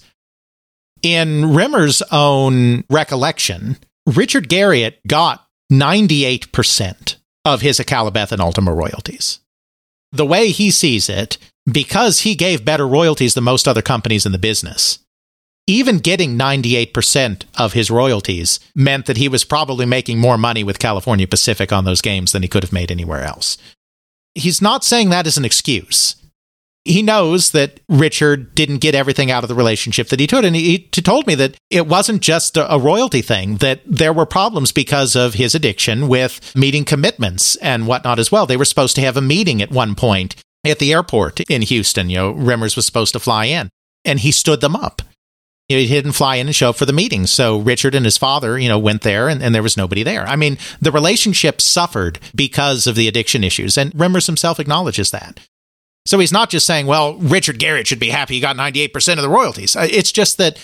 In 1.01 1.43
Remmers' 1.43 2.01
own 2.11 2.85
recollection, 2.89 3.77
Richard 4.05 4.47
Garriott 4.47 4.95
got 5.05 5.45
98% 5.71 7.15
of 7.43 7.61
his 7.61 7.79
Akalabeth 7.79 8.31
and 8.31 8.41
Ultima 8.41 8.73
royalties. 8.73 9.40
The 10.11 10.25
way 10.25 10.49
he 10.49 10.71
sees 10.71 11.09
it, 11.09 11.37
because 11.71 12.21
he 12.21 12.35
gave 12.35 12.65
better 12.65 12.87
royalties 12.87 13.33
than 13.33 13.43
most 13.43 13.67
other 13.67 13.81
companies 13.81 14.25
in 14.25 14.31
the 14.31 14.37
business. 14.37 14.99
Even 15.67 15.99
getting 15.99 16.37
98% 16.37 17.43
of 17.57 17.73
his 17.73 17.91
royalties 17.91 18.59
meant 18.75 19.05
that 19.05 19.17
he 19.17 19.29
was 19.29 19.43
probably 19.43 19.85
making 19.85 20.19
more 20.19 20.37
money 20.37 20.63
with 20.63 20.79
California 20.79 21.27
Pacific 21.27 21.71
on 21.71 21.85
those 21.85 22.01
games 22.01 22.31
than 22.31 22.41
he 22.41 22.47
could 22.47 22.63
have 22.63 22.73
made 22.73 22.91
anywhere 22.91 23.21
else. 23.21 23.57
He's 24.33 24.61
not 24.61 24.83
saying 24.83 25.09
that 25.09 25.27
as 25.27 25.37
an 25.37 25.45
excuse. 25.45 26.15
He 26.83 27.03
knows 27.03 27.51
that 27.51 27.79
Richard 27.89 28.55
didn't 28.55 28.79
get 28.79 28.95
everything 28.95 29.29
out 29.29 29.43
of 29.43 29.49
the 29.49 29.55
relationship 29.55 30.09
that 30.09 30.19
he 30.19 30.25
took. 30.25 30.43
And 30.43 30.55
he, 30.55 30.79
told 30.79 31.27
me 31.27 31.35
that 31.35 31.55
it 31.69 31.87
wasn't 31.87 32.21
just 32.21 32.57
a, 32.57 32.73
a 32.73 32.79
royalty 32.79 33.21
thing, 33.21 33.57
that 33.57 33.81
there 33.85 34.13
were 34.13 34.25
problems 34.25 34.71
because 34.71 35.15
of 35.15 35.35
his 35.35 35.53
addiction 35.53 36.07
with 36.07 36.55
meeting 36.55 36.83
commitments 36.83 37.55
and 37.57 37.85
whatnot 37.85 38.17
as 38.17 38.31
well. 38.31 38.45
They 38.45 38.57
were 38.57 38.65
supposed 38.65 38.95
to 38.95 39.01
have 39.01 39.17
a 39.17 39.21
meeting 39.21 39.61
at 39.61 39.71
one 39.71 39.93
point 39.93 40.35
at 40.65 40.79
the 40.79 40.93
airport 40.93 41.39
in 41.41 41.61
Houston. 41.61 42.09
You 42.09 42.17
know, 42.17 42.33
Remmers 42.33 42.75
was 42.75 42.85
supposed 42.85 43.13
to 43.13 43.19
fly 43.19 43.45
in, 43.45 43.69
and 44.05 44.19
he 44.19 44.31
stood 44.31 44.61
them 44.61 44.75
up. 44.75 45.01
You 45.69 45.77
know, 45.77 45.81
he 45.81 45.87
didn't 45.87 46.11
fly 46.13 46.35
in 46.35 46.47
and 46.47 46.55
show 46.55 46.71
up 46.71 46.75
for 46.75 46.85
the 46.85 46.93
meeting. 46.93 47.25
So 47.27 47.57
Richard 47.57 47.95
and 47.95 48.03
his 48.03 48.17
father, 48.17 48.59
you 48.59 48.67
know, 48.67 48.77
went 48.77 49.03
there 49.03 49.29
and, 49.29 49.41
and 49.41 49.55
there 49.55 49.63
was 49.63 49.77
nobody 49.77 50.03
there. 50.03 50.27
I 50.27 50.35
mean, 50.35 50.57
the 50.81 50.91
relationship 50.91 51.61
suffered 51.61 52.19
because 52.35 52.87
of 52.87 52.95
the 52.95 53.07
addiction 53.07 53.43
issues, 53.43 53.77
and 53.77 53.93
Remmers 53.93 54.25
himself 54.25 54.59
acknowledges 54.59 55.11
that. 55.11 55.39
So 56.05 56.19
he's 56.19 56.31
not 56.31 56.49
just 56.49 56.65
saying, 56.65 56.87
well, 56.87 57.15
Richard 57.17 57.59
Garriott 57.59 57.85
should 57.87 57.99
be 57.99 58.09
happy 58.09 58.35
he 58.35 58.39
got 58.39 58.55
98% 58.55 59.13
of 59.17 59.21
the 59.21 59.29
royalties. 59.29 59.75
Uh, 59.75 59.87
It's 59.89 60.11
just 60.11 60.37
that 60.37 60.57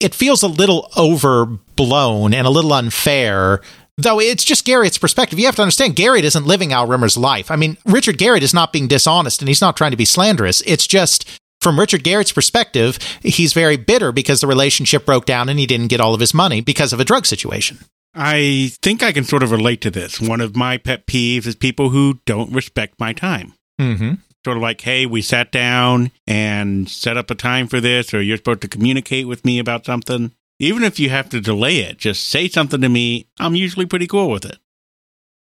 it 0.00 0.14
feels 0.14 0.42
a 0.42 0.48
little 0.48 0.90
overblown 0.96 2.34
and 2.34 2.46
a 2.46 2.50
little 2.50 2.72
unfair. 2.72 3.60
Though 3.98 4.20
it's 4.20 4.44
just 4.44 4.66
Garriott's 4.66 4.98
perspective. 4.98 5.38
You 5.38 5.46
have 5.46 5.56
to 5.56 5.62
understand, 5.62 5.96
Garriott 5.96 6.22
isn't 6.24 6.46
living 6.46 6.72
Al 6.72 6.86
Remmers' 6.86 7.16
life. 7.16 7.50
I 7.50 7.56
mean, 7.56 7.78
Richard 7.86 8.18
Garriott 8.18 8.42
is 8.42 8.52
not 8.54 8.72
being 8.72 8.88
dishonest 8.88 9.40
and 9.40 9.48
he's 9.48 9.62
not 9.62 9.76
trying 9.76 9.92
to 9.92 9.96
be 9.96 10.04
slanderous. 10.04 10.60
It's 10.66 10.86
just 10.86 11.26
from 11.62 11.80
Richard 11.80 12.04
Garriott's 12.04 12.32
perspective, 12.32 12.98
he's 13.22 13.54
very 13.54 13.76
bitter 13.78 14.12
because 14.12 14.40
the 14.40 14.46
relationship 14.46 15.06
broke 15.06 15.24
down 15.24 15.48
and 15.48 15.58
he 15.58 15.66
didn't 15.66 15.88
get 15.88 16.00
all 16.00 16.12
of 16.14 16.20
his 16.20 16.34
money 16.34 16.60
because 16.60 16.92
of 16.92 17.00
a 17.00 17.04
drug 17.04 17.24
situation. 17.26 17.78
I 18.14 18.70
think 18.82 19.02
I 19.02 19.12
can 19.12 19.24
sort 19.24 19.42
of 19.42 19.50
relate 19.50 19.80
to 19.82 19.90
this. 19.90 20.20
One 20.20 20.40
of 20.40 20.54
my 20.54 20.76
pet 20.78 21.06
peeves 21.06 21.46
is 21.46 21.54
people 21.56 21.88
who 21.90 22.20
don't 22.26 22.52
respect 22.52 23.00
my 23.00 23.12
time. 23.14 23.54
Mm-hmm. 23.80 24.14
Sort 24.46 24.58
of 24.58 24.62
like, 24.62 24.82
hey, 24.82 25.06
we 25.06 25.22
sat 25.22 25.50
down 25.50 26.12
and 26.24 26.88
set 26.88 27.16
up 27.16 27.32
a 27.32 27.34
time 27.34 27.66
for 27.66 27.80
this, 27.80 28.14
or 28.14 28.22
you're 28.22 28.36
supposed 28.36 28.60
to 28.60 28.68
communicate 28.68 29.26
with 29.26 29.44
me 29.44 29.58
about 29.58 29.84
something. 29.84 30.30
Even 30.60 30.84
if 30.84 31.00
you 31.00 31.10
have 31.10 31.28
to 31.30 31.40
delay 31.40 31.78
it, 31.78 31.98
just 31.98 32.28
say 32.28 32.46
something 32.46 32.80
to 32.80 32.88
me. 32.88 33.26
I'm 33.40 33.56
usually 33.56 33.86
pretty 33.86 34.06
cool 34.06 34.30
with 34.30 34.44
it. 34.44 34.58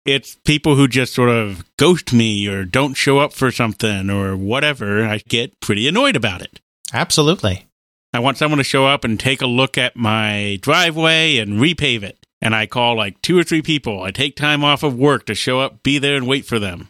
It's 0.05 0.35
people 0.45 0.77
who 0.77 0.87
just 0.87 1.13
sort 1.13 1.27
of 1.27 1.65
ghost 1.75 2.13
me 2.13 2.47
or 2.47 2.63
don't 2.63 2.93
show 2.93 3.19
up 3.19 3.33
for 3.33 3.51
something 3.51 4.09
or 4.09 4.37
whatever. 4.37 5.03
I 5.03 5.17
get 5.27 5.59
pretty 5.59 5.89
annoyed 5.89 6.15
about 6.15 6.41
it. 6.41 6.61
Absolutely. 6.93 7.65
I 8.13 8.19
want 8.19 8.37
someone 8.37 8.59
to 8.59 8.63
show 8.63 8.85
up 8.85 9.03
and 9.03 9.19
take 9.19 9.41
a 9.41 9.45
look 9.45 9.77
at 9.77 9.97
my 9.97 10.57
driveway 10.61 11.35
and 11.39 11.59
repave 11.59 12.01
it. 12.01 12.17
And 12.41 12.55
I 12.55 12.65
call 12.65 12.95
like 12.95 13.21
two 13.21 13.37
or 13.37 13.43
three 13.43 13.61
people. 13.61 14.03
I 14.03 14.11
take 14.11 14.37
time 14.37 14.63
off 14.63 14.83
of 14.83 14.97
work 14.97 15.25
to 15.25 15.35
show 15.35 15.59
up, 15.59 15.83
be 15.83 15.97
there, 15.97 16.15
and 16.15 16.25
wait 16.25 16.45
for 16.45 16.59
them. 16.59 16.87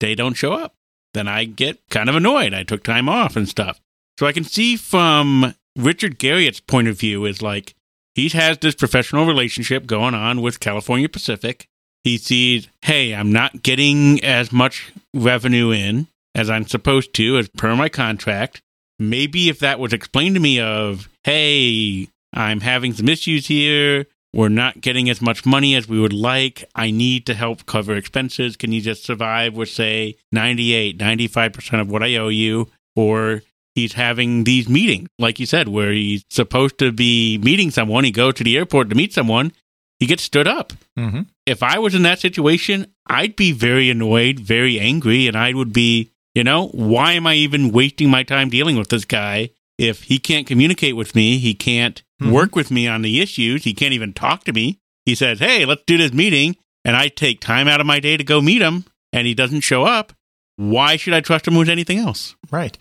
They 0.00 0.16
don't 0.16 0.34
show 0.34 0.52
up. 0.52 0.74
Then 1.14 1.28
I 1.28 1.44
get 1.44 1.78
kind 1.88 2.08
of 2.08 2.16
annoyed. 2.16 2.52
I 2.52 2.64
took 2.64 2.82
time 2.82 3.08
off 3.08 3.36
and 3.36 3.48
stuff. 3.48 3.80
So 4.18 4.26
I 4.26 4.32
can 4.32 4.44
see 4.44 4.76
from 4.76 5.54
Richard 5.76 6.18
Garriott's 6.18 6.60
point 6.60 6.88
of 6.88 6.98
view 6.98 7.24
is 7.24 7.40
like 7.40 7.74
he 8.14 8.28
has 8.28 8.58
this 8.58 8.74
professional 8.74 9.26
relationship 9.26 9.86
going 9.86 10.14
on 10.14 10.40
with 10.40 10.60
California 10.60 11.08
Pacific. 11.08 11.66
He 12.04 12.18
sees, 12.18 12.68
hey, 12.82 13.14
I'm 13.14 13.32
not 13.32 13.62
getting 13.62 14.22
as 14.22 14.52
much 14.52 14.92
revenue 15.14 15.70
in 15.70 16.06
as 16.34 16.50
I'm 16.50 16.66
supposed 16.66 17.14
to 17.14 17.38
as 17.38 17.48
per 17.48 17.74
my 17.74 17.88
contract. 17.88 18.60
Maybe 18.98 19.48
if 19.48 19.58
that 19.60 19.80
was 19.80 19.92
explained 19.92 20.36
to 20.36 20.40
me 20.40 20.60
of, 20.60 21.08
hey, 21.24 22.08
I'm 22.32 22.60
having 22.60 22.92
some 22.92 23.08
issues 23.08 23.46
here. 23.46 24.06
We're 24.34 24.48
not 24.48 24.80
getting 24.80 25.08
as 25.08 25.22
much 25.22 25.46
money 25.46 25.76
as 25.76 25.88
we 25.88 26.00
would 26.00 26.12
like. 26.12 26.64
I 26.74 26.90
need 26.90 27.24
to 27.26 27.34
help 27.34 27.66
cover 27.66 27.94
expenses. 27.94 28.56
Can 28.56 28.72
you 28.72 28.80
just 28.80 29.04
survive 29.04 29.54
with, 29.54 29.68
say, 29.68 30.16
98, 30.32 30.98
95% 30.98 31.80
of 31.80 31.88
what 31.88 32.02
I 32.02 32.16
owe 32.16 32.28
you? 32.28 32.68
Or 32.96 33.42
he's 33.76 33.92
having 33.92 34.42
these 34.42 34.68
meetings, 34.68 35.08
like 35.20 35.38
you 35.38 35.46
said, 35.46 35.68
where 35.68 35.92
he's 35.92 36.24
supposed 36.30 36.78
to 36.78 36.90
be 36.90 37.38
meeting 37.38 37.70
someone. 37.70 38.02
He 38.02 38.10
goes 38.10 38.34
to 38.34 38.44
the 38.44 38.56
airport 38.56 38.90
to 38.90 38.96
meet 38.96 39.12
someone. 39.12 39.52
He 40.00 40.06
gets 40.06 40.24
stood 40.24 40.48
up. 40.48 40.72
Mm-hmm. 40.98 41.22
If 41.46 41.62
I 41.62 41.78
was 41.78 41.94
in 41.94 42.02
that 42.02 42.18
situation, 42.18 42.92
I'd 43.06 43.36
be 43.36 43.52
very 43.52 43.88
annoyed, 43.88 44.40
very 44.40 44.80
angry, 44.80 45.28
and 45.28 45.36
I 45.36 45.52
would 45.52 45.72
be, 45.72 46.10
you 46.34 46.42
know, 46.42 46.68
why 46.68 47.12
am 47.12 47.28
I 47.28 47.34
even 47.34 47.70
wasting 47.70 48.10
my 48.10 48.24
time 48.24 48.50
dealing 48.50 48.76
with 48.76 48.88
this 48.88 49.04
guy 49.04 49.50
if 49.78 50.04
he 50.04 50.18
can't 50.18 50.46
communicate 50.46 50.96
with 50.96 51.14
me? 51.14 51.38
He 51.38 51.54
can't 51.54 52.02
Mhm. 52.24 52.32
work 52.32 52.56
with 52.56 52.70
me 52.70 52.86
on 52.88 53.02
the 53.02 53.20
issues. 53.20 53.64
He 53.64 53.74
can't 53.74 53.92
even 53.92 54.12
talk 54.12 54.44
to 54.44 54.52
me. 54.52 54.78
He 55.04 55.14
says, 55.14 55.38
hey, 55.38 55.64
let's 55.64 55.82
do 55.86 55.96
this 55.98 56.12
meeting. 56.12 56.56
And 56.84 56.96
I 56.96 57.08
take 57.08 57.40
time 57.40 57.68
out 57.68 57.80
of 57.80 57.86
my 57.86 58.00
day 58.00 58.16
to 58.16 58.24
go 58.24 58.40
meet 58.40 58.60
him, 58.62 58.84
and 59.12 59.26
he 59.26 59.34
doesn't 59.34 59.60
show 59.62 59.84
up. 59.84 60.12
Why 60.56 60.96
should 60.96 61.14
I 61.14 61.20
trust 61.20 61.48
him 61.48 61.54
with 61.56 61.68
anything 61.68 61.98
else? 61.98 62.34
Right. 62.50 62.76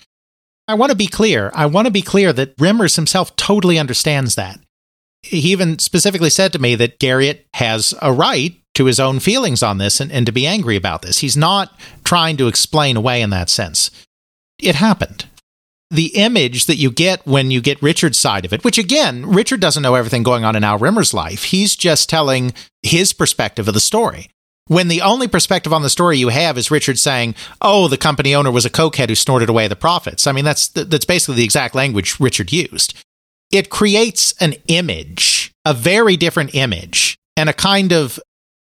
I 0.68 0.76
want 0.76 0.92
to 0.92 0.96
be 0.96 1.08
clear. 1.08 1.52
I 1.54 1.66
want 1.66 1.86
to 1.88 1.92
be 1.92 2.02
clear 2.02 2.32
that 2.34 2.56
Remmers 2.58 2.96
himself 2.96 3.36
totally 3.36 3.80
understands 3.80 4.36
that. 4.36 4.60
He 5.22 5.38
even 5.52 5.80
specifically 5.80 6.30
said 6.30 6.52
to 6.54 6.60
me 6.60 6.76
that 6.76 7.00
Garriott 7.00 7.40
has 7.56 7.94
a 8.02 8.12
right 8.12 8.56
to 8.76 8.86
his 8.86 9.00
own 9.00 9.20
feelings 9.20 9.64
on 9.64 9.78
this 9.78 10.00
and, 10.02 10.12
and 10.12 10.26
to 10.26 10.32
be 10.32 10.46
angry 10.48 10.76
about 10.76 11.02
this. 11.02 11.20
He's 11.20 11.38
not 11.38 11.78
trying 12.04 12.38
to 12.38 12.48
explain 12.48 12.98
away 12.98 13.22
in 13.22 13.30
that 13.30 13.50
sense. 13.50 13.90
It 14.60 14.76
happened. 14.76 15.26
The 15.94 16.08
image 16.18 16.66
that 16.66 16.78
you 16.78 16.92
get 16.92 17.26
when 17.28 17.52
you 17.52 17.62
get 17.62 17.82
Richard's 17.82 18.18
side 18.18 18.46
of 18.46 18.54
it, 18.54 18.64
which 18.64 18.80
again, 18.80 19.28
Richard 19.28 19.60
doesn't 19.60 19.84
know 19.84 19.94
everything 19.94 20.24
going 20.24 20.44
on 20.44 20.56
in 20.56 20.64
Al 20.64 20.80
Remmers' 20.80 21.14
life. 21.14 21.44
He's 21.44 21.76
just 21.76 22.10
telling 22.10 22.54
his 22.82 23.14
perspective 23.14 23.68
of 23.68 23.76
the 23.76 23.80
story. 23.80 24.30
When 24.68 24.88
the 24.88 25.02
only 25.02 25.28
perspective 25.28 25.72
on 25.72 25.84
the 25.84 25.92
story 25.92 26.18
you 26.18 26.30
have 26.30 26.58
is 26.58 26.72
Richard 26.72 26.98
saying, 26.98 27.36
"Oh, 27.62 27.88
the 27.88 27.98
company 27.98 28.34
owner 28.34 28.50
was 28.50 28.66
a 28.66 28.72
cokehead 28.72 29.10
who 29.10 29.16
snorted 29.16 29.50
away 29.50 29.68
the 29.68 29.76
profits." 29.76 30.26
I 30.26 30.32
mean, 30.32 30.46
that's 30.46 30.68
that's 30.70 31.06
basically 31.06 31.36
the 31.36 31.44
exact 31.44 31.76
language 31.76 32.20
Richard 32.20 32.52
used. 32.52 32.96
It 33.52 33.70
creates 33.70 34.34
an 34.40 34.56
image, 34.68 35.52
a 35.64 35.76
very 35.76 36.18
different 36.18 36.56
image, 36.56 37.18
and 37.38 37.50
a 37.50 37.54
kind 37.54 37.94
of 37.94 38.20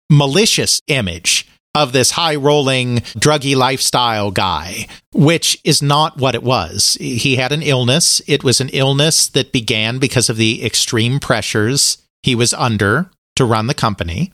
malicious 0.08 0.80
image 0.86 1.46
of 1.82 1.92
this 1.92 2.12
high 2.12 2.36
rolling, 2.36 2.96
druggy 3.18 3.56
lifestyle 3.56 4.30
guy, 4.30 4.86
which 5.12 5.58
is 5.64 5.80
not 5.82 6.18
what 6.18 6.34
it 6.34 6.42
was. 6.42 6.96
He 7.00 7.36
had 7.36 7.52
an 7.52 7.62
illness. 7.62 8.20
It 8.26 8.44
was 8.44 8.60
an 8.60 8.68
illness 8.70 9.28
that 9.28 9.52
began 9.52 9.98
because 9.98 10.28
of 10.28 10.36
the 10.36 10.64
extreme 10.64 11.20
pressures 11.20 11.98
he 12.22 12.34
was 12.34 12.52
under 12.54 13.10
to 13.36 13.44
run 13.44 13.68
the 13.68 13.74
company. 13.74 14.32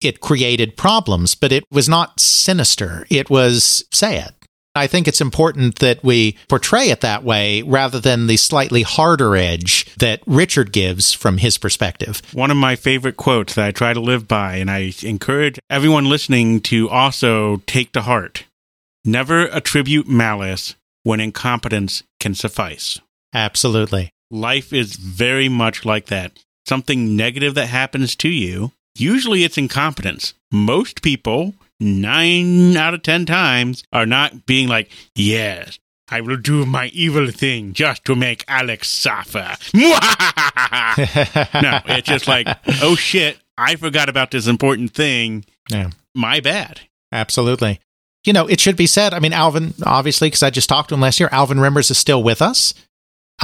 It 0.00 0.20
created 0.20 0.76
problems, 0.76 1.34
but 1.34 1.52
it 1.52 1.64
was 1.70 1.88
not 1.88 2.20
sinister. 2.20 3.06
It 3.10 3.30
was 3.30 3.84
sad. 3.92 4.34
I 4.76 4.86
think 4.88 5.06
it's 5.06 5.20
important 5.20 5.78
that 5.78 6.02
we 6.02 6.36
portray 6.48 6.90
it 6.90 7.00
that 7.02 7.22
way 7.22 7.62
rather 7.62 8.00
than 8.00 8.26
the 8.26 8.36
slightly 8.36 8.82
harder 8.82 9.36
edge 9.36 9.86
that 9.96 10.20
Richard 10.26 10.72
gives 10.72 11.12
from 11.12 11.38
his 11.38 11.58
perspective. 11.58 12.20
One 12.32 12.50
of 12.50 12.56
my 12.56 12.74
favorite 12.74 13.16
quotes 13.16 13.54
that 13.54 13.66
I 13.66 13.70
try 13.70 13.92
to 13.92 14.00
live 14.00 14.26
by, 14.26 14.56
and 14.56 14.70
I 14.70 14.92
encourage 15.02 15.60
everyone 15.70 16.06
listening 16.06 16.60
to 16.62 16.90
also 16.90 17.58
take 17.66 17.92
to 17.92 18.02
heart 18.02 18.44
never 19.04 19.46
attribute 19.48 20.08
malice 20.08 20.74
when 21.02 21.20
incompetence 21.20 22.02
can 22.18 22.34
suffice. 22.34 22.98
Absolutely. 23.32 24.10
Life 24.30 24.72
is 24.72 24.96
very 24.96 25.48
much 25.48 25.84
like 25.84 26.06
that. 26.06 26.32
Something 26.66 27.14
negative 27.14 27.54
that 27.54 27.66
happens 27.66 28.16
to 28.16 28.28
you, 28.28 28.72
usually 28.96 29.44
it's 29.44 29.58
incompetence. 29.58 30.32
Most 30.50 31.02
people, 31.02 31.54
nine 31.84 32.76
out 32.76 32.94
of 32.94 33.02
10 33.02 33.26
times, 33.26 33.84
are 33.92 34.06
not 34.06 34.46
being 34.46 34.68
like, 34.68 34.90
yes, 35.14 35.78
I 36.10 36.20
will 36.20 36.36
do 36.36 36.66
my 36.66 36.88
evil 36.88 37.30
thing 37.30 37.72
just 37.72 38.04
to 38.06 38.14
make 38.14 38.44
Alex 38.48 38.90
suffer. 38.90 39.56
no, 39.74 39.98
it's 41.86 42.08
just 42.08 42.28
like, 42.28 42.48
oh 42.82 42.94
shit, 42.96 43.38
I 43.56 43.76
forgot 43.76 44.08
about 44.08 44.30
this 44.30 44.46
important 44.46 44.92
thing. 44.92 45.44
Yeah. 45.70 45.90
My 46.14 46.40
bad. 46.40 46.80
Absolutely. 47.12 47.80
You 48.24 48.32
know, 48.32 48.46
it 48.46 48.60
should 48.60 48.76
be 48.76 48.86
said. 48.86 49.12
I 49.14 49.18
mean, 49.18 49.32
Alvin, 49.32 49.74
obviously, 49.84 50.28
because 50.28 50.42
I 50.42 50.50
just 50.50 50.68
talked 50.68 50.88
to 50.88 50.94
him 50.94 51.00
last 51.00 51.20
year, 51.20 51.28
Alvin 51.30 51.58
Remmers 51.58 51.90
is 51.90 51.98
still 51.98 52.22
with 52.22 52.40
us. 52.40 52.74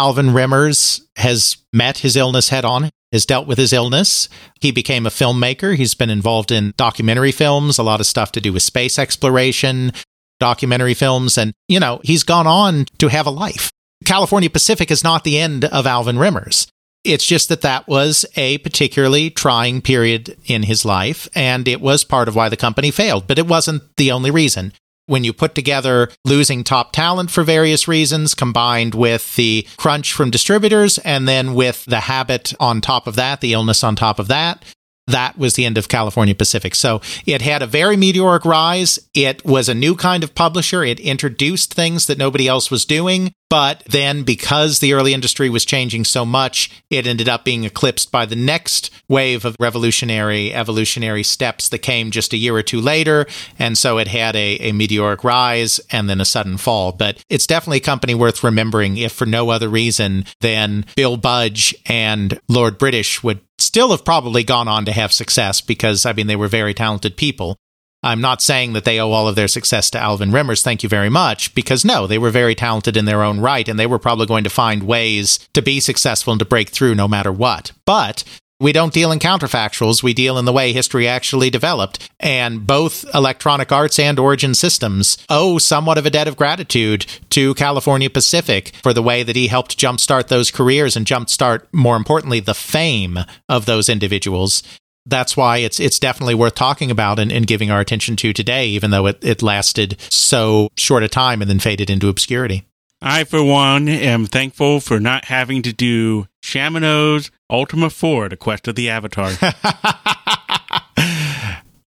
Alvin 0.01 0.29
Remmers 0.29 1.03
has 1.17 1.59
met 1.75 1.99
his 1.99 2.17
illness 2.17 2.49
head 2.49 2.65
on, 2.65 2.89
has 3.13 3.27
dealt 3.27 3.47
with 3.47 3.59
his 3.59 3.75
illness. 3.75 4.31
He 4.59 4.71
became 4.71 5.05
a 5.05 5.11
filmmaker. 5.11 5.77
He's 5.77 5.93
been 5.93 6.09
involved 6.09 6.51
in 6.51 6.73
documentary 6.79 7.33
films, 7.33 7.77
a 7.77 7.83
lot 7.83 8.01
of 8.01 8.07
stuff 8.07 8.33
to 8.33 8.41
do 8.41 8.51
with 8.51 8.63
space 8.63 8.99
exploration, 8.99 9.93
documentary 10.39 10.95
films. 10.95 11.37
And, 11.37 11.53
you 11.69 11.79
know, 11.79 12.01
he's 12.03 12.23
gone 12.23 12.47
on 12.47 12.87
to 12.97 13.09
have 13.09 13.27
a 13.27 13.31
life. 13.31 13.71
California 14.07 14.49
Pacific 14.49 14.91
is 14.91 15.05
not 15.05 15.23
the 15.23 15.39
end 15.39 15.67
of 15.67 15.87
Alvin 15.87 16.17
Remmers. 16.17 16.67
It's 17.05 17.27
just 17.27 17.51
that 17.51 17.61
that 17.61 17.87
was 17.87 18.25
a 18.37 18.57
particularly 18.59 19.29
trying 19.29 19.83
period 19.83 20.35
in 20.47 20.63
his 20.63 20.87
life, 20.87 21.29
and 21.35 21.69
it 21.69 21.83
was 21.83 22.05
part 22.05 22.27
of 22.27 22.35
why 22.35 22.49
the 22.49 22.57
company 22.57 22.91
failed, 22.91 23.27
but 23.27 23.39
it 23.39 23.47
wasn't 23.47 23.83
the 23.99 24.13
only 24.13 24.31
reason. 24.31 24.73
When 25.11 25.25
you 25.25 25.33
put 25.33 25.57
together 25.57 26.09
losing 26.25 26.63
top 26.63 26.93
talent 26.93 27.33
for 27.33 27.43
various 27.43 27.89
reasons, 27.89 28.33
combined 28.33 28.95
with 28.95 29.35
the 29.35 29.67
crunch 29.77 30.13
from 30.13 30.31
distributors, 30.31 30.99
and 30.99 31.27
then 31.27 31.55
with 31.55 31.85
the 31.87 31.99
habit 31.99 32.55
on 32.61 32.81
top 32.81 33.09
of 33.09 33.17
that, 33.17 33.41
the 33.41 33.53
illness 33.53 33.83
on 33.83 33.97
top 33.97 34.21
of 34.21 34.29
that, 34.29 34.63
that 35.11 35.39
was 35.39 35.55
the 35.55 35.65
end 35.65 35.79
of 35.79 35.89
California 35.89 36.35
Pacific. 36.35 36.75
So 36.75 37.01
it 37.27 37.43
had 37.43 37.63
a 37.63 37.67
very 37.67 37.97
meteoric 37.97 38.45
rise. 38.45 38.99
It 39.15 39.45
was 39.45 39.69
a 39.69 39.75
new 39.75 39.95
kind 39.95 40.25
of 40.25 40.35
publisher. 40.35 40.83
It 40.85 41.01
introduced 41.01 41.75
things 41.75 42.07
that 42.07 42.19
nobody 42.19 42.49
else 42.49 42.71
was 42.71 42.85
doing. 42.85 43.33
But 43.49 43.83
then, 43.85 44.23
because 44.23 44.79
the 44.79 44.93
early 44.93 45.13
industry 45.13 45.51
was 45.51 45.65
changing 45.65 46.05
so 46.05 46.25
much, 46.25 46.71
it 46.89 47.05
ended 47.05 47.29
up 47.29 47.45
being 47.45 47.65
eclipsed 47.65 48.13
by 48.13 48.25
the 48.25 48.37
next 48.37 48.91
wave 49.09 49.45
of 49.45 49.57
revolutionary, 49.59 50.55
evolutionary 50.55 51.25
steps 51.25 51.69
that 51.71 51.79
came 51.79 52.13
just 52.13 52.33
a 52.33 52.37
year 52.37 52.55
or 52.55 52.63
two 52.63 52.81
later. 52.81 53.27
And 53.59 53.77
so 53.77 53.99
it 53.99 54.07
had 54.07 54.37
a, 54.37 54.57
a 54.59 54.73
meteoric 54.73 55.25
rise 55.25 55.81
and 55.91 56.09
then 56.09 56.21
a 56.21 56.25
sudden 56.25 56.59
fall. 56.59 56.93
But 56.93 57.25
it's 57.29 57.49
definitely 57.49 57.79
a 57.79 57.81
company 57.81 58.15
worth 58.15 58.45
remembering, 58.45 58.97
if 58.99 59.11
for 59.11 59.27
no 59.27 59.51
other 59.51 59.69
reason 59.69 60.27
than 60.41 60.87
Bill 60.95 61.17
Budge 61.17 61.75
and 61.87 62.41
Lord 62.47 62.79
British 62.79 63.21
would 63.25 63.41
still 63.61 63.91
have 63.91 64.05
probably 64.05 64.45
gone 64.45 64.69
on 64.69 64.85
to 64.85 64.93
have 64.93 65.13
success 65.13 65.61
because, 65.61 66.07
I 66.07 66.13
mean, 66.13 66.27
they 66.27 66.37
were 66.37 66.49
very 66.49 66.75
talented 66.75 67.17
people. 67.17 67.57
I'm 68.03 68.23
not 68.23 68.41
saying 68.41 68.73
that 68.73 68.85
they 68.85 68.99
owe 68.99 69.11
all 69.11 69.29
of 69.29 69.37
their 69.37 69.49
success 69.49 69.91
to 69.91 69.99
Alvin 69.99 70.31
Remmers, 70.31 70.63
thank 70.63 70.83
you 70.83 70.89
very 70.89 71.11
much, 71.11 71.55
because 71.55 71.85
no, 71.85 72.07
they 72.07 72.17
were 72.17 72.31
very 72.31 72.55
talented 72.55 72.97
in 72.97 73.05
their 73.05 73.23
own 73.23 73.41
right, 73.41 73.69
and 73.69 73.79
they 73.79 73.87
were 73.87 73.99
probably 73.99 74.25
going 74.25 74.45
to 74.45 74.51
find 74.51 74.85
ways 74.85 75.39
to 75.53 75.61
be 75.61 75.81
successful 75.81 76.33
and 76.33 76.39
to 76.39 76.47
break 76.47 76.71
through 76.71 76.95
no 76.95 77.07
matter 77.07 77.31
what. 77.31 77.73
But 77.85 78.25
we 78.61 78.73
don't 78.73 78.93
deal 78.93 79.11
in 79.11 79.19
counterfactuals, 79.19 80.03
we 80.03 80.15
deal 80.15 80.39
in 80.39 80.45
the 80.45 80.53
way 80.53 80.73
history 80.73 81.09
actually 81.09 81.51
developed. 81.51 82.09
And 82.21 82.67
both 82.67 83.05
Electronic 83.15 83.73
Arts 83.73 83.99
and 83.99 84.19
Origin 84.19 84.55
Systems 84.55 85.19
owe 85.29 85.59
somewhat 85.59 85.99
of 85.99 86.07
a 86.07 86.11
debt 86.11 86.29
of 86.29 86.37
gratitude 86.37 87.07
to 87.31 87.55
California 87.55 88.11
Pacific 88.11 88.73
for 88.83 88.93
the 88.93 89.03
way 89.03 89.23
that 89.23 89.37
he 89.37 89.49
helped 89.49 89.79
jumpstart 89.79 90.29
those 90.29 90.51
careers 90.51 90.97
and 90.97 91.07
jumpstart, 91.07 91.67
more 91.73 91.97
importantly, 91.97 92.41
the 92.41 92.55
fame 92.55 93.19
of 93.49 93.67
those 93.67 93.89
individuals 93.89 94.63
that's 95.07 95.37
why 95.37 95.57
it's 95.59 95.81
it's 95.81 95.99
definitely 95.99 96.35
worth 96.35 96.55
talking 96.55 96.91
about 96.91 97.19
and, 97.19 97.33
and 97.33 97.47
giving 97.47 97.71
our 97.71 97.81
attention 97.81 98.17
to 98.17 98.33
today, 98.33 98.67
even 98.69 98.91
though 98.91 99.07
it, 99.07 99.19
it 99.23 99.43
lasted 99.43 99.97
so 100.11 100.69
short 100.77 101.03
a 101.03 101.09
time 101.09 101.41
and 101.41 101.51
then 101.51 101.59
faded 101.59 101.91
into 101.91 102.09
obscurity. 102.09 102.67
I, 103.03 103.25
for 103.25 103.43
one, 103.43 103.89
am 103.89 104.27
thankful 104.27 104.81
for 104.81 105.01
not 105.01 105.27
having 105.27 105.63
to 105.63 105.73
do 105.73 106.27
Chaminow's 106.43 107.31
Ultima 107.49 107.89
4, 107.89 108.29
The 108.29 108.37
Quest 108.37 108.69
of 108.69 108.75
the 108.75 108.91
Avatar. 108.91 109.33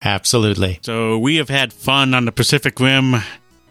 Absolutely. 0.02 0.78
so 0.82 1.18
we 1.18 1.36
have 1.36 1.48
had 1.48 1.72
fun 1.72 2.14
on 2.14 2.24
the 2.24 2.32
Pacific 2.32 2.78
Rim. 2.78 3.16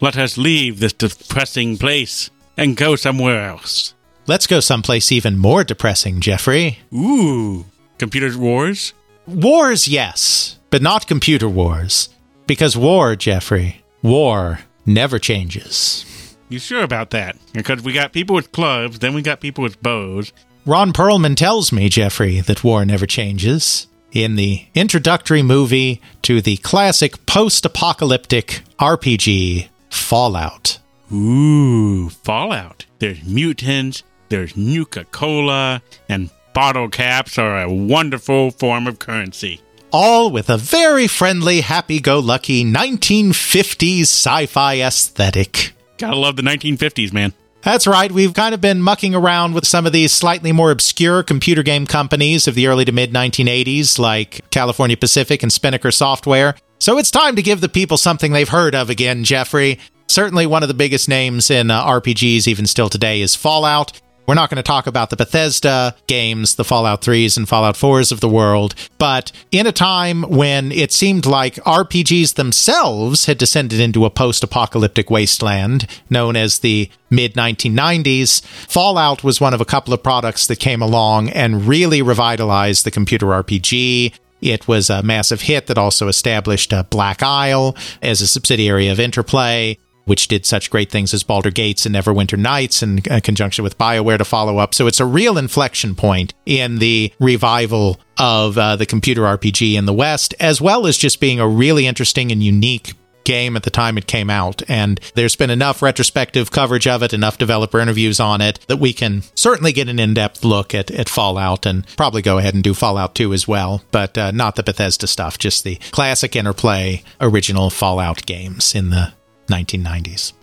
Let 0.01 0.17
us 0.17 0.37
leave 0.37 0.79
this 0.79 0.93
depressing 0.93 1.77
place 1.77 2.29
and 2.57 2.75
go 2.75 2.95
somewhere 2.95 3.47
else. 3.47 3.93
Let's 4.25 4.47
go 4.47 4.59
someplace 4.59 5.11
even 5.11 5.37
more 5.37 5.63
depressing, 5.63 6.19
Jeffrey. 6.19 6.79
Ooh, 6.93 7.65
Computer 7.97 8.37
Wars? 8.37 8.93
Wars, 9.25 9.87
yes, 9.87 10.59
but 10.69 10.81
not 10.81 11.07
computer 11.07 11.49
wars. 11.49 12.09
Because 12.45 12.77
war, 12.77 13.15
Jeffrey, 13.15 13.83
war 14.01 14.59
never 14.85 15.19
changes. 15.19 16.05
You 16.49 16.59
sure 16.59 16.83
about 16.83 17.09
that? 17.11 17.35
Because 17.53 17.81
we 17.83 17.93
got 17.93 18.13
people 18.13 18.35
with 18.35 18.51
clubs, 18.51 18.99
then 18.99 19.13
we 19.13 19.21
got 19.21 19.41
people 19.41 19.63
with 19.63 19.81
bows. 19.81 20.31
Ron 20.65 20.93
Perlman 20.93 21.35
tells 21.35 21.71
me, 21.71 21.89
Jeffrey, 21.89 22.39
that 22.41 22.63
war 22.63 22.85
never 22.85 23.05
changes. 23.05 23.87
In 24.11 24.35
the 24.35 24.65
introductory 24.73 25.41
movie 25.41 26.01
to 26.21 26.41
the 26.41 26.57
classic 26.57 27.25
post 27.25 27.65
apocalyptic 27.65 28.63
RPG 28.79 29.67
Fallout. 29.89 30.79
Ooh, 31.11 32.09
Fallout. 32.09 32.85
There's 32.99 33.23
mutants, 33.23 34.03
there's 34.29 34.55
Nuka 34.55 35.05
Cola, 35.05 35.81
and 36.09 36.29
bottle 36.53 36.89
caps 36.89 37.37
are 37.37 37.61
a 37.61 37.71
wonderful 37.71 38.51
form 38.51 38.87
of 38.87 38.99
currency. 38.99 39.61
All 39.91 40.31
with 40.31 40.49
a 40.49 40.57
very 40.57 41.07
friendly, 41.07 41.61
happy 41.61 41.99
go 41.99 42.19
lucky 42.19 42.65
1950s 42.65 44.01
sci 44.01 44.45
fi 44.47 44.81
aesthetic. 44.81 45.73
Gotta 45.97 46.17
love 46.17 46.35
the 46.35 46.43
1950s, 46.43 47.11
man. 47.11 47.33
That's 47.61 47.87
right. 47.87 48.11
We've 48.11 48.33
kind 48.33 48.53
of 48.53 48.61
been 48.61 48.81
mucking 48.81 49.15
around 49.15 49.53
with 49.53 49.65
some 49.65 49.85
of 49.85 49.91
these 49.91 50.11
slightly 50.11 50.51
more 50.51 50.71
obscure 50.71 51.23
computer 51.23 51.63
game 51.63 51.85
companies 51.85 52.47
of 52.47 52.55
the 52.55 52.67
early 52.67 52.85
to 52.85 52.91
mid 52.91 53.11
1980s, 53.11 53.99
like 53.99 54.49
California 54.51 54.95
Pacific 54.95 55.43
and 55.43 55.51
Spinnaker 55.51 55.91
Software. 55.91 56.55
So 56.79 56.97
it's 56.97 57.11
time 57.11 57.35
to 57.35 57.41
give 57.41 57.59
the 57.59 57.69
people 57.69 57.97
something 57.97 58.31
they've 58.31 58.47
heard 58.47 58.75
of 58.75 58.89
again, 58.89 59.23
Jeffrey. 59.23 59.79
Certainly 60.07 60.45
one 60.45 60.63
of 60.63 60.69
the 60.69 60.75
biggest 60.75 61.09
names 61.09 61.49
in 61.51 61.69
uh, 61.69 61.83
RPGs, 61.83 62.47
even 62.47 62.67
still 62.67 62.87
today, 62.89 63.21
is 63.21 63.35
Fallout. 63.35 63.99
We're 64.27 64.33
not 64.35 64.49
going 64.49 64.57
to 64.57 64.63
talk 64.63 64.87
about 64.87 65.09
the 65.09 65.15
Bethesda 65.15 65.95
games, 66.07 66.55
the 66.55 66.65
Fallout 66.65 67.01
3s 67.01 67.37
and 67.37 67.47
Fallout 67.47 67.75
4s 67.75 68.11
of 68.11 68.19
the 68.19 68.27
world, 68.27 68.75
but 68.97 69.31
in 69.53 69.65
a 69.65 69.71
time 69.71 70.23
when 70.23 70.69
it 70.73 70.91
seemed 70.91 71.25
like 71.25 71.55
RPGs 71.55 72.35
themselves 72.35 73.25
had 73.25 73.37
descended 73.37 73.79
into 73.79 74.03
a 74.03 74.09
post 74.09 74.43
apocalyptic 74.43 75.09
wasteland 75.09 75.87
known 76.09 76.35
as 76.35 76.59
the 76.59 76.91
mid 77.09 77.35
1990s, 77.35 78.41
Fallout 78.67 79.23
was 79.23 79.39
one 79.39 79.53
of 79.53 79.61
a 79.61 79.65
couple 79.65 79.93
of 79.93 80.03
products 80.03 80.45
that 80.47 80.59
came 80.59 80.81
along 80.81 81.29
and 81.29 81.65
really 81.65 82.01
revitalized 82.01 82.85
the 82.85 82.91
computer 82.91 83.27
RPG. 83.27 84.13
It 84.41 84.67
was 84.67 84.89
a 84.89 85.03
massive 85.03 85.43
hit 85.43 85.67
that 85.67 85.77
also 85.77 86.09
established 86.09 86.73
uh, 86.73 86.83
Black 86.83 87.23
Isle 87.23 87.77
as 88.01 88.19
a 88.21 88.27
subsidiary 88.27 88.89
of 88.89 88.99
Interplay 88.99 89.77
which 90.07 90.27
did 90.27 90.45
such 90.45 90.71
great 90.71 90.89
things 90.89 91.13
as 91.13 91.23
Baldur 91.23 91.51
Gates 91.51 91.85
and 91.85 91.93
Neverwinter 91.93 92.39
Nights 92.39 92.81
in 92.81 93.01
uh, 93.09 93.19
conjunction 93.23 93.63
with 93.63 93.77
BioWare 93.77 94.17
to 94.17 94.25
follow 94.25 94.57
up. 94.57 94.73
So 94.73 94.87
it's 94.87 94.99
a 94.99 95.05
real 95.05 95.37
inflection 95.37 95.93
point 95.95 96.33
in 96.45 96.79
the 96.79 97.13
revival 97.19 97.99
of 98.17 98.57
uh, 98.57 98.75
the 98.75 98.85
computer 98.85 99.21
RPG 99.21 99.75
in 99.75 99.85
the 99.85 99.93
West, 99.93 100.33
as 100.39 100.59
well 100.59 100.87
as 100.87 100.97
just 100.97 101.19
being 101.19 101.39
a 101.39 101.47
really 101.47 101.85
interesting 101.85 102.31
and 102.31 102.41
unique 102.41 102.93
game 103.27 103.57
at 103.57 103.63
the 103.63 103.69
time 103.69 103.97
it 103.97 104.07
came 104.07 104.29
out. 104.29 104.61
And 104.69 105.01
there's 105.13 105.35
been 105.35 105.49
enough 105.49 105.81
retrospective 105.81 106.49
coverage 106.49 106.87
of 106.87 107.03
it, 107.03 107.13
enough 107.13 107.37
developer 107.37 107.77
interviews 107.79 108.21
on 108.21 108.39
it, 108.39 108.59
that 108.67 108.77
we 108.77 108.93
can 108.93 109.23
certainly 109.35 109.73
get 109.73 109.89
an 109.89 109.99
in 109.99 110.13
depth 110.13 110.45
look 110.45 110.73
at, 110.73 110.89
at 110.89 111.09
Fallout 111.09 111.65
and 111.65 111.85
probably 111.97 112.21
go 112.21 112.37
ahead 112.37 112.53
and 112.53 112.63
do 112.63 112.73
Fallout 112.73 113.15
2 113.15 113.33
as 113.33 113.45
well, 113.45 113.83
but 113.91 114.17
uh, 114.17 114.31
not 114.31 114.55
the 114.55 114.63
Bethesda 114.63 115.07
stuff, 115.07 115.37
just 115.37 115.65
the 115.65 115.75
classic 115.91 116.37
interplay 116.37 117.03
original 117.19 117.69
Fallout 117.69 118.25
games 118.25 118.73
in 118.73 118.91
the 118.91 119.11
1990s. 119.47 120.33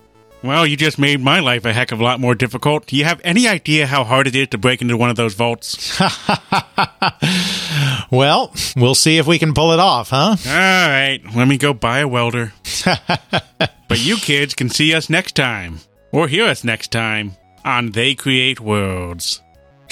Well, 0.45 0.67
you 0.67 0.77
just 0.77 0.99
made 0.99 1.23
my 1.23 1.41
life 1.41 1.65
a 1.65 1.73
heck 1.73 1.91
of 1.91 2.01
a 2.01 2.05
lot 2.05 2.21
more 2.21 2.35
difficult. 2.35 2.87
Do 2.87 2.97
you 2.97 3.05
have 3.05 3.19
any 3.25 3.49
idea 3.49 3.87
how 3.87 4.05
hard 4.05 4.27
it 4.27 4.37
is 4.37 4.49
to 4.49 4.59
break 4.59 4.83
into 4.83 4.95
one 4.95 5.09
of 5.09 5.17
those 5.17 5.33
vaults? 5.33 5.99
well, 8.11 8.53
we'll 8.77 8.95
see 8.95 9.17
if 9.17 9.27
we 9.27 9.39
can 9.39 9.55
pull 9.55 9.73
it 9.73 9.81
off, 9.81 10.11
huh? 10.11 10.37
All 10.47 10.55
right, 10.55 11.19
let 11.35 11.49
me 11.49 11.57
go 11.57 11.73
buy 11.73 12.01
a 12.01 12.09
welder. 12.09 12.53
but 12.85 14.05
you 14.05 14.19
kids 14.19 14.55
can 14.55 14.69
see 14.69 14.95
us 14.95 15.09
next 15.09 15.35
time, 15.35 15.81
or 16.13 16.29
hear 16.29 16.45
us 16.45 16.63
next 16.63 16.93
time 16.93 17.37
on 17.65 17.93
They 17.93 18.15
Create 18.15 18.61
Worlds. 18.61 19.41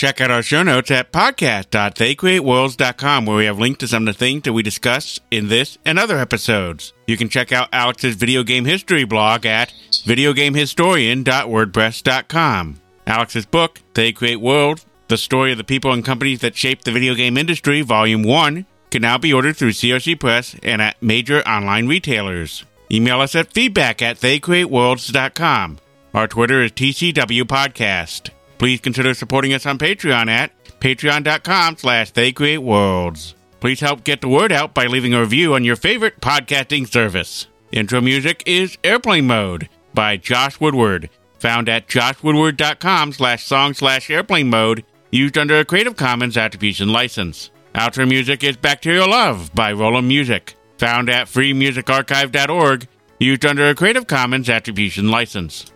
Check 0.02 0.20
out 0.20 0.30
our 0.32 0.42
show 0.42 0.64
notes 0.64 0.90
at 0.90 1.12
podcast.theycreateworlds.com 1.12 3.24
where 3.24 3.36
we 3.36 3.44
have 3.44 3.60
links 3.60 3.78
to 3.78 3.86
some 3.86 4.08
of 4.08 4.12
the 4.12 4.18
things 4.18 4.42
that 4.42 4.52
we 4.52 4.64
discuss 4.64 5.20
in 5.30 5.46
this 5.46 5.78
and 5.84 5.96
other 5.96 6.18
episodes. 6.18 6.92
You 7.06 7.16
can 7.16 7.28
check 7.28 7.52
out 7.52 7.68
Alex's 7.72 8.16
video 8.16 8.42
game 8.42 8.64
history 8.64 9.04
blog 9.04 9.46
at 9.46 9.72
videogamehistorian.wordpress.com. 9.92 12.80
Alex's 13.06 13.46
book, 13.46 13.80
They 13.94 14.10
Create 14.10 14.40
Worlds, 14.40 14.84
the 15.06 15.16
story 15.16 15.52
of 15.52 15.58
the 15.58 15.62
people 15.62 15.92
and 15.92 16.04
companies 16.04 16.40
that 16.40 16.56
shaped 16.56 16.84
the 16.84 16.90
video 16.90 17.14
game 17.14 17.36
industry, 17.36 17.82
Volume 17.82 18.24
1, 18.24 18.66
can 18.90 19.02
now 19.02 19.18
be 19.18 19.32
ordered 19.32 19.56
through 19.56 19.70
CRC 19.70 20.18
Press 20.18 20.56
and 20.64 20.82
at 20.82 21.00
major 21.00 21.42
online 21.42 21.86
retailers. 21.86 22.64
Email 22.90 23.20
us 23.20 23.36
at 23.36 23.52
feedback 23.52 24.02
at 24.02 24.18
theycreateworlds.com. 24.18 25.78
Our 26.12 26.26
Twitter 26.26 26.64
is 26.64 26.72
TCW 26.72 27.44
Podcast. 27.44 28.30
Please 28.62 28.80
consider 28.80 29.12
supporting 29.12 29.52
us 29.52 29.66
on 29.66 29.76
Patreon 29.76 30.28
at 30.28 30.52
patreon.com 30.78 31.78
slash 31.78 32.12
theycreateworlds. 32.12 33.34
Please 33.58 33.80
help 33.80 34.04
get 34.04 34.20
the 34.20 34.28
word 34.28 34.52
out 34.52 34.72
by 34.72 34.86
leaving 34.86 35.12
a 35.12 35.20
review 35.20 35.54
on 35.54 35.64
your 35.64 35.74
favorite 35.74 36.20
podcasting 36.20 36.86
service. 36.88 37.48
Intro 37.72 38.00
music 38.00 38.44
is 38.46 38.78
Airplane 38.84 39.26
Mode 39.26 39.68
by 39.94 40.16
Josh 40.16 40.60
Woodward, 40.60 41.10
found 41.40 41.68
at 41.68 41.88
joshwoodward.com 41.88 43.12
slash 43.12 43.44
song 43.44 43.74
slash 43.74 44.08
airplane 44.08 44.48
mode, 44.48 44.84
used 45.10 45.36
under 45.36 45.58
a 45.58 45.64
Creative 45.64 45.96
Commons 45.96 46.36
Attribution 46.36 46.92
License. 46.92 47.50
Outro 47.74 48.08
music 48.08 48.44
is 48.44 48.56
Bacterial 48.56 49.10
Love 49.10 49.52
by 49.56 49.72
Rolemusic, 49.72 50.54
found 50.78 51.10
at 51.10 51.26
freemusicarchive.org, 51.26 52.86
used 53.18 53.44
under 53.44 53.68
a 53.68 53.74
Creative 53.74 54.06
Commons 54.06 54.48
Attribution 54.48 55.10
License. 55.10 55.72